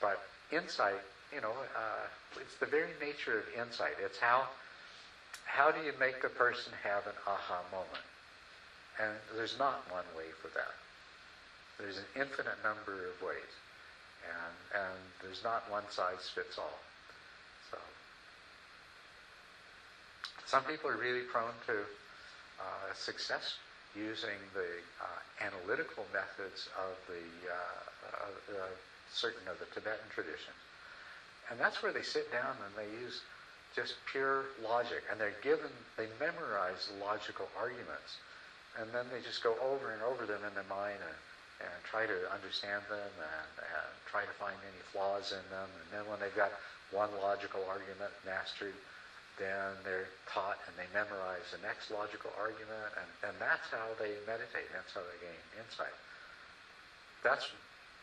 But 0.00 0.22
insight, 0.52 1.00
you 1.34 1.40
know, 1.40 1.54
uh, 1.76 2.40
it's 2.40 2.56
the 2.56 2.66
very 2.66 2.90
nature 3.00 3.38
of 3.38 3.44
insight. 3.58 3.94
It's 4.02 4.18
how 4.18 4.48
how 5.44 5.70
do 5.70 5.80
you 5.82 5.92
make 5.98 6.22
a 6.22 6.28
person 6.28 6.72
have 6.82 7.06
an 7.06 7.18
aha 7.26 7.62
moment? 7.72 8.06
And 9.00 9.12
there's 9.36 9.58
not 9.58 9.82
one 9.90 10.06
way 10.16 10.30
for 10.40 10.48
that. 10.54 10.74
There's 11.78 11.98
an 11.98 12.10
infinite 12.14 12.62
number 12.62 13.08
of 13.08 13.16
ways, 13.22 13.52
and 14.26 14.82
and 14.82 14.98
there's 15.22 15.42
not 15.42 15.70
one 15.70 15.88
size 15.90 16.30
fits 16.34 16.58
all. 16.58 16.78
So 17.70 17.78
some 20.46 20.64
people 20.64 20.90
are 20.90 20.96
really 20.96 21.22
prone 21.22 21.54
to 21.66 21.78
uh, 22.60 22.94
success 22.94 23.56
using 23.96 24.38
the 24.54 24.70
uh, 25.02 25.44
analytical 25.46 26.06
methods 26.12 26.68
of 26.78 26.94
the 27.08 27.24
uh, 27.50 28.62
uh 28.62 28.68
certain 29.12 29.46
of 29.50 29.58
the 29.58 29.66
Tibetan 29.74 30.08
traditions. 30.14 30.56
And 31.50 31.58
that's 31.58 31.82
where 31.82 31.92
they 31.92 32.06
sit 32.06 32.30
down 32.30 32.54
and 32.62 32.72
they 32.78 32.86
use 33.02 33.22
just 33.74 33.94
pure 34.10 34.50
logic. 34.62 35.02
And 35.10 35.18
they're 35.18 35.38
given, 35.42 35.70
they 35.98 36.06
memorize 36.18 36.90
logical 37.02 37.50
arguments. 37.58 38.22
And 38.78 38.86
then 38.94 39.10
they 39.10 39.18
just 39.18 39.42
go 39.42 39.58
over 39.58 39.90
and 39.90 40.02
over 40.06 40.26
them 40.30 40.46
in 40.46 40.54
their 40.54 40.70
mind 40.70 41.02
and, 41.02 41.18
and 41.66 41.78
try 41.82 42.06
to 42.06 42.18
understand 42.30 42.86
them 42.86 43.12
and, 43.18 43.50
and 43.58 43.90
try 44.06 44.22
to 44.22 44.34
find 44.38 44.54
any 44.62 44.82
flaws 44.94 45.34
in 45.34 45.42
them. 45.50 45.66
And 45.66 45.88
then 45.90 46.04
when 46.06 46.22
they've 46.22 46.38
got 46.38 46.54
one 46.94 47.10
logical 47.18 47.66
argument 47.66 48.14
mastered, 48.22 48.74
then 49.38 49.74
they're 49.82 50.10
taught 50.30 50.62
and 50.70 50.74
they 50.78 50.86
memorize 50.94 51.50
the 51.50 51.58
next 51.66 51.90
logical 51.90 52.30
argument. 52.38 52.94
And, 52.94 53.10
and 53.26 53.34
that's 53.42 53.66
how 53.74 53.90
they 53.98 54.22
meditate. 54.22 54.70
That's 54.70 54.94
how 54.94 55.02
they 55.02 55.18
gain 55.18 55.42
insight. 55.58 55.94
That's, 57.26 57.50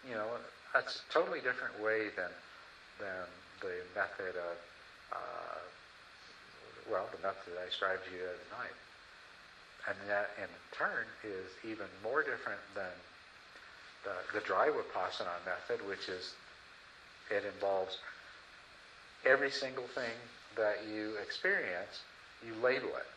you 0.03 0.19
know, 0.19 0.27
that's 0.73 1.03
a 1.09 1.13
totally 1.13 1.39
different 1.39 1.79
way 1.81 2.09
than 2.15 2.31
than 2.99 3.27
the 3.61 3.77
method 3.95 4.35
of, 4.37 4.57
uh, 5.13 5.59
well, 6.89 7.05
the 7.11 7.21
method 7.21 7.53
I 7.61 7.65
described 7.65 8.05
to 8.05 8.11
you 8.11 8.21
the 8.21 8.33
other 8.33 8.49
night. 8.57 8.77
And 9.87 9.95
that, 10.09 10.29
in 10.37 10.49
turn, 10.75 11.05
is 11.23 11.47
even 11.63 11.87
more 12.03 12.21
different 12.21 12.59
than 12.75 12.91
the, 14.03 14.15
the 14.33 14.43
dry 14.45 14.67
vipassana 14.69 15.37
method, 15.45 15.85
which 15.87 16.09
is, 16.09 16.33
it 17.31 17.43
involves 17.45 17.97
every 19.25 19.51
single 19.51 19.87
thing 19.95 20.17
that 20.55 20.83
you 20.89 21.13
experience, 21.21 22.01
you 22.45 22.53
label 22.61 22.89
it. 22.89 23.09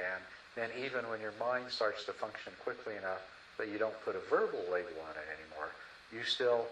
And 0.00 0.22
then 0.56 0.70
even 0.82 1.08
when 1.08 1.20
your 1.20 1.34
mind 1.38 1.70
starts 1.70 2.04
to 2.04 2.12
function 2.12 2.52
quickly 2.64 2.96
enough 2.96 3.22
that 3.58 3.68
you 3.68 3.78
don't 3.78 3.94
put 4.04 4.16
a 4.16 4.22
verbal 4.30 4.64
label 4.72 4.98
on 5.06 5.14
it 5.14 5.28
anymore, 5.38 5.70
you 6.12 6.22
still 6.24 6.66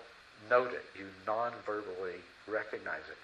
note 0.50 0.72
it. 0.72 0.84
You 0.98 1.06
non-verbally 1.26 2.20
recognize 2.46 3.06
it. 3.10 3.18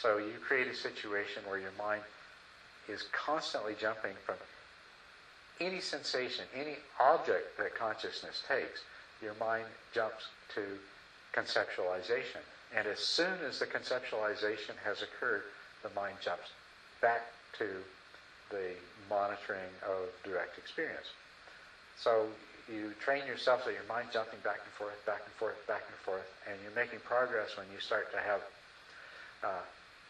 So 0.00 0.18
you 0.18 0.34
create 0.46 0.66
a 0.68 0.74
situation 0.74 1.42
where 1.48 1.58
your 1.58 1.72
mind 1.78 2.02
is 2.88 3.04
constantly 3.12 3.74
jumping 3.80 4.14
from 4.24 4.36
any 5.60 5.80
sensation, 5.80 6.44
any 6.54 6.76
object 7.00 7.56
that 7.58 7.74
consciousness 7.74 8.42
takes, 8.46 8.82
your 9.22 9.34
mind 9.40 9.64
jumps 9.94 10.26
to 10.54 10.60
conceptualization. 11.34 12.44
And 12.76 12.86
as 12.86 12.98
soon 12.98 13.38
as 13.48 13.58
the 13.58 13.66
conceptualization 13.66 14.76
has 14.84 15.02
occurred, 15.02 15.42
the 15.82 15.88
mind 15.94 16.16
jumps 16.20 16.50
back 17.00 17.22
to 17.58 17.66
the 18.50 18.72
monitoring 19.08 19.72
of 19.88 20.08
direct 20.24 20.58
experience. 20.58 21.06
So 21.98 22.26
you 22.68 22.92
train 23.00 23.26
yourself 23.26 23.62
so 23.64 23.70
your 23.70 23.84
mind's 23.88 24.12
jumping 24.12 24.40
back 24.40 24.60
and 24.64 24.72
forth, 24.74 24.98
back 25.06 25.22
and 25.24 25.34
forth, 25.34 25.56
back 25.66 25.82
and 25.88 25.96
forth, 25.98 26.26
and 26.48 26.56
you're 26.62 26.74
making 26.74 27.00
progress 27.00 27.56
when 27.56 27.66
you 27.72 27.78
start 27.78 28.10
to 28.12 28.18
have 28.18 28.40
uh, 29.42 29.62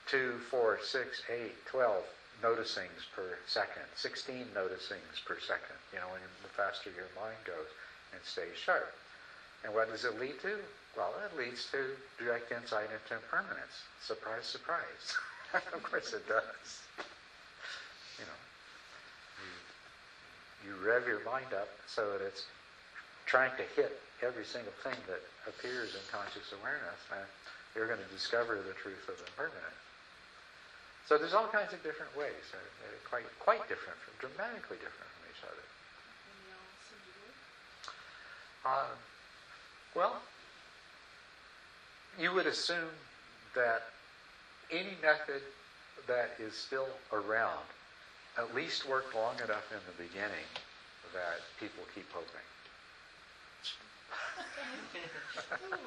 2, 0.06 0.38
4, 0.50 0.78
6, 0.80 1.22
8, 1.28 1.54
12 1.66 2.04
noticings 2.42 3.04
per 3.14 3.38
second, 3.46 3.84
16 3.94 4.46
noticings 4.54 5.18
per 5.24 5.36
second, 5.38 5.76
you 5.92 5.98
know, 5.98 6.08
the 6.42 6.48
faster 6.48 6.90
your 6.94 7.08
mind 7.14 7.38
goes 7.44 7.68
and 8.12 8.22
stays 8.24 8.56
sharp. 8.56 8.88
And 9.64 9.74
what 9.74 9.88
does 9.88 10.04
it 10.04 10.18
lead 10.18 10.36
to? 10.42 10.58
Well, 10.96 11.12
it 11.24 11.36
leads 11.36 11.66
to 11.72 11.96
direct 12.18 12.52
insight 12.52 12.90
into 12.92 13.14
impermanence. 13.14 13.84
Surprise, 14.00 14.46
surprise. 14.46 15.16
of 15.72 15.82
course 15.82 16.12
it 16.12 16.26
does. 16.28 16.82
You 18.18 18.24
know, 18.24 18.38
you 20.66 20.74
rev 20.82 21.06
your 21.06 21.22
mind 21.24 21.54
up 21.54 21.68
so 21.86 22.10
that 22.12 22.20
it's 22.20 22.44
trying 23.26 23.54
to 23.56 23.64
hit 23.78 24.00
every 24.22 24.44
single 24.44 24.74
thing 24.82 24.98
that 25.06 25.22
appears 25.46 25.94
in 25.94 26.02
conscious 26.10 26.50
awareness, 26.58 26.98
and 27.14 27.26
you're 27.74 27.86
going 27.86 28.02
to 28.02 28.12
discover 28.12 28.58
the 28.66 28.74
truth 28.74 29.06
of 29.08 29.14
impermanence. 29.22 29.80
So 31.06 31.16
there's 31.16 31.34
all 31.34 31.46
kinds 31.46 31.72
of 31.72 31.82
different 31.82 32.10
ways, 32.18 32.42
uh, 32.50 32.58
uh, 32.58 32.90
quite 33.08 33.26
quite 33.38 33.62
different, 33.68 33.94
from, 34.02 34.18
dramatically 34.18 34.76
different 34.82 35.06
from 35.14 35.22
each 35.30 35.42
other. 35.46 35.62
And 35.62 36.36
they 36.42 36.50
all 36.50 36.74
seem 36.82 36.98
to 36.98 37.12
work? 37.22 37.36
Uh, 38.66 38.90
well, 39.94 40.18
you 42.18 42.34
would 42.34 42.46
assume 42.46 42.90
that 43.54 43.82
any 44.72 44.98
method 45.00 45.42
that 46.08 46.34
is 46.40 46.54
still 46.54 46.88
around 47.12 47.66
at 48.38 48.54
least 48.54 48.88
worked 48.88 49.14
long 49.14 49.34
enough 49.36 49.70
in 49.72 49.78
the 49.86 50.02
beginning 50.02 50.46
that 51.12 51.40
people 51.58 51.84
keep 51.94 52.06
hoping. 52.12 52.46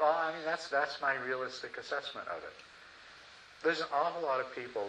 Well, 0.00 0.16
I 0.16 0.32
mean, 0.32 0.40
that's, 0.46 0.68
that's 0.68 0.98
my 1.02 1.14
realistic 1.28 1.76
assessment 1.76 2.26
of 2.28 2.42
it. 2.42 2.56
There's 3.62 3.80
an 3.80 3.92
awful 3.92 4.22
lot 4.22 4.40
of 4.40 4.48
people 4.56 4.88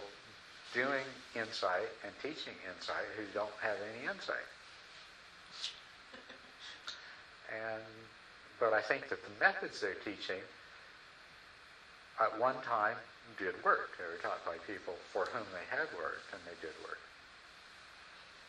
doing 0.73 1.03
insight 1.35 1.91
and 2.05 2.13
teaching 2.23 2.55
insight 2.63 3.03
who 3.17 3.23
don't 3.33 3.51
have 3.61 3.75
any 3.91 4.07
insight. 4.07 4.47
And, 7.51 7.83
but 8.57 8.71
I 8.71 8.81
think 8.81 9.09
that 9.09 9.19
the 9.21 9.43
methods 9.43 9.81
they're 9.81 9.95
teaching 9.95 10.39
at 12.21 12.37
one 12.37 12.57
time 12.61 12.95
did 13.41 13.57
work. 13.65 13.97
They 13.97 14.05
were 14.05 14.21
taught 14.21 14.45
by 14.45 14.61
people 14.69 14.93
for 15.09 15.25
whom 15.33 15.45
they 15.51 15.65
had 15.73 15.89
worked, 15.97 16.29
and 16.31 16.41
they 16.45 16.57
did 16.61 16.75
work. 16.85 17.01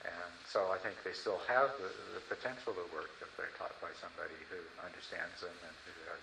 And 0.04 0.32
so 0.44 0.68
I 0.74 0.78
think 0.82 0.98
they 1.06 1.14
still 1.14 1.40
have 1.46 1.70
the, 1.78 1.90
the 2.18 2.22
potential 2.26 2.74
to 2.74 2.86
work 2.92 3.10
if 3.22 3.30
they're 3.38 3.54
taught 3.54 3.74
by 3.78 3.94
somebody 4.02 4.34
who 4.50 4.58
understands 4.82 5.40
them 5.40 5.54
and 5.62 5.74
who 5.86 5.94
has 6.10 6.22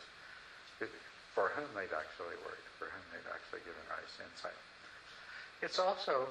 for 1.35 1.51
whom 1.55 1.67
they've 1.75 1.93
actually 1.93 2.35
worked, 2.43 2.67
for 2.75 2.91
whom 2.91 3.05
they've 3.13 3.31
actually 3.31 3.63
given 3.63 3.79
rise 3.87 4.11
to 4.17 4.27
insight. 4.27 4.59
It's 5.61 5.79
also 5.79 6.27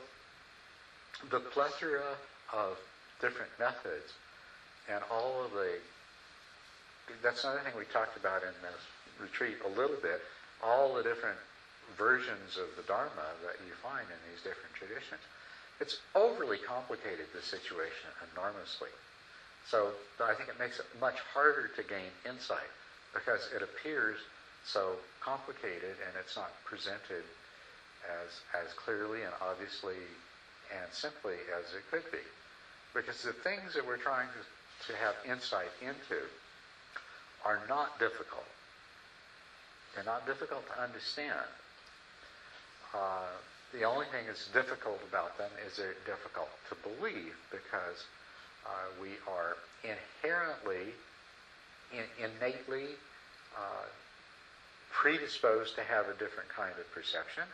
the 1.30 1.40
plethora 1.40 2.16
of 2.52 2.76
different 3.20 3.50
methods 3.58 4.12
and 4.90 5.02
all 5.10 5.44
of 5.44 5.52
the, 5.52 5.80
that's 7.22 7.44
another 7.44 7.60
thing 7.60 7.72
we 7.76 7.84
talked 7.92 8.16
about 8.16 8.42
in 8.42 8.52
this 8.60 8.82
retreat 9.20 9.56
a 9.64 9.68
little 9.68 9.96
bit, 10.00 10.20
all 10.62 10.94
the 10.94 11.02
different 11.02 11.38
versions 11.96 12.58
of 12.58 12.68
the 12.76 12.86
Dharma 12.86 13.26
that 13.46 13.56
you 13.66 13.72
find 13.82 14.04
in 14.04 14.20
these 14.30 14.42
different 14.42 14.74
traditions. 14.74 15.22
It's 15.80 16.00
overly 16.14 16.58
complicated, 16.58 17.26
the 17.34 17.42
situation, 17.42 18.10
enormously. 18.34 18.90
So 19.70 19.92
I 20.20 20.34
think 20.34 20.48
it 20.48 20.58
makes 20.58 20.78
it 20.78 20.86
much 21.00 21.18
harder 21.32 21.70
to 21.76 21.82
gain 21.82 22.10
insight 22.26 22.72
because 23.14 23.48
it 23.54 23.62
appears 23.62 24.18
so 24.64 24.96
complicated 25.20 25.96
and 26.02 26.12
it's 26.18 26.36
not 26.36 26.50
presented 26.64 27.24
as, 28.04 28.40
as 28.54 28.72
clearly 28.74 29.22
and 29.22 29.32
obviously 29.40 30.00
and 30.72 30.92
simply 30.92 31.36
as 31.56 31.72
it 31.74 31.84
could 31.90 32.04
be. 32.10 32.24
Because 32.94 33.22
the 33.22 33.32
things 33.32 33.74
that 33.74 33.86
we're 33.86 34.00
trying 34.00 34.28
to, 34.28 34.92
to 34.92 34.98
have 34.98 35.14
insight 35.24 35.70
into 35.80 36.20
are 37.44 37.60
not 37.68 37.98
difficult. 37.98 38.46
They're 39.98 40.14
not 40.14 40.30
difficult 40.30 40.62
to 40.70 40.78
understand. 40.78 41.50
Uh, 42.94 43.34
the 43.74 43.82
only 43.82 44.06
thing 44.14 44.30
that's 44.30 44.46
difficult 44.54 45.02
about 45.02 45.36
them 45.42 45.50
is 45.66 45.74
they're 45.74 45.98
difficult 46.06 46.54
to 46.70 46.78
believe 46.86 47.34
because 47.50 48.06
uh, 48.62 48.94
we 49.02 49.18
are 49.26 49.58
inherently, 49.82 50.94
in, 51.90 52.06
innately 52.14 52.94
uh, 53.58 53.90
predisposed 54.94 55.74
to 55.74 55.82
have 55.82 56.06
a 56.06 56.14
different 56.14 56.46
kind 56.46 56.78
of 56.78 56.86
perception. 56.94 57.50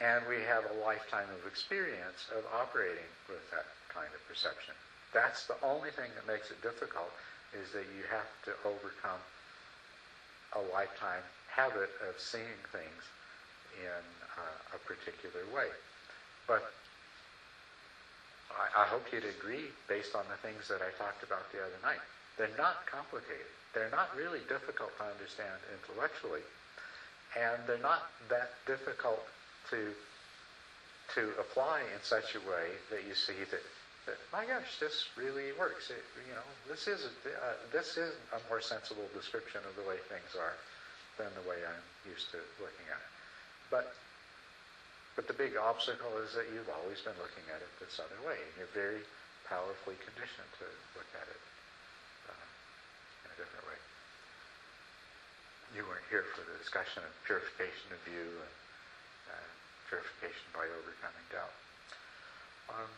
And 0.00 0.24
we 0.24 0.40
have 0.48 0.64
a 0.72 0.76
lifetime 0.80 1.28
of 1.36 1.44
experience 1.44 2.32
of 2.32 2.48
operating 2.56 3.12
with 3.28 3.44
that 3.52 3.68
kind 3.92 4.08
of 4.08 4.24
perception. 4.24 4.72
That's 5.12 5.44
the 5.52 5.60
only 5.60 5.92
thing 5.92 6.08
that 6.16 6.24
makes 6.24 6.48
it 6.48 6.64
difficult 6.64 7.12
is 7.52 7.76
that 7.76 7.84
you 7.92 8.08
have 8.08 8.32
to 8.48 8.56
overcome 8.64 9.20
a 10.56 10.60
lifetime 10.72 11.22
habit 11.50 11.90
of 12.08 12.14
seeing 12.18 12.60
things 12.72 13.02
in 13.82 14.04
uh, 14.38 14.76
a 14.76 14.78
particular 14.86 15.44
way. 15.54 15.68
But 16.46 16.64
I, 18.50 18.82
I 18.82 18.84
hope 18.86 19.04
you'd 19.12 19.24
agree, 19.24 19.68
based 19.88 20.14
on 20.14 20.24
the 20.30 20.38
things 20.46 20.68
that 20.68 20.80
I 20.80 20.90
talked 20.96 21.22
about 21.22 21.50
the 21.52 21.58
other 21.60 21.80
night, 21.82 22.00
they're 22.36 22.56
not 22.56 22.86
complicated. 22.86 23.50
They're 23.74 23.92
not 23.92 24.08
really 24.16 24.40
difficult 24.48 24.96
to 24.98 25.04
understand 25.04 25.58
intellectually, 25.74 26.42
and 27.36 27.58
they're 27.66 27.82
not 27.82 28.06
that 28.30 28.50
difficult 28.66 29.20
to 29.70 29.92
to 31.14 31.32
apply 31.40 31.80
in 31.80 32.00
such 32.02 32.34
a 32.34 32.40
way 32.40 32.68
that 32.90 33.00
you 33.08 33.14
see 33.14 33.40
that, 33.50 33.64
that 34.08 34.16
my 34.32 34.48
gosh, 34.48 34.80
this 34.80 35.04
really 35.20 35.52
works. 35.60 35.92
It, 35.92 36.00
you 36.24 36.32
know, 36.32 36.48
this 36.64 36.88
is 36.88 37.04
uh, 37.04 37.60
this 37.68 38.00
is 38.00 38.16
a 38.32 38.40
more 38.48 38.64
sensible 38.64 39.04
description 39.12 39.60
of 39.68 39.76
the 39.76 39.84
way 39.84 40.00
things 40.08 40.32
are, 40.32 40.56
than 41.20 41.28
the 41.36 41.44
way 41.44 41.60
I'm 41.60 41.84
used 42.08 42.32
to 42.32 42.40
looking 42.56 42.88
at 42.88 42.96
it. 42.96 43.12
But 43.68 43.92
but 45.18 45.28
the 45.28 45.36
big 45.36 45.60
obstacle 45.60 46.16
is 46.24 46.32
that 46.32 46.48
you've 46.54 46.72
always 46.72 47.04
been 47.04 47.18
looking 47.20 47.44
at 47.52 47.60
it 47.60 47.68
this 47.82 48.00
other 48.00 48.16
way, 48.24 48.40
and 48.40 48.52
you're 48.56 48.72
very 48.72 49.04
powerfully 49.44 49.98
conditioned 50.00 50.48
to 50.62 50.66
look 50.96 51.10
at 51.16 51.26
it 51.28 51.42
uh, 52.32 52.46
in 53.26 53.28
a 53.34 53.36
different 53.36 53.64
way. 53.68 53.80
You 55.76 55.84
weren't 55.84 56.06
here 56.08 56.24
for 56.32 56.48
the 56.48 56.56
discussion 56.56 57.04
of 57.04 57.12
purification 57.28 57.92
of 57.92 58.00
view 58.08 58.24
and 58.24 58.54
uh, 59.32 59.48
purification 59.88 60.46
by 60.56 60.64
overcoming 60.64 61.26
doubt. 61.28 61.52
Um, 62.68 62.92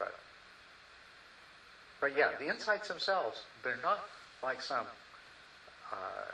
but, 0.00 0.16
but 2.02 2.16
yeah, 2.16 2.30
the 2.36 2.48
insights 2.48 2.88
themselves, 2.88 3.42
they're 3.62 3.78
not 3.80 4.00
like 4.42 4.60
some 4.60 4.86
uh, 5.92 6.32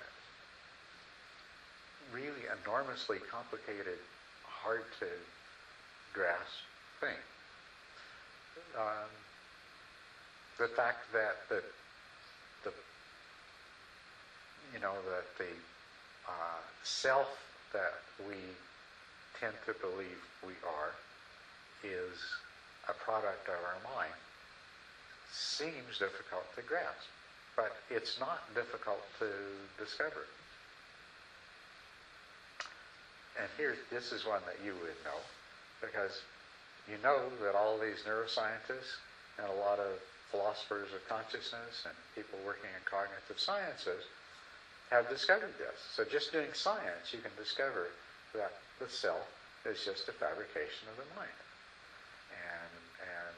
really 2.10 2.48
enormously 2.64 3.18
complicated, 3.30 3.98
hard 4.44 4.82
to 4.98 5.06
grasp 6.14 6.64
thing. 7.00 7.20
Um, 8.78 9.12
the 10.58 10.68
fact 10.68 11.12
that 11.12 11.36
the, 11.50 11.62
the 12.64 12.72
you 14.72 14.80
know, 14.80 14.94
that 15.10 15.26
the 15.36 15.52
uh, 16.26 16.60
self 16.82 17.28
that 17.74 18.00
we 18.26 18.36
tend 19.38 19.52
to 19.66 19.74
believe 19.86 20.16
we 20.46 20.54
are 20.66 20.94
is 21.84 22.16
a 22.88 22.94
product 22.94 23.46
of 23.48 23.54
our 23.54 23.94
mind 23.94 24.14
seems 25.32 25.98
difficult 25.98 26.44
to 26.56 26.62
grasp, 26.62 27.08
but 27.56 27.76
it's 27.90 28.18
not 28.20 28.42
difficult 28.54 29.02
to 29.18 29.28
discover. 29.78 30.26
And 33.38 33.48
here, 33.56 33.76
this 33.90 34.10
is 34.10 34.26
one 34.26 34.42
that 34.46 34.58
you 34.64 34.74
would 34.82 34.98
know, 35.06 35.20
because 35.80 36.22
you 36.90 36.96
know 37.02 37.30
that 37.42 37.54
all 37.54 37.78
these 37.78 38.02
neuroscientists 38.02 38.98
and 39.38 39.46
a 39.46 39.60
lot 39.62 39.78
of 39.78 39.94
philosophers 40.30 40.88
of 40.92 41.00
consciousness 41.08 41.86
and 41.86 41.94
people 42.14 42.38
working 42.44 42.68
in 42.74 42.82
cognitive 42.84 43.38
sciences 43.38 44.04
have 44.90 45.08
discovered 45.08 45.54
this. 45.58 45.78
So 45.94 46.04
just 46.04 46.32
doing 46.32 46.52
science, 46.52 47.12
you 47.12 47.20
can 47.20 47.32
discover 47.38 47.88
that 48.34 48.52
the 48.80 48.88
self 48.88 49.24
is 49.64 49.84
just 49.84 50.08
a 50.08 50.12
fabrication 50.12 50.88
of 50.90 50.96
the 50.96 51.08
mind. 51.16 51.40
And, 52.32 52.72
and 53.04 53.34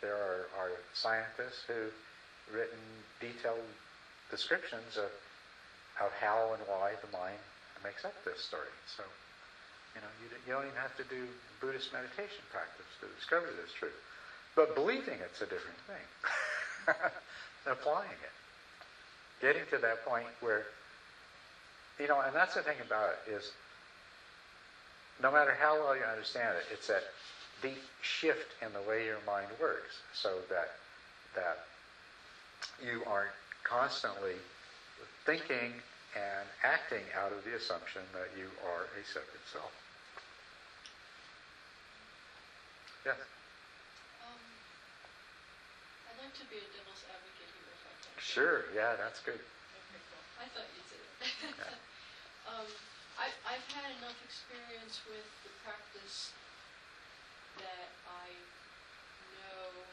there 0.00 0.16
are, 0.16 0.48
are 0.58 0.70
scientists 0.94 1.64
who've 1.66 1.94
written 2.52 2.80
detailed 3.20 3.64
descriptions 4.30 4.96
of, 4.96 5.10
of 6.00 6.10
how 6.20 6.56
and 6.56 6.62
why 6.66 6.92
the 7.04 7.10
mind 7.12 7.40
makes 7.84 8.04
up 8.04 8.14
this 8.24 8.40
story. 8.40 8.72
So, 8.96 9.04
you 9.94 10.00
know, 10.00 10.12
you, 10.22 10.26
you 10.46 10.50
don't 10.52 10.64
even 10.64 10.80
have 10.80 10.96
to 10.96 11.06
do 11.08 11.28
Buddhist 11.60 11.92
meditation 11.92 12.42
practice 12.50 12.88
to 13.00 13.06
discover 13.18 13.48
this 13.60 13.72
truth. 13.72 13.96
But 14.56 14.74
believing 14.74 15.18
it's 15.20 15.40
a 15.40 15.48
different 15.48 15.78
thing. 15.86 16.06
Applying 17.66 18.18
it 18.24 18.34
getting 19.40 19.62
to 19.70 19.78
that 19.78 20.04
point 20.04 20.28
where, 20.40 20.64
you 21.98 22.08
know, 22.08 22.20
and 22.20 22.34
that's 22.34 22.54
the 22.54 22.62
thing 22.62 22.76
about 22.84 23.10
it 23.10 23.32
is, 23.32 23.50
no 25.22 25.32
matter 25.32 25.56
how 25.58 25.74
well 25.74 25.96
you 25.96 26.02
understand 26.04 26.56
it, 26.56 26.64
it's 26.72 26.86
that 26.88 27.02
deep 27.62 27.80
shift 28.02 28.54
in 28.62 28.72
the 28.72 28.82
way 28.82 29.04
your 29.04 29.20
mind 29.26 29.48
works, 29.60 30.00
so 30.12 30.40
that 30.48 30.68
that 31.34 31.58
you 32.82 33.02
aren't 33.06 33.32
constantly 33.64 34.36
thinking 35.24 35.72
and 36.16 36.48
acting 36.64 37.04
out 37.14 37.30
of 37.32 37.44
the 37.44 37.54
assumption 37.54 38.02
that 38.12 38.28
you 38.36 38.50
are 38.66 38.90
a 38.98 39.02
separate 39.06 39.46
self. 39.46 39.70
Yes. 43.06 43.16
Um, 44.26 44.42
I'd 46.10 46.18
like 46.18 46.34
to 46.34 46.46
be 46.50 46.58
a 46.58 46.68
devil's 46.74 47.02
advocate 47.06 47.48
here 47.54 47.70
if 47.70 47.82
I 47.86 47.94
can. 48.02 48.12
Sure. 48.18 48.66
Yeah, 48.74 48.98
that's 48.98 49.22
good. 49.22 49.38
Okay, 49.38 50.00
cool. 50.10 50.24
I 50.42 50.46
thought 50.50 50.68
you'd 50.74 50.88
did. 50.90 51.04
Yeah. 51.56 52.50
um, 52.50 52.68
I, 53.16 53.30
I've 53.46 53.66
had 53.70 53.86
enough 54.02 54.18
experience 54.26 55.00
with 55.06 55.24
the 55.46 55.52
practice 55.62 56.34
that 57.60 57.88
I 58.08 58.28
know 59.36 59.84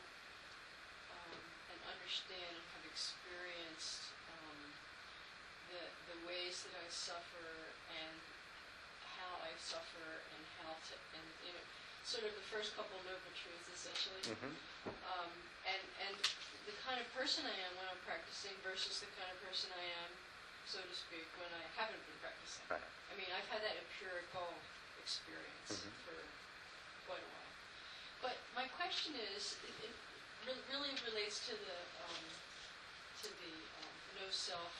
um, 1.11 1.39
and 1.71 1.79
understand 1.91 2.55
and 2.55 2.65
have 2.79 2.85
experienced 2.87 4.15
um, 4.31 4.59
the, 5.71 5.83
the 6.11 6.17
ways 6.23 6.63
that 6.67 6.75
I 6.79 6.87
suffer 6.87 7.75
and 7.91 8.15
how 9.19 9.43
I 9.43 9.51
suffer 9.59 10.23
and 10.33 10.41
how 10.63 10.71
to, 10.71 10.93
and 11.17 11.25
you 11.43 11.51
know, 11.51 11.65
sort 12.07 12.23
of 12.23 12.31
the 12.39 12.47
first 12.47 12.71
couple 12.79 12.95
noble 13.03 13.33
truths 13.35 13.67
essentially 13.75 14.23
hmm 14.31 14.55
um, 15.07 15.31
and 15.67 15.83
and 16.07 16.15
the 16.67 16.75
kind 16.83 16.99
of 16.99 17.07
person 17.15 17.43
I 17.47 17.55
am 17.67 17.71
when 17.79 17.87
I'm 17.87 17.99
practicing 18.07 18.55
versus 18.63 18.99
the 19.03 19.09
kind 19.19 19.27
of 19.31 19.37
person 19.43 19.71
I 19.71 19.85
am, 20.03 20.11
so 20.67 20.79
to 20.83 20.95
speak, 20.95 21.27
when 21.39 21.47
I 21.51 21.63
haven't 21.79 21.99
been 22.07 22.19
practicing. 22.19 22.63
Right. 22.67 22.83
I 23.11 23.13
mean, 23.15 23.27
I've 23.31 23.47
had 23.47 23.63
that 23.63 23.75
empirical 23.79 24.51
experience 24.99 25.71
Mhm. 25.71 25.91
for 26.03 26.17
quite 27.07 27.23
a 27.23 27.29
while. 27.31 27.46
But 28.21 28.35
my 28.57 28.65
question 28.75 29.13
is, 29.35 29.55
it, 29.65 29.75
it 29.85 29.93
re- 30.47 30.65
really 30.73 30.93
relates 31.05 31.41
to 31.47 31.53
the 31.53 31.79
um, 32.07 32.23
to 33.23 33.27
the 33.29 33.53
um, 33.83 33.93
no 34.17 34.27
self 34.33 34.73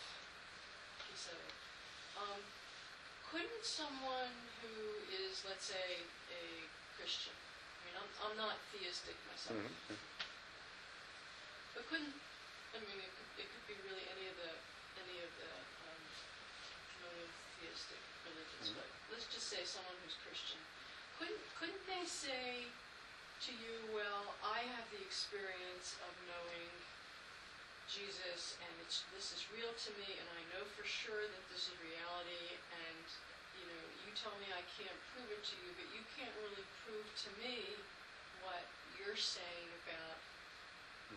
piece 1.05 1.29
of 1.29 1.37
it. 1.37 1.55
Um, 2.17 2.41
couldn't 3.29 3.61
someone 3.61 4.33
who 4.63 4.73
is, 5.11 5.43
let's 5.45 5.67
say, 5.67 6.01
a 6.31 6.43
Christian, 6.95 7.35
I 7.35 7.79
mean, 7.85 7.95
I'm, 7.99 8.09
I'm 8.23 8.35
not 8.39 8.55
theistic 8.71 9.13
myself, 9.27 9.59
hmm 9.59 9.99
but 11.75 11.85
couldn't, 11.93 12.15
I 12.73 12.81
mean, 12.81 12.97
it 12.97 13.11
could, 13.13 13.29
it 13.37 13.47
could 13.53 13.65
be 13.69 13.77
really 13.85 14.01
any 14.09 14.25
of 14.31 14.35
the, 14.41 14.49
any 14.97 15.21
of 15.21 15.29
the 15.37 15.51
um, 15.85 16.01
monotheistic 17.05 18.01
religions, 18.25 18.73
Mhm. 18.73 18.81
but 18.81 18.87
let's 19.13 19.29
just 19.29 19.45
say 19.45 19.61
someone 19.61 19.93
who's 20.01 20.17
Christian. 20.25 20.57
Couldn't, 21.21 21.37
couldn't 21.61 21.83
they 21.85 22.01
say 22.09 22.65
to 23.45 23.51
you, 23.53 23.75
well, 23.93 24.33
I 24.41 24.65
have 24.73 24.85
the 24.89 25.01
experience 25.05 25.93
of 26.01 26.11
knowing 26.25 26.71
Jesus 27.85 28.57
and 28.59 28.73
it's, 28.83 29.05
this 29.13 29.31
is 29.31 29.45
real 29.53 29.69
to 29.71 29.91
me 30.01 30.09
and 30.17 30.27
I 30.33 30.41
know 30.51 30.63
for 30.75 30.83
sure 30.83 31.21
that 31.21 31.43
this 31.53 31.69
is 31.69 31.75
reality 31.79 32.57
and, 32.83 33.05
you 33.61 33.65
know, 33.69 33.83
you 34.03 34.11
tell 34.17 34.33
me 34.41 34.49
I 34.51 34.65
can't 34.75 34.97
prove 35.13 35.29
it 35.31 35.43
to 35.53 35.55
you, 35.63 35.69
but 35.77 35.87
you 35.93 36.03
can't 36.17 36.33
really 36.43 36.65
prove 36.83 37.07
to 37.07 37.29
me 37.39 37.77
what 38.41 38.65
you're 38.97 39.19
saying 39.19 39.69
about 39.85 40.17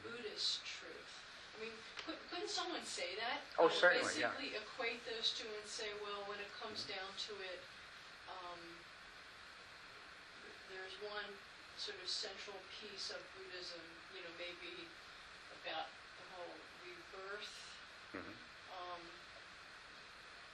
Buddhist 0.05 0.63
truth. 0.63 1.13
I 1.57 1.67
mean, 1.67 1.75
could, 2.07 2.21
couldn't 2.31 2.53
someone 2.53 2.85
say 2.87 3.17
that? 3.19 3.43
Oh, 3.59 3.67
Uh, 3.67 3.75
certainly, 3.75 4.13
yeah. 4.21 4.31
Basically 4.37 4.55
equate 4.61 5.01
those 5.09 5.35
two 5.35 5.49
and 5.49 5.67
say, 5.67 5.89
well, 6.05 6.23
when 6.31 6.39
it 6.39 6.49
comes 6.63 6.85
Mhm. 6.87 6.95
down 6.95 7.11
to 7.29 7.33
it, 7.43 7.61
um, 8.31 8.61
there's 10.71 10.95
one 11.11 11.27
sort 11.81 11.97
of 11.97 12.13
central 12.13 12.61
piece 12.77 13.09
of 13.09 13.17
Buddhism, 13.33 13.81
you 14.13 14.21
know, 14.21 14.35
maybe 14.37 14.85
about 15.65 15.89
the 16.21 16.25
whole 16.37 16.57
rebirth, 16.85 17.57
hmm 18.13 18.37
um, 18.77 19.03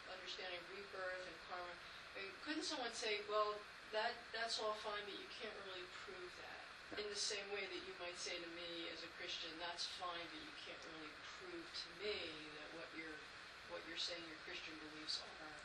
understanding 0.07 0.62
rebirth 0.70 1.27
and 1.27 1.39
karma. 1.51 1.74
I 2.14 2.22
mean, 2.22 2.33
couldn't 2.47 2.62
someone 2.62 2.95
say, 2.95 3.27
well, 3.27 3.59
that, 3.91 4.14
that's 4.31 4.62
all 4.62 4.79
fine, 4.87 5.03
but 5.03 5.18
you 5.18 5.27
can't 5.35 5.53
really 5.66 5.85
prove 6.07 6.31
that? 6.47 6.62
In 7.03 7.07
the 7.11 7.18
same 7.18 7.45
way 7.51 7.66
that 7.66 7.83
you 7.83 7.95
might 7.99 8.14
say 8.16 8.39
to 8.39 8.51
me 8.55 8.87
as 8.95 9.03
a 9.03 9.11
Christian, 9.18 9.51
that's 9.59 9.91
fine, 9.99 10.22
but 10.31 10.41
you 10.41 10.55
can't 10.62 10.81
really 10.95 11.12
prove 11.43 11.66
to 11.66 11.87
me 11.99 12.18
that 12.57 12.70
what 12.79 12.87
you're, 12.95 13.20
what 13.68 13.83
you're 13.91 14.01
saying 14.01 14.22
your 14.31 14.39
Christian 14.47 14.79
beliefs 14.79 15.18
are, 15.43 15.59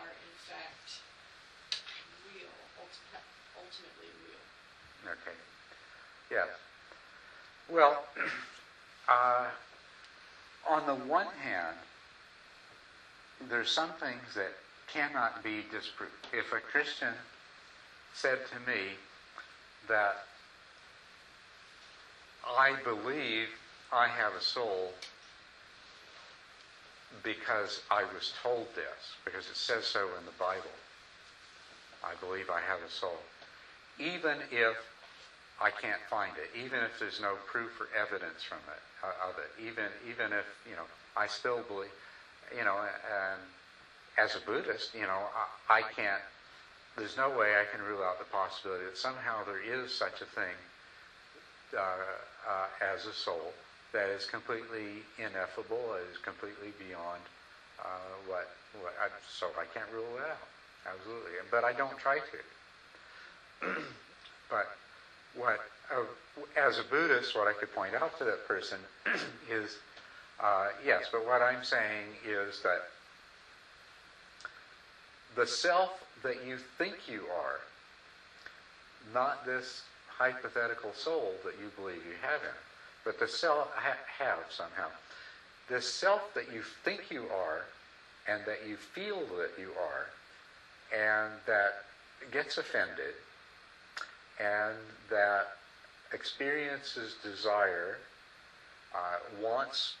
are 0.00 0.10
in 0.16 0.34
fact 0.48 1.04
real, 2.32 2.56
ulti- 2.80 3.28
ultimately 3.54 4.08
real. 4.24 4.44
Okay. 5.04 5.36
Yes. 6.30 6.48
Well, 7.68 8.02
uh, 9.08 9.46
on 10.68 10.86
the 10.86 10.94
one 10.94 11.28
hand, 11.42 11.76
there's 13.48 13.70
some 13.70 13.90
things 13.92 14.34
that 14.34 14.52
cannot 14.86 15.42
be 15.42 15.64
disproved. 15.70 16.12
If 16.32 16.52
a 16.52 16.60
Christian 16.60 17.14
said 18.14 18.38
to 18.50 18.70
me 18.70 18.96
that 19.86 20.16
I 22.46 22.74
believe 22.82 23.48
I 23.92 24.08
have 24.08 24.34
a 24.34 24.40
soul 24.40 24.92
because 27.22 27.80
I 27.90 28.04
was 28.04 28.32
told 28.42 28.66
this, 28.74 29.14
because 29.24 29.48
it 29.48 29.56
says 29.56 29.84
so 29.84 30.00
in 30.18 30.24
the 30.24 30.32
Bible, 30.38 30.70
I 32.04 32.14
believe 32.24 32.50
I 32.50 32.60
have 32.60 32.80
a 32.86 32.90
soul. 32.90 33.20
Even 33.98 34.42
if 34.50 34.76
I 35.60 35.70
can't 35.70 36.00
find 36.08 36.36
it, 36.38 36.50
even 36.56 36.82
if 36.82 36.98
there's 36.98 37.20
no 37.20 37.38
proof 37.46 37.80
or 37.80 37.88
evidence 37.96 38.42
from 38.42 38.58
it 38.68 38.80
uh, 39.02 39.28
of 39.28 39.38
it. 39.38 39.50
Even 39.60 39.90
even 40.08 40.32
if 40.32 40.46
you 40.68 40.76
know, 40.76 40.84
I 41.16 41.26
still 41.26 41.62
believe, 41.66 41.92
you 42.56 42.64
know, 42.64 42.78
and 42.78 43.40
as 44.16 44.34
a 44.36 44.40
Buddhist, 44.40 44.94
you 44.94 45.06
know, 45.06 45.28
I, 45.68 45.78
I 45.78 45.82
can't. 45.82 46.22
There's 46.96 47.16
no 47.16 47.30
way 47.30 47.60
I 47.60 47.64
can 47.64 47.80
rule 47.82 48.02
out 48.02 48.18
the 48.18 48.24
possibility 48.24 48.84
that 48.84 48.96
somehow 48.96 49.44
there 49.44 49.60
is 49.60 49.90
such 49.90 50.20
a 50.20 50.26
thing 50.26 50.56
uh, 51.76 51.80
uh, 52.48 52.66
as 52.80 53.06
a 53.06 53.12
soul 53.12 53.52
that 53.92 54.08
is 54.08 54.24
completely 54.26 55.04
ineffable, 55.18 55.94
is 56.10 56.18
completely 56.18 56.72
beyond 56.78 57.22
uh, 57.82 57.86
what. 58.26 58.46
what 58.80 58.94
I, 59.00 59.08
so 59.28 59.48
I 59.58 59.64
can't 59.66 59.90
rule 59.92 60.14
that 60.16 60.30
out. 60.30 60.48
Absolutely, 60.86 61.32
but 61.50 61.64
I 61.64 61.72
don't 61.72 61.98
try 61.98 62.18
to. 62.18 62.57
but 64.50 64.66
what, 65.34 65.60
uh, 65.90 66.02
as 66.56 66.78
a 66.78 66.84
Buddhist, 66.84 67.34
what 67.34 67.46
I 67.46 67.52
could 67.52 67.72
point 67.72 67.94
out 67.94 68.16
to 68.18 68.24
that 68.24 68.46
person 68.46 68.78
is, 69.50 69.76
uh, 70.40 70.68
yes, 70.84 71.08
but 71.10 71.24
what 71.26 71.42
I'm 71.42 71.62
saying 71.62 72.06
is 72.26 72.60
that 72.62 72.82
the 75.34 75.46
self 75.46 76.04
that 76.22 76.36
you 76.46 76.58
think 76.78 76.94
you 77.08 77.24
are, 77.32 77.60
not 79.12 79.44
this 79.44 79.82
hypothetical 80.18 80.92
soul 80.92 81.34
that 81.44 81.54
you 81.60 81.70
believe 81.76 82.04
you 82.04 82.16
have 82.20 82.42
in, 82.42 82.56
but 83.04 83.18
the 83.18 83.28
self 83.28 83.68
ha- 83.74 83.96
have 84.18 84.44
somehow, 84.50 84.88
the 85.68 85.80
self 85.80 86.22
that 86.34 86.50
you 86.52 86.62
think 86.62 87.10
you 87.10 87.26
are, 87.32 87.62
and 88.26 88.44
that 88.44 88.58
you 88.68 88.76
feel 88.76 89.20
that 89.38 89.50
you 89.58 89.70
are, 89.80 90.06
and 90.92 91.32
that 91.46 91.74
gets 92.30 92.58
offended 92.58 93.14
and 94.40 94.76
that 95.10 95.48
experiences 96.12 97.16
desire, 97.22 97.98
uh, 98.94 99.18
wants 99.42 99.94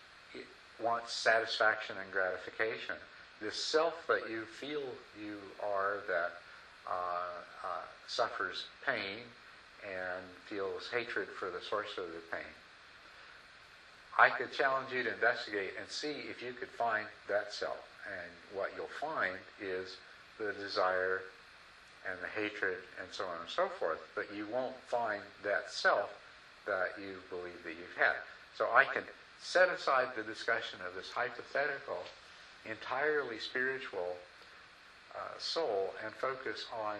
wants 0.80 1.12
satisfaction 1.12 1.96
and 2.00 2.12
gratification. 2.12 2.94
This 3.40 3.56
self 3.56 4.06
that 4.06 4.30
you 4.30 4.44
feel 4.44 4.82
you 5.20 5.38
are 5.62 5.98
that 6.06 6.32
uh, 6.88 7.64
uh, 7.64 7.86
suffers 8.06 8.64
pain 8.86 9.18
and 9.84 10.24
feels 10.46 10.88
hatred 10.92 11.28
for 11.38 11.50
the 11.50 11.60
source 11.60 11.98
of 11.98 12.04
the 12.06 12.20
pain. 12.30 12.46
I 14.18 14.30
could 14.30 14.52
challenge 14.52 14.92
you 14.92 15.04
to 15.04 15.12
investigate 15.12 15.74
and 15.78 15.88
see 15.88 16.24
if 16.28 16.42
you 16.42 16.52
could 16.52 16.68
find 16.68 17.06
that 17.28 17.52
self. 17.52 17.78
And 18.06 18.58
what 18.58 18.70
you'll 18.76 18.86
find 19.00 19.38
is 19.60 19.96
the 20.38 20.52
desire 20.52 21.22
and 22.10 22.18
the 22.22 22.28
hatred 22.28 22.78
and 23.00 23.08
so 23.12 23.24
on 23.24 23.40
and 23.40 23.48
so 23.48 23.68
forth, 23.68 24.00
but 24.14 24.26
you 24.34 24.46
won't 24.52 24.76
find 24.86 25.22
that 25.44 25.70
self 25.70 26.10
that 26.66 26.92
you 26.98 27.16
believe 27.30 27.62
that 27.64 27.74
you've 27.76 27.96
had. 27.96 28.16
So 28.56 28.68
I 28.74 28.84
can 28.84 29.02
set 29.40 29.68
aside 29.68 30.08
the 30.16 30.22
discussion 30.22 30.80
of 30.86 30.94
this 30.94 31.10
hypothetical, 31.10 31.98
entirely 32.64 33.38
spiritual 33.38 34.16
uh, 35.14 35.38
soul 35.38 35.94
and 36.04 36.12
focus 36.14 36.66
on 36.72 36.96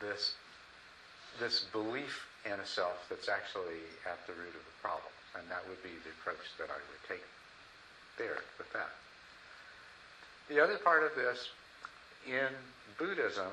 this 0.00 0.34
this 1.40 1.66
belief 1.72 2.26
in 2.46 2.52
a 2.52 2.66
self 2.66 3.06
that's 3.08 3.28
actually 3.28 3.82
at 4.06 4.24
the 4.26 4.32
root 4.34 4.54
of 4.54 4.64
the 4.64 4.78
problem. 4.80 5.10
And 5.34 5.42
that 5.50 5.66
would 5.68 5.82
be 5.82 5.90
the 6.04 6.10
approach 6.20 6.46
that 6.58 6.70
I 6.70 6.78
would 6.78 7.02
take 7.08 7.24
there 8.18 8.38
with 8.56 8.72
that. 8.72 8.94
The 10.48 10.62
other 10.62 10.78
part 10.78 11.02
of 11.02 11.14
this 11.16 11.48
in 12.26 12.54
Buddhism, 12.98 13.52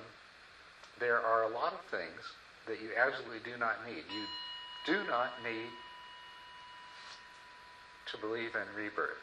there 0.99 1.19
are 1.19 1.43
a 1.43 1.49
lot 1.49 1.73
of 1.73 1.81
things 1.89 2.21
that 2.67 2.81
you 2.81 2.89
absolutely 2.97 3.39
do 3.43 3.57
not 3.57 3.75
need. 3.87 4.03
You 4.13 4.25
do 4.85 5.03
not 5.07 5.33
need 5.43 5.71
to 8.11 8.17
believe 8.17 8.55
in 8.55 8.67
rebirth. 8.75 9.21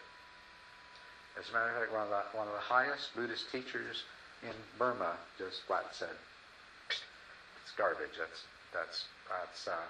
As 1.38 1.48
a 1.50 1.52
matter 1.52 1.70
of 1.70 1.78
fact, 1.78 1.92
one 1.92 2.02
of 2.02 2.10
the, 2.10 2.36
one 2.36 2.48
of 2.48 2.54
the 2.54 2.66
highest 2.66 3.14
Buddhist 3.14 3.50
teachers 3.52 4.02
in 4.42 4.54
Burma 4.78 5.14
just 5.38 5.62
flat 5.66 5.86
said, 5.92 6.16
"It's 6.90 7.72
garbage. 7.76 8.18
That's 8.18 8.42
that's 8.74 9.04
that's 9.30 9.68
uh, 9.68 9.86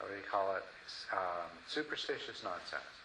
what 0.00 0.08
do 0.08 0.16
you 0.16 0.28
call 0.30 0.56
it? 0.56 0.64
Um, 1.12 1.50
superstitious 1.68 2.42
nonsense." 2.42 3.01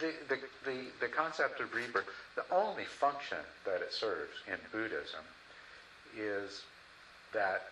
The, 0.00 0.12
the, 0.28 0.38
the, 0.64 0.78
the 1.00 1.08
concept 1.08 1.60
of 1.60 1.74
rebirth, 1.74 2.06
the 2.36 2.44
only 2.54 2.84
function 2.84 3.38
that 3.64 3.80
it 3.80 3.92
serves 3.92 4.32
in 4.46 4.56
Buddhism 4.72 5.24
is 6.16 6.62
that 7.32 7.62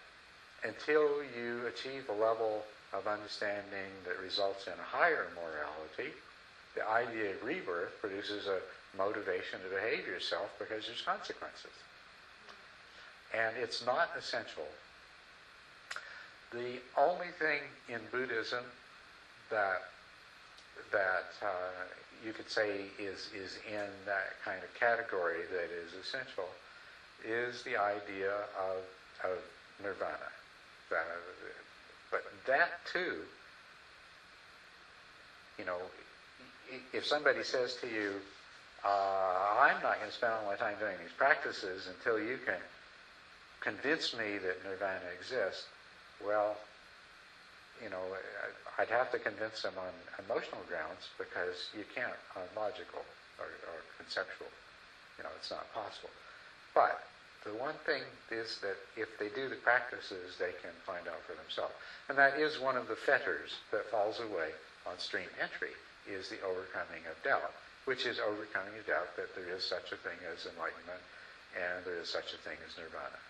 until 0.65 1.23
you 1.37 1.67
achieve 1.67 2.09
a 2.09 2.13
level 2.13 2.63
of 2.93 3.07
understanding 3.07 3.91
that 4.05 4.21
results 4.23 4.67
in 4.67 4.75
a 4.75 4.97
higher 4.97 5.27
morality, 5.35 6.15
the 6.75 6.89
idea 6.89 7.31
of 7.31 7.43
rebirth 7.43 7.93
produces 8.01 8.47
a 8.47 8.59
motivation 8.97 9.61
to 9.63 9.75
behave 9.75 10.07
yourself 10.07 10.51
because 10.59 10.87
there's 10.87 11.03
consequences. 11.03 11.73
And 13.35 13.57
it's 13.57 13.85
not 13.85 14.11
essential. 14.17 14.67
The 16.53 16.81
only 16.99 17.33
thing 17.39 17.61
in 17.89 18.01
Buddhism 18.11 18.65
that 19.51 19.83
that 20.91 21.33
uh, 21.43 21.85
you 22.25 22.33
could 22.33 22.49
say 22.51 22.87
is, 22.99 23.29
is 23.35 23.59
in 23.69 23.89
that 24.07 24.35
kind 24.45 24.63
of 24.63 24.73
category 24.75 25.43
that 25.51 25.71
is 25.71 25.93
essential 26.01 26.49
is 27.25 27.63
the 27.63 27.77
idea 27.77 28.33
of, 28.59 28.85
of 29.25 29.39
nirvana. 29.83 30.31
But 32.11 32.25
that 32.47 32.71
too, 32.93 33.17
you 35.59 35.65
know, 35.65 35.79
if 36.93 37.07
somebody 37.07 37.43
says 37.43 37.75
to 37.81 37.87
you, 37.87 38.21
uh, 38.85 39.59
I'm 39.61 39.81
not 39.83 39.99
going 39.99 40.11
to 40.11 40.15
spend 40.15 40.33
all 40.33 40.45
my 40.45 40.57
time 40.57 40.77
doing 40.79 40.97
these 41.01 41.13
practices 41.17 41.87
until 41.87 42.19
you 42.19 42.39
can 42.45 42.59
convince 43.61 44.13
me 44.13 44.39
that 44.39 44.65
nirvana 44.65 45.07
exists, 45.17 45.65
well, 46.25 46.57
you 47.83 47.91
know, 47.91 48.03
I'd 48.79 48.89
have 48.89 49.11
to 49.13 49.19
convince 49.19 49.63
them 49.63 49.75
on 49.77 49.93
emotional 50.23 50.63
grounds 50.71 51.11
because 51.19 51.69
you 51.77 51.85
can't 51.95 52.17
on 52.39 52.47
logical 52.55 53.03
or, 53.39 53.51
or 53.69 53.79
conceptual. 53.99 54.49
You 55.19 55.25
know, 55.25 55.35
it's 55.37 55.51
not 55.51 55.67
possible. 55.75 56.11
But 56.75 57.03
the 57.45 57.53
one 57.59 57.75
thing 57.85 58.03
is 58.31 58.63
that 58.63 58.79
if 58.97 59.19
they 59.19 59.29
do 59.35 59.51
the 59.51 59.61
practices, 59.61 60.39
they 60.39 60.55
can 60.63 60.73
find 60.87 61.05
out 61.11 61.21
for 61.27 61.35
themselves. 61.35 61.75
And 62.09 62.17
that 62.17 62.39
is 62.39 62.63
one 62.63 62.79
of 62.79 62.87
the 62.87 62.97
fetters 62.97 63.59
that 63.75 63.91
falls 63.91 64.21
away 64.21 64.55
on 64.87 64.99
stream 64.99 65.29
entry, 65.43 65.75
is 66.07 66.29
the 66.29 66.43
overcoming 66.43 67.07
of 67.11 67.19
doubt, 67.23 67.53
which 67.85 68.07
is 68.07 68.19
overcoming 68.19 68.75
the 68.79 68.87
doubt 68.91 69.15
that 69.17 69.35
there 69.35 69.51
is 69.55 69.63
such 69.63 69.93
a 69.93 69.99
thing 70.03 70.19
as 70.27 70.47
enlightenment 70.47 71.03
and 71.55 71.85
there 71.85 71.99
is 71.99 72.09
such 72.09 72.33
a 72.33 72.41
thing 72.43 72.57
as 72.67 72.75
nirvana. 72.79 73.21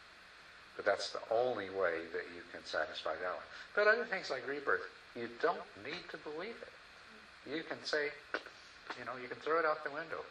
But 0.76 0.84
that's 0.84 1.10
the 1.10 1.20
only 1.30 1.68
way 1.68 2.08
that 2.12 2.26
you 2.34 2.42
can 2.52 2.64
satisfy 2.64 3.12
that 3.20 3.34
one. 3.34 3.48
But 3.74 3.88
other 3.88 4.04
things 4.04 4.30
like 4.30 4.48
rebirth, 4.48 4.88
you 5.14 5.28
don't 5.40 5.60
need 5.84 6.08
to 6.10 6.16
believe 6.18 6.56
it. 6.56 6.72
You 7.44 7.62
can 7.62 7.82
say, 7.84 8.08
you 8.98 9.04
know, 9.04 9.12
you 9.20 9.28
can 9.28 9.38
throw 9.38 9.58
it 9.58 9.66
out 9.66 9.84
the 9.84 9.90
window. 9.90 10.24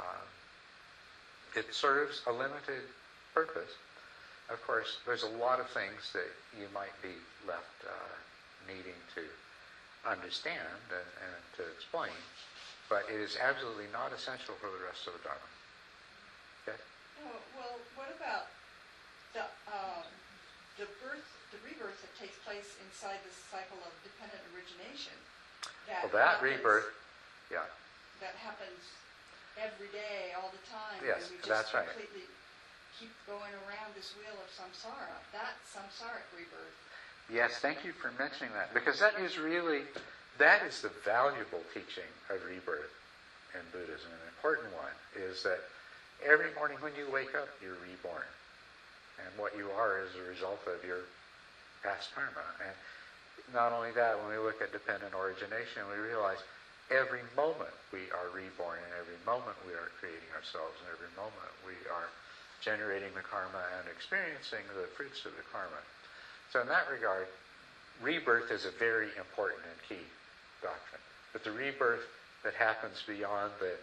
Um, 0.00 0.26
it 1.54 1.72
serves 1.72 2.22
a 2.26 2.32
limited 2.32 2.82
purpose. 3.34 3.70
Of 4.50 4.60
course, 4.66 4.98
there's 5.06 5.22
a 5.22 5.34
lot 5.38 5.60
of 5.60 5.68
things 5.70 6.12
that 6.12 6.28
you 6.58 6.66
might 6.74 6.96
be 7.00 7.14
left 7.46 7.72
uh, 7.86 7.92
needing 8.66 8.98
to 9.14 9.22
understand 10.04 10.82
and, 10.90 11.10
and 11.24 11.40
to 11.56 11.62
explain, 11.72 12.12
but 12.90 13.06
it 13.08 13.20
is 13.20 13.38
absolutely 13.40 13.88
not 13.92 14.12
essential 14.12 14.54
for 14.60 14.68
the 14.68 14.82
rest 14.84 15.06
of 15.06 15.14
the 15.14 15.22
Dharma. 15.22 15.48
Okay? 16.66 16.78
Oh, 17.24 17.38
well, 17.56 17.76
what 17.94 18.10
about 18.12 18.51
the, 19.34 19.44
um, 19.72 20.06
the 20.78 20.86
birth, 21.00 21.24
the 21.52 21.60
rebirth 21.64 21.96
that 22.04 22.12
takes 22.20 22.36
place 22.44 22.76
inside 22.84 23.20
this 23.24 23.36
cycle 23.50 23.78
of 23.84 23.92
dependent 24.04 24.40
origination. 24.56 25.16
That 25.88 26.02
Well, 26.04 26.12
that 26.16 26.40
happens- 26.42 26.58
rebirth, 26.58 26.90
yeah, 27.50 27.66
That 28.20 28.34
happens 28.38 28.82
every 29.58 29.88
day, 29.88 30.32
all 30.38 30.48
the 30.50 30.62
time. 30.70 31.02
Yes, 31.04 31.26
and 31.28 31.30
we 31.32 31.36
that's 31.48 31.70
just 31.70 31.74
right. 31.74 31.88
completely 31.90 32.26
keep 32.98 33.10
going 33.26 33.52
around 33.66 33.94
this 33.94 34.14
wheel 34.16 34.36
of 34.38 34.48
samsara. 34.54 35.10
That's 35.32 35.58
samsaric 35.74 36.22
rebirth. 36.36 36.76
yes, 37.28 37.58
thank 37.58 37.84
you 37.84 37.92
for 37.92 38.10
mentioning 38.12 38.52
that, 38.54 38.72
because 38.74 38.98
that 39.00 39.18
is 39.18 39.38
really, 39.38 39.86
that 40.38 40.62
is 40.62 40.80
the 40.82 40.88
valuable 41.04 41.64
teaching 41.74 42.08
of 42.30 42.44
rebirth 42.44 42.92
in 43.54 43.60
Buddhism. 43.70 44.12
An 44.12 44.28
important 44.28 44.72
one 44.74 44.92
is 45.16 45.42
that 45.42 45.60
every 46.22 46.52
morning 46.54 46.80
when 46.80 46.94
you 46.94 47.10
wake 47.10 47.34
up, 47.34 47.48
you're 47.60 47.74
reborn. 47.74 48.24
And 49.20 49.28
what 49.36 49.56
you 49.56 49.68
are 49.74 50.00
is 50.00 50.12
a 50.16 50.24
result 50.28 50.60
of 50.70 50.80
your 50.86 51.04
past 51.82 52.14
karma. 52.14 52.46
And 52.64 52.76
not 53.52 53.72
only 53.74 53.92
that, 53.92 54.16
when 54.16 54.32
we 54.32 54.40
look 54.40 54.62
at 54.62 54.72
dependent 54.72 55.12
origination, 55.12 55.84
we 55.90 55.98
realize 56.00 56.40
every 56.88 57.24
moment 57.36 57.72
we 57.92 58.08
are 58.12 58.32
reborn, 58.32 58.80
and 58.80 58.92
every 58.96 59.18
moment 59.24 59.56
we 59.64 59.72
are 59.76 59.92
creating 60.00 60.28
ourselves, 60.36 60.76
and 60.84 60.88
every 60.92 61.10
moment 61.16 61.52
we 61.64 61.76
are 61.92 62.08
generating 62.62 63.10
the 63.18 63.26
karma 63.26 63.60
and 63.80 63.90
experiencing 63.90 64.62
the 64.78 64.86
fruits 64.94 65.26
of 65.26 65.34
the 65.34 65.46
karma. 65.50 65.82
So 66.54 66.62
in 66.62 66.68
that 66.70 66.86
regard, 66.86 67.26
rebirth 68.00 68.52
is 68.52 68.64
a 68.64 68.74
very 68.78 69.10
important 69.18 69.66
and 69.66 69.80
key 69.88 70.06
doctrine. 70.62 71.02
But 71.32 71.42
the 71.42 71.52
rebirth 71.52 72.06
that 72.44 72.54
happens 72.54 73.02
beyond 73.06 73.52
the 73.58 73.74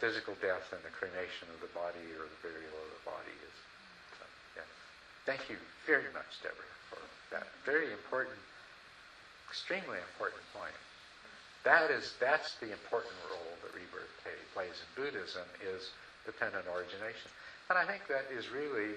physical 0.00 0.34
death 0.40 0.70
and 0.70 0.82
the 0.84 0.94
cremation 0.94 1.48
of 1.54 1.60
the 1.60 1.72
body 1.74 2.04
or 2.16 2.26
the 2.26 2.40
burial 2.42 2.76
of 2.76 2.90
the 2.94 3.04
body 3.08 3.34
is. 3.34 3.56
Thank 5.28 5.52
you 5.52 5.60
very 5.84 6.08
much, 6.16 6.40
Deborah, 6.40 6.72
for 6.88 7.04
that 7.36 7.44
very 7.68 7.92
important, 7.92 8.40
extremely 9.44 10.00
important 10.00 10.40
point. 10.56 10.72
That 11.68 11.92
is, 11.92 12.16
that's 12.16 12.56
the 12.64 12.72
important 12.72 13.12
role 13.28 13.52
that 13.60 13.76
rebirth 13.76 14.08
plays 14.56 14.72
in 14.72 14.88
Buddhism 14.96 15.44
is 15.60 15.92
dependent 16.24 16.64
origination. 16.72 17.28
And 17.68 17.76
I 17.76 17.84
think 17.84 18.08
that 18.08 18.24
is 18.32 18.48
really, 18.48 18.96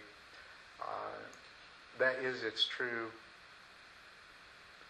uh, 0.79 1.19
that 1.99 2.15
is 2.23 2.47
its 2.47 2.63
true 2.63 3.11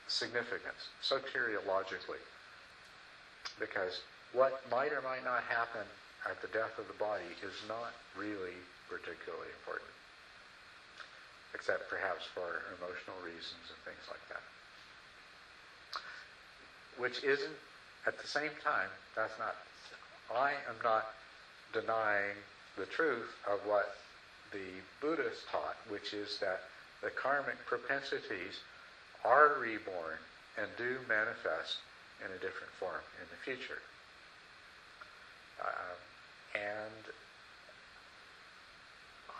significance, 0.08 0.94
soteriologically. 1.02 2.22
Because 3.58 4.06
what 4.38 4.62
might 4.70 4.94
or 4.94 5.02
might 5.02 5.26
not 5.26 5.42
happen 5.50 5.90
at 6.30 6.40
the 6.44 6.54
death 6.54 6.78
of 6.78 6.86
the 6.86 6.98
body 7.02 7.34
is 7.42 7.58
not 7.68 7.98
really 8.14 8.62
particularly 8.86 9.50
important, 9.58 9.90
except 11.54 11.90
perhaps 11.90 12.26
for 12.34 12.62
emotional 12.78 13.18
reasons 13.24 13.70
and 13.70 13.80
things 13.84 14.06
like 14.10 14.24
that. 14.30 14.42
Which 16.98 17.24
isn't, 17.24 17.58
at 18.06 18.18
the 18.20 18.28
same 18.28 18.52
time, 18.64 18.90
that's 19.16 19.38
not, 19.40 19.56
I 20.34 20.52
am 20.68 20.76
not 20.84 21.06
denying 21.74 22.38
the 22.78 22.86
truth 22.86 23.36
of 23.48 23.60
what 23.66 23.96
the 24.52 24.82
Buddhists 25.00 25.44
taught, 25.52 25.78
which 25.90 26.14
is 26.14 26.38
that 26.42 26.62
the 27.02 27.10
karmic 27.10 27.58
propensities 27.66 28.60
are 29.24 29.56
reborn 29.60 30.18
and 30.58 30.68
do 30.78 31.00
manifest 31.08 31.78
in 32.24 32.32
a 32.32 32.40
different 32.40 32.72
form 32.80 33.02
in 33.20 33.28
the 33.30 33.38
future. 33.44 33.82
Uh, 35.60 35.96
and 36.56 37.14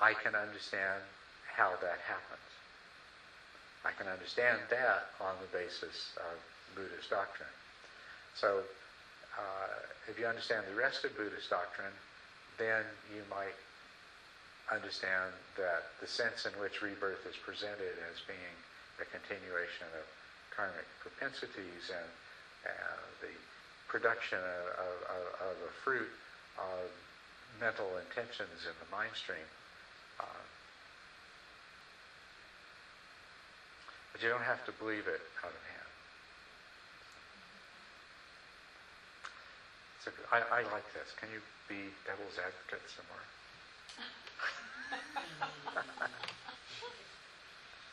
I 0.02 0.14
can 0.14 0.36
understand 0.36 1.04
how 1.56 1.76
that 1.82 2.00
happens. 2.08 2.48
I 3.84 3.92
can 3.98 4.08
understand 4.08 4.60
that 4.70 5.10
on 5.20 5.36
the 5.42 5.50
basis 5.58 6.14
of 6.18 6.38
Buddhist 6.76 7.10
doctrine. 7.10 7.50
So, 8.36 8.62
uh, 9.36 9.74
if 10.08 10.20
you 10.20 10.28
understand 10.28 10.66
the 10.70 10.76
rest 10.76 11.04
of 11.04 11.16
Buddhist 11.18 11.50
doctrine, 11.50 11.94
then 12.60 12.84
you 13.10 13.24
might 13.30 13.58
understand 14.70 15.34
that 15.58 15.92
the 16.00 16.08
sense 16.08 16.46
in 16.46 16.54
which 16.62 16.82
rebirth 16.82 17.26
is 17.28 17.36
presented 17.36 17.98
as 18.08 18.22
being 18.24 18.56
a 19.02 19.08
continuation 19.10 19.90
of 19.98 20.06
karmic 20.54 20.88
propensities 21.02 21.90
and 21.90 22.10
uh, 22.68 23.02
the 23.20 23.34
production 23.90 24.38
of, 24.38 24.64
of, 24.78 25.26
of, 25.52 25.56
a 25.68 25.74
fruit 25.84 26.12
of 26.56 26.88
mental 27.60 27.90
intentions 27.98 28.64
in 28.64 28.76
the 28.80 28.90
mind 28.94 29.12
stream. 29.18 29.44
Uh, 30.20 30.44
but 34.22 34.30
you 34.30 34.38
don't 34.38 34.46
have 34.46 34.62
to 34.70 34.74
believe 34.78 35.10
it 35.10 35.18
out 35.42 35.50
of 35.50 35.64
hand. 35.66 35.90
So 40.06 40.14
I, 40.30 40.62
I 40.62 40.70
like 40.70 40.86
this. 40.94 41.10
Can 41.18 41.34
you 41.34 41.42
be 41.66 41.90
devil's 42.06 42.38
advocate 42.38 42.86
some 42.86 43.10
more? 43.10 43.26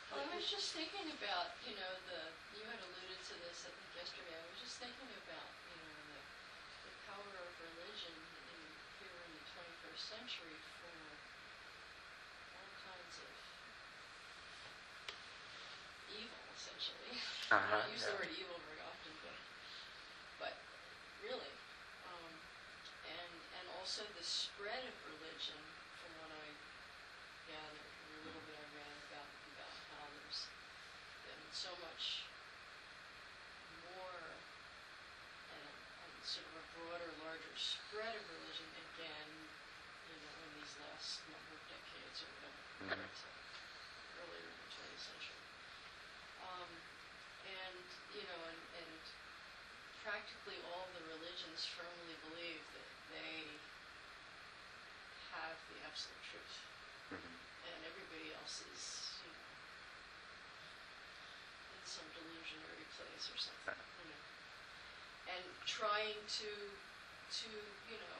Well, 0.09 0.25
I 0.25 0.33
was 0.37 0.49
just 0.49 0.73
thinking 0.73 1.05
about, 1.21 1.53
you 1.69 1.77
know, 1.77 1.93
the, 2.09 2.21
you 2.57 2.65
had 2.65 2.81
alluded 2.81 3.21
to 3.29 3.33
this, 3.45 3.61
I 3.61 3.69
think 3.69 3.89
yesterday, 3.93 4.33
I 4.33 4.41
was 4.49 4.57
just 4.57 4.81
thinking 4.81 5.05
about, 5.21 5.49
you 5.69 5.77
know, 5.85 6.01
the, 6.09 6.17
the 6.89 6.93
power 7.05 7.29
of 7.29 7.49
religion 7.61 8.17
in, 8.17 8.59
here 9.05 9.13
in 9.13 9.29
the 9.37 9.43
twenty-first 9.53 10.09
century 10.09 10.57
for 10.81 10.89
all 12.57 12.69
kinds 12.89 13.15
of 13.21 13.29
evil, 16.17 16.41
I 17.49 17.57
Uh-huh, 17.57 17.81
don't 17.81 17.89
use 17.89 18.05
the 18.05 18.13
word 18.13 18.29
evil 18.37 18.61
very 18.69 18.77
often, 18.85 19.09
but, 19.25 19.33
but 20.37 20.53
really. 21.25 21.49
Um, 22.05 22.29
and, 23.09 23.33
and 23.57 23.65
also 23.81 24.05
the 24.13 24.21
spread 24.21 24.85
of 24.85 24.95
religion, 25.17 25.57
from 25.97 26.11
what 26.21 26.29
I 26.29 26.45
gathered, 27.49 27.89
from 27.89 28.09
a 28.13 28.21
little 28.29 28.45
bit 28.45 28.53
I 28.53 28.67
read 28.77 28.97
about, 29.09 29.25
about 29.57 29.73
how 29.97 30.05
there's 30.13 30.45
been 31.25 31.41
so 31.49 31.73
much 31.81 32.29
more 33.97 34.21
and, 35.49 35.73
and 36.05 36.11
sort 36.21 36.45
of 36.53 36.53
a 36.53 36.65
broader, 36.77 37.09
larger 37.25 37.55
spread 37.57 38.13
of 38.13 38.23
religion 38.29 38.69
again, 38.93 39.29
you 40.05 40.17
know, 40.21 40.37
in 40.37 40.51
these 40.61 40.73
last 40.85 41.17
number 41.33 41.57
of 41.57 41.63
decades 41.65 42.17
or 42.21 42.29
whatever, 42.37 42.61
Mhm. 42.61 42.93
compared 42.93 43.09
to 43.09 43.29
earlier 44.21 44.45
in 44.45 44.53
the 44.53 44.69
20th 44.69 45.01
century. 45.01 45.41
Um, 46.45 46.69
and, 47.49 47.81
you 48.19 48.27
know, 48.27 48.41
and, 48.51 48.59
and 48.83 48.91
practically 50.03 50.59
all 50.75 50.85
the 50.91 51.03
religions 51.07 51.63
firmly 51.63 52.15
believe 52.27 52.61
that 52.75 52.89
they 53.15 53.47
have 55.31 55.55
the 55.71 55.79
absolute 55.87 56.23
truth 56.27 56.55
Mhm. 57.15 57.33
and 57.65 57.79
everybody 57.87 58.33
else 58.37 58.61
is, 58.75 58.83
you 59.23 59.31
know, 59.31 59.49
in 61.73 61.81
some 61.87 62.05
delusionary 62.13 62.85
place 62.99 63.25
or 63.31 63.37
something, 63.39 63.79
you 64.03 64.07
know. 64.11 64.23
And 65.33 65.45
trying 65.65 66.17
to, 66.43 66.51
to, 67.39 67.49
you 67.89 67.97
know, 68.03 68.19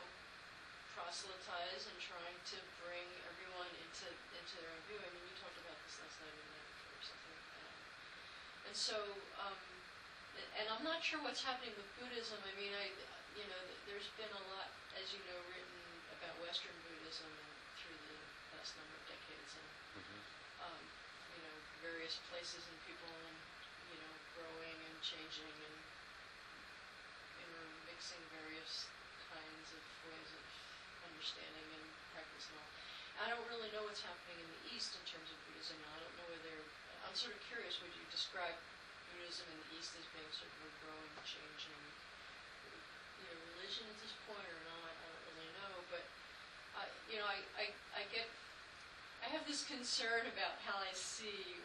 proselytize 0.96 1.86
and 1.90 1.98
trying 2.02 2.40
to 2.54 2.58
bring 2.82 3.08
everyone 3.30 3.70
into, 3.86 4.08
into 4.38 4.54
their 4.62 4.70
own 4.74 4.82
view. 4.90 5.00
I 5.02 5.10
mean, 5.14 5.26
you 5.30 5.36
talked 5.38 5.58
about 5.62 5.78
this 5.86 5.96
last 6.02 6.18
night 6.22 6.34
or 6.34 6.44
the 6.44 6.54
night 6.54 6.68
before 6.70 6.98
or 6.98 7.06
something. 7.06 7.38
Um, 7.62 7.78
and 8.70 8.76
so, 8.76 8.98
um, 9.42 9.58
and- 10.57 10.70
I'm 10.70 10.84
not 10.84 11.03
sure 11.03 11.20
what's 11.22 11.44
happening 11.44 11.74
with 11.76 11.88
Buddhism. 11.99 12.40
I 12.45 12.53
mean, 12.56 12.72
I, 12.76 12.88
you 13.36 13.45
know, 13.48 13.61
there's 13.88 14.07
been 14.20 14.32
a 14.32 14.44
lot, 14.53 14.70
as 14.95 15.11
you 15.14 15.20
know, 15.28 15.40
written 15.52 15.80
about 16.20 16.36
Western 16.44 16.76
Buddhism 16.88 17.28
and 17.30 17.52
through 17.80 17.99
the 18.10 18.20
last 18.57 18.76
number 18.80 18.95
of 18.95 19.03
decades, 19.07 19.52
and 19.56 19.70
Mhm. 19.99 20.20
um, 20.64 20.84
you 21.36 21.41
know, 21.44 21.56
various 21.82 22.16
places 22.32 22.64
and 22.68 22.78
people, 22.86 23.11
and 23.28 23.38
you 23.91 23.98
know, 23.99 24.14
growing 24.36 24.78
and 24.86 24.95
changing 25.02 25.56
and 25.66 25.78
intermixing 27.40 28.22
various 28.30 28.86
kinds 29.32 29.68
of 29.74 29.82
ways 30.11 30.30
of 30.36 30.45
understanding 31.10 31.68
and 31.74 31.86
practice 32.14 32.45
and 32.52 32.60
all. 32.60 32.72
I 33.20 33.28
don't 33.30 33.48
really 33.48 33.72
know 33.72 33.84
what's 33.84 34.02
happening 34.02 34.40
in 34.40 34.48
the 34.48 34.61
East 34.76 34.95
in 34.95 35.03
terms 35.07 35.32
of 35.32 35.38
Buddhism. 35.48 35.76
Now, 35.84 35.91
I 35.95 35.99
don't 35.99 36.16
know 36.20 36.28
whether 36.32 36.56
I'm 37.03 37.16
sort 37.16 37.36
of 37.36 37.41
curious. 37.48 37.80
Would 37.82 37.95
you 37.95 38.06
describe 38.11 38.56
Buddhism 39.20 39.52
in 39.52 39.60
the 39.68 39.76
East 39.76 39.91
as 40.00 40.08
being 40.16 40.32
sort 40.32 40.48
of 40.48 40.64
a 40.64 40.72
growing, 40.80 41.12
changing, 41.28 41.84
you 43.20 43.28
know, 43.28 43.36
religion 43.52 43.84
at 43.91 44.00
this 44.00 44.16
point 44.24 44.48
or 44.48 44.62
not? 44.64 44.96
I 44.96 45.12
don't 45.12 45.24
really 45.36 45.52
know, 45.60 45.76
but 45.91 46.08
I, 46.80 46.88
you 47.12 47.20
know, 47.20 47.28
I, 47.28 47.44
I, 47.60 47.68
I 48.00 48.08
get, 48.16 48.32
I 49.20 49.28
have 49.36 49.44
this 49.44 49.68
concern 49.68 50.24
about 50.24 50.56
how 50.64 50.80
I 50.80 50.96
see, 50.96 51.60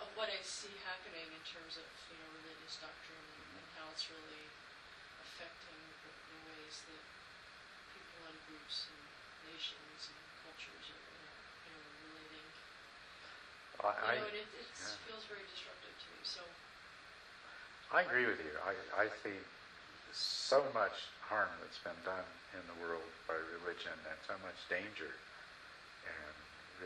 of 0.00 0.08
what 0.16 0.32
I 0.32 0.40
see 0.40 0.72
happening 0.88 1.28
in 1.28 1.42
terms 1.44 1.76
of, 1.76 1.84
you 2.08 2.16
know, 2.16 2.32
religious 2.40 2.80
doctrine 2.80 3.28
and, 3.28 3.60
and 3.60 3.66
how 3.76 3.92
it's 3.92 4.08
really 4.08 4.48
affecting 5.20 5.76
the, 6.00 6.10
the 6.32 6.38
ways 6.48 6.80
that 6.88 7.04
people 7.92 8.24
and 8.24 8.40
groups 8.48 8.88
and 8.88 9.04
nations 9.52 10.00
and 10.08 10.20
cultures 10.48 10.86
are, 10.96 11.04
you 11.12 11.28
know, 11.28 11.36
you 11.60 11.72
know 11.76 11.84
relating. 12.08 12.48
I, 13.84 14.16
You 14.16 14.24
know, 14.24 14.32
and 14.32 14.38
it, 14.40 14.48
it 14.48 14.68
yeah. 14.80 14.96
feels 15.04 15.28
very 15.28 15.44
disruptive 15.44 15.92
to 15.92 16.08
me, 16.16 16.24
so. 16.24 16.40
I 17.90 18.02
agree 18.06 18.26
with 18.26 18.38
you. 18.38 18.54
I, 18.62 19.02
I 19.02 19.06
see 19.26 19.34
so 20.14 20.62
much 20.74 20.94
harm 21.26 21.50
that's 21.62 21.82
been 21.82 21.98
done 22.06 22.26
in 22.54 22.62
the 22.70 22.76
world 22.82 23.06
by 23.26 23.34
religion 23.62 23.94
and 24.06 24.18
so 24.26 24.34
much 24.46 24.58
danger 24.70 25.10
and 26.06 26.34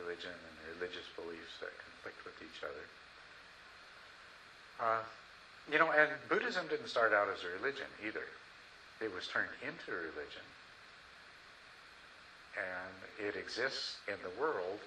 religion 0.01 0.32
and 0.32 0.55
religious 0.76 1.05
beliefs 1.16 1.60
that 1.60 1.72
conflict 1.76 2.20
with 2.24 2.36
each 2.40 2.60
other. 2.64 2.85
Uh, 4.81 5.02
you 5.70 5.78
know, 5.78 5.93
and 5.93 6.10
Buddhism 6.28 6.68
didn't 6.68 6.89
start 6.89 7.12
out 7.12 7.28
as 7.28 7.44
a 7.44 7.52
religion 7.60 7.89
either. 8.05 8.28
It 9.01 9.12
was 9.12 9.28
turned 9.28 9.52
into 9.64 9.93
a 9.93 10.01
religion. 10.09 10.44
And 12.56 12.97
it 13.20 13.36
exists 13.36 14.01
in 14.09 14.16
the 14.24 14.32
world 14.40 14.81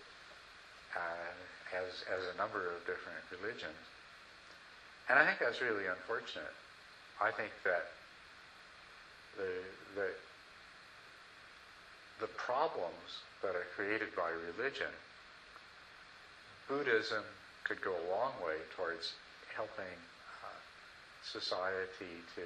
uh, 0.95 1.33
as, 1.77 2.05
as 2.09 2.25
a 2.33 2.37
number 2.37 2.73
of 2.73 2.81
different 2.85 3.21
religions. 3.41 3.77
And 5.09 5.17
I 5.17 5.25
think 5.25 5.39
that's 5.39 5.61
really 5.61 5.87
unfortunate. 5.87 6.55
I 7.21 7.31
think 7.31 7.51
that 7.63 7.87
the, 9.37 9.51
the, 9.95 10.09
the 12.19 12.27
problems 12.35 13.23
that 13.41 13.55
are 13.55 13.65
created 13.75 14.09
by 14.15 14.29
religion, 14.57 14.91
Buddhism 16.67 17.23
could 17.63 17.81
go 17.81 17.91
a 17.91 18.05
long 18.11 18.33
way 18.43 18.59
towards 18.75 19.13
helping 19.55 19.97
uh, 20.43 20.59
society 21.23 22.19
to 22.35 22.45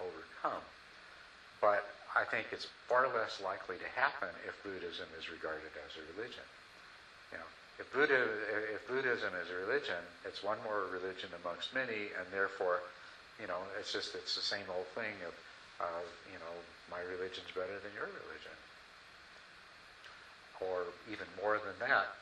overcome. 0.00 0.64
But 1.60 1.84
I 2.16 2.24
think 2.24 2.46
it's 2.52 2.66
far 2.88 3.08
less 3.08 3.40
likely 3.42 3.76
to 3.76 3.88
happen 3.98 4.28
if 4.46 4.54
Buddhism 4.62 5.06
is 5.18 5.30
regarded 5.30 5.70
as 5.84 5.92
a 5.98 6.04
religion. 6.16 6.46
You 7.32 7.38
know, 7.38 7.50
if, 7.78 7.90
Buddha, 7.92 8.22
if 8.72 8.86
Buddhism 8.86 9.34
is 9.42 9.50
a 9.50 9.66
religion, 9.66 9.98
it's 10.24 10.42
one 10.42 10.58
more 10.62 10.86
religion 10.92 11.30
amongst 11.42 11.74
many, 11.74 12.14
and 12.14 12.26
therefore, 12.30 12.80
you 13.40 13.46
know, 13.46 13.58
it's 13.78 13.92
just 13.92 14.14
it's 14.14 14.34
the 14.36 14.46
same 14.46 14.66
old 14.70 14.86
thing 14.94 15.14
of, 15.26 15.34
you 16.30 16.38
know, 16.38 16.54
my 16.90 17.02
religion's 17.10 17.50
better 17.50 17.74
than 17.82 17.90
your 17.98 18.06
religion, 18.06 18.56
or 20.62 20.86
even 21.10 21.26
more 21.42 21.58
than 21.58 21.74
that. 21.88 22.14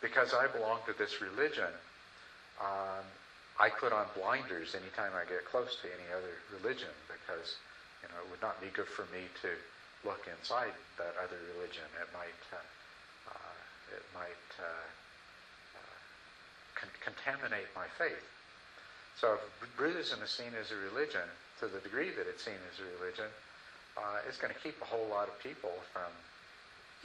Because 0.00 0.34
I 0.34 0.46
belong 0.46 0.78
to 0.86 0.94
this 0.94 1.20
religion, 1.20 1.72
um, 2.60 3.02
I 3.58 3.70
put 3.70 3.92
on 3.92 4.06
blinders 4.14 4.74
anytime 4.74 5.10
I 5.14 5.26
get 5.26 5.44
close 5.46 5.78
to 5.82 5.86
any 5.90 6.06
other 6.14 6.34
religion 6.60 6.90
because 7.06 7.56
you 8.02 8.08
know 8.10 8.18
it 8.22 8.30
would 8.30 8.42
not 8.42 8.60
be 8.60 8.70
good 8.74 8.90
for 8.90 9.06
me 9.14 9.26
to 9.42 9.50
look 10.06 10.26
inside 10.26 10.74
that 10.98 11.14
other 11.18 11.38
religion. 11.56 11.86
It 11.98 12.10
might 12.12 12.38
uh, 12.52 12.62
it 13.92 14.04
might 14.14 14.46
uh, 14.60 14.86
uh, 15.76 15.96
con- 16.74 16.98
contaminate 17.02 17.68
my 17.74 17.86
faith. 17.98 18.24
So 19.20 19.38
if 19.38 19.42
Buddhism 19.76 20.22
is 20.22 20.30
seen 20.30 20.52
as 20.58 20.70
a 20.70 20.76
religion, 20.76 21.26
to 21.60 21.68
the 21.68 21.78
degree 21.80 22.10
that 22.10 22.26
it's 22.26 22.42
seen 22.44 22.58
as 22.72 22.76
a 22.82 22.86
religion, 22.98 23.30
uh, 23.96 24.26
it's 24.26 24.38
going 24.38 24.52
to 24.52 24.58
keep 24.58 24.74
a 24.82 24.88
whole 24.88 25.06
lot 25.06 25.28
of 25.30 25.38
people 25.38 25.70
from 25.94 26.10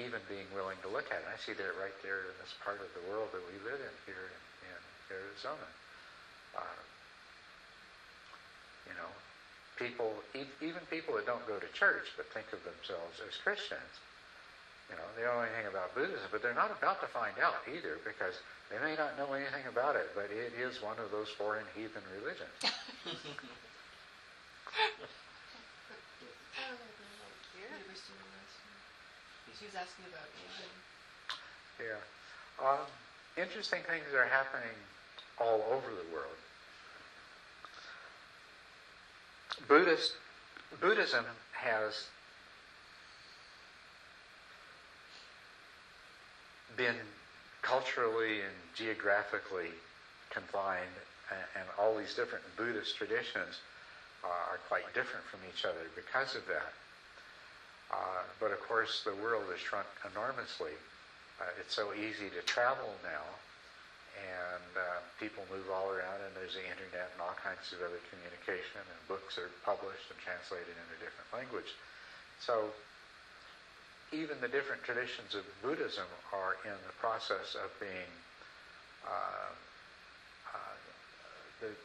even 0.02 0.20
being 0.26 0.48
willing 0.56 0.80
to 0.82 0.90
look 0.90 1.12
at 1.12 1.22
it. 1.22 1.28
I 1.30 1.38
see 1.38 1.54
that 1.54 1.74
right 1.78 1.94
there 2.02 2.32
in 2.32 2.36
this 2.42 2.56
part 2.64 2.82
of 2.82 2.90
the 2.98 3.04
world 3.12 3.30
that 3.36 3.44
we 3.46 3.56
live 3.62 3.78
in 3.78 3.96
here 4.10 4.26
in, 4.32 4.74
in 4.74 4.80
Arizona. 5.12 5.70
Uh, 6.58 6.80
you 8.90 8.96
know, 8.98 9.12
people, 9.78 10.18
e- 10.34 10.50
even 10.66 10.82
people 10.90 11.14
that 11.20 11.30
don't 11.30 11.46
go 11.46 11.60
to 11.62 11.70
church 11.78 12.10
but 12.18 12.26
think 12.34 12.50
of 12.56 12.64
themselves 12.66 13.22
as 13.22 13.38
Christians, 13.38 14.02
you 14.90 14.98
know, 14.98 15.06
they 15.16 15.24
don't 15.24 15.38
know 15.38 15.46
anything 15.46 15.70
about 15.70 15.94
Buddhism, 15.94 16.26
but 16.34 16.42
they're 16.42 16.58
not 16.58 16.74
about 16.74 17.02
to 17.02 17.08
find 17.08 17.38
out 17.38 17.62
either 17.70 18.02
because 18.04 18.34
they 18.74 18.78
may 18.82 18.98
not 18.98 19.18
know 19.18 19.34
anything 19.34 19.66
about 19.70 19.96
it, 19.96 20.10
but 20.14 20.30
it 20.34 20.54
is 20.58 20.82
one 20.82 20.98
of 20.98 21.10
those 21.14 21.30
foreign 21.38 21.66
heathen 21.78 22.04
religions. 22.18 22.54
She 29.60 29.66
was 29.66 29.76
asking 29.76 30.06
about 30.08 30.24
Asian. 30.40 30.72
Yeah. 31.84 32.00
Um, 32.64 32.88
interesting 33.36 33.84
things 33.92 34.08
are 34.16 34.24
happening 34.24 34.72
all 35.36 35.60
over 35.68 35.92
the 35.92 36.08
world. 36.16 36.40
Buddhist, 39.68 40.14
Buddhism 40.80 41.26
has 41.52 42.08
been 46.80 46.96
culturally 47.62 48.40
and 48.40 48.56
geographically 48.72 49.76
confined, 50.32 50.96
and, 51.28 51.44
and 51.60 51.68
all 51.76 51.92
these 52.00 52.16
different 52.16 52.48
Buddhist 52.56 52.96
traditions 52.96 53.60
are 54.24 54.60
quite 54.72 54.88
different 54.96 55.28
from 55.28 55.44
each 55.52 55.68
other 55.68 55.92
because 55.92 56.40
of 56.40 56.48
that. 56.48 56.72
Uh, 57.92 58.24
but 58.40 58.56
of 58.56 58.64
course, 58.64 59.04
the 59.04 59.16
world 59.20 59.44
has 59.52 59.60
shrunk 59.60 59.88
enormously. 60.08 60.72
Uh, 61.40 61.52
it's 61.60 61.76
so 61.76 61.92
easy 61.96 62.32
to 62.32 62.40
travel 62.48 62.96
now, 63.04 63.28
and 64.16 64.72
uh, 64.80 65.04
people 65.20 65.44
move 65.52 65.68
all 65.68 65.92
around, 65.92 66.20
and 66.24 66.32
there's 66.40 66.56
the 66.56 66.64
internet 66.64 67.12
and 67.12 67.20
all 67.20 67.36
kinds 67.44 67.76
of 67.76 67.84
other 67.84 68.00
communication, 68.08 68.80
and 68.80 69.00
books 69.12 69.36
are 69.36 69.52
published 69.68 70.08
and 70.12 70.20
translated 70.24 70.72
into 70.72 70.96
different 71.04 71.28
language. 71.36 71.76
So 72.40 72.72
even 74.12 74.40
the 74.42 74.48
different 74.48 74.84
traditions 74.84 75.36
of 75.36 75.44
Buddhism 75.62 76.06
are 76.34 76.58
in 76.66 76.78
the 76.88 76.96
process 77.00 77.56
of 77.56 77.70
being. 77.80 78.12
Uh, 79.06 79.52
uh, 80.54 80.76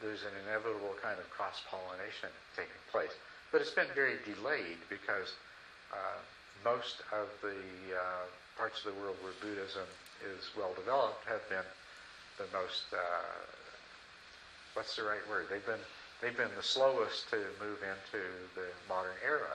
there's 0.02 0.22
an 0.22 0.34
inevitable 0.46 0.94
kind 1.02 1.18
of 1.18 1.28
cross 1.30 1.62
pollination 1.70 2.30
taking 2.56 2.80
place, 2.90 3.12
but 3.52 3.60
it's 3.60 3.74
been 3.74 3.90
very 3.94 4.18
delayed 4.24 4.78
because 4.88 5.34
uh, 5.92 6.18
most 6.64 7.02
of 7.12 7.28
the 7.42 7.58
uh, 7.92 8.24
parts 8.56 8.84
of 8.84 8.94
the 8.94 9.00
world 9.00 9.16
where 9.22 9.34
Buddhism 9.42 9.86
is 10.24 10.48
well 10.56 10.72
developed 10.74 11.24
have 11.26 11.42
been 11.48 11.66
the 12.38 12.46
most 12.56 12.90
uh, 12.92 12.98
what's 14.74 14.96
the 14.96 15.02
right 15.02 15.22
word? 15.30 15.46
They've 15.50 15.64
been 15.64 15.82
they've 16.22 16.36
been 16.36 16.54
the 16.56 16.62
slowest 16.62 17.30
to 17.30 17.38
move 17.62 17.78
into 17.82 18.22
the 18.54 18.66
modern 18.88 19.16
era, 19.24 19.54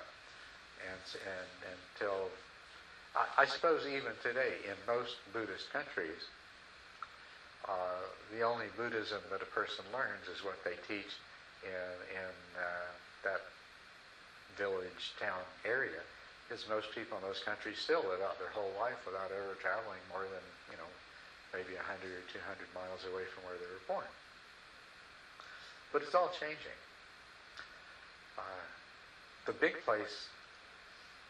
and 0.83 1.03
and 1.23 1.75
until 1.75 2.29
I, 3.15 3.43
I 3.43 3.45
suppose 3.45 3.85
even 3.87 4.13
today 4.23 4.61
in 4.65 4.75
most 4.87 5.15
Buddhist 5.33 5.71
countries, 5.71 6.21
uh, 7.67 8.01
the 8.33 8.41
only 8.41 8.67
Buddhism 8.77 9.21
that 9.31 9.41
a 9.41 9.51
person 9.53 9.85
learns 9.93 10.27
is 10.33 10.43
what 10.43 10.57
they 10.63 10.77
teach 10.87 11.11
in 11.63 12.15
in 12.15 12.33
uh, 12.57 12.89
that 13.23 13.41
village 14.57 15.15
town 15.19 15.39
area 15.65 16.03
Because 16.47 16.67
most 16.67 16.91
people 16.95 17.17
in 17.17 17.23
those 17.23 17.39
countries 17.45 17.77
still 17.77 18.03
live 18.09 18.21
out 18.25 18.39
their 18.39 18.51
whole 18.51 18.73
life 18.79 18.97
without 19.05 19.29
ever 19.31 19.55
traveling 19.61 20.01
more 20.09 20.25
than, 20.25 20.45
you 20.73 20.77
know, 20.81 20.89
maybe 21.53 21.77
100 21.77 21.85
or 22.09 22.25
200 22.33 22.41
miles 22.73 23.05
away 23.05 23.23
from 23.29 23.45
where 23.45 23.55
they 23.55 23.69
were 23.69 23.85
born. 23.87 24.09
But 25.93 26.01
it's 26.01 26.15
all 26.15 26.31
changing. 26.39 26.77
Uh, 28.37 28.65
the 29.45 29.53
big 29.53 29.77
place, 29.85 30.27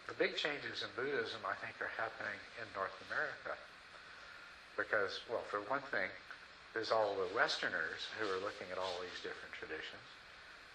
the 0.10 0.18
big 0.18 0.34
changes 0.34 0.82
in 0.82 0.90
Buddhism, 0.98 1.46
I 1.46 1.54
think, 1.62 1.78
are 1.78 1.94
happening 1.94 2.36
in 2.58 2.66
North 2.74 2.98
America. 3.14 3.54
Because, 4.74 5.22
well, 5.30 5.46
for 5.54 5.62
one 5.70 5.86
thing, 5.94 6.10
there's 6.74 6.90
all 6.90 7.14
the 7.14 7.30
Westerners 7.38 8.10
who 8.18 8.26
are 8.26 8.42
looking 8.42 8.66
at 8.74 8.82
all 8.82 8.98
these 9.06 9.22
different 9.22 9.54
traditions. 9.54 10.08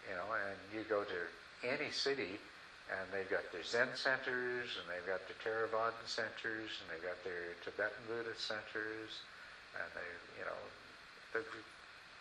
You 0.07 0.15
know, 0.15 0.29
and 0.39 0.55
you 0.71 0.87
go 0.87 1.03
to 1.03 1.21
any 1.67 1.91
city 1.91 2.39
and 2.93 3.09
they've 3.11 3.29
got 3.33 3.49
their 3.49 3.65
Zen 3.65 3.89
centers, 3.97 4.77
and 4.77 4.85
they've 4.85 5.09
got 5.09 5.25
their 5.25 5.41
Theravada 5.41 6.05
centers, 6.05 6.69
and 6.69 6.87
they've 6.93 7.01
got 7.01 7.17
their 7.25 7.57
Tibetan 7.65 8.05
Buddhist 8.05 8.45
centers, 8.45 9.25
and 9.73 9.89
they, 9.97 10.11
you 10.37 10.45
know, 10.45 10.61
they've 11.33 11.49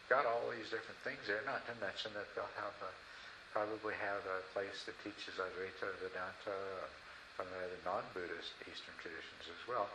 got 0.07 0.23
all 0.23 0.47
these 0.55 0.71
different 0.71 0.95
things 1.03 1.19
there. 1.27 1.43
Not 1.43 1.67
to 1.67 1.75
mention 1.83 2.15
that 2.15 2.31
they'll 2.31 2.55
have 2.63 2.79
a, 2.79 2.91
probably 3.51 3.91
have 3.99 4.23
a 4.23 4.39
place 4.55 4.87
that 4.87 4.95
teaches 5.03 5.35
Advaita 5.35 5.91
Vedanta 5.99 6.55
from 7.35 7.47
the 7.51 7.65
non-Buddhist 7.85 8.53
Eastern 8.69 8.95
traditions 9.01 9.45
as 9.49 9.61
well. 9.67 9.89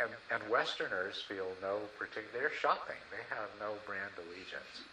And, 0.00 0.10
and 0.32 0.40
Westerners 0.48 1.20
feel 1.28 1.52
no 1.60 1.84
particular. 1.98 2.32
They're 2.32 2.56
shopping. 2.56 3.00
They 3.12 3.24
have 3.34 3.48
no 3.60 3.76
brand 3.84 4.12
allegiance 4.16 4.84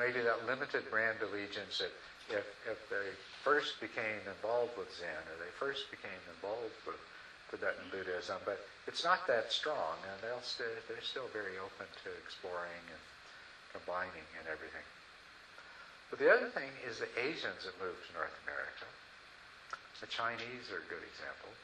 maybe 0.00 0.24
that 0.24 0.48
limited 0.48 0.88
brand 0.88 1.20
allegiance 1.20 1.84
that 1.84 1.92
if, 2.32 2.48
if 2.64 2.80
they 2.88 3.12
first 3.44 3.76
became 3.84 4.24
involved 4.24 4.72
with 4.80 4.88
Zen 4.96 5.12
or 5.28 5.36
they 5.36 5.52
first 5.60 5.92
became 5.92 6.24
involved 6.32 6.72
with 6.88 6.96
Tibetan 7.52 7.84
Buddhism, 7.92 8.40
but 8.48 8.56
it's 8.88 9.04
not 9.04 9.26
that 9.28 9.52
strong, 9.52 10.00
and 10.08 10.16
they'll 10.24 10.40
st- 10.40 10.72
they're 10.88 11.04
still 11.04 11.28
very 11.36 11.60
open 11.60 11.84
to 12.06 12.08
exploring 12.24 12.80
and 12.88 13.02
combining 13.76 14.24
and 14.40 14.48
everything. 14.48 14.86
But 16.10 16.18
the 16.18 16.30
other 16.30 16.50
thing 16.50 16.70
is 16.82 16.98
the 16.98 17.10
Asians 17.14 17.62
that 17.64 17.78
moved 17.78 18.02
to 18.10 18.12
North 18.18 18.34
America. 18.42 18.86
The 20.02 20.10
Chinese 20.10 20.66
are 20.74 20.82
a 20.82 20.88
good 20.90 21.06
example. 21.06 21.54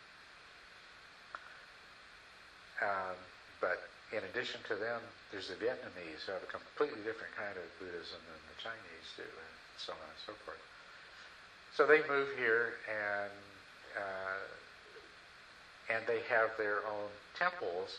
Um, 2.79 3.17
but 3.61 3.83
in 4.15 4.23
addition 4.31 4.63
to 4.71 4.77
them, 4.77 5.03
there's 5.33 5.49
the 5.49 5.59
Vietnamese 5.59 6.23
who 6.27 6.33
have 6.33 6.45
a 6.47 6.53
completely 6.53 7.03
different 7.03 7.35
kind 7.35 7.57
of 7.59 7.67
Buddhism 7.83 8.23
than 8.23 8.41
the 8.55 8.59
Chinese 8.63 9.09
do, 9.19 9.27
and 9.27 9.57
so 9.81 9.93
on 9.97 10.07
and 10.07 10.23
so 10.23 10.33
forth. 10.47 10.63
So 11.75 11.89
they 11.89 12.07
move 12.07 12.29
here, 12.39 12.79
and 12.87 13.35
uh, 13.99 14.47
and 15.91 16.07
they 16.07 16.21
have 16.29 16.51
their 16.59 16.87
own 16.87 17.11
temples, 17.39 17.99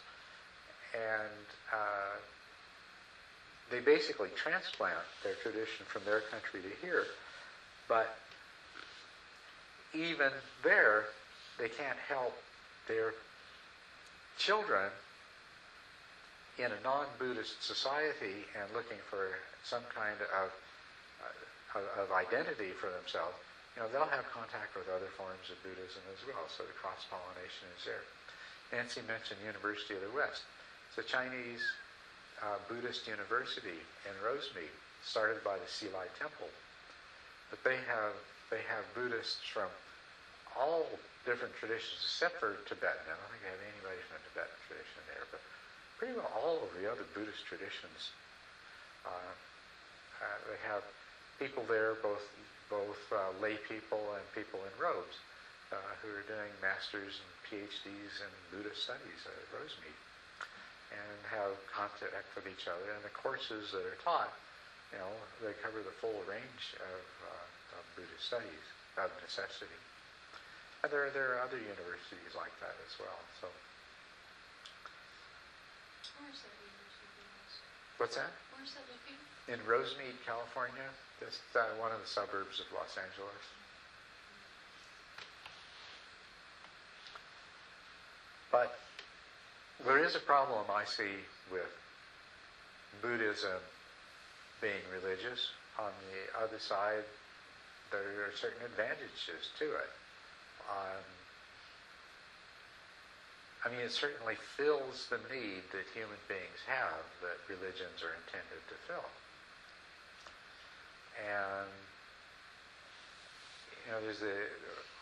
and 0.93 1.45
uh, 1.73 2.15
they 3.71 3.79
basically 3.79 4.29
transplant 4.35 5.03
their 5.23 5.35
tradition 5.35 5.85
from 5.87 6.03
their 6.05 6.21
country 6.21 6.61
to 6.61 6.85
here. 6.85 7.03
But 7.87 8.15
even 9.93 10.31
there, 10.63 11.05
they 11.59 11.69
can't 11.69 11.97
help 12.07 12.33
their 12.87 13.13
children 14.37 14.89
in 16.57 16.71
a 16.71 16.79
non-Buddhist 16.83 17.61
society 17.61 18.45
and 18.57 18.65
looking 18.73 18.97
for 19.09 19.37
some 19.63 19.83
kind 19.93 20.17
of, 20.33 20.49
uh, 21.21 22.01
of 22.01 22.11
identity 22.11 22.73
for 22.73 22.89
themselves, 22.89 23.35
you 23.75 23.83
know, 23.83 23.89
they'll 23.93 24.09
have 24.09 24.25
contact 24.33 24.73
with 24.73 24.89
other 24.89 25.11
forms 25.13 25.53
of 25.53 25.61
Buddhism 25.61 26.01
as 26.09 26.21
well. 26.25 26.49
So 26.49 26.65
the 26.65 26.73
cross-pollination 26.81 27.69
is 27.77 27.85
there. 27.85 28.05
Nancy 28.73 29.05
mentioned 29.05 29.37
University 29.45 29.93
of 29.93 30.01
the 30.01 30.13
West. 30.17 30.41
the 30.95 31.03
Chinese 31.03 31.61
uh, 32.43 32.57
Buddhist 32.69 33.07
University 33.07 33.79
in 34.05 34.13
Rosemead, 34.21 34.71
started 35.03 35.43
by 35.43 35.57
the 35.57 35.67
Hsi 35.67 35.89
Lai 35.93 36.05
Temple. 36.19 36.49
But 37.49 37.63
they 37.63 37.77
have 37.87 38.13
they 38.51 38.63
have 38.71 38.83
Buddhists 38.95 39.43
from 39.43 39.67
all 40.55 40.87
different 41.27 41.53
traditions 41.59 41.99
except 41.99 42.39
for 42.39 42.55
Tibetan. 42.65 43.03
I 43.03 43.15
don't 43.15 43.29
think 43.35 43.43
they 43.43 43.51
have 43.51 43.65
anybody 43.75 43.99
from 44.07 44.17
the 44.19 44.23
Tibetan 44.31 44.59
tradition 44.67 45.01
there, 45.11 45.25
but 45.31 45.41
pretty 45.99 46.15
well 46.15 46.31
all 46.31 46.63
of 46.63 46.71
the 46.79 46.87
other 46.87 47.03
Buddhist 47.11 47.43
traditions. 47.45 48.15
Uh, 49.03 49.31
uh, 50.23 50.37
they 50.49 50.59
have 50.65 50.83
people 51.37 51.63
there, 51.67 51.95
both 52.01 52.23
both 52.69 52.99
uh, 53.15 53.31
lay 53.39 53.55
people 53.67 54.03
and 54.15 54.23
people 54.35 54.59
in 54.59 54.73
robes, 54.75 55.15
uh, 55.71 55.79
who 56.03 56.11
are 56.11 56.25
doing 56.27 56.51
masters 56.59 57.19
and 57.23 57.31
PhDs 57.47 58.13
in 58.19 58.31
Buddhist 58.51 58.83
studies 58.83 59.23
at 59.23 59.39
Rosemead, 59.55 59.95
and 60.91 61.17
have 61.31 61.53
contact 61.69 62.27
with 62.35 62.47
each 62.47 62.65
other. 62.67 62.87
And 62.95 63.03
the 63.03 63.13
courses 63.13 63.71
that 63.75 63.83
are 63.83 63.99
taught, 64.03 64.31
you 64.91 64.99
know, 64.99 65.11
they 65.43 65.53
cover 65.59 65.83
the 65.83 65.95
full 65.99 66.17
range 66.25 66.65
of, 66.79 67.03
uh, 67.27 67.77
of 67.79 67.83
Buddhist 67.95 68.23
studies 68.23 68.65
of 68.97 69.11
necessity. 69.21 69.77
And 70.83 70.89
there, 70.89 71.09
there 71.11 71.37
are 71.37 71.41
other 71.43 71.59
universities 71.59 72.33
like 72.37 72.53
that 72.61 72.75
as 72.85 72.93
well. 72.97 73.19
So, 73.41 73.49
Where 76.21 76.29
is 76.31 76.39
that 76.41 76.53
university 76.53 77.07
what's 77.97 78.15
that? 78.15 78.29
Where's 78.53 78.73
that 78.77 78.85
located? 78.89 79.25
In 79.49 79.59
Rosemead, 79.65 80.17
California, 80.25 80.85
just 81.19 81.41
uh, 81.57 81.65
one 81.81 81.91
of 81.91 82.01
the 82.01 82.09
suburbs 82.09 82.61
of 82.61 82.67
Los 82.73 82.93
Angeles. 82.93 83.45
But 88.51 88.77
there 89.85 90.03
is 90.03 90.15
a 90.15 90.19
problem 90.19 90.65
I 90.69 90.85
see 90.85 91.21
with 91.51 91.69
Buddhism 93.01 93.61
being 94.61 94.81
religious. 94.91 95.51
On 95.79 95.91
the 96.09 96.43
other 96.43 96.59
side, 96.59 97.05
there 97.91 98.25
are 98.25 98.33
certain 98.35 98.65
advantages 98.65 99.53
to 99.59 99.65
it. 99.65 99.91
Um, 100.69 101.05
I 103.65 103.69
mean, 103.69 103.81
it 103.81 103.91
certainly 103.91 104.35
fills 104.55 105.07
the 105.09 105.19
need 105.33 105.63
that 105.71 105.85
human 105.93 106.17
beings 106.27 106.61
have 106.67 107.05
that 107.21 107.37
religions 107.49 108.01
are 108.01 108.15
intended 108.25 108.61
to 108.69 108.75
fill. 108.87 109.09
And, 111.17 111.69
you 113.85 113.91
know, 113.91 113.99
there's 114.01 114.21
a, 114.21 114.47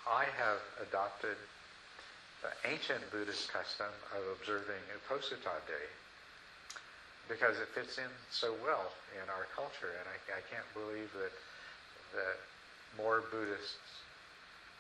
I 0.10 0.26
have 0.38 0.60
adopted 0.82 1.38
the 2.46 2.70
ancient 2.70 3.02
Buddhist 3.10 3.50
custom 3.50 3.90
of 4.14 4.22
observing 4.38 4.78
Uposatha 4.94 5.58
Day 5.66 5.90
because 7.26 7.58
it 7.58 7.66
fits 7.74 7.98
in 7.98 8.12
so 8.30 8.54
well 8.62 8.94
in 9.18 9.26
our 9.34 9.50
culture, 9.58 9.90
and 9.98 10.06
I, 10.06 10.18
I 10.38 10.42
can't 10.54 10.70
believe 10.78 11.10
that 11.18 11.34
that 12.14 12.38
more 13.02 13.26
Buddhists 13.34 13.82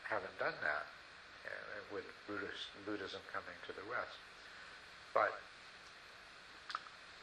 haven't 0.06 0.32
done 0.38 0.54
that 0.62 0.86
uh, 1.50 1.78
with 1.90 2.06
Buddhist, 2.30 2.70
Buddhism 2.86 3.20
coming 3.34 3.58
to 3.66 3.74
the 3.74 3.84
West. 3.90 4.16
But 5.12 5.34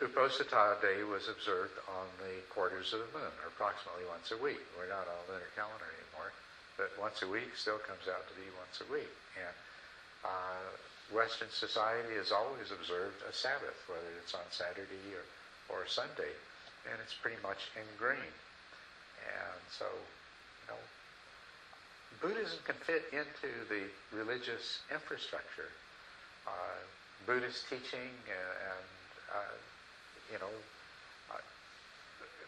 Uposatha 0.03 0.83
Day 0.83 1.07
was 1.07 1.31
observed 1.31 1.79
on 1.87 2.11
the 2.19 2.43
quarters 2.51 2.91
of 2.91 3.07
the 3.07 3.11
moon, 3.15 3.33
or 3.47 3.55
approximately 3.55 4.05
once 4.11 4.35
a 4.35 4.39
week. 4.43 4.61
We're 4.75 4.91
not 4.91 5.07
on 5.07 5.23
lunar 5.31 5.49
calendar 5.55 5.87
anymore, 5.87 6.35
but 6.75 6.91
once 6.99 7.23
a 7.23 7.31
week 7.31 7.55
still 7.55 7.79
comes 7.79 8.11
out 8.11 8.27
to 8.27 8.35
be 8.35 8.51
once 8.59 8.83
a 8.83 8.89
week. 8.91 9.15
And 9.39 9.55
uh, 10.25 10.63
Western 11.15 11.51
society 11.51 12.17
has 12.17 12.33
always 12.33 12.71
observed 12.73 13.21
a 13.29 13.33
Sabbath, 13.33 13.77
whether 13.87 14.09
it's 14.23 14.35
on 14.35 14.47
Saturday 14.51 15.13
or, 15.13 15.27
or 15.69 15.87
Sunday, 15.87 16.33
and 16.89 16.97
it's 17.03 17.15
pretty 17.15 17.41
much 17.43 17.69
ingrained. 17.77 18.39
And 19.23 19.63
so, 19.71 19.87
you 19.87 20.67
know, 20.73 20.83
Buddhism 22.21 22.59
can 22.65 22.77
fit 22.87 23.05
into 23.13 23.51
the 23.69 23.87
religious 24.17 24.81
infrastructure. 24.91 25.71
Uh, 26.47 26.81
Buddhist 27.27 27.69
teaching 27.69 28.11
and, 28.27 28.89
uh, 29.31 29.57
you 30.33 30.39
know, 30.39 30.55
uh, 31.31 31.39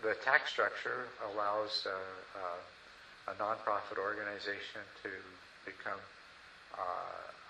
the 0.02 0.14
tax 0.24 0.50
structure 0.50 1.06
allows 1.32 1.86
uh, 1.86 1.90
uh, 1.90 3.32
a 3.32 3.34
nonprofit 3.38 3.98
organization 3.98 4.82
to 5.02 5.10
become 5.64 6.00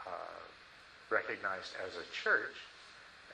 Uh, 0.05 0.45
recognized 1.13 1.77
as 1.85 1.95
a 1.95 2.07
church, 2.11 2.57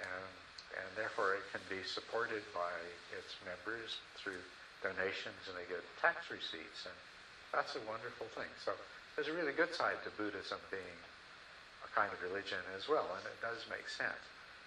and, 0.02 0.30
and 0.76 0.88
therefore 0.98 1.34
it 1.38 1.46
can 1.48 1.62
be 1.70 1.80
supported 1.86 2.42
by 2.52 2.70
its 3.14 3.38
members 3.46 3.98
through 4.18 4.38
donations, 4.82 5.40
and 5.48 5.54
they 5.56 5.66
get 5.70 5.80
tax 6.02 6.28
receipts, 6.28 6.84
and 6.84 6.96
that's 7.54 7.74
a 7.78 7.82
wonderful 7.88 8.26
thing. 8.36 8.50
So 8.60 8.74
there's 9.14 9.30
a 9.30 9.36
really 9.36 9.54
good 9.56 9.72
side 9.72 9.98
to 10.04 10.10
Buddhism 10.14 10.58
being 10.68 10.98
a 11.82 11.88
kind 11.96 12.10
of 12.12 12.18
religion 12.20 12.60
as 12.76 12.86
well, 12.86 13.06
and 13.16 13.24
it 13.24 13.38
does 13.40 13.64
make 13.70 13.88
sense. 13.88 14.22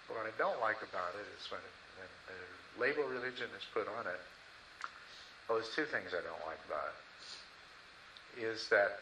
But 0.08 0.20
what 0.20 0.26
I 0.28 0.34
don't 0.36 0.60
like 0.60 0.82
about 0.84 1.14
it 1.16 1.28
is 1.38 1.44
when, 1.48 1.62
it, 1.62 1.74
when 1.96 2.10
the 2.28 2.40
label 2.76 3.06
religion 3.08 3.48
is 3.54 3.64
put 3.72 3.88
on 3.88 4.04
it. 4.10 4.22
Well, 5.46 5.60
there's 5.60 5.72
two 5.72 5.88
things 5.88 6.12
I 6.12 6.24
don't 6.24 6.44
like 6.44 6.60
about 6.66 6.92
it. 6.92 6.98
Is 8.44 8.68
that 8.68 9.00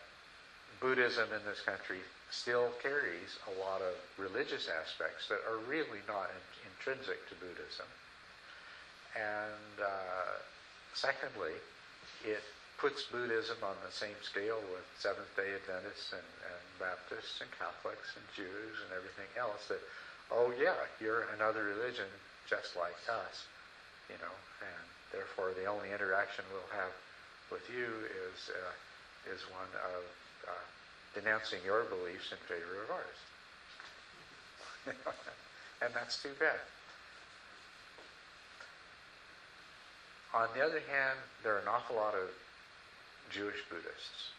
Buddhism 0.79 1.31
in 1.33 1.43
this 1.49 1.63
country 1.63 2.03
still 2.33 2.73
carries 2.81 3.37
a 3.45 3.53
lot 3.61 3.85
of 3.85 3.93
religious 4.17 4.65
aspects 4.65 5.29
that 5.29 5.45
are 5.45 5.61
really 5.69 6.01
not 6.09 6.33
in, 6.33 6.43
intrinsic 6.73 7.21
to 7.29 7.37
Buddhism. 7.37 7.87
And 9.13 9.77
uh, 9.77 10.41
secondly, 10.97 11.53
it 12.25 12.41
puts 12.81 13.05
Buddhism 13.13 13.61
on 13.61 13.77
the 13.85 13.93
same 13.93 14.17
scale 14.25 14.59
with 14.73 14.83
Seventh 14.97 15.29
day 15.37 15.53
Adventists 15.53 16.17
and, 16.17 16.31
and 16.49 16.65
Baptists 16.81 17.45
and 17.45 17.53
Catholics 17.61 18.17
and 18.17 18.25
Jews 18.33 18.75
and 18.81 18.91
everything 18.97 19.29
else 19.37 19.69
that, 19.69 19.85
oh 20.33 20.51
yeah, 20.57 20.89
you're 20.99 21.29
another 21.37 21.69
religion 21.69 22.09
just 22.49 22.75
like 22.75 22.97
us, 23.13 23.45
you 24.09 24.17
know, 24.25 24.37
and 24.65 24.87
therefore 25.13 25.53
the 25.53 25.69
only 25.69 25.93
interaction 25.93 26.43
we'll 26.49 26.75
have 26.75 26.91
with 27.53 27.63
you 27.69 27.87
is, 28.33 28.51
uh, 28.51 28.73
is 29.31 29.45
one 29.53 29.71
of 29.93 30.03
uh, 30.49 30.67
denouncing 31.15 31.61
your 31.65 31.85
beliefs 31.85 32.33
in 32.33 32.39
favor 32.49 32.83
of 32.85 32.91
ours. 32.91 33.21
and 35.85 35.95
that's 35.95 36.23
too 36.23 36.33
bad. 36.39 36.59
On 40.35 40.49
the 40.57 40.65
other 40.65 40.81
hand, 40.89 41.19
there 41.43 41.57
are 41.57 41.61
an 41.61 41.69
awful 41.69 41.97
lot 41.97 42.15
of 42.15 42.31
Jewish 43.31 43.61
Buddhists. 43.69 44.33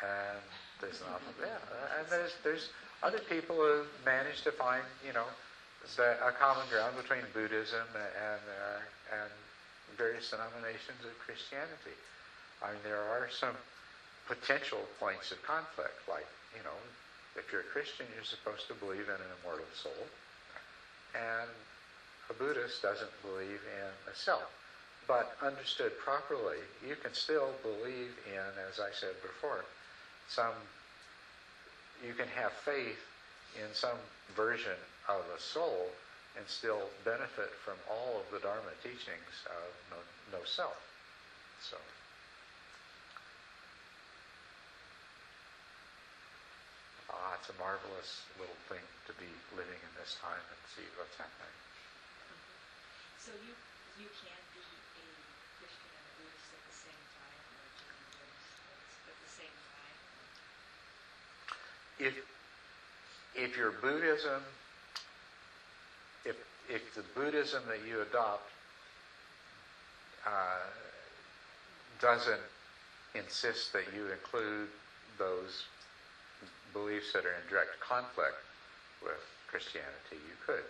And 0.00 0.40
there's 0.80 1.00
an 1.00 1.08
awful 1.12 1.32
lot. 1.40 1.48
yeah, 1.48 2.00
and 2.00 2.08
there's 2.10 2.32
there's 2.44 2.68
other 3.02 3.20
people 3.28 3.56
who 3.56 3.84
managed 4.04 4.44
to 4.44 4.52
find 4.52 4.82
you 5.06 5.12
know 5.12 5.24
a 5.98 6.32
common 6.32 6.68
ground 6.68 6.96
between 6.96 7.24
Buddhism 7.32 7.86
and 7.94 8.42
uh, 8.44 9.16
and 9.22 9.30
various 9.96 10.30
denominations 10.30 11.00
of 11.04 11.16
Christianity. 11.18 11.96
I 12.62 12.72
mean, 12.72 12.82
there 12.84 13.02
are 13.02 13.28
some 13.30 13.56
potential 14.26 14.80
points 14.98 15.30
of 15.30 15.42
conflict, 15.42 15.96
like 16.08 16.26
you 16.56 16.62
know, 16.64 16.78
if 17.36 17.52
you're 17.52 17.60
a 17.60 17.72
Christian, 17.72 18.06
you're 18.14 18.24
supposed 18.24 18.66
to 18.68 18.74
believe 18.74 19.08
in 19.08 19.18
an 19.20 19.32
immortal 19.40 19.68
soul, 19.74 20.06
and 21.14 21.50
a 22.30 22.34
Buddhist 22.34 22.82
doesn't 22.82 23.12
believe 23.22 23.60
in 23.60 23.90
a 24.10 24.14
self. 24.14 24.48
But 25.06 25.36
understood 25.40 25.92
properly, 26.02 26.58
you 26.82 26.96
can 26.96 27.14
still 27.14 27.54
believe 27.62 28.10
in, 28.26 28.50
as 28.68 28.80
I 28.80 28.90
said 28.90 29.14
before, 29.22 29.64
some, 30.28 30.54
you 32.04 32.12
can 32.14 32.26
have 32.34 32.50
faith 32.64 32.98
in 33.54 33.72
some 33.72 33.98
version 34.34 34.74
of 35.08 35.22
a 35.36 35.40
soul 35.40 35.86
and 36.36 36.46
still 36.48 36.90
benefit 37.04 37.50
from 37.64 37.74
all 37.88 38.18
of 38.18 38.26
the 38.32 38.40
Dharma 38.40 38.74
teachings 38.82 39.46
of 39.46 39.70
no, 39.90 40.38
no 40.38 40.44
self. 40.44 40.76
So. 41.62 41.76
It's 47.40 47.52
a 47.52 47.58
marvelous 47.60 48.24
little 48.40 48.60
thing 48.66 48.82
to 49.06 49.12
be 49.20 49.28
living 49.52 49.76
in 49.76 49.92
this 50.00 50.16
time 50.18 50.40
and 50.40 50.60
see 50.72 50.86
what's 50.96 51.14
happening. 51.20 51.56
So 53.20 53.30
you, 53.44 53.52
you 54.00 54.08
can 54.08 54.40
be 54.56 54.64
a 54.64 55.06
Christian 55.60 55.90
and 55.92 56.06
a 56.06 56.12
Buddhist 56.16 56.48
at 56.56 56.62
the 56.64 56.76
same 56.76 57.02
time, 57.12 57.40
or 57.52 57.60
a 57.60 57.72
Jew 57.76 57.92
and 57.92 58.08
Buddhist 58.16 59.04
at 59.12 59.18
the 59.20 59.32
same 59.36 59.56
time? 59.68 59.98
if 61.98 62.14
if 63.34 63.56
your 63.56 63.72
Buddhism, 63.72 64.42
if 66.24 66.36
if 66.68 66.94
the 66.94 67.04
Buddhism 67.14 67.62
that 67.68 67.86
you 67.86 68.00
adopt 68.02 68.48
uh, 70.26 70.66
doesn't 72.00 72.40
insist 73.14 73.72
that 73.72 73.84
you 73.94 74.08
include 74.10 74.68
those 75.18 75.64
beliefs 76.76 77.12
that 77.12 77.24
are 77.24 77.32
in 77.32 77.46
direct 77.48 77.78
conflict 77.80 78.36
with 79.02 79.22
Christianity, 79.48 80.20
you 80.28 80.36
could. 80.44 80.64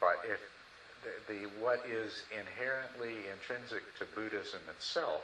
But 0.00 0.18
if 0.24 0.40
the, 1.02 1.32
the 1.32 1.46
what 1.60 1.80
is 1.86 2.22
inherently 2.36 3.28
intrinsic 3.30 3.82
to 3.98 4.04
Buddhism 4.14 4.60
itself 4.68 5.22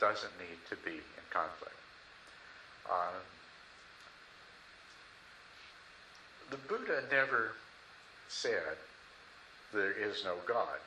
doesn't 0.00 0.32
need 0.38 0.56
to 0.70 0.76
be 0.76 0.96
in 0.96 1.24
conflict. 1.30 1.74
Um, 2.90 3.20
the 6.50 6.56
Buddha 6.68 7.02
never 7.10 7.52
said 8.28 8.76
there 9.72 9.92
is 9.92 10.24
no 10.24 10.36
God. 10.46 10.78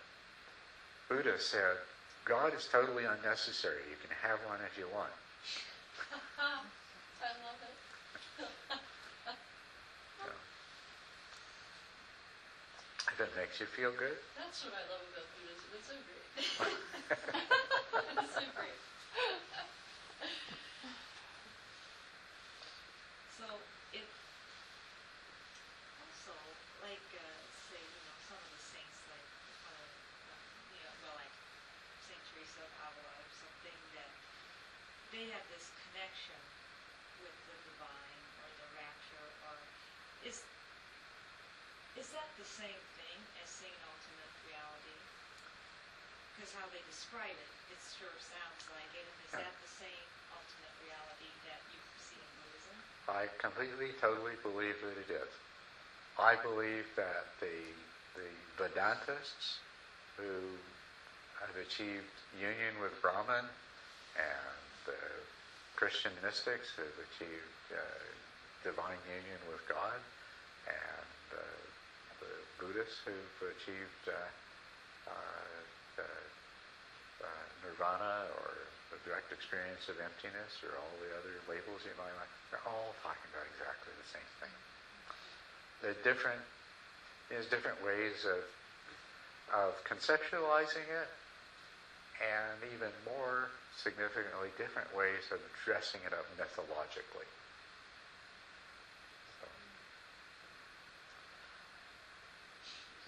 Buddha 1.09 1.37
said 1.37 1.77
God 2.25 2.53
is 2.53 2.67
totally 2.71 3.03
unnecessary. 3.05 3.81
You 3.89 3.97
can 4.01 4.15
have 4.21 4.39
one 4.47 4.59
if 4.65 4.77
you 4.77 4.87
want. 4.93 5.11
I 7.21 7.31
love 7.43 7.59
it. 7.61 7.75
So, 10.23 10.31
if 13.08 13.08
that 13.19 13.35
makes 13.35 13.59
you 13.59 13.67
feel 13.67 13.91
good. 13.91 14.15
That's 14.39 14.63
what 14.63 14.71
I 14.79 14.83
love 14.87 15.03
about 15.11 15.27
Buddhism. 15.35 15.67
It's 15.75 15.87
so 15.91 15.95
great. 16.07 16.23
it's 18.23 18.33
so 18.33 18.45
great. 18.55 18.79
So 23.35 23.45
it 23.91 24.07
also, 25.99 26.35
like, 26.79 27.03
uh, 27.15 27.23
say, 27.67 27.79
you 27.83 28.01
know, 28.07 28.15
some 28.31 28.39
of 28.39 28.49
the 28.55 28.63
saints, 28.71 28.99
like, 29.11 29.27
uh, 29.67 29.83
you 30.71 30.79
know, 30.79 30.95
well, 31.03 31.15
like 31.19 31.31
Saint 32.07 32.23
Teresa 32.31 32.63
of 32.63 32.71
Avila 32.87 33.11
or 33.19 33.29
something, 33.43 33.79
that 33.99 34.11
they 35.11 35.27
have 35.35 35.43
this 35.51 35.67
connection 35.91 36.39
with 37.19 37.35
the 37.51 37.57
divine 37.67 38.23
or 38.39 38.47
the 38.63 38.67
rapture, 38.79 39.27
or 39.43 39.55
is 40.23 40.39
is 41.99 42.07
that 42.15 42.29
the 42.39 42.47
same 42.47 42.79
seeing 43.59 43.75
ultimate 43.83 44.33
reality? 44.47 44.97
Because 46.33 46.55
how 46.55 46.65
they 46.71 46.79
describe 46.87 47.35
it, 47.35 47.49
it 47.67 47.79
sure 47.99 48.15
sounds 48.23 48.63
like 48.71 48.91
it. 48.95 49.03
Is 49.27 49.31
that 49.35 49.51
the 49.59 49.71
same 49.75 50.07
ultimate 50.31 50.75
reality 50.87 51.29
that 51.43 51.59
you 51.67 51.79
see 51.99 52.15
in 52.15 52.31
Buddhism? 52.39 52.75
I 53.11 53.27
completely, 53.43 53.91
totally 53.99 54.39
believe 54.39 54.79
that 54.79 54.95
it 54.95 55.11
is. 55.11 55.31
I 56.15 56.35
believe 56.39 56.87
that 56.95 57.27
the 57.39 57.55
the 58.15 58.31
Vedantists 58.57 59.59
who 60.17 60.31
have 61.39 61.55
achieved 61.55 62.11
union 62.35 62.75
with 62.81 62.91
Brahman 63.01 63.47
and 64.19 64.59
the 64.85 64.99
Christian 65.75 66.11
mystics 66.23 66.67
who 66.75 66.83
have 66.83 66.99
achieved 67.07 67.55
uh, 67.71 67.79
divine 68.63 68.99
union 69.07 69.39
with 69.47 69.63
God 69.71 69.99
and 70.67 71.15
uh, 71.31 71.39
Buddhists 72.59 72.99
who've 73.07 73.39
achieved 73.55 74.03
uh, 74.07 74.15
uh, 75.09 76.03
uh, 77.23 77.45
nirvana 77.63 78.27
or 78.39 78.51
the 78.91 78.99
direct 79.07 79.31
experience 79.31 79.87
of 79.89 79.99
emptiness 79.99 80.59
or 80.63 80.75
all 80.79 80.93
the 81.03 81.11
other 81.19 81.35
labels 81.47 81.83
you 81.83 81.95
might 81.99 82.13
like, 82.19 82.31
they're 82.51 82.67
all 82.67 82.95
talking 83.03 83.27
about 83.31 83.45
exactly 83.55 83.91
the 83.95 84.09
same 84.11 84.29
thing. 84.39 84.53
There 85.81 85.91
are 85.95 86.03
different, 86.03 86.41
there's 87.29 87.47
different 87.47 87.79
ways 87.83 88.25
of, 88.27 88.43
of 89.55 89.71
conceptualizing 89.87 90.87
it 90.87 91.09
and 92.19 92.59
even 92.75 92.91
more 93.07 93.47
significantly 93.79 94.51
different 94.59 94.91
ways 94.91 95.23
of 95.31 95.39
dressing 95.63 96.03
it 96.03 96.11
up 96.11 96.27
mythologically. 96.35 97.27
So, 99.39 99.47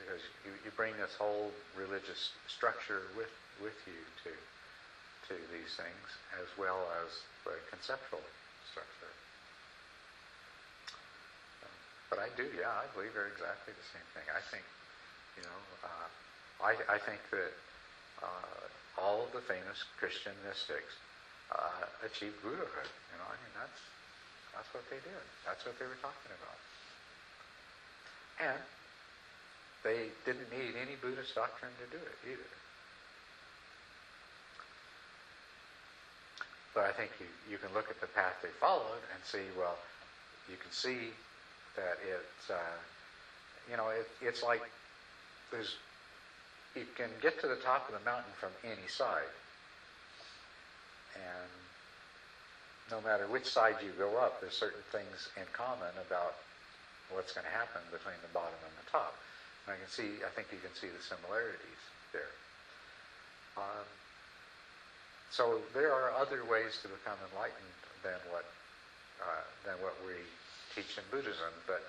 because 0.02 0.22
you, 0.44 0.52
you 0.65 0.72
bring 0.73 0.98
this 0.98 1.14
whole 1.14 1.53
religious 1.78 2.34
structure 2.49 3.06
with, 3.14 3.30
with 3.61 3.78
you 3.86 4.02
to, 4.26 4.34
to 5.30 5.34
these 5.53 5.72
things 5.78 6.07
as 6.41 6.49
well 6.57 6.90
as 7.06 7.10
the 7.45 7.53
conceptual 7.69 8.26
structure. 8.73 9.14
But 12.11 12.19
I 12.19 12.28
do, 12.36 12.44
yeah, 12.57 12.76
I 12.76 12.91
believe 12.91 13.15
they're 13.15 13.32
exactly 13.32 13.72
the 13.72 13.88
same 13.95 14.03
thing. 14.11 14.28
I 14.36 14.44
think, 14.52 14.68
you 15.40 15.48
know, 15.48 15.60
uh, 15.88 16.10
I, 16.60 16.76
I 16.91 16.99
think 16.99 17.23
that 17.32 17.56
uh, 18.19 18.99
all 18.99 19.23
of 19.23 19.32
the 19.32 19.40
famous 19.48 19.80
Christian 19.95 20.36
mystics 20.44 20.91
uh, 21.56 21.88
achieved 22.03 22.36
Buddhahood. 22.44 22.91
You 22.91 23.15
know, 23.15 23.32
I 23.32 23.38
mean, 23.40 23.56
that's, 23.56 23.80
that's 24.52 24.68
what 24.76 24.84
they 24.91 24.99
did. 24.99 25.23
That's 25.48 25.64
what 25.64 25.80
they 25.80 25.88
were 25.88 25.99
talking 26.03 26.36
about. 26.36 26.60
And 28.44 28.60
they 29.84 30.10
didn't 30.26 30.49
need 30.52 30.76
any 30.80 30.95
Buddhist 31.02 31.36
doctrine 31.36 31.72
to 31.80 31.98
do 31.98 32.02
it 32.02 32.18
either. 32.30 32.52
But 36.74 36.86
I 36.86 36.91
think 36.91 37.12
you, 37.20 37.26
you 37.49 37.58
can 37.58 37.74
look 37.74 37.90
at 37.90 37.99
the 37.99 38.08
path 38.08 38.36
they 38.41 38.49
followed 38.60 39.03
and 39.14 39.24
see, 39.24 39.44
well, 39.58 39.78
you 40.49 40.56
can 40.56 40.72
see 40.72 41.12
that 41.76 41.98
it's, 42.08 42.49
uh, 42.49 42.78
you 43.70 43.78
know, 43.78 43.90
it, 43.90 44.08
it's 44.22 44.44
like 44.44 44.62
there's, 45.52 45.76
you 46.76 46.86
can 46.95 47.10
get 47.22 47.40
to 47.41 47.48
the 47.48 47.58
top 47.58 47.88
of 47.90 47.99
the 47.99 48.06
mountain 48.06 48.32
from 48.40 48.52
any 48.64 48.88
side. 48.88 49.34
And 51.16 51.52
no 52.90 53.02
matter 53.02 53.28
which 53.28 53.45
side 53.45 53.76
you 53.84 53.91
go 53.98 54.18
up, 54.18 54.40
there's 54.40 54.56
certain 54.56 54.84
things 54.91 55.28
in 55.36 55.44
common 55.52 55.91
about 56.08 56.36
what's 57.12 57.34
going 57.34 57.45
to 57.45 57.52
happen 57.52 57.82
between 57.91 58.16
the 58.22 58.32
bottom 58.34 58.56
and 58.64 58.72
the 58.80 58.90
top. 58.90 59.16
I 59.68 59.78
can 59.78 59.90
see, 59.90 60.24
I 60.26 60.30
think 60.34 60.50
you 60.52 60.60
can 60.60 60.74
see 60.74 60.90
the 60.90 61.02
similarities 61.02 61.82
there. 62.14 62.34
Um, 63.58 63.86
so 65.30 65.62
there 65.74 65.94
are 65.94 66.12
other 66.18 66.44
ways 66.44 66.80
to 66.84 66.88
become 66.90 67.18
enlightened 67.32 67.78
than 68.04 68.20
what 68.34 68.46
uh, 69.22 69.46
than 69.66 69.78
what 69.86 69.94
we 70.02 70.18
teach 70.74 70.98
in 70.98 71.06
Buddhism, 71.14 71.54
but 71.68 71.86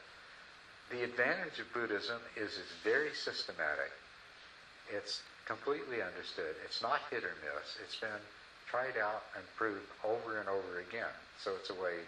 the 0.92 1.02
advantage 1.02 1.56
of 1.58 1.72
Buddhism 1.72 2.20
is 2.36 2.60
it's 2.60 2.76
very 2.84 3.14
systematic. 3.16 3.88
It's 4.92 5.22
completely 5.46 6.02
understood. 6.04 6.54
It's 6.64 6.82
not 6.82 7.00
hit 7.10 7.24
or 7.24 7.32
miss. 7.40 7.80
It's 7.80 7.96
been 7.96 8.20
tried 8.68 9.00
out 9.00 9.24
and 9.36 9.44
proved 9.56 9.88
over 10.04 10.38
and 10.38 10.48
over 10.48 10.84
again. 10.84 11.16
So 11.40 11.52
it's 11.56 11.70
a 11.70 11.78
way 11.80 12.04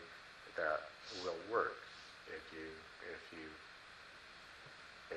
that 0.57 0.85
will 1.25 1.41
work 1.51 1.81
if 2.29 2.45
you 2.53 2.69
if 3.09 3.23
you 3.33 3.49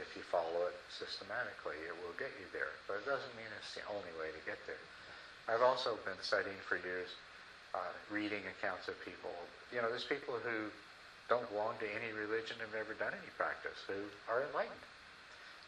if 0.01 0.15
you 0.15 0.23
follow 0.29 0.69
it 0.69 0.77
systematically. 0.93 1.77
It 1.85 1.95
will 2.01 2.15
get 2.15 2.31
you 2.37 2.47
there, 2.53 2.73
but 2.85 3.01
it 3.01 3.05
doesn't 3.05 3.33
mean 3.37 3.49
it's 3.57 3.73
the 3.73 3.85
only 3.89 4.13
way 4.21 4.29
to 4.31 4.41
get 4.45 4.57
there. 4.69 4.81
I've 5.47 5.63
also 5.63 5.95
been 6.03 6.19
studying 6.21 6.59
for 6.67 6.75
years, 6.79 7.07
uh, 7.71 7.93
reading 8.11 8.43
accounts 8.59 8.91
of 8.91 8.99
people. 9.03 9.31
You 9.71 9.79
know, 9.79 9.89
there's 9.89 10.07
people 10.07 10.35
who 10.39 10.69
don't 11.31 11.47
belong 11.51 11.75
to 11.79 11.87
any 11.87 12.11
religion, 12.15 12.59
have 12.59 12.71
never 12.71 12.95
done 12.95 13.15
any 13.15 13.31
practice, 13.35 13.79
who 13.87 13.99
are 14.31 14.43
enlightened. 14.47 14.85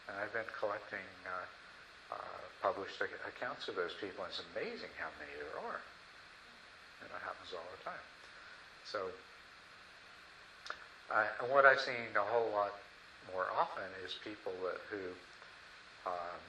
And 0.08 0.20
I've 0.20 0.32
been 0.32 0.48
collecting 0.58 1.04
uh, 1.28 2.16
uh, 2.16 2.42
published 2.64 3.00
accounts 3.00 3.68
of 3.68 3.76
those 3.76 3.96
people, 4.00 4.24
and 4.24 4.32
it's 4.32 4.44
amazing 4.56 4.92
how 5.00 5.12
many 5.20 5.32
there 5.38 5.60
are. 5.64 5.80
And 7.04 7.08
it 7.12 7.24
happens 7.24 7.52
all 7.56 7.70
the 7.72 7.84
time. 7.88 8.06
So, 8.88 9.00
uh, 11.14 11.44
and 11.44 11.48
what 11.52 11.64
I've 11.64 11.80
seen 11.80 12.12
a 12.16 12.26
whole 12.26 12.52
lot 12.52 12.76
more 13.34 13.48
often 13.56 13.86
is 14.06 14.16
people 14.24 14.54
that, 14.64 14.80
who 14.90 15.04
um, 16.06 16.42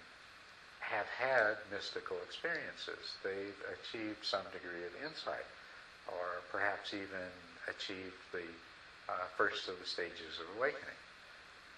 have 0.81 1.07
had 1.07 1.55
mystical 1.71 2.17
experiences. 2.27 3.17
They've 3.23 3.61
achieved 3.79 4.25
some 4.25 4.45
degree 4.53 4.83
of 4.85 4.93
insight, 5.05 5.47
or 6.09 6.43
perhaps 6.51 6.95
even 6.95 7.31
achieved 7.69 8.19
the 8.33 8.47
uh, 9.09 9.27
first 9.37 9.69
of 9.69 9.79
the 9.79 9.87
stages 9.87 10.39
of 10.43 10.47
awakening. 10.59 10.99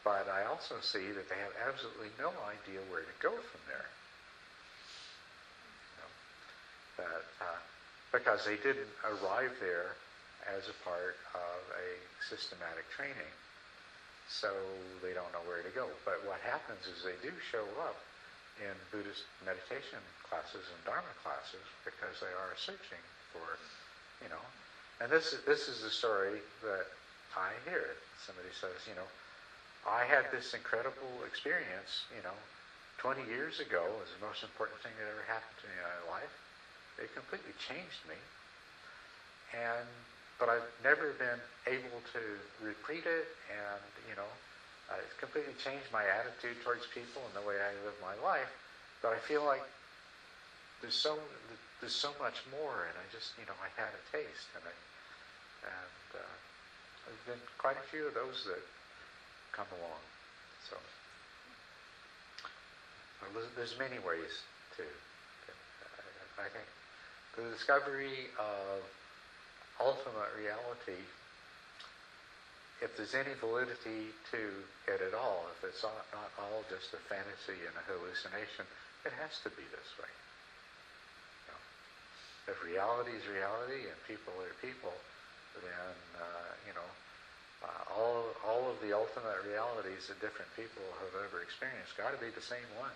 But 0.04 0.26
I 0.28 0.44
also 0.50 0.80
see 0.82 1.12
that 1.12 1.28
they 1.28 1.38
have 1.38 1.54
absolutely 1.68 2.10
no 2.18 2.32
idea 2.48 2.80
where 2.90 3.06
to 3.06 3.16
go 3.22 3.30
from 3.30 3.62
there. 3.70 3.88
You 5.78 5.96
know, 6.02 6.10
that 7.06 7.24
uh, 7.38 7.60
because 8.10 8.44
they 8.44 8.56
didn't 8.56 8.92
arrive 9.06 9.52
there 9.60 9.94
as 10.44 10.66
a 10.68 10.76
part 10.82 11.16
of 11.34 11.60
a 11.78 11.88
systematic 12.28 12.84
training, 12.90 13.32
so 14.32 14.48
they 15.04 15.12
don't 15.12 15.28
know 15.36 15.44
where 15.44 15.60
to 15.60 15.72
go. 15.76 15.92
But 16.08 16.24
what 16.24 16.40
happens 16.40 16.88
is 16.88 17.04
they 17.04 17.18
do 17.20 17.32
show 17.52 17.64
up 17.84 18.00
in 18.60 18.72
Buddhist 18.88 19.28
meditation 19.44 20.00
classes 20.24 20.64
and 20.64 20.80
Dharma 20.88 21.12
classes 21.20 21.64
because 21.84 22.16
they 22.24 22.32
are 22.32 22.56
searching 22.56 23.00
for, 23.32 23.44
you 24.24 24.32
know. 24.32 24.44
And 25.04 25.12
this 25.12 25.36
is 25.36 25.44
this 25.44 25.68
is 25.68 25.84
the 25.84 25.92
story 25.92 26.40
that 26.64 26.88
I 27.36 27.52
hear. 27.68 27.96
Somebody 28.24 28.52
says, 28.56 28.88
you 28.88 28.96
know, 28.96 29.08
I 29.84 30.08
had 30.08 30.30
this 30.32 30.54
incredible 30.54 31.26
experience, 31.26 32.06
you 32.14 32.22
know, 32.22 32.36
20 33.02 33.26
years 33.26 33.58
ago. 33.58 33.82
It 33.82 34.00
was 34.00 34.12
the 34.14 34.24
most 34.24 34.46
important 34.46 34.78
thing 34.80 34.94
that 34.96 35.10
ever 35.10 35.26
happened 35.26 35.58
to 35.60 35.66
me 35.66 35.76
in 35.76 35.84
my 35.84 36.22
life. 36.22 36.34
It 37.02 37.10
completely 37.12 37.52
changed 37.58 38.00
me. 38.06 38.16
And 39.52 39.88
but 40.42 40.50
I've 40.50 40.66
never 40.82 41.14
been 41.22 41.38
able 41.70 42.02
to 42.18 42.22
repeat 42.58 43.06
it, 43.06 43.30
and 43.46 43.78
you 44.10 44.18
know, 44.18 44.26
uh, 44.90 44.98
it's 44.98 45.14
completely 45.22 45.54
changed 45.54 45.86
my 45.94 46.02
attitude 46.02 46.58
towards 46.66 46.82
people 46.90 47.22
and 47.30 47.34
the 47.38 47.46
way 47.46 47.62
I 47.62 47.70
live 47.86 47.94
my 48.02 48.18
life. 48.26 48.50
But 49.06 49.14
I 49.14 49.22
feel 49.22 49.46
like 49.46 49.62
there's 50.82 50.98
so 50.98 51.14
there's 51.78 51.94
so 51.94 52.10
much 52.18 52.42
more, 52.50 52.90
and 52.90 52.94
I 52.98 53.06
just 53.14 53.38
you 53.38 53.46
know 53.46 53.54
I 53.62 53.70
had 53.78 53.94
a 53.94 54.02
taste, 54.10 54.50
and 54.58 54.66
I 54.66 54.74
and 55.62 56.18
uh, 56.18 56.34
there's 57.06 57.38
been 57.38 57.44
quite 57.62 57.78
a 57.78 57.86
few 57.86 58.10
of 58.10 58.14
those 58.18 58.42
that 58.50 58.66
come 59.54 59.70
along. 59.78 60.02
So 60.66 60.74
there's, 63.54 63.78
many 63.78 64.02
ways 64.02 64.42
to. 64.74 64.82
I, 64.82 66.42
I 66.42 66.48
think 66.50 66.66
the 67.38 67.46
discovery 67.54 68.26
of 68.42 68.82
ultimate 69.80 70.32
reality, 70.36 71.00
if 72.82 72.98
there's 72.98 73.14
any 73.14 73.32
validity 73.38 74.10
to 74.34 74.42
it 74.90 74.98
at 74.98 75.14
all, 75.14 75.46
if 75.54 75.62
it's 75.62 75.82
not, 75.86 76.02
not 76.10 76.28
all 76.42 76.66
just 76.66 76.90
a 76.90 77.00
fantasy 77.06 77.54
and 77.62 77.74
a 77.78 77.84
hallucination, 77.86 78.66
it 79.06 79.14
has 79.22 79.38
to 79.46 79.50
be 79.54 79.62
this 79.70 79.90
way. 80.02 80.10
You 81.46 81.54
know, 81.54 81.60
if 82.50 82.56
reality 82.66 83.14
is 83.14 83.22
reality 83.30 83.86
and 83.86 83.96
people 84.10 84.34
are 84.42 84.50
people, 84.58 84.92
then 85.62 85.94
uh, 86.18 86.50
you 86.66 86.74
know 86.74 86.90
uh, 87.62 87.94
all 87.94 88.34
all 88.42 88.66
of 88.66 88.82
the 88.82 88.90
ultimate 88.90 89.46
realities 89.46 90.10
that 90.10 90.18
different 90.18 90.50
people 90.58 90.82
have 91.06 91.14
ever 91.22 91.38
experienced 91.38 91.94
got 91.94 92.10
to 92.10 92.18
be 92.18 92.34
the 92.34 92.42
same 92.42 92.66
one. 92.82 92.94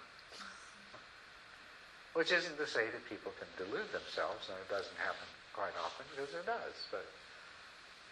Which 2.19 2.33
isn't 2.33 2.57
to 2.57 2.67
say 2.67 2.89
that 2.91 3.03
people 3.13 3.31
can 3.37 3.47
delude 3.61 3.93
themselves, 3.93 4.49
and 4.49 4.57
it 4.57 4.71
doesn't 4.73 4.99
happen 4.99 5.29
quite 5.57 5.73
often 5.81 6.05
because 6.13 6.29
it 6.37 6.45
does, 6.45 6.77
but 6.93 7.09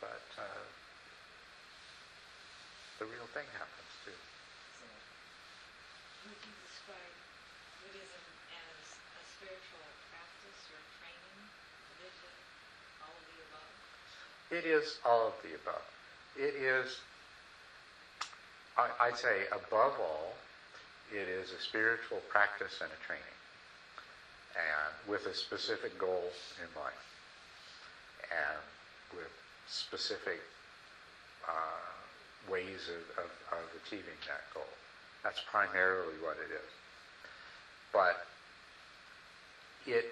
but 0.01 0.25
uh, 0.41 0.65
the 2.99 3.05
real 3.05 3.29
thing 3.37 3.45
happens 3.53 3.93
too. 4.01 4.17
So, 4.81 4.89
would 6.25 6.41
you 6.41 6.55
describe 6.65 7.17
Buddhism 7.85 8.25
as 8.49 8.97
a 8.97 9.23
spiritual 9.37 9.85
practice 10.09 10.61
or 10.73 10.81
training, 11.05 11.41
religion, 12.01 12.35
all 13.05 13.13
of 13.13 13.25
the 13.29 13.39
above? 13.45 13.73
It 14.49 14.65
is 14.65 14.97
all 15.05 15.29
of 15.29 15.37
the 15.45 15.53
above. 15.61 15.85
It 16.41 16.57
is, 16.57 16.97
I, 18.81 18.89
I'd 19.13 19.21
say, 19.21 19.53
above 19.53 20.01
all, 20.01 20.33
it 21.13 21.29
is 21.29 21.53
a 21.53 21.61
spiritual 21.61 22.25
practice 22.33 22.81
and 22.81 22.89
a 22.89 23.01
training, 23.05 23.39
and 24.57 24.93
with 25.05 25.29
a 25.29 25.35
specific 25.37 26.01
goal 26.01 26.33
in 26.57 26.69
mind, 26.73 26.97
and 28.35 28.63
with 29.15 29.31
specific 29.67 30.41
uh, 31.49 32.51
ways 32.51 32.91
of, 32.91 33.25
of, 33.25 33.31
of 33.53 33.65
achieving 33.85 34.19
that 34.27 34.43
goal. 34.53 34.69
That's 35.23 35.41
primarily 35.51 36.19
what 36.21 36.37
it 36.37 36.53
is. 36.53 36.71
But 37.93 38.27
it 39.87 40.07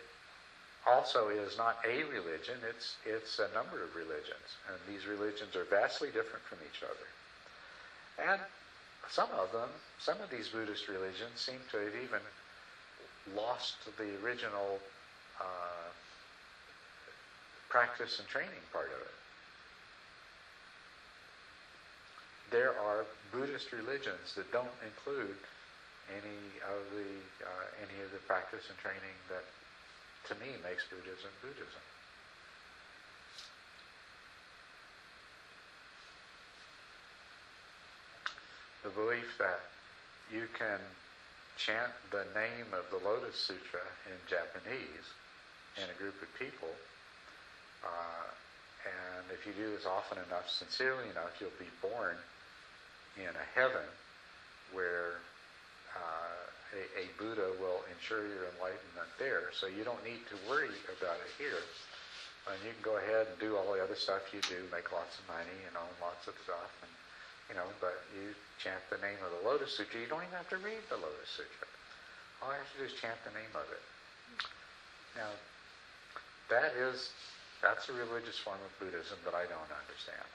also 0.86 1.28
is 1.28 1.56
not 1.58 1.78
a 1.84 2.04
religion, 2.04 2.58
it's, 2.68 2.96
it's 3.04 3.38
a 3.38 3.52
number 3.54 3.82
of 3.82 3.94
religions. 3.94 4.58
And 4.68 4.76
these 4.88 5.06
religions 5.06 5.54
are 5.54 5.64
vastly 5.64 6.08
different 6.08 6.44
from 6.44 6.58
each 6.66 6.82
other. 6.82 7.08
And 8.30 8.40
some 9.08 9.28
of 9.36 9.52
them, 9.52 9.68
some 9.98 10.20
of 10.20 10.30
these 10.30 10.48
Buddhist 10.48 10.88
religions 10.88 11.36
seem 11.36 11.58
to 11.70 11.78
have 11.78 11.94
even 11.94 12.22
lost 13.36 13.76
the 13.98 14.10
original 14.24 14.78
uh, 15.40 15.90
practice 17.72 18.20
and 18.20 18.28
training 18.28 18.60
part 18.70 18.92
of 18.92 19.00
it. 19.00 19.16
There 22.52 22.76
are 22.76 23.08
Buddhist 23.32 23.72
religions 23.72 24.36
that 24.36 24.52
don't 24.52 24.76
include 24.84 25.40
any 26.12 26.60
of 26.68 26.84
the 26.92 27.08
uh, 27.40 27.66
any 27.80 27.96
of 28.04 28.12
the 28.12 28.20
practice 28.28 28.68
and 28.68 28.76
training 28.76 29.16
that 29.32 29.48
to 30.28 30.36
me 30.36 30.52
makes 30.60 30.84
Buddhism 30.92 31.32
Buddhism. 31.40 31.80
The 38.84 38.92
belief 38.92 39.32
that 39.38 39.64
you 40.28 40.44
can 40.52 40.80
chant 41.56 41.96
the 42.10 42.28
name 42.36 42.68
of 42.76 42.84
the 42.92 43.00
Lotus 43.00 43.36
Sutra 43.36 43.80
in 44.04 44.18
Japanese 44.28 45.08
in 45.80 45.88
a 45.88 45.96
group 45.96 46.20
of 46.20 46.28
people, 46.36 46.68
uh, 47.84 48.26
and 48.86 49.24
if 49.30 49.46
you 49.46 49.52
do 49.52 49.70
this 49.70 49.86
often 49.86 50.18
enough, 50.26 50.50
sincerely 50.50 51.06
enough, 51.10 51.38
you'll 51.38 51.54
be 51.58 51.70
born 51.78 52.16
in 53.18 53.30
a 53.30 53.46
heaven 53.54 53.86
where 54.72 55.20
uh, 55.94 56.42
a, 56.74 57.04
a 57.04 57.06
Buddha 57.20 57.52
will 57.60 57.84
ensure 57.92 58.24
your 58.24 58.48
enlightenment 58.56 59.10
there. 59.20 59.52
So 59.52 59.68
you 59.68 59.84
don't 59.84 60.00
need 60.02 60.24
to 60.32 60.36
worry 60.48 60.72
about 60.88 61.20
it 61.20 61.30
here. 61.36 61.62
And 62.50 62.58
you 62.66 62.74
can 62.74 62.82
go 62.82 62.98
ahead 62.98 63.30
and 63.30 63.38
do 63.38 63.54
all 63.54 63.70
the 63.70 63.78
other 63.78 63.94
stuff 63.94 64.34
you 64.34 64.42
do, 64.50 64.58
make 64.74 64.90
lots 64.90 65.14
of 65.22 65.24
money 65.30 65.58
and 65.62 65.78
own 65.78 65.94
lots 66.02 66.26
of 66.26 66.34
stuff, 66.42 66.74
and 66.82 66.90
you 67.46 67.54
know. 67.54 67.70
But 67.78 68.02
you 68.18 68.34
chant 68.58 68.82
the 68.90 68.98
name 68.98 69.14
of 69.22 69.30
the 69.30 69.46
Lotus 69.46 69.78
Sutra. 69.78 70.02
You 70.02 70.10
don't 70.10 70.26
even 70.26 70.34
have 70.34 70.50
to 70.50 70.58
read 70.58 70.82
the 70.90 70.98
Lotus 70.98 71.30
Sutra. 71.30 71.70
All 72.42 72.50
you 72.50 72.58
have 72.58 72.72
to 72.74 72.78
do 72.82 72.86
is 72.90 72.98
chant 72.98 73.14
the 73.22 73.30
name 73.30 73.54
of 73.54 73.62
it. 73.70 73.84
Now, 75.14 75.30
that 76.50 76.74
is 76.74 77.14
that's 77.62 77.88
a 77.88 77.94
religious 77.94 78.36
form 78.42 78.58
of 78.58 78.72
Buddhism 78.82 79.16
that 79.22 79.38
I 79.38 79.46
don't 79.46 79.70
understand. 79.70 80.26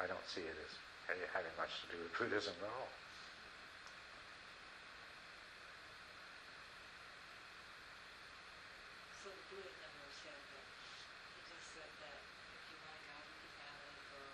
I 0.00 0.08
don't 0.08 0.24
see 0.24 0.40
it 0.40 0.56
as 0.56 0.72
having 1.36 1.52
much 1.60 1.70
to 1.84 1.86
do 1.92 2.00
with 2.00 2.12
Buddhism 2.18 2.56
at 2.64 2.72
all. 2.72 2.88
So 9.20 9.28
the 9.28 9.44
Buddha 9.52 9.68
never 9.68 10.08
said 10.24 10.40
that. 10.56 10.66
He 11.36 11.40
just 11.52 11.66
said 11.76 11.92
that 12.08 12.18
if 12.56 12.62
you 12.72 12.76
want 12.88 13.00
God, 13.04 13.20
you 13.20 13.38
can 13.44 13.52
have 13.68 13.80
it, 13.84 13.96
or 14.16 14.26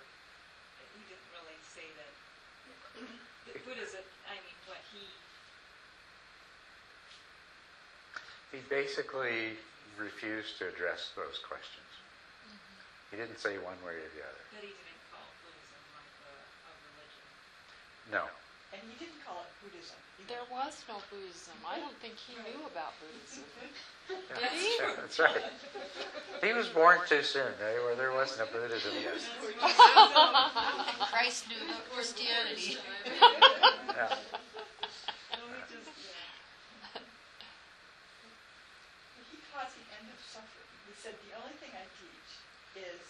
he 0.95 1.03
didn't 1.11 1.31
really 1.35 1.59
say 1.75 1.87
that. 1.99 2.13
that 3.51 3.59
Buddhism, 3.67 4.07
I 4.31 4.39
mean, 4.47 4.59
what 4.71 4.81
he 4.95 5.03
He 8.55 8.65
basically 8.71 9.61
refused 9.99 10.57
to 10.59 10.69
address 10.69 11.13
those 11.17 11.37
questions. 11.45 11.85
He 13.11 13.17
didn't 13.17 13.39
say 13.41 13.57
one 13.59 13.79
way 13.85 13.97
or 13.97 14.09
the 14.13 14.23
other. 14.23 14.43
But 14.53 14.63
he 14.65 14.73
didn't 14.77 15.03
call 15.09 15.25
Buddhism 15.41 15.81
like 15.97 16.13
a, 16.29 16.33
a 16.37 16.73
religion. 16.93 17.25
No. 18.13 18.25
And 18.77 18.85
he 18.85 18.95
didn't 19.01 19.17
call 19.25 19.41
it 19.49 19.53
Buddhism. 19.65 19.97
either. 20.21 20.29
There 20.29 20.45
was 20.53 20.77
no 20.85 21.01
Buddhism. 21.09 21.57
I 21.65 21.81
don't 21.81 21.97
think 22.05 22.21
he 22.21 22.37
knew 22.45 22.61
about 22.69 22.93
Buddhism. 23.01 23.49
Yeah, 23.49 24.37
Did 24.45 24.53
he? 24.61 24.77
yeah, 24.77 24.93
that's 25.01 25.17
right. 25.17 25.41
He 26.45 26.53
was 26.53 26.69
born 26.69 27.01
too 27.09 27.25
soon, 27.25 27.49
eh, 27.65 27.81
where 27.81 27.97
there 27.97 28.13
wasn't 28.13 28.45
a 28.45 28.53
Buddhism 28.53 28.93
yet. 29.01 29.17
Christ 31.09 31.49
knew 31.49 31.61
about 31.65 31.85
Christianity. 31.97 32.77
Yeah. 33.99 34.15
He 34.15 35.75
just, 35.75 35.91
yeah. 35.91 37.03
He 39.27 39.37
taught 39.51 39.71
the 39.75 39.85
end 39.99 40.07
of 40.13 40.21
suffering. 40.23 40.71
He 40.87 40.95
said, 41.03 41.19
the 41.27 41.35
only 41.35 41.57
thing 41.59 41.75
I 41.75 41.83
teach 41.99 42.28
is 42.77 43.01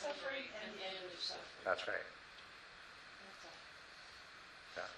Suffering 0.00 0.44
and 0.62 0.72
the 0.76 0.82
end 0.88 1.04
of 1.04 1.12
suffering. 1.20 1.64
That's 1.64 1.84
right. 1.88 2.08
Yeah. 4.76 4.88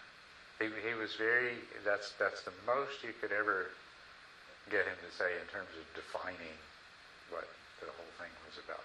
He, 0.59 0.67
he 0.87 0.95
was 0.95 1.15
very, 1.15 1.59
that's, 1.83 2.15
that's 2.19 2.43
the 2.43 2.55
most 2.67 3.03
you 3.03 3.15
could 3.19 3.35
ever 3.35 3.71
get 4.71 4.87
him 4.87 4.99
to 5.03 5.11
say 5.15 5.35
in 5.39 5.47
terms 5.51 5.71
of 5.75 5.87
defining 5.95 6.59
what 7.31 7.47
the 7.83 7.91
whole 7.91 8.15
thing 8.23 8.31
was 8.47 8.59
about. 8.63 8.85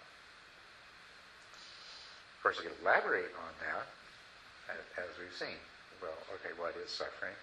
Of 2.38 2.39
course, 2.41 2.57
you 2.61 2.69
could 2.69 2.80
elaborate 2.81 3.34
on 3.38 3.53
that, 3.69 3.85
as 4.97 5.11
we've 5.21 5.34
seen. 5.38 5.57
Well, 6.01 6.17
okay, 6.39 6.53
what 6.57 6.73
is 6.81 6.89
suffering? 6.89 7.35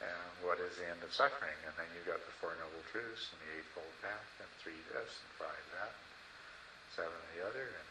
And 0.00 0.32
what 0.44 0.60
is 0.60 0.76
the 0.76 0.86
end 0.88 1.00
of 1.00 1.12
suffering? 1.12 1.56
And 1.64 1.72
then 1.80 1.88
you've 1.96 2.08
got 2.08 2.20
the 2.20 2.34
Four 2.40 2.52
Noble 2.60 2.84
Truths 2.92 3.32
and 3.32 3.40
the 3.40 3.50
Eightfold 3.56 3.94
Path 4.04 4.30
and 4.40 4.50
three 4.60 4.76
this 4.92 5.12
and 5.12 5.32
five 5.40 5.64
that, 5.80 5.92
and 5.96 6.15
seven 6.96 7.12
the 7.36 7.44
other, 7.44 7.60
and, 7.60 7.88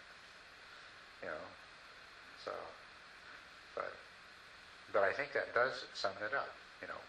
you 1.24 1.30
know, 1.30 1.46
so, 2.44 2.52
but 3.76 3.94
but 4.94 5.04
I 5.04 5.14
think 5.14 5.34
that 5.34 5.54
does 5.54 5.86
sum 5.94 6.12
it 6.22 6.34
up. 6.34 6.50
You 6.82 6.88
know, 6.90 7.02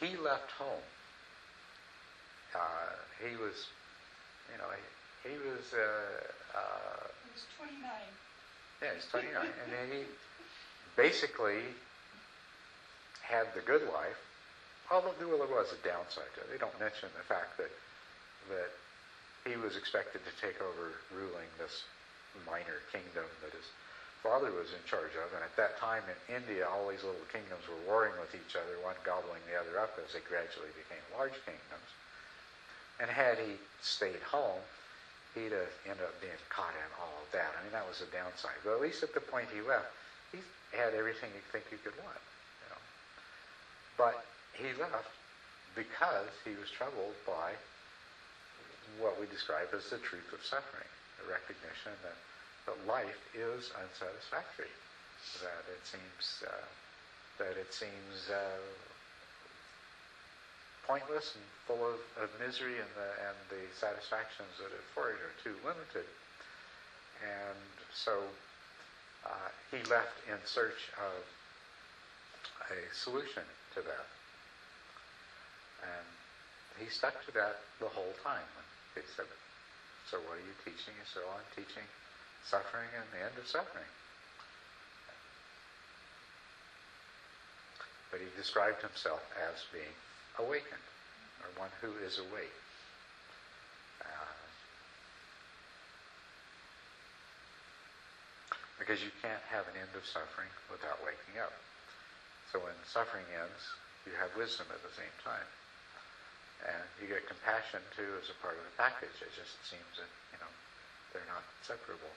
he 0.00 0.16
left 0.16 0.50
home. 0.52 0.84
Uh, 2.54 2.92
he 3.22 3.36
was, 3.36 3.54
you 4.50 4.58
know, 4.58 4.66
he, 4.74 5.30
he 5.30 5.34
was, 5.38 5.62
uh, 5.72 6.58
uh, 6.58 7.06
He 7.24 7.30
was 7.30 7.46
29. 7.56 7.86
yeah, 8.82 8.94
he's 8.94 9.06
29, 9.06 9.30
and 9.38 9.68
then 9.70 9.86
he 9.94 10.02
basically 10.96 11.62
had 13.22 13.46
the 13.54 13.60
good 13.62 13.86
life. 13.94 14.18
Although 14.90 15.14
there 15.22 15.28
was 15.30 15.70
a 15.70 15.78
downside 15.86 16.26
to 16.34 16.40
it. 16.42 16.50
They 16.50 16.58
don't 16.58 16.74
mention 16.82 17.08
the 17.14 17.22
fact 17.22 17.56
that 17.62 17.70
that 18.50 18.74
he 19.44 19.56
was 19.56 19.76
expected 19.76 20.20
to 20.24 20.32
take 20.36 20.60
over 20.60 20.92
ruling 21.12 21.48
this 21.56 21.84
minor 22.44 22.84
kingdom 22.92 23.24
that 23.40 23.52
his 23.56 23.66
father 24.20 24.52
was 24.52 24.70
in 24.76 24.82
charge 24.84 25.16
of. 25.16 25.32
And 25.32 25.40
at 25.40 25.56
that 25.56 25.80
time 25.80 26.04
in 26.06 26.44
India, 26.44 26.68
all 26.68 26.92
these 26.92 27.02
little 27.02 27.28
kingdoms 27.32 27.64
were 27.64 27.80
warring 27.88 28.12
with 28.20 28.36
each 28.36 28.54
other, 28.54 28.76
one 28.84 28.96
gobbling 29.02 29.40
the 29.48 29.56
other 29.56 29.80
up 29.80 29.96
as 29.96 30.12
they 30.12 30.22
gradually 30.28 30.70
became 30.76 31.02
large 31.16 31.36
kingdoms. 31.48 31.88
And 33.00 33.08
had 33.08 33.40
he 33.40 33.56
stayed 33.80 34.20
home, 34.28 34.60
he'd 35.32 35.56
have 35.56 35.72
ended 35.88 36.04
up 36.04 36.16
being 36.20 36.36
caught 36.52 36.76
in 36.76 36.90
all 37.00 37.16
of 37.24 37.28
that. 37.32 37.56
I 37.56 37.64
mean, 37.64 37.72
that 37.72 37.88
was 37.88 38.04
the 38.04 38.10
downside. 38.12 38.60
But 38.60 38.76
at 38.76 38.84
least 38.84 39.00
at 39.00 39.16
the 39.16 39.24
point 39.24 39.48
he 39.48 39.64
left, 39.64 39.88
he 40.36 40.44
had 40.76 40.92
everything 40.92 41.32
you 41.32 41.40
think 41.48 41.64
you 41.72 41.80
could 41.80 41.96
want. 42.04 42.20
You 42.60 42.68
know. 42.76 42.82
But 43.96 44.20
he 44.52 44.76
left 44.76 45.08
because 45.72 46.28
he 46.44 46.52
was 46.60 46.68
troubled 46.68 47.16
by 47.24 47.56
what 48.98 49.20
we 49.20 49.26
describe 49.30 49.70
as 49.76 49.86
the 49.90 49.98
truth 50.02 50.26
of 50.32 50.42
suffering, 50.42 50.88
the 51.22 51.30
recognition 51.30 51.94
that, 52.02 52.18
that 52.66 52.76
life 52.88 53.20
is 53.36 53.70
unsatisfactory, 53.76 54.72
that 55.44 55.64
it 55.70 55.82
seems 55.84 56.42
uh, 56.42 56.66
that 57.38 57.56
it 57.56 57.72
seems 57.72 58.28
uh, 58.28 58.60
pointless 60.86 61.36
and 61.36 61.44
full 61.64 61.80
of, 61.86 62.00
of 62.20 62.28
misery, 62.40 62.76
and 62.76 62.90
the 62.96 63.10
and 63.28 63.36
the 63.48 63.62
satisfactions 63.76 64.50
that 64.58 64.72
it 64.72 64.82
affords 64.92 65.20
are 65.20 65.36
too 65.44 65.56
limited. 65.64 66.08
And 67.20 67.60
so 67.92 68.24
uh, 69.24 69.52
he 69.70 69.78
left 69.88 70.16
in 70.28 70.40
search 70.44 70.88
of 70.96 71.20
a 72.72 72.80
solution 72.94 73.44
to 73.74 73.80
that. 73.82 74.08
And 75.84 76.06
he 76.80 76.88
stuck 76.88 77.24
to 77.26 77.32
that 77.32 77.60
the 77.80 77.88
whole 77.88 78.14
time. 78.24 78.48
He 79.00 79.08
said, 79.16 79.24
so 80.12 80.20
what 80.28 80.36
are 80.36 80.44
you 80.44 80.56
teaching? 80.60 80.92
He 80.92 81.06
said, 81.08 81.24
I'm 81.24 81.48
teaching 81.56 81.88
suffering 82.44 82.92
and 82.92 83.08
the 83.16 83.24
end 83.24 83.36
of 83.40 83.48
suffering. 83.48 83.88
But 88.12 88.20
he 88.20 88.28
described 88.36 88.82
himself 88.82 89.22
as 89.38 89.64
being 89.72 89.94
awakened, 90.36 90.84
or 91.40 91.48
one 91.56 91.72
who 91.80 91.96
is 92.04 92.18
awake. 92.18 92.52
Uh, 94.04 94.34
because 98.76 99.00
you 99.00 99.14
can't 99.22 99.44
have 99.48 99.64
an 99.70 99.78
end 99.78 99.94
of 99.94 100.04
suffering 100.04 100.50
without 100.68 100.98
waking 101.06 101.40
up. 101.40 101.54
So 102.52 102.58
when 102.58 102.74
suffering 102.84 103.28
ends, 103.30 103.62
you 104.04 104.12
have 104.18 104.34
wisdom 104.34 104.66
at 104.74 104.82
the 104.82 104.90
same 104.98 105.14
time. 105.22 105.46
And 106.60 106.84
you 107.00 107.08
get 107.08 107.24
compassion 107.24 107.80
too 107.96 108.20
as 108.20 108.28
a 108.28 108.36
part 108.44 108.56
of 108.56 108.64
the 108.64 108.76
package. 108.76 109.16
It 109.24 109.32
just 109.32 109.56
seems 109.64 109.92
that, 109.96 110.10
you 110.34 110.38
know, 110.40 110.52
they're 111.12 111.30
not 111.32 111.44
separable. 111.64 112.12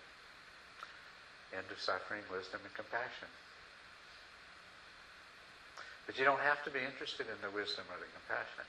End 1.56 1.70
of 1.72 1.80
suffering, 1.80 2.26
wisdom, 2.28 2.60
and 2.66 2.74
compassion. 2.76 3.30
But 6.04 6.20
you 6.20 6.28
don't 6.28 6.44
have 6.44 6.60
to 6.68 6.72
be 6.74 6.84
interested 6.84 7.30
in 7.32 7.40
the 7.40 7.54
wisdom 7.56 7.88
or 7.88 7.96
the 7.96 8.10
compassion. 8.12 8.68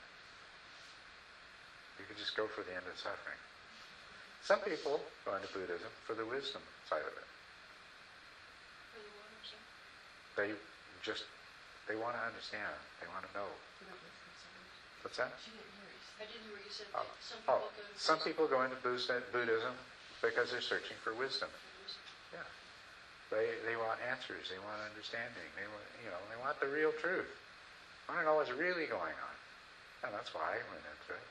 You 1.99 2.05
can 2.07 2.15
just 2.15 2.35
go 2.39 2.47
for 2.47 2.63
the 2.63 2.71
end 2.71 2.87
of 2.87 2.95
suffering. 2.95 3.39
Some 4.47 4.61
people 4.63 5.01
go 5.25 5.35
into 5.35 5.49
Buddhism 5.51 5.89
for 6.05 6.13
the 6.13 6.23
wisdom 6.23 6.61
side 6.87 7.03
of 7.03 7.15
it. 7.17 7.29
For 8.93 9.01
the 9.01 9.11
one, 9.17 9.27
I'm 9.27 9.43
sorry. 9.43 9.65
They 10.37 10.49
just, 11.03 11.25
they 11.89 11.97
want 11.97 12.15
to 12.15 12.23
understand. 12.23 12.77
They 13.01 13.09
want 13.09 13.25
to 13.27 13.31
know. 13.35 13.49
What's 15.05 15.21
that? 15.21 15.29
I 16.17 16.25
didn't 16.25 16.49
hear 16.49 16.57
you 16.57 16.73
said. 16.73 16.89
Oh, 16.97 17.05
Some 17.21 17.37
Oh, 17.45 17.61
people 17.61 17.69
go 17.77 17.85
to. 17.85 17.93
some 17.93 18.19
people 18.25 18.45
go 18.49 18.59
into 18.65 18.77
Buddhism 18.81 19.77
because 20.17 20.49
they're 20.49 20.65
searching 20.65 20.97
for 21.05 21.13
wisdom. 21.13 21.53
Mm-hmm. 21.53 22.41
Yeah. 22.41 22.49
They, 23.29 23.53
they 23.69 23.77
want 23.77 24.01
answers. 24.09 24.49
They 24.49 24.57
want 24.57 24.81
understanding. 24.81 25.45
They 25.53 25.67
want, 25.69 25.85
you 26.01 26.09
know, 26.09 26.17
they 26.33 26.39
want 26.41 26.57
the 26.57 26.65
real 26.73 26.89
truth. 26.97 27.29
I 28.09 28.17
want 28.17 28.25
to 28.25 28.33
know 28.33 28.37
what's 28.41 28.49
really 28.53 28.89
going 28.89 29.13
on. 29.13 29.35
And 30.05 30.09
that's 30.13 30.33
why 30.33 30.57
I 30.57 30.61
went 30.73 30.81
into 30.81 31.11
it. 31.13 31.27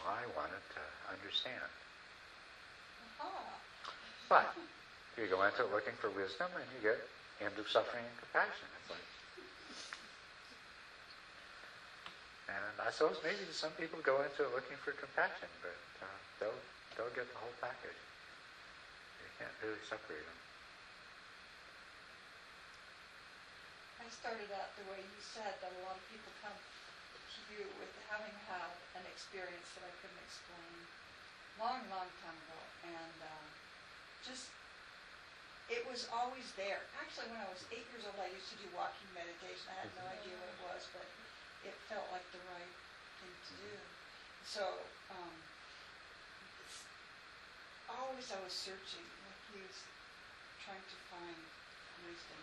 Well, 0.00 0.16
I 0.16 0.24
wanted 0.32 0.64
to 0.80 0.84
understand. 1.12 1.68
Aha. 3.20 3.52
But 4.32 4.48
you 5.20 5.28
go 5.28 5.44
into 5.44 5.64
it 5.64 5.72
looking 5.72 5.96
for 6.00 6.08
wisdom 6.12 6.48
and 6.56 6.64
you 6.72 6.80
get 6.80 7.00
end 7.40 7.56
of 7.56 7.68
suffering 7.68 8.04
and 8.04 8.16
compassion. 8.20 8.68
It's 8.80 8.90
like, 8.92 9.07
and 12.48 12.64
I 12.80 12.88
suppose 12.90 13.20
maybe 13.20 13.44
some 13.52 13.72
people 13.76 14.00
go 14.00 14.24
into 14.24 14.48
it 14.48 14.50
looking 14.56 14.80
for 14.80 14.96
compassion, 14.96 15.48
but 15.60 15.76
uh, 16.00 16.18
they'll 16.40 16.60
they'll 16.96 17.12
get 17.12 17.28
the 17.28 17.38
whole 17.38 17.52
package. 17.60 18.00
You 19.20 19.30
can't 19.36 19.56
really 19.60 19.82
separate 19.84 20.24
them. 20.24 20.38
I 24.00 24.08
started 24.08 24.48
out 24.56 24.72
the 24.80 24.88
way 24.88 25.04
you 25.04 25.20
said, 25.20 25.52
that 25.60 25.68
a 25.68 25.80
lot 25.84 25.92
of 25.92 26.04
people 26.08 26.32
come 26.40 26.56
to 26.56 27.40
you 27.52 27.68
with 27.76 27.92
having 28.08 28.32
had 28.48 28.72
an 28.96 29.04
experience 29.04 29.68
that 29.76 29.84
I 29.84 29.92
couldn't 30.00 30.22
explain 30.24 30.72
long, 31.60 31.84
long 31.92 32.08
time 32.24 32.38
ago. 32.48 32.60
And 32.88 33.16
uh, 33.20 33.46
just, 34.24 34.48
it 35.68 35.84
was 35.84 36.08
always 36.08 36.48
there. 36.56 36.80
Actually, 36.96 37.28
when 37.36 37.42
I 37.42 37.50
was 37.52 37.68
eight 37.68 37.84
years 37.92 38.08
old, 38.08 38.16
I 38.16 38.32
used 38.32 38.48
to 38.54 38.58
do 38.62 38.70
walking 38.72 39.12
meditation. 39.12 39.68
I 39.76 39.84
had 39.84 39.92
no 39.98 40.08
idea 40.08 40.40
what 40.40 40.48
it 40.56 40.60
was, 40.72 40.82
but 40.96 41.04
it 41.66 41.74
felt 41.90 42.06
like 42.14 42.24
the 42.30 42.42
right 42.52 42.74
thing 43.22 43.34
to 43.34 43.52
do. 43.62 43.74
So, 44.46 44.64
um, 45.10 45.34
always 47.88 48.28
I 48.30 48.38
was 48.44 48.52
searching, 48.52 49.04
like 49.24 49.40
he 49.52 49.58
was 49.64 49.78
trying 50.64 50.84
to 50.84 50.98
find 51.08 51.38
wisdom 52.04 52.40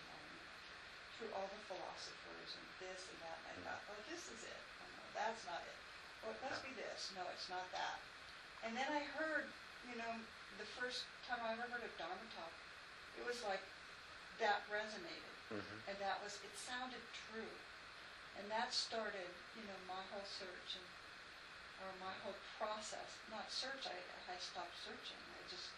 through 1.15 1.31
all 1.31 1.47
the 1.47 1.61
philosophers 1.71 2.49
and 2.59 2.67
this 2.83 2.99
and 3.07 3.17
that, 3.23 3.39
and 3.47 3.63
I 3.63 3.71
thought, 3.71 3.81
oh, 3.87 3.99
this 4.11 4.27
is 4.27 4.41
it. 4.43 4.61
Oh, 4.83 4.87
no, 4.99 5.03
that's 5.15 5.41
not 5.47 5.63
it. 5.63 5.79
Oh, 6.27 6.35
it 6.35 6.39
must 6.43 6.59
be 6.59 6.75
this. 6.75 7.15
No, 7.15 7.23
it's 7.31 7.47
not 7.47 7.63
that. 7.71 7.97
And 8.67 8.75
then 8.75 8.89
I 8.91 8.99
heard, 9.15 9.47
you 9.87 9.95
know, 9.95 10.11
the 10.59 10.67
first 10.75 11.07
time 11.23 11.39
I 11.39 11.55
ever 11.55 11.63
heard 11.71 11.87
of 11.87 11.93
Dharma 11.95 12.19
talk, 12.35 12.51
it 13.15 13.23
was 13.23 13.39
like 13.47 13.63
that 14.43 14.59
resonated, 14.67 15.31
Mm-hmm. 15.53 15.77
and 15.87 15.95
that 16.01 16.17
was, 16.25 16.41
it 16.41 16.51
sounded 16.57 16.99
true. 17.29 17.53
And 18.39 18.45
that 18.51 18.75
started, 18.75 19.31
you 19.55 19.63
know, 19.65 19.79
my 19.87 20.01
whole 20.11 20.27
search 20.27 20.75
and, 20.75 20.87
or 21.83 21.89
my 22.03 22.11
whole 22.23 22.37
process. 22.59 23.09
Not 23.31 23.47
search, 23.47 23.87
I, 23.87 23.95
I 24.27 24.37
stopped 24.39 24.75
searching. 24.83 25.19
I 25.35 25.41
just. 25.47 25.71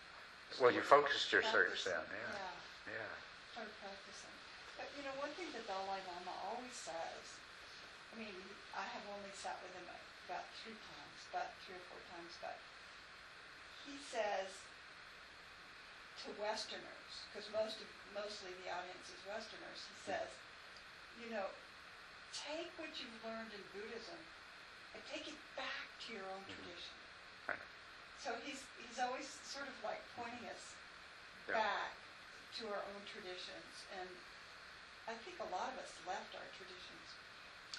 Well, 0.58 0.72
you 0.72 0.82
focused 0.82 1.30
your 1.36 1.44
search 1.44 1.84
then, 1.84 2.02
yeah. 2.08 2.40
Yeah 2.88 2.98
Yeah. 2.98 3.14
started 3.52 3.74
practicing. 3.84 4.36
But 4.80 4.88
you 4.96 5.04
know, 5.04 5.14
one 5.20 5.34
thing 5.36 5.52
the 5.52 5.62
Dalai 5.68 6.00
Lama 6.08 6.34
always 6.48 6.78
says, 6.78 7.26
I 8.14 8.16
mean, 8.16 8.38
I 8.72 8.86
have 8.86 9.04
only 9.12 9.34
sat 9.36 9.60
with 9.60 9.74
him 9.76 9.86
about 10.30 10.48
three 10.64 10.78
times, 10.88 11.20
but 11.34 11.52
three 11.66 11.76
or 11.76 11.86
four 11.92 12.02
times, 12.14 12.32
but 12.40 12.56
he 13.84 14.00
says 14.00 14.52
to 16.24 16.34
Westerners, 16.42 17.14
because 17.30 17.48
most 17.54 17.80
of, 17.80 17.88
mostly 18.12 18.52
the 18.66 18.70
audience 18.74 19.08
is 19.10 19.20
Westerners, 19.28 19.82
he 19.86 19.96
says, 20.04 20.30
you 21.22 21.30
know, 21.30 21.48
take 22.36 22.72
what 22.80 22.92
you've 23.00 23.20
learned 23.24 23.52
in 23.56 23.64
Buddhism 23.76 24.20
and 24.96 25.02
take 25.08 25.28
it 25.28 25.38
back 25.56 25.88
to 26.08 26.14
your 26.16 26.26
own 26.34 26.44
tradition. 26.50 26.96
Right. 27.48 27.62
So 28.24 28.36
he's, 28.44 28.64
he's 28.82 29.00
always 29.00 29.28
sort 29.46 29.68
of 29.68 29.76
like 29.84 30.02
pointing 30.18 30.48
us 30.50 30.64
Yeah. 31.48 31.64
back 31.64 31.94
to 32.60 32.68
our 32.68 32.84
own 32.92 33.04
traditions. 33.08 33.72
And 33.96 34.10
I 35.08 35.16
think 35.24 35.40
a 35.40 35.48
lot 35.54 35.72
of 35.72 35.80
us 35.80 35.92
left 36.04 36.36
our 36.36 36.48
traditions 36.58 37.06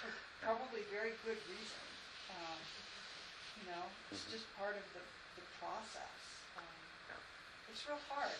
for 0.00 0.08
probably 0.40 0.86
very 0.88 1.12
good 1.26 1.40
reason. 1.50 1.84
Um, 2.32 2.60
you 3.60 3.64
know, 3.68 3.84
it's 4.12 4.24
Mhm. 4.24 4.32
just 4.38 4.46
part 4.56 4.76
of 4.76 4.84
the, 4.94 5.02
the 5.36 5.44
process. 5.60 6.20
Um, 6.56 6.78
Yeah. 7.10 7.20
it's 7.72 7.84
real 7.84 8.00
hard 8.08 8.38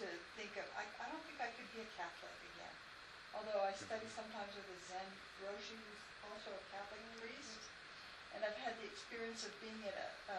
to 0.00 0.06
think 0.34 0.56
of, 0.56 0.64
I, 0.74 0.86
I 1.02 1.06
don't 1.10 1.22
think 1.26 1.38
I 1.42 1.50
could 1.54 1.70
be 1.74 1.82
a 1.82 1.88
Catholic 1.98 2.34
again. 2.54 2.76
Although 3.38 3.62
I 3.62 3.72
study 3.78 4.06
sometimes 4.10 4.50
with 4.58 4.66
a 4.66 4.78
Zen 4.90 5.08
Roshi 5.46 5.78
who's 5.78 6.02
also 6.26 6.50
a 6.50 6.64
Catholic 6.74 7.02
priest. 7.22 7.62
And 8.34 8.42
I've 8.42 8.58
had 8.58 8.74
the 8.82 8.86
experience 8.90 9.46
of 9.46 9.54
being 9.62 9.78
at 9.86 9.94
a, 9.94 10.34
a 10.34 10.38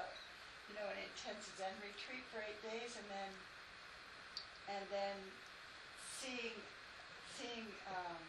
you 0.67 0.75
know, 0.77 0.85
an 0.85 0.99
intense 0.99 1.47
Zen 1.55 1.73
retreat 1.79 2.21
for 2.29 2.43
eight 2.43 2.59
days 2.61 2.93
and 2.99 3.07
then 3.07 3.31
and 4.69 4.83
then 4.93 5.17
seeing 6.19 6.53
seeing 7.39 7.65
um, 7.89 8.19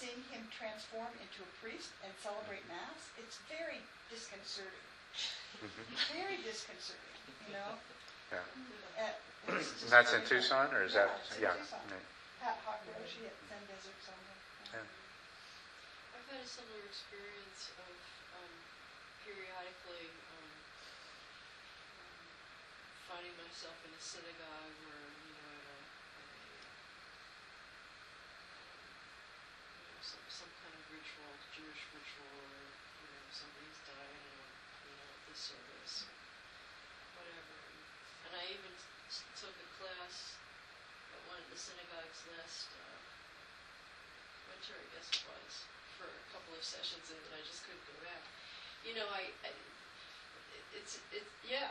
seeing 0.00 0.18
him 0.32 0.42
transform 0.50 1.12
into 1.22 1.44
a 1.44 1.50
priest 1.62 1.94
and 2.02 2.10
celebrate 2.18 2.64
mass, 2.66 2.98
it's 3.20 3.38
very 3.46 3.78
disconcerting. 4.10 4.88
very 6.10 6.42
disconcerting, 6.42 7.20
you 7.46 7.54
know. 7.54 7.78
Yeah. 8.34 8.42
Uh, 8.98 9.14
And 9.46 9.62
that's 9.92 10.12
in 10.12 10.24
Tucson, 10.26 10.74
or 10.74 10.82
is 10.82 10.96
Yeah, 10.98 11.06
that? 11.06 11.20
it's 11.22 11.36
in 11.36 11.42
yeah. 11.46 11.54
Tucson. 11.54 11.86
Yeah. 12.44 12.52
Pat 12.52 12.60
Hawk 12.68 12.84
Roshi 12.92 13.24
at 13.24 13.32
Zen 13.48 13.64
Desert 13.72 13.96
Sangha. 14.04 14.36
Yeah. 14.68 14.84
I've 16.12 16.28
had 16.28 16.44
a 16.44 16.48
similar 16.48 16.84
experience 16.84 17.72
of 17.80 17.96
um, 18.36 18.52
periodically 19.24 20.12
um, 20.28 20.52
um, 22.04 22.20
finding 23.08 23.32
myself 23.40 23.80
in 23.88 23.96
a 23.96 24.02
synagogue 24.04 24.76
or, 24.76 25.00
you 25.24 25.32
know, 25.40 25.56
at 25.56 25.64
a, 25.72 25.78
at 26.20 26.28
a 26.28 26.36
you 29.80 29.88
know, 29.88 30.04
some, 30.04 30.20
some 30.28 30.52
kind 30.60 30.76
of 30.76 30.84
ritual, 30.92 31.32
Jewish 31.56 31.80
ritual, 31.96 32.28
or, 32.44 32.60
you 32.68 33.08
know, 33.08 33.24
somebody's 33.32 33.80
died 33.88 34.20
and, 34.20 34.44
you 34.84 34.92
know, 35.00 35.08
at 35.16 35.22
this 35.32 35.40
service, 35.48 36.04
or 36.04 37.24
whatever. 37.24 37.56
And, 37.56 37.80
and 38.28 38.32
I 38.36 38.44
even 38.52 38.72
s- 39.08 39.24
took 39.40 39.56
a 39.56 39.68
class 39.80 40.36
at 41.16 41.20
one 41.24 41.40
of 41.40 41.43
the 41.54 41.62
synagogues 41.62 42.20
last, 42.34 42.66
uh, 42.74 42.98
winter, 44.50 44.74
I 44.74 44.86
guess 44.98 45.06
it 45.14 45.22
was, 45.22 45.52
for 45.94 46.10
a 46.10 46.24
couple 46.34 46.50
of 46.58 46.66
sessions 46.66 47.06
and 47.14 47.20
then 47.30 47.38
I 47.38 47.42
just 47.46 47.62
couldn't 47.62 47.86
go 47.86 47.94
back. 48.02 48.26
You 48.82 48.98
know, 48.98 49.06
I, 49.14 49.30
I 49.46 49.54
it's, 50.74 50.98
it, 51.14 51.22
yeah, 51.46 51.70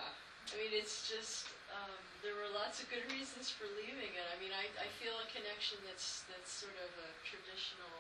I 0.52 0.54
mean, 0.56 0.72
it's 0.72 1.12
just, 1.12 1.52
um, 1.72 2.00
there 2.24 2.36
were 2.36 2.48
lots 2.56 2.80
of 2.80 2.88
good 2.88 3.04
reasons 3.12 3.52
for 3.52 3.68
leaving 3.76 4.16
it. 4.16 4.28
I 4.32 4.40
mean, 4.40 4.56
I, 4.56 4.72
I 4.80 4.88
feel 5.04 5.16
a 5.20 5.28
connection 5.32 5.84
that's, 5.84 6.24
that's 6.32 6.52
sort 6.52 6.76
of 6.80 6.92
a 7.04 7.10
traditional, 7.28 7.96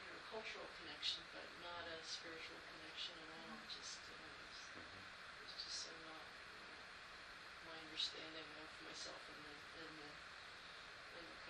you 0.00 0.06
know, 0.12 0.20
cultural 0.28 0.68
connection, 0.84 1.24
but 1.32 1.44
not 1.64 1.84
a 1.88 1.96
spiritual 2.04 2.60
connection 2.76 3.16
at 3.16 3.28
all. 3.32 3.56
Just, 3.72 3.96
you 4.12 4.16
know, 4.20 4.32
it's, 4.44 4.60
it's 5.40 5.56
just 5.56 5.88
so 5.88 5.92
not, 6.04 6.24
you 6.24 6.60
know, 6.60 7.72
my 7.72 7.76
understanding 7.88 8.48
of 8.60 8.68
myself 8.84 9.20
in 9.32 9.36
the, 9.40 9.40
in 9.40 9.44
the, 9.44 9.45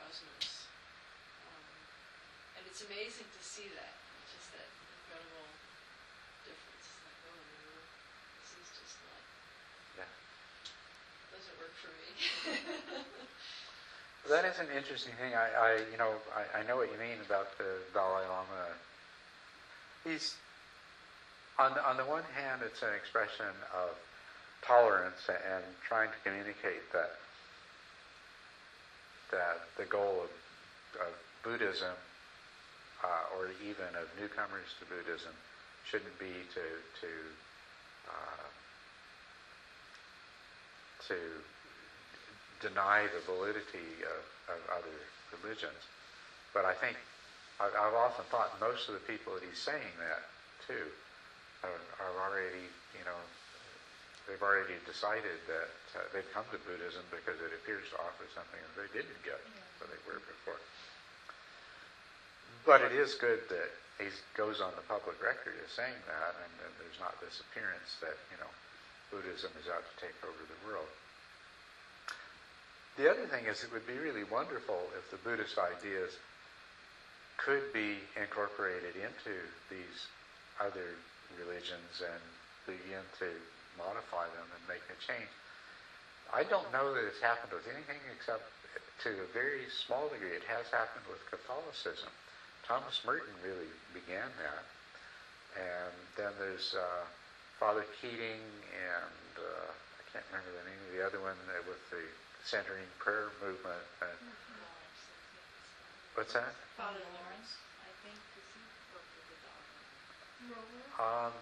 cosmos. 0.07 0.71
Um, 1.51 1.67
and 2.59 2.63
it's 2.71 2.83
amazing 2.87 3.27
to 3.27 3.43
see 3.43 3.67
that, 3.75 3.95
just 4.31 4.55
that 4.55 4.71
incredible 5.03 5.51
difference. 6.47 6.87
It's 6.87 7.03
like, 7.03 7.19
oh 7.27 7.35
no, 7.35 7.67
this 8.39 8.51
is 8.55 8.69
just 8.71 8.97
not, 9.03 9.23
Yeah. 9.99 10.11
doesn't 11.35 11.57
work 11.59 11.75
for 11.83 11.91
me. 11.91 12.07
That 14.31 14.43
is 14.43 14.59
an 14.59 14.67
interesting 14.75 15.15
thing. 15.23 15.35
I, 15.35 15.47
I 15.55 15.71
you 15.91 15.99
know, 15.99 16.11
I, 16.35 16.59
I 16.59 16.67
know 16.67 16.75
what 16.79 16.91
you 16.91 16.99
mean 16.99 17.19
about 17.27 17.59
the 17.59 17.79
Dalai 17.95 18.27
Lama. 18.27 18.75
He's, 20.03 20.35
on 21.59 21.75
the, 21.75 21.83
on 21.87 21.97
the 21.97 22.03
one 22.03 22.27
hand, 22.35 22.63
it's 22.67 22.83
an 22.83 22.95
expression 22.95 23.55
of 23.71 23.95
tolerance 24.63 25.31
and 25.31 25.63
trying 25.87 26.11
to 26.11 26.19
communicate 26.27 26.83
that 26.93 27.23
that 29.31 29.67
the 29.77 29.85
goal 29.85 30.23
of, 30.25 30.31
of 31.01 31.13
Buddhism, 31.43 31.95
uh, 33.05 33.37
or 33.37 33.51
even 33.63 33.89
of 33.97 34.09
newcomers 34.21 34.75
to 34.81 34.85
Buddhism, 34.87 35.33
shouldn't 35.85 36.19
be 36.19 36.33
to 36.55 36.65
to 37.01 37.13
uh, 38.09 38.47
to 41.09 41.19
deny 42.61 43.07
the 43.13 43.21
validity 43.31 44.03
of, 44.03 44.57
of 44.57 44.61
other 44.73 44.97
religions. 45.43 45.79
But 46.55 46.65
I 46.65 46.75
think 46.75 46.97
I've, 47.61 47.95
often 47.95 48.25
thought 48.31 48.53
most 48.61 48.89
of 48.89 48.95
the 48.95 49.05
people 49.05 49.35
that 49.35 49.43
he's 49.45 49.59
saying 49.61 49.95
that 50.01 50.25
to 50.69 50.77
are, 51.65 51.81
are 52.01 52.15
already, 52.21 52.69
you 52.93 53.05
know, 53.05 53.21
they've 54.27 54.43
already 54.43 54.75
decided 54.85 55.39
that 55.47 55.71
uh, 55.95 56.03
they've 56.11 56.27
come 56.35 56.47
to 56.51 56.59
Buddhism 56.67 57.03
because 57.15 57.39
it 57.39 57.55
appears 57.55 57.87
to 57.95 57.97
offer 58.03 58.27
something 58.35 58.59
that 58.59 58.75
they 58.75 58.91
didn't 58.93 59.19
get 59.23 59.39
where 59.79 59.91
they 59.91 60.03
were 60.07 60.23
before. 60.23 60.61
But 62.67 62.83
it 62.83 62.95
is 62.95 63.15
good 63.15 63.47
that 63.49 63.71
he 64.03 64.11
goes 64.35 64.59
on 64.61 64.75
the 64.75 64.85
public 64.91 65.17
record 65.23 65.55
as 65.63 65.71
saying 65.73 65.97
that, 66.11 66.33
and, 66.43 66.53
and 66.67 66.73
there's 66.83 66.99
not 66.99 67.15
this 67.23 67.41
appearance 67.41 67.97
that 68.03 68.19
you 68.29 68.39
know 68.43 68.51
Buddhism 69.15 69.55
is 69.63 69.71
out 69.71 69.87
to 69.87 69.95
take 70.03 70.19
over 70.27 70.43
the 70.43 70.61
world. 70.67 70.91
The 72.99 73.07
other 73.13 73.29
thing 73.29 73.45
is, 73.47 73.63
it 73.63 73.71
would 73.73 73.87
be 73.87 74.01
really 74.01 74.25
wonderful 74.25 74.81
if 74.97 75.11
the 75.13 75.21
Buddhist 75.21 75.61
ideas 75.61 76.17
could 77.37 77.73
be 77.73 78.01
incorporated 78.17 78.97
into 78.97 79.37
these 79.69 80.09
other 80.59 80.97
religions 81.37 82.01
and 82.01 82.23
begin 82.65 83.05
to 83.21 83.29
modify 83.79 84.27
them 84.33 84.49
and 84.51 84.63
make 84.69 84.85
a 84.89 84.97
change. 85.01 85.31
I 86.35 86.43
don't 86.43 86.67
know 86.75 86.91
that 86.93 87.07
it's 87.07 87.23
happened 87.23 87.55
with 87.55 87.69
anything 87.71 88.03
except 88.11 88.43
to 89.07 89.11
a 89.23 89.29
very 89.31 89.71
small 89.87 90.09
degree. 90.11 90.35
It 90.35 90.45
has 90.51 90.67
happened 90.73 91.07
with 91.07 91.23
Catholicism. 91.31 92.11
Thomas 92.67 92.99
Merton 93.07 93.37
really 93.47 93.71
began 93.95 94.27
that. 94.43 94.65
And 95.55 95.95
then 96.19 96.33
there's 96.43 96.75
uh, 96.75 97.07
Father 97.63 97.87
Keating 98.03 98.43
and 98.75 99.33
uh, 99.39 99.71
I 99.71 100.03
can't 100.13 100.27
remember 100.29 100.53
the 100.53 100.67
name 100.69 100.83
of 100.85 100.91
the 100.93 101.03
other 101.07 101.21
one 101.23 101.39
with 101.65 101.81
the 101.95 102.05
centering 102.45 102.91
prayer 102.99 103.31
movement. 103.41 103.87
What's 106.17 106.33
that? 106.33 106.53
Father 106.81 107.05
Lawrence, 107.13 107.61
I 107.85 107.93
think, 108.01 108.17
because 108.33 108.49
he 108.57 108.61
worked 108.89 109.13
with 109.21 109.29
the 109.37 109.39
dog. 109.45 109.63
Um, 110.97 111.33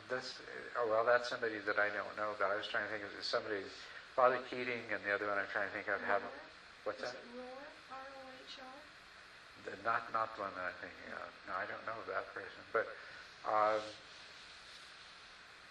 oh, 0.77 0.87
well, 0.91 1.05
that's 1.07 1.29
somebody 1.31 1.63
that 1.67 1.79
I 1.79 1.89
don't 1.95 2.11
know, 2.19 2.35
but 2.39 2.51
I 2.51 2.57
was 2.59 2.67
trying 2.67 2.85
to 2.87 2.91
think 2.91 3.07
of 3.07 3.13
somebody, 3.23 3.63
Father 4.19 4.39
Keating, 4.51 4.83
and 4.91 4.99
the 5.07 5.15
other 5.15 5.31
one 5.31 5.39
I'm 5.39 5.47
trying 5.55 5.71
to 5.71 5.75
think 5.75 5.87
of 5.87 6.03
have, 6.11 6.23
what's 6.83 6.99
that? 7.03 7.15
The- 9.65 9.79
Not, 9.87 10.11
not 10.13 10.35
the 10.35 10.43
one 10.43 10.51
that 10.59 10.75
I'm 10.75 10.79
thinking 10.83 11.11
of. 11.15 11.29
No, 11.47 11.55
I 11.55 11.67
don't 11.71 11.85
know 11.87 11.99
that 12.11 12.27
person, 12.35 12.63
but, 12.75 12.87
um, 13.47 13.81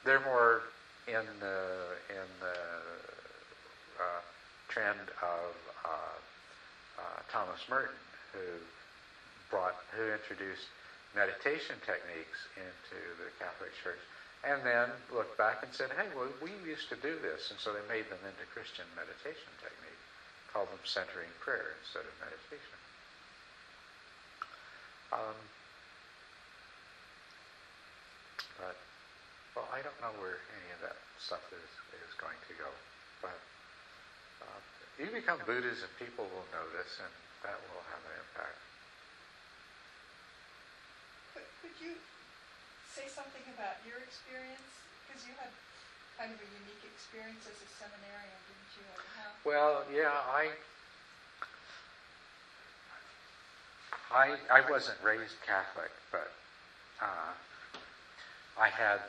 they're 0.08 0.24
more 0.24 0.64
in 1.08 1.26
the, 1.44 1.60
in 2.08 2.28
the, 2.40 2.56
uh, 4.00 4.22
trend 4.70 5.12
of, 5.22 5.52
uh, 5.84 6.18
uh, 7.04 7.20
Thomas 7.32 7.60
Merton, 7.68 8.00
who 8.32 8.40
brought, 9.52 9.76
who 9.92 10.08
introduced 10.12 10.68
meditation 11.14 11.78
techniques 11.86 12.50
into 12.58 12.98
the 13.22 13.30
Catholic 13.38 13.74
Church, 13.82 14.02
and 14.44 14.60
then 14.66 14.92
looked 15.14 15.38
back 15.38 15.64
and 15.64 15.72
said, 15.72 15.94
hey, 15.96 16.10
well, 16.12 16.28
we 16.44 16.52
used 16.68 16.90
to 16.90 16.98
do 17.00 17.16
this, 17.22 17.48
and 17.54 17.58
so 17.62 17.72
they 17.72 17.86
made 17.88 18.10
them 18.12 18.20
into 18.26 18.44
Christian 18.52 18.84
meditation 18.98 19.50
techniques, 19.62 20.04
called 20.52 20.68
them 20.74 20.84
centering 20.84 21.32
prayer 21.40 21.80
instead 21.80 22.04
of 22.04 22.14
meditation. 22.20 22.78
Um, 25.14 25.38
but, 28.58 28.76
well, 29.54 29.70
I 29.70 29.86
don't 29.86 29.98
know 30.02 30.12
where 30.18 30.42
any 30.58 30.70
of 30.76 30.82
that 30.90 30.98
stuff 31.22 31.46
is, 31.54 31.72
is 31.94 32.14
going 32.18 32.38
to 32.50 32.54
go, 32.58 32.70
but 33.22 33.38
uh, 34.42 34.60
you 34.98 35.08
become 35.14 35.38
Buddhist 35.46 35.86
and 35.86 35.94
people 36.02 36.26
will 36.34 36.50
notice, 36.52 37.00
and 37.00 37.14
that 37.46 37.58
will 37.72 37.86
have 37.94 38.02
an 38.02 38.16
impact. 38.18 38.73
Could, 41.64 41.80
you 41.80 41.96
say 42.92 43.08
something 43.08 43.48
about 43.56 43.80
your 43.88 44.04
experience? 44.04 44.68
Because 45.08 45.24
you 45.24 45.32
had 45.40 45.48
kind 46.20 46.36
of 46.36 46.40
a 46.44 46.50
unique 46.60 46.84
experience 46.84 47.48
as 47.48 47.56
a 47.56 47.70
seminarian, 47.80 48.36
didn't 48.52 48.72
you? 48.76 48.88
Well, 49.48 49.88
yeah, 49.88 50.12
I, 50.28 50.52
I, 54.12 54.36
I 54.52 54.62
wasn't 54.68 55.00
raised 55.00 55.40
Catholic, 55.48 55.96
but 56.12 56.36
uh, 57.00 57.32
I 58.60 58.68
had 58.68 59.00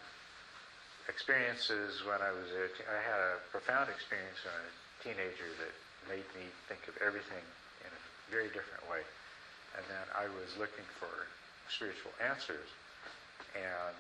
experiences 1.11 2.07
when 2.07 2.23
I 2.23 2.31
was 2.31 2.49
a, 2.55 2.71
I 2.87 3.03
had 3.03 3.19
a 3.19 3.43
profound 3.51 3.91
experience 3.91 4.39
when 4.47 4.55
I 4.55 4.63
was 4.63 4.79
a 4.79 4.99
teenager 5.03 5.51
that 5.59 5.75
made 6.07 6.29
me 6.39 6.47
think 6.71 6.87
of 6.87 6.95
everything 7.03 7.43
in 7.83 7.91
a 7.91 8.03
very 8.31 8.49
different 8.55 8.87
way. 8.87 9.03
And 9.75 9.83
then 9.91 10.07
I 10.15 10.31
was 10.31 10.55
looking 10.55 10.87
for 11.03 11.27
spiritual 11.69 12.13
answers, 12.21 12.69
and 13.55 13.97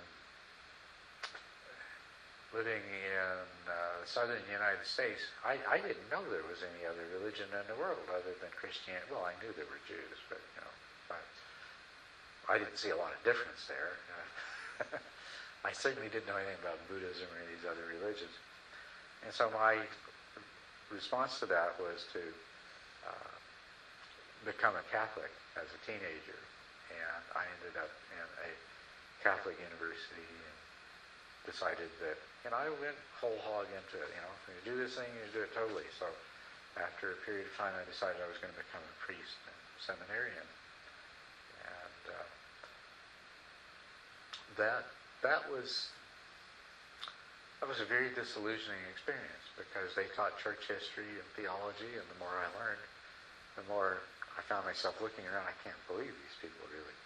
living 2.54 2.82
in 2.86 3.36
uh, 3.66 3.98
southern 4.06 4.42
United 4.46 4.86
States, 4.86 5.18
I, 5.42 5.58
I 5.66 5.82
didn't 5.82 6.06
know 6.06 6.22
there 6.30 6.46
was 6.46 6.62
any 6.62 6.86
other 6.86 7.02
religion 7.18 7.50
in 7.50 7.66
the 7.66 7.74
world 7.74 8.06
other 8.14 8.30
than 8.38 8.50
Christianity. 8.54 9.10
Well, 9.10 9.26
I 9.26 9.34
knew 9.42 9.50
there 9.58 9.66
were 9.66 9.82
Jews, 9.90 10.18
but 10.30 10.38
you 10.38 10.62
know, 10.62 10.72
I, 11.10 11.20
I 12.54 12.56
didn't 12.62 12.78
see 12.78 12.94
a 12.94 12.98
lot 12.98 13.10
of 13.10 13.18
difference 13.26 13.66
there. 13.66 13.98
I 15.66 15.72
certainly 15.74 16.06
didn't 16.12 16.30
know 16.30 16.38
anything 16.38 16.62
about 16.62 16.78
Buddhism 16.86 17.26
or 17.32 17.42
any 17.42 17.50
of 17.50 17.52
these 17.58 17.66
other 17.66 17.86
religions. 17.90 18.34
And 19.26 19.32
so 19.34 19.50
my 19.50 19.82
response 20.92 21.40
to 21.40 21.46
that 21.50 21.74
was 21.80 22.06
to 22.12 22.22
uh, 23.08 23.32
become 24.46 24.76
a 24.76 24.84
Catholic 24.92 25.32
as 25.56 25.66
a 25.72 25.80
teenager. 25.82 26.38
And 26.94 27.22
I 27.34 27.44
ended 27.58 27.74
up 27.78 27.90
in 28.14 28.28
a 28.46 28.50
Catholic 29.22 29.56
university 29.58 30.28
and 30.28 30.56
decided 31.48 31.90
that, 32.00 32.16
know, 32.48 32.56
I 32.56 32.70
went 32.80 32.96
whole 33.20 33.40
hog 33.44 33.68
into 33.72 33.96
it. 34.00 34.08
You 34.12 34.22
know, 34.22 34.34
when 34.46 34.52
you 34.58 34.64
do 34.64 34.76
this 34.80 34.96
thing, 34.96 35.08
you 35.12 35.26
do 35.32 35.44
it 35.44 35.52
totally. 35.52 35.88
So 35.98 36.06
after 36.80 37.14
a 37.14 37.18
period 37.24 37.46
of 37.46 37.54
time, 37.54 37.72
I 37.76 37.84
decided 37.86 38.18
I 38.20 38.28
was 38.28 38.40
going 38.42 38.52
to 38.52 38.60
become 38.60 38.82
a 38.82 38.96
priest 39.04 39.38
and 39.46 39.58
seminarian. 39.78 40.48
And 41.62 42.02
uh, 42.10 42.28
that 44.58 44.84
that 45.22 45.42
was 45.48 45.88
that 47.60 47.68
was 47.70 47.80
a 47.80 47.88
very 47.88 48.12
disillusioning 48.12 48.84
experience 48.92 49.46
because 49.56 49.94
they 49.96 50.10
taught 50.12 50.36
church 50.36 50.68
history 50.68 51.08
and 51.16 51.24
theology, 51.32 51.96
and 51.96 52.04
the 52.12 52.18
more 52.20 52.34
I 52.36 52.48
learned, 52.60 52.84
the 53.56 53.64
more 53.72 54.04
I 54.38 54.42
found 54.42 54.66
myself 54.66 55.00
looking 55.00 55.24
around. 55.26 55.46
I 55.46 55.54
can't 55.62 55.76
believe 55.88 56.12
these 56.12 56.36
people 56.42 56.66
really, 56.72 56.96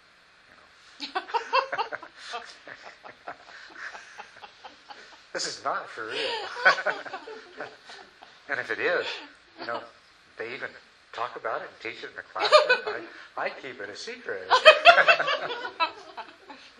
you 0.49 0.55
know. 0.57 0.67
this 5.33 5.45
is 5.45 5.63
not 5.63 5.87
for 5.89 6.05
real. 6.05 6.33
and 8.49 8.59
if 8.59 8.71
it 8.71 8.79
is, 8.79 9.05
you 9.59 9.67
know, 9.67 9.81
they 10.37 10.53
even 10.53 10.69
talk 11.13 11.35
about 11.35 11.61
it 11.61 11.69
and 11.69 11.79
teach 11.93 12.03
it 12.03 12.09
in 12.09 12.15
the 12.15 12.23
classroom. 12.33 13.03
I, 13.37 13.43
I 13.45 13.49
keep 13.49 13.79
it 13.81 13.89
a 13.89 13.95
secret. 13.95 14.49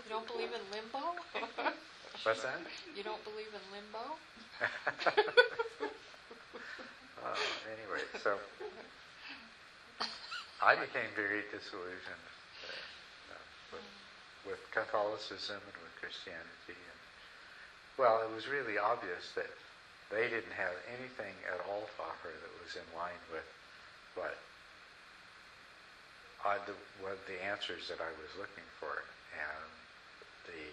You 0.09 0.15
don't 0.15 0.27
believe 0.27 0.49
in 0.49 0.61
limbo? 0.73 1.13
What's 2.23 2.41
that? 2.41 2.59
You 2.97 3.03
don't 3.03 3.23
believe 3.23 3.53
in 3.53 3.61
limbo? 3.71 4.17
Uh, 7.21 7.35
anyway, 7.69 8.01
so 8.23 8.39
I 10.59 10.75
became 10.75 11.07
very 11.15 11.47
disillusioned 11.51 12.27
uh, 13.31 13.39
with, 13.71 13.87
with 14.43 14.61
Catholicism 14.75 15.55
and 15.55 15.77
with 15.79 15.95
Christianity. 16.03 16.75
And, 16.75 16.99
well, 17.95 18.19
it 18.23 18.31
was 18.35 18.47
really 18.51 18.75
obvious 18.75 19.31
that 19.39 19.47
they 20.11 20.27
didn't 20.27 20.55
have 20.55 20.75
anything 20.99 21.35
at 21.47 21.63
all 21.69 21.87
to 21.87 21.97
offer 22.03 22.31
that 22.33 22.53
was 22.59 22.75
in 22.75 22.87
line 22.91 23.23
with 23.31 23.47
what 24.15 24.35
I, 26.43 26.59
the, 26.67 26.75
what 27.03 27.19
the 27.27 27.39
answers 27.43 27.87
that 27.87 27.99
I 28.03 28.11
was 28.19 28.31
looking 28.39 28.67
for 28.79 29.03
and 29.35 29.69
the 30.47 30.65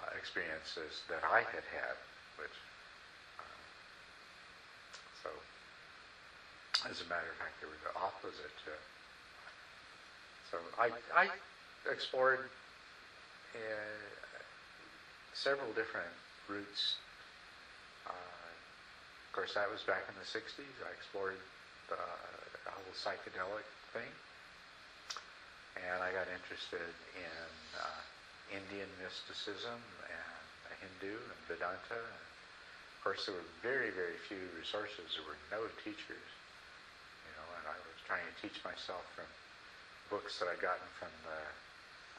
uh, 0.00 0.10
experiences 0.16 1.04
that 1.08 1.24
I 1.24 1.40
had 1.40 1.64
had, 1.72 1.96
which 2.36 2.56
uh, 3.38 3.60
so 5.22 5.30
as 6.88 7.00
a 7.02 7.08
matter 7.10 7.28
of 7.28 7.36
fact, 7.36 7.60
they 7.60 7.68
were 7.68 7.82
the 7.84 7.96
opposite. 7.98 8.54
So 10.50 10.58
I, 10.78 10.90
I 11.14 11.28
explored 11.90 12.50
uh, 13.54 14.00
several 15.34 15.70
different 15.72 16.10
routes. 16.48 16.98
Uh, 18.06 18.10
of 18.10 19.30
course, 19.32 19.54
that 19.54 19.70
was 19.70 19.82
back 19.86 20.02
in 20.10 20.14
the 20.18 20.26
60s. 20.26 20.74
I 20.82 20.90
explored 20.90 21.38
the, 21.88 22.00
the 22.66 22.70
whole 22.74 22.94
psychedelic 22.98 23.66
thing. 23.94 24.10
And 25.86 26.02
I 26.02 26.10
got 26.10 26.26
interested 26.26 26.92
in 27.14 27.46
uh, 27.78 28.02
Indian 28.50 28.90
mysticism 28.98 29.78
and 30.10 30.74
Hindu 30.82 31.14
and 31.14 31.40
Vedanta. 31.46 32.02
Of 32.02 32.98
course, 33.06 33.24
there 33.24 33.38
were 33.38 33.50
very, 33.62 33.94
very 33.94 34.18
few 34.28 34.42
resources. 34.58 35.14
There 35.14 35.24
were 35.24 35.38
no 35.54 35.64
teachers, 35.86 36.28
you 37.24 37.32
know, 37.38 37.46
and 37.62 37.64
I 37.70 37.78
was 37.78 37.99
trying 38.10 38.26
to 38.26 38.36
teach 38.42 38.58
myself 38.66 39.06
from 39.14 39.30
books 40.10 40.42
that 40.42 40.50
I'd 40.50 40.58
gotten 40.58 40.90
from 40.98 41.14
the 41.22 41.40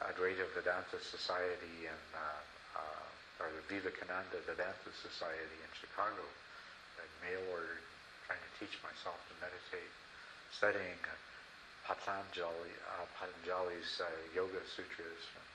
Advaita 0.08 0.48
Vedanta 0.56 0.96
Society 1.04 1.84
and 1.84 2.08
uh, 2.16 2.80
uh, 2.80 3.44
or 3.44 3.52
the 3.52 3.60
Vivekananda 3.68 4.40
Vedanta 4.48 4.88
Society 4.96 5.58
in 5.60 5.70
Chicago. 5.76 6.24
Mail 7.20 7.44
ordered, 7.54 7.84
trying 8.26 8.40
to 8.40 8.52
teach 8.58 8.74
myself 8.82 9.14
to 9.30 9.34
meditate, 9.38 9.92
studying 10.50 10.98
uh, 11.06 11.14
Patanjali, 11.86 12.74
uh, 12.88 13.06
Patanjali's 13.14 14.02
uh, 14.02 14.08
Yoga 14.34 14.58
Sutras, 14.74 15.24
and, 15.38 15.48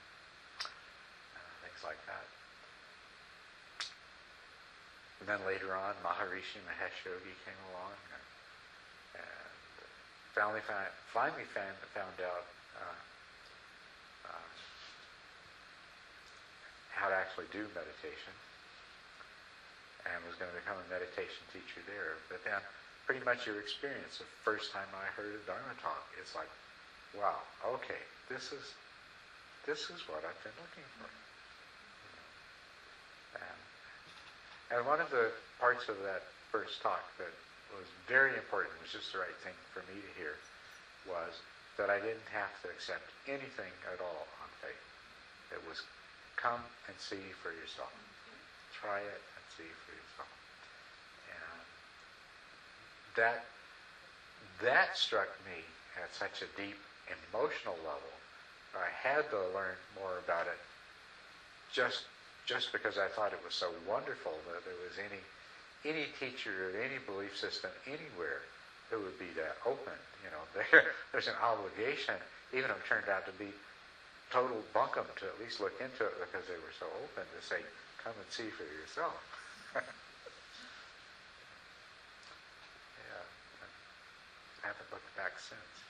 uh, 1.34 1.50
things 1.60 1.82
like 1.84 2.00
that. 2.08 2.24
And 5.20 5.26
then 5.28 5.40
later 5.44 5.76
on, 5.76 5.92
Maharishi 6.00 6.62
Mahesh 6.64 6.96
Yogi 7.04 7.36
came 7.44 7.60
along 7.74 7.96
and 8.16 8.27
finally 10.38 10.62
found, 10.62 10.86
finally 11.10 11.46
found, 11.50 11.74
found 11.90 12.14
out 12.22 12.46
uh, 12.78 12.98
uh, 14.30 14.50
how 16.94 17.10
to 17.10 17.16
actually 17.18 17.50
do 17.50 17.66
meditation 17.74 18.30
and 20.06 20.22
was 20.30 20.38
going 20.38 20.46
to 20.46 20.58
become 20.62 20.78
a 20.78 20.86
meditation 20.86 21.42
teacher 21.50 21.82
there. 21.90 22.22
But 22.30 22.46
then 22.46 22.62
pretty 23.02 23.26
much 23.26 23.50
your 23.50 23.58
experience 23.58 24.22
the 24.22 24.30
first 24.46 24.70
time 24.70 24.86
I 24.94 25.10
heard 25.18 25.34
a 25.34 25.42
Dharma 25.42 25.74
talk, 25.82 26.06
it's 26.22 26.38
like, 26.38 26.50
wow, 27.18 27.42
okay, 27.74 27.98
this 28.30 28.54
is 28.54 28.62
this 29.66 29.90
is 29.90 30.06
what 30.06 30.22
I've 30.22 30.38
been 30.46 30.54
looking 30.54 30.86
for. 31.02 31.10
And, 33.42 33.58
and 34.70 34.80
one 34.86 35.02
of 35.02 35.10
the 35.10 35.34
parts 35.58 35.90
of 35.90 35.98
that 36.06 36.22
first 36.54 36.80
talk 36.80 37.02
that 37.18 37.34
was 37.76 37.88
very 38.08 38.32
important, 38.36 38.72
it 38.78 38.82
was 38.88 38.94
just 38.94 39.12
the 39.12 39.20
right 39.20 39.38
thing 39.44 39.56
for 39.74 39.84
me 39.92 40.00
to 40.00 40.10
hear, 40.16 40.36
was 41.04 41.40
that 41.76 41.90
I 41.90 42.00
didn't 42.00 42.28
have 42.32 42.52
to 42.64 42.68
accept 42.72 43.06
anything 43.28 43.72
at 43.92 44.00
all 44.00 44.26
on 44.42 44.48
faith. 44.60 44.84
It 45.52 45.62
was 45.68 45.82
come 46.36 46.62
and 46.86 46.96
see 46.98 47.22
for 47.42 47.50
yourself. 47.50 47.92
Try 48.74 48.98
it 48.98 49.22
and 49.36 49.44
see 49.58 49.70
for 49.86 49.92
yourself. 49.94 50.32
And 51.34 51.62
that 53.18 53.44
that 54.62 54.96
struck 54.96 55.30
me 55.46 55.62
at 56.02 56.10
such 56.14 56.42
a 56.42 56.50
deep 56.58 56.78
emotional 57.30 57.78
level. 57.86 58.14
I 58.74 58.90
had 58.90 59.30
to 59.30 59.38
learn 59.54 59.78
more 59.98 60.18
about 60.22 60.46
it 60.46 60.58
just 61.72 62.04
just 62.46 62.72
because 62.72 62.96
I 62.96 63.08
thought 63.08 63.32
it 63.32 63.44
was 63.44 63.54
so 63.54 63.68
wonderful 63.86 64.32
that 64.48 64.64
there 64.64 64.78
was 64.80 64.96
any 64.98 65.20
any 65.84 66.06
teacher 66.18 66.70
or 66.70 66.80
any 66.82 66.98
belief 66.98 67.36
system 67.36 67.70
anywhere 67.86 68.42
that 68.90 69.00
would 69.00 69.18
be 69.18 69.32
that 69.36 69.56
open. 69.66 69.94
You 70.24 70.30
know, 70.30 70.44
there 70.54 70.84
there's 71.12 71.28
an 71.28 71.36
obligation, 71.42 72.16
even 72.52 72.70
if 72.70 72.78
it 72.78 72.86
turned 72.88 73.08
out 73.08 73.26
to 73.26 73.32
be 73.32 73.52
total 74.30 74.64
bunkum, 74.74 75.06
to 75.16 75.26
at 75.26 75.38
least 75.40 75.60
look 75.60 75.74
into 75.80 76.06
it 76.06 76.14
because 76.20 76.46
they 76.48 76.56
were 76.58 76.74
so 76.78 76.86
open 77.04 77.24
to 77.24 77.40
say, 77.46 77.62
come 78.02 78.14
and 78.18 78.30
see 78.30 78.50
for 78.50 78.64
yourself. 78.64 79.16
yeah. 79.76 79.82
I 84.64 84.68
haven't 84.68 84.90
looked 84.92 85.16
back 85.16 85.32
since. 85.38 85.84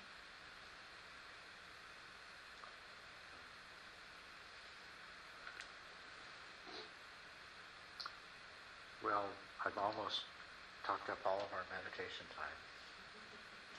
Well, 9.03 9.25
I've 9.65 9.79
almost 10.09 10.25
talked 10.89 11.11
up 11.13 11.21
all 11.29 11.37
of 11.37 11.53
our 11.53 11.67
meditation 11.69 12.25
time. 12.33 12.57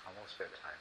Almost 0.05 0.37
bedtime. 0.37 0.77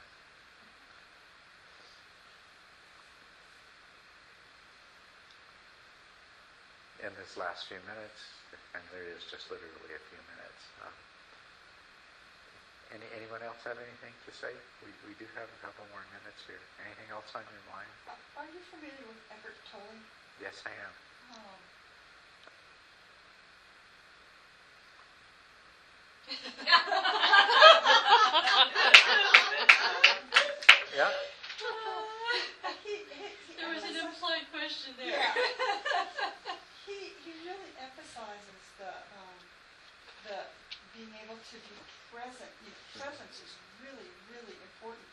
In 6.99 7.09
this 7.15 7.33
last 7.39 7.65
few 7.71 7.79
minutes, 7.87 8.19
and 8.75 8.83
there 8.91 9.07
is 9.07 9.23
just 9.31 9.47
literally 9.49 9.95
a 9.95 10.03
few 10.11 10.21
minutes. 10.35 10.61
Um, 10.83 10.95
any, 12.91 13.07
anyone 13.15 13.39
else 13.41 13.63
have 13.63 13.79
anything 13.79 14.11
to 14.27 14.31
say? 14.35 14.51
We, 14.83 14.91
we 15.07 15.13
do 15.15 15.23
have 15.39 15.47
a 15.47 15.59
couple 15.63 15.87
more 15.95 16.03
minutes 16.11 16.43
here. 16.45 16.59
Anything 16.83 17.07
else 17.15 17.31
on 17.33 17.41
your 17.49 17.63
mind? 17.71 17.89
Are 18.37 18.45
you 18.51 18.61
familiar 18.69 19.05
with 19.07 19.21
Eckhart 19.31 19.57
Tolle? 19.71 19.97
Yes, 20.43 20.59
I 20.67 20.73
am. 20.75 20.93
Oh. 21.39 21.57
Yeah? 30.97 31.11
He, 32.83 33.05
he, 33.07 33.25
he 33.47 33.51
There 33.55 33.69
was 33.71 33.83
an 33.85 33.93
emphasizes- 33.95 34.09
implied 34.19 34.45
question 34.51 34.91
there. 34.99 35.13
Yeah. 35.15 35.31
he, 36.89 37.13
he 37.23 37.31
really 37.45 37.71
emphasizes 37.79 38.59
the, 38.81 38.91
um, 39.15 39.37
the 40.27 40.37
being 40.97 41.13
able 41.23 41.37
to 41.39 41.55
be 41.61 41.75
present. 42.11 42.51
You 42.65 42.73
know, 42.73 42.81
presence 42.99 43.37
is 43.39 43.51
really, 43.79 44.09
really 44.33 44.57
important 44.59 45.07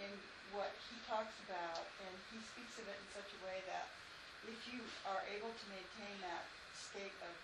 in 0.00 0.10
what 0.56 0.72
he 0.90 0.96
talks 1.06 1.36
about, 1.46 1.84
and 2.02 2.12
he 2.32 2.40
speaks 2.42 2.80
of 2.80 2.88
it 2.88 2.96
in 2.96 3.08
such 3.14 3.28
a 3.30 3.38
way 3.46 3.60
that 3.70 3.86
if 4.48 4.58
you 4.72 4.80
are 5.06 5.22
able 5.30 5.52
to 5.52 5.64
maintain 5.70 6.16
that 6.24 6.46
state 6.74 7.14
of 7.22 7.34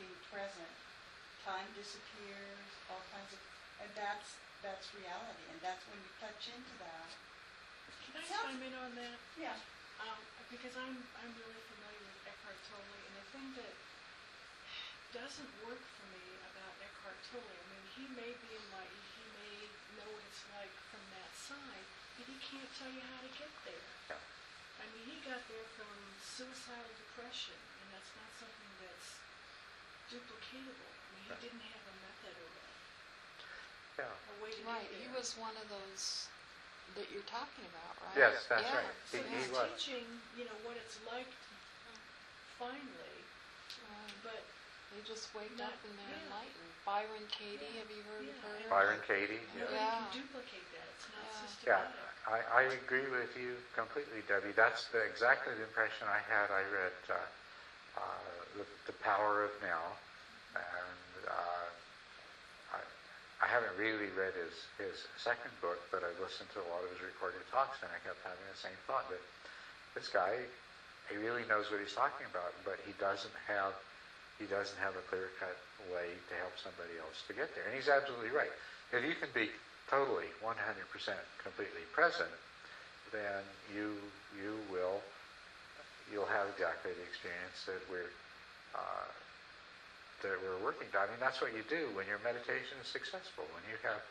being 0.00 0.16
present, 0.32 0.72
time 1.44 1.68
disappears, 1.76 2.66
all 2.90 3.02
kinds 3.14 3.30
of, 3.36 3.40
and 3.84 3.90
that's, 3.94 4.34
that's 4.64 4.88
reality, 4.96 5.44
and 5.52 5.58
that's 5.62 5.84
when 5.90 5.98
you 6.00 6.10
touch 6.18 6.48
into 6.50 6.74
that. 6.82 7.10
Can 8.06 8.18
I 8.18 8.24
Sounds- 8.26 8.56
chime 8.56 8.62
in 8.62 8.74
on 8.78 8.90
that? 8.98 9.16
Yeah. 9.38 9.56
Um, 10.02 10.18
because 10.52 10.75
I'm, 10.86 11.02
I'm 11.18 11.34
really 11.34 11.62
familiar 11.66 11.98
with 11.98 12.30
Eckhart 12.30 12.60
Tolle, 12.70 12.94
and 12.94 13.14
the 13.18 13.26
thing 13.34 13.48
that 13.58 13.74
doesn't 15.10 15.52
work 15.66 15.82
for 15.82 16.06
me 16.14 16.22
about 16.54 16.78
Eckhart 16.78 17.18
Tolle, 17.34 17.42
I 17.42 17.64
mean, 17.74 17.84
he 17.98 18.04
may 18.14 18.30
be 18.30 18.50
enlightened, 18.54 19.06
he 19.18 19.24
may 19.34 19.54
know 19.98 20.06
what 20.14 20.22
it's 20.30 20.46
like 20.54 20.70
from 20.94 21.02
that 21.18 21.32
side, 21.34 21.86
but 22.14 22.30
he 22.30 22.38
can't 22.38 22.70
tell 22.78 22.92
you 22.94 23.02
how 23.02 23.18
to 23.18 23.30
get 23.34 23.50
there. 23.66 23.86
Yeah. 24.14 24.22
I 24.78 24.86
mean, 24.94 25.10
he 25.10 25.16
got 25.26 25.42
there 25.50 25.66
from 25.74 25.90
suicidal 26.22 26.94
depression, 27.02 27.58
and 27.82 27.86
that's 27.90 28.12
not 28.14 28.30
something 28.38 28.70
that's 28.78 29.10
duplicatable. 30.06 30.92
I 30.94 31.06
mean, 31.18 31.24
he 31.34 31.50
didn't 31.50 31.66
have 31.66 31.82
a 31.82 31.96
method 31.98 32.34
or 32.38 32.50
a, 32.62 32.70
Yeah. 34.06 34.14
a 34.14 34.34
way 34.38 34.54
to 34.54 34.60
get 34.62 34.70
Right, 34.70 34.86
there. 34.86 35.02
he 35.02 35.08
was 35.10 35.34
one 35.34 35.58
of 35.58 35.66
those 35.66 36.30
that 36.94 37.10
you're 37.10 37.26
talking 37.26 37.64
about, 37.66 37.98
right? 38.00 38.16
Yes, 38.16 38.46
that's 38.48 38.62
Yeah. 38.62 38.76
right. 38.76 38.94
So 39.10 39.18
He- 39.18 39.28
he's 39.34 39.46
he 39.46 39.52
was. 39.52 39.70
teaching, 39.82 40.22
you 40.36 40.44
know, 40.44 40.54
what 40.62 40.76
it's 40.76 40.98
like 41.10 41.26
finally, 42.58 43.26
Right. 43.90 44.14
but 44.22 44.42
They 44.94 45.02
just 45.02 45.34
waked 45.34 45.58
Not- 45.58 45.72
up 45.74 45.84
and 45.84 45.98
they're 45.98 46.08
yeah. 46.08 46.24
enlightened. 46.24 46.72
Byron 46.86 47.26
Katie, 47.28 47.66
Yeah. 47.74 47.80
have 47.82 47.90
you 47.90 48.02
heard 48.04 48.28
of 48.28 48.38
her? 48.40 48.68
Byron 48.70 49.00
Katie, 49.02 49.40
nobody 49.52 49.74
yeah. 49.74 49.82
Yeah. 49.82 50.06
can 50.08 50.22
duplicate 50.22 50.72
that. 50.72 50.88
It's 50.88 51.08
not 51.10 51.66
Yeah. 51.66 51.82
Yeah. 51.82 52.32
I, 52.32 52.38
I 52.54 52.62
agree 52.62 53.06
with 53.10 53.36
you 53.36 53.62
completely, 53.74 54.22
Debbie. 54.22 54.52
That's 54.52 54.86
the, 54.86 55.02
exactly 55.02 55.54
the 55.54 55.64
impression 55.64 56.06
I 56.08 56.20
had. 56.20 56.50
I 56.50 56.62
read 56.62 56.92
uh, 57.10 57.14
uh, 57.98 58.00
the, 58.56 58.64
the 58.86 58.92
Power 58.92 59.44
of 59.44 59.50
Now, 59.60 59.98
and 60.54 60.54
uh, 60.56 60.60
I, 60.60 60.95
I 63.40 63.46
haven't 63.46 63.76
really 63.76 64.08
read 64.16 64.32
his, 64.32 64.54
his 64.80 64.96
second 65.20 65.52
book, 65.60 65.76
but 65.92 66.00
I've 66.00 66.16
listened 66.18 66.48
to 66.56 66.64
a 66.64 66.68
lot 66.72 66.80
of 66.84 66.88
his 66.96 67.04
recorded 67.04 67.44
talks, 67.52 67.76
and 67.84 67.92
I 67.92 68.00
kept 68.00 68.16
having 68.24 68.46
the 68.48 68.56
same 68.56 68.78
thought 68.88 69.04
that 69.12 69.20
this 69.92 70.08
guy, 70.08 70.40
he 71.12 71.16
really 71.20 71.44
knows 71.44 71.68
what 71.68 71.80
he's 71.80 71.92
talking 71.92 72.24
about, 72.32 72.56
but 72.64 72.80
he 72.84 72.96
doesn't 72.96 73.36
have 73.48 73.76
he 74.36 74.44
doesn't 74.44 74.76
have 74.76 74.92
a 74.92 75.04
clear-cut 75.08 75.56
way 75.88 76.12
to 76.28 76.34
help 76.36 76.52
somebody 76.60 76.92
else 77.00 77.24
to 77.24 77.32
get 77.32 77.48
there. 77.56 77.64
And 77.64 77.72
he's 77.72 77.88
absolutely 77.88 78.28
right. 78.28 78.52
If 78.92 79.00
you 79.00 79.16
can 79.16 79.32
be 79.32 79.48
totally 79.88 80.28
100% 80.44 80.52
completely 81.40 81.88
present, 81.96 82.28
then 83.16 83.40
you 83.72 83.96
you 84.36 84.60
will 84.68 85.00
you'll 86.12 86.28
have 86.28 86.52
exactly 86.52 86.92
the 86.92 87.04
experience 87.08 87.64
that 87.66 87.80
we're 87.88 88.12
uh, 88.76 89.08
that 90.28 90.40
we're 90.42 90.62
working 90.62 90.90
to. 90.92 90.98
I 90.98 91.06
mean, 91.06 91.22
that's 91.22 91.38
what 91.40 91.54
you 91.54 91.62
do 91.70 91.90
when 91.94 92.06
your 92.10 92.20
meditation 92.26 92.76
is 92.82 92.88
successful. 92.90 93.46
When 93.54 93.64
you 93.70 93.78
have 93.86 94.02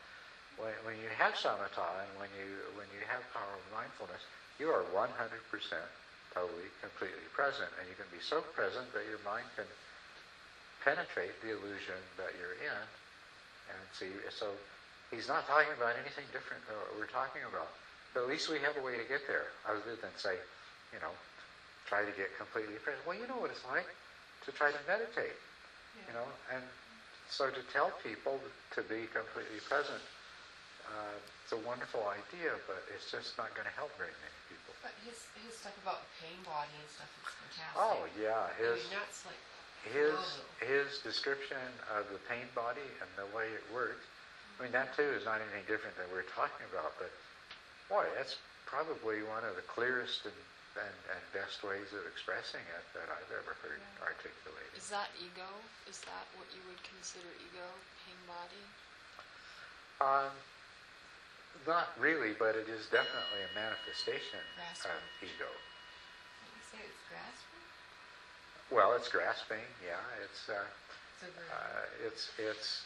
when, 0.56 0.72
when 0.88 0.96
you 0.96 1.12
have 1.20 1.36
samatha 1.36 1.84
and 2.00 2.12
when 2.16 2.32
you 2.40 2.48
when 2.80 2.88
you 2.96 3.04
have 3.08 3.20
power 3.36 3.52
of 3.52 3.64
mindfulness, 3.72 4.24
you 4.56 4.72
are 4.72 4.88
100% 4.92 5.12
totally 6.32 6.68
completely 6.80 7.26
present, 7.32 7.68
and 7.80 7.84
you 7.88 7.96
can 7.96 8.08
be 8.12 8.20
so 8.20 8.40
present 8.56 8.88
that 8.96 9.04
your 9.08 9.20
mind 9.24 9.44
can 9.56 9.68
penetrate 10.84 11.36
the 11.44 11.52
illusion 11.56 12.00
that 12.16 12.32
you're 12.40 12.56
in 12.60 12.84
and 13.72 13.80
see. 13.92 14.12
So 14.32 14.52
he's 15.10 15.28
not 15.28 15.48
talking 15.48 15.72
about 15.76 15.96
anything 15.96 16.24
different 16.32 16.64
than 16.68 16.76
what 16.76 16.92
we're 16.96 17.12
talking 17.12 17.44
about. 17.48 17.68
But 18.14 18.24
at 18.24 18.28
least 18.32 18.48
we 18.48 18.60
have 18.64 18.76
a 18.80 18.84
way 18.84 18.96
to 18.96 19.04
get 19.04 19.28
there, 19.28 19.52
other 19.68 19.82
than 19.84 20.12
say, 20.16 20.40
you 20.92 21.00
know, 21.04 21.12
try 21.84 22.00
to 22.00 22.14
get 22.16 22.32
completely 22.40 22.80
present. 22.80 23.04
Well, 23.04 23.18
you 23.18 23.28
know 23.28 23.36
what 23.36 23.52
it's 23.52 23.64
like 23.68 23.88
to 24.46 24.52
try 24.52 24.70
to 24.70 24.80
meditate, 24.86 25.36
you 26.04 26.12
know, 26.12 26.28
and 26.52 26.62
so 27.28 27.48
to 27.50 27.62
tell 27.72 27.90
people 28.04 28.38
to 28.76 28.80
be 28.86 29.08
completely 29.10 29.60
present, 29.64 30.02
uh, 30.86 31.16
it's 31.42 31.54
a 31.54 31.62
wonderful 31.66 32.04
idea, 32.10 32.54
but 32.68 32.82
it's 32.94 33.10
just 33.10 33.34
not 33.38 33.50
going 33.56 33.66
to 33.66 33.76
help 33.78 33.90
very 33.98 34.14
many 34.22 34.38
people. 34.50 34.74
But 34.82 34.94
his 35.02 35.18
his 35.42 35.56
stuff 35.56 35.74
about 35.82 36.04
the 36.04 36.12
pain 36.22 36.38
body 36.46 36.74
and 36.78 36.90
stuff 36.90 37.10
is 37.10 37.32
fantastic. 37.34 37.78
Oh 37.78 38.00
yeah, 38.14 38.50
I 38.50 38.54
his 38.54 38.82
mean, 38.86 38.98
that's 39.02 39.20
like 39.26 39.42
his 39.86 40.18
his 40.62 41.02
description 41.02 41.62
of 41.94 42.06
the 42.10 42.18
pain 42.30 42.46
body 42.54 42.86
and 43.02 43.10
the 43.18 43.26
way 43.34 43.50
it 43.50 43.62
works. 43.74 44.06
I 44.58 44.64
mean, 44.64 44.72
that 44.72 44.96
too 44.96 45.06
is 45.14 45.26
not 45.26 45.42
anything 45.42 45.66
different 45.68 45.94
than 45.98 46.06
we're 46.10 46.26
talking 46.32 46.64
about, 46.72 46.94
but 46.98 47.10
boy, 47.90 48.06
that's 48.16 48.38
probably 48.64 49.22
one 49.22 49.44
of 49.44 49.54
the 49.54 49.66
clearest 49.66 50.24
and, 50.24 50.34
and, 50.78 50.96
and 51.12 51.20
best 51.32 51.64
ways 51.64 51.88
of 51.96 52.04
expressing 52.08 52.62
it 52.76 52.84
that 52.96 53.08
I've 53.08 53.32
ever 53.32 53.56
heard 53.64 53.80
articulated. 54.04 54.72
Is 54.76 54.88
that 54.92 55.08
ego? 55.18 55.48
Is 55.88 56.00
that 56.04 56.24
what 56.36 56.46
you 56.52 56.60
would 56.68 56.80
consider 56.84 57.28
ego, 57.40 57.66
pain 58.04 58.20
body? 58.28 58.64
Um, 60.00 60.32
not 61.64 61.90
really, 61.96 62.36
but 62.36 62.52
it 62.54 62.68
is 62.68 62.84
definitely 62.92 63.42
a 63.48 63.52
manifestation 63.56 64.40
of 64.40 64.76
Grasping. 64.84 65.00
ego. 65.24 65.48
You 65.48 66.60
say 66.68 66.80
it's 66.84 67.02
grasping? 67.08 67.64
Well, 68.68 68.92
it's 68.92 69.08
grasping, 69.08 69.64
yeah. 69.80 70.02
It's 70.20 70.50
uh, 70.52 70.60
So 71.22 71.26
the, 71.32 71.42
uh, 71.48 72.06
it's 72.06 72.28
it's 72.36 72.84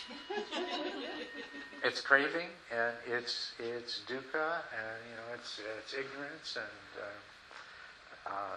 it's 1.84 2.00
craving 2.00 2.48
and 2.70 2.94
it's 3.06 3.52
it's 3.58 4.00
dukkha 4.08 4.62
and 4.72 4.98
you 5.08 5.16
know 5.16 5.28
it's 5.34 5.60
it's 5.78 5.92
ignorance 5.94 6.56
and 6.56 7.02
uh, 7.02 8.30
uh, 8.30 8.56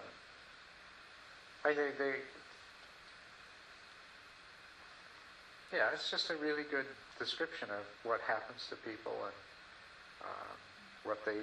I 1.65 1.73
think 1.73 1.97
they 1.97 2.15
yeah 5.73 5.89
it's 5.93 6.09
just 6.09 6.29
a 6.29 6.35
really 6.35 6.63
good 6.63 6.85
description 7.19 7.69
of 7.71 7.85
what 8.03 8.21
happens 8.21 8.67
to 8.69 8.75
people 8.77 9.13
and 9.25 9.33
um, 10.23 10.57
what 11.03 11.17
they 11.25 11.37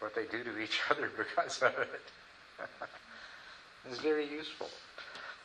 what 0.00 0.14
they 0.14 0.24
do 0.24 0.42
to 0.44 0.58
each 0.58 0.80
other 0.90 1.10
because 1.16 1.58
of 1.62 1.76
it. 1.78 2.00
it's 3.90 4.00
very 4.00 4.26
useful. 4.26 4.70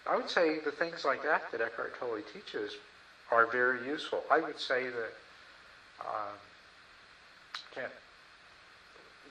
I 0.07 0.15
would 0.15 0.29
say 0.29 0.57
the 0.59 0.71
things 0.71 1.05
like 1.05 1.21
that 1.23 1.43
that 1.51 1.61
Eckhart 1.61 1.93
Tolle 1.99 2.21
teaches 2.33 2.77
are 3.31 3.47
very 3.47 3.85
useful. 3.87 4.23
I 4.29 4.39
would 4.39 4.59
say 4.59 4.83
that 4.87 5.13
um, 6.03 6.35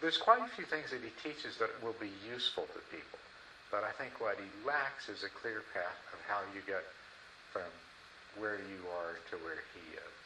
there's 0.01 0.17
quite 0.17 0.41
a 0.41 0.49
few 0.57 0.65
things 0.65 0.89
that 0.91 1.05
he 1.05 1.13
teaches 1.21 1.61
that 1.61 1.69
will 1.85 1.97
be 2.01 2.09
useful 2.25 2.65
to 2.73 2.81
people, 2.89 3.21
but 3.69 3.85
I 3.85 3.93
think 4.01 4.17
what 4.17 4.41
he 4.41 4.49
lacks 4.65 5.13
is 5.13 5.21
a 5.23 5.33
clear 5.45 5.61
path 5.77 6.01
of 6.17 6.19
how 6.25 6.41
you 6.57 6.65
get 6.65 6.81
from 7.53 7.69
where 8.41 8.57
you 8.57 8.81
are 9.05 9.21
to 9.29 9.37
where 9.45 9.61
he 9.77 9.85
is. 9.93 10.17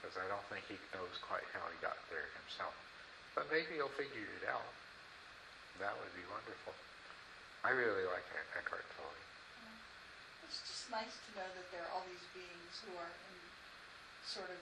Because 0.00 0.16
I 0.16 0.24
don't 0.32 0.44
think 0.48 0.64
he 0.64 0.80
knows 0.96 1.12
quite 1.20 1.44
how 1.52 1.68
he 1.68 1.76
got 1.84 2.00
there 2.08 2.24
himself. 2.40 2.72
But 3.36 3.52
maybe 3.52 3.76
he'll 3.76 3.92
figure 3.92 4.24
it 4.40 4.48
out. 4.48 4.64
That 5.76 5.92
would 5.92 6.14
be 6.16 6.24
wonderful. 6.32 6.72
I 7.60 7.76
really 7.76 8.08
like 8.08 8.24
Eckhart 8.56 8.86
Tolle. 8.96 9.25
It's 10.46 10.62
just 10.62 10.86
nice 10.94 11.10
to 11.10 11.30
know 11.34 11.48
that 11.58 11.66
there 11.74 11.82
are 11.86 11.90
all 11.90 12.06
these 12.06 12.26
beings 12.30 12.74
who 12.86 12.94
are 12.96 13.10
in, 13.10 13.36
sort 14.22 14.50
of 14.50 14.60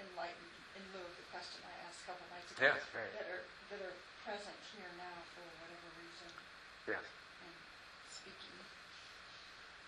enlightened 0.00 0.54
in 0.76 0.82
lieu 0.92 1.00
of 1.00 1.14
the 1.16 1.26
question 1.32 1.64
I 1.64 1.74
asked 1.88 2.04
a 2.04 2.12
couple 2.12 2.24
nights 2.28 2.50
ago. 2.52 2.68
Yes, 2.68 2.84
right. 2.92 3.12
That 3.16 3.28
are, 3.32 3.44
that 3.72 3.80
are 3.84 3.96
present 4.24 4.58
here 4.76 4.90
now 5.00 5.16
for 5.36 5.44
whatever 5.60 5.88
reason 6.00 6.28
Yes. 6.84 7.04